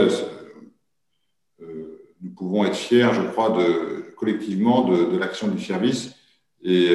nous 1.60 2.30
pouvons 2.36 2.64
être 2.64 2.76
fiers, 2.76 3.08
je 3.12 3.22
crois, 3.22 3.50
de, 3.50 4.14
collectivement 4.16 4.88
de, 4.88 5.18
l'action 5.18 5.48
du 5.48 5.60
service. 5.62 6.14
Et, 6.62 6.92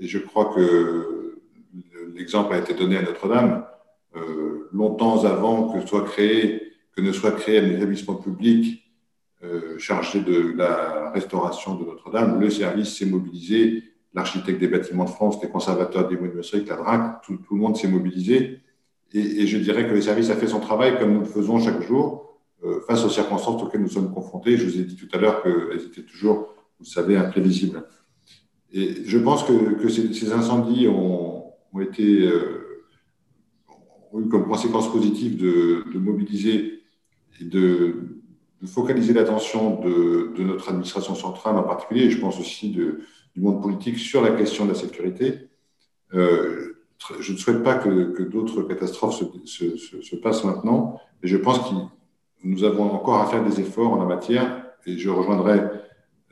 et, 0.00 0.06
je 0.06 0.18
crois 0.18 0.52
que 0.54 1.38
l'exemple 2.14 2.52
a 2.52 2.58
été 2.58 2.74
donné 2.74 2.98
à 2.98 3.02
Notre-Dame. 3.02 3.64
longtemps 4.72 5.24
avant 5.24 5.72
que 5.72 5.86
soit 5.86 6.04
créé 6.04 6.64
que 6.96 7.00
ne 7.00 7.12
soit 7.12 7.32
créé 7.32 7.58
un 7.58 7.70
établissement 7.70 8.14
public 8.14 8.83
euh, 8.83 8.83
chargé 9.78 10.20
de 10.20 10.54
la 10.56 11.10
restauration 11.10 11.74
de 11.74 11.84
Notre-Dame. 11.84 12.40
Le 12.40 12.50
service 12.50 12.96
s'est 12.96 13.06
mobilisé, 13.06 13.82
l'architecte 14.14 14.60
des 14.60 14.68
bâtiments 14.68 15.04
de 15.04 15.10
France, 15.10 15.42
les 15.42 15.48
conservateurs 15.48 16.08
des 16.08 16.16
monuments 16.16 16.40
historiques, 16.40 16.68
la 16.68 16.76
DRAC, 16.76 17.22
tout, 17.22 17.38
le 17.50 17.56
monde 17.56 17.76
s'est 17.76 17.88
mobilisé. 17.88 18.60
Et, 19.12 19.46
je 19.46 19.58
dirais 19.58 19.86
que 19.86 19.92
le 19.92 20.00
service 20.00 20.30
a 20.30 20.36
fait 20.36 20.46
son 20.46 20.60
travail 20.60 20.98
comme 20.98 21.12
nous 21.12 21.20
le 21.20 21.26
faisons 21.26 21.60
chaque 21.60 21.82
jour 21.82 22.40
euh, 22.64 22.80
face 22.86 23.04
aux 23.04 23.08
circonstances 23.08 23.62
auxquelles 23.62 23.82
nous 23.82 23.88
sommes 23.88 24.12
confrontés. 24.12 24.56
Je 24.56 24.64
vous 24.64 24.78
ai 24.78 24.84
dit 24.84 24.96
tout 24.96 25.08
à 25.12 25.18
l'heure 25.18 25.42
qu'elles 25.42 25.84
étaient 25.86 26.02
toujours, 26.02 26.54
vous 26.78 26.86
savez, 26.86 27.16
imprévisibles. 27.16 27.84
Et 28.72 29.04
je 29.04 29.18
pense 29.18 29.44
que, 29.44 29.88
ces, 29.88 30.32
incendies 30.32 30.86
euh, 30.86 30.90
ont 30.90 31.52
eu 34.20 34.28
comme 34.28 34.46
conséquence 34.46 34.90
positive 34.90 35.36
de, 35.36 35.84
de 35.92 35.98
mobiliser 35.98 36.82
et 37.40 37.44
de, 37.44 38.13
focaliser 38.66 39.12
l'attention 39.12 39.80
de, 39.80 40.42
notre 40.42 40.68
administration 40.68 41.14
centrale 41.14 41.56
en 41.56 41.62
particulier, 41.62 42.04
et 42.04 42.10
je 42.10 42.18
pense 42.18 42.38
aussi 42.38 42.70
du 42.70 43.00
monde 43.36 43.62
politique, 43.62 43.98
sur 43.98 44.22
la 44.22 44.30
question 44.30 44.64
de 44.64 44.70
la 44.70 44.76
sécurité. 44.76 45.48
Euh, 46.14 46.74
je 47.20 47.32
ne 47.32 47.36
souhaite 47.36 47.62
pas 47.62 47.74
que, 47.74 48.22
d'autres 48.22 48.62
catastrophes 48.62 49.22
se, 49.44 49.76
se, 49.76 50.16
passent 50.16 50.44
maintenant, 50.44 51.00
mais 51.22 51.28
je 51.28 51.36
pense 51.36 51.58
que 51.58 51.74
nous 52.44 52.64
avons 52.64 52.92
encore 52.92 53.20
à 53.20 53.26
faire 53.26 53.44
des 53.44 53.60
efforts 53.60 53.92
en 53.92 53.98
la 53.98 54.06
matière, 54.06 54.64
et 54.86 54.96
je 54.96 55.10
rejoindrai 55.10 55.60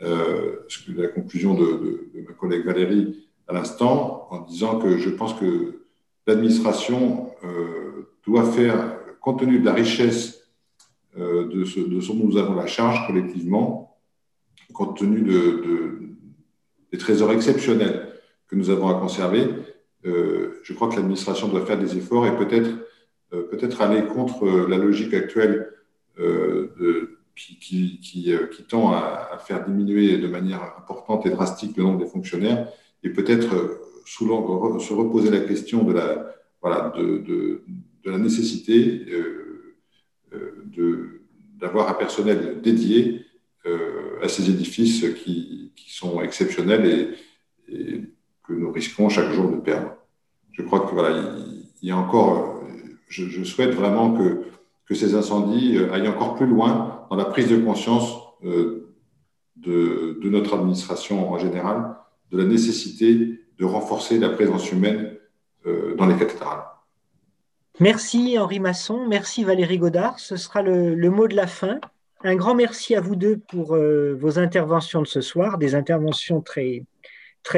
euh, 0.02 0.66
la 0.88 1.08
conclusion 1.08 1.54
de, 1.54 2.10
ma 2.26 2.32
collègue 2.34 2.64
Valérie 2.64 3.28
à 3.48 3.52
l'instant, 3.52 4.28
en 4.30 4.40
disant 4.40 4.78
que 4.78 4.98
je 4.98 5.10
pense 5.10 5.34
que 5.34 5.82
l'administration 6.26 7.30
euh, 7.44 8.08
doit 8.26 8.44
faire, 8.44 8.98
compte 9.20 9.40
tenu 9.40 9.58
de 9.58 9.64
la 9.64 9.72
richesse 9.72 10.41
de, 11.16 11.64
ce, 11.64 11.80
dont 11.80 12.14
nous 12.14 12.38
avons 12.38 12.54
la 12.54 12.66
charge 12.66 13.06
collectivement, 13.06 13.98
compte 14.72 14.96
tenu 14.98 15.20
de, 15.20 16.00
des 16.90 16.98
trésors 16.98 17.32
exceptionnels 17.32 18.08
que 18.48 18.56
nous 18.56 18.70
avons 18.70 18.88
à 18.88 18.94
conserver. 18.94 19.46
Euh, 20.04 20.60
je 20.62 20.72
crois 20.72 20.88
que 20.88 20.96
l'administration 20.96 21.48
doit 21.48 21.64
faire 21.64 21.78
des 21.78 21.96
efforts 21.96 22.26
et 22.26 22.36
peut-être 22.36 22.70
euh, 23.32 23.42
peut-être 23.42 23.80
aller 23.80 24.04
contre 24.06 24.46
la 24.68 24.76
logique 24.76 25.14
actuelle 25.14 25.68
qui, 27.34 28.34
tend 28.68 28.92
à, 28.92 29.38
faire 29.38 29.64
diminuer 29.64 30.18
de 30.18 30.28
manière 30.28 30.62
importante 30.78 31.24
et 31.26 31.30
drastique 31.30 31.76
le 31.76 31.84
nombre 31.84 31.98
des 31.98 32.06
fonctionnaires 32.06 32.68
et 33.02 33.10
peut-être 33.10 33.80
se 34.04 34.92
reposer 34.92 35.30
la 35.30 35.40
question 35.40 35.84
de 35.84 35.94
la 38.04 38.18
nécessité 38.18 39.06
d'avoir 41.60 41.88
un 41.88 41.94
personnel 41.94 42.60
dédié 42.62 43.24
euh, 43.66 44.22
à 44.22 44.28
ces 44.28 44.50
édifices 44.50 45.06
qui, 45.22 45.72
sont 45.88 46.22
exceptionnels 46.22 47.16
et, 47.68 48.00
que 48.44 48.54
nous 48.54 48.72
risquons 48.72 49.08
chaque 49.08 49.30
jour 49.32 49.50
de 49.50 49.56
perdre. 49.56 49.92
Je 50.52 50.62
crois 50.62 50.80
que 50.80 50.94
voilà, 50.94 51.36
il, 51.80 51.88
y 51.88 51.90
a 51.90 51.96
encore, 51.96 52.64
je, 53.08 53.44
souhaite 53.44 53.74
vraiment 53.74 54.14
que, 54.14 54.42
que, 54.86 54.94
ces 54.94 55.14
incendies 55.14 55.78
aillent 55.92 56.08
encore 56.08 56.34
plus 56.34 56.46
loin 56.46 57.06
dans 57.10 57.16
la 57.16 57.26
prise 57.26 57.48
de 57.48 57.58
conscience 57.58 58.16
euh, 58.44 58.96
de, 59.56 60.18
de, 60.20 60.28
notre 60.28 60.54
administration 60.54 61.30
en 61.30 61.38
général, 61.38 61.94
de 62.30 62.38
la 62.38 62.44
nécessité 62.44 63.38
de 63.58 63.64
renforcer 63.64 64.18
la 64.18 64.30
présence 64.30 64.72
humaine 64.72 65.16
euh, 65.66 65.94
dans 65.94 66.06
les 66.06 66.16
cathédrales. 66.16 66.64
Merci 67.82 68.38
Henri 68.38 68.60
Masson, 68.60 69.08
merci 69.08 69.42
Valérie 69.42 69.78
Godard. 69.78 70.20
Ce 70.20 70.36
sera 70.36 70.62
le, 70.62 70.94
mot 71.10 71.26
de 71.26 71.34
la 71.34 71.48
fin. 71.48 71.80
Un 72.22 72.36
grand 72.36 72.54
merci 72.54 72.94
à 72.94 73.00
vous 73.00 73.16
deux 73.16 73.38
pour 73.38 73.74
euh, 73.74 74.14
vos 74.14 74.38
interventions 74.38 75.02
de 75.02 75.06
ce 75.08 75.20
soir, 75.20 75.58
des 75.58 75.74
interventions 75.74 76.40
très, 76.42 76.84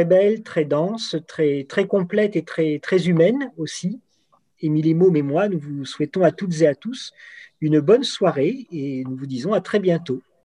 belles, 0.06 0.42
très 0.42 0.64
denses, 0.64 1.16
très, 1.28 1.66
très 1.68 1.86
complètes 1.86 2.36
et 2.36 2.42
très, 2.42 2.78
très 2.78 3.06
humaines 3.06 3.52
aussi. 3.59 4.01
Émilie 4.62 4.94
Môme 4.94 5.16
et 5.16 5.22
moi, 5.22 5.51
nous 5.51 5.59
vous 5.59 5.84
souhaitons 5.84 6.22
à 6.22 6.32
toutes 6.32 6.62
et 6.62 6.66
à 6.66 6.74
tous 6.74 7.12
une 7.60 7.80
bonne 7.80 8.02
soirée 8.02 8.66
et 8.72 9.05
nous 9.05 9.16
vous 9.16 9.26
disons 9.26 9.52
à 9.52 9.60
très 9.60 9.78
bientôt. 9.78 10.22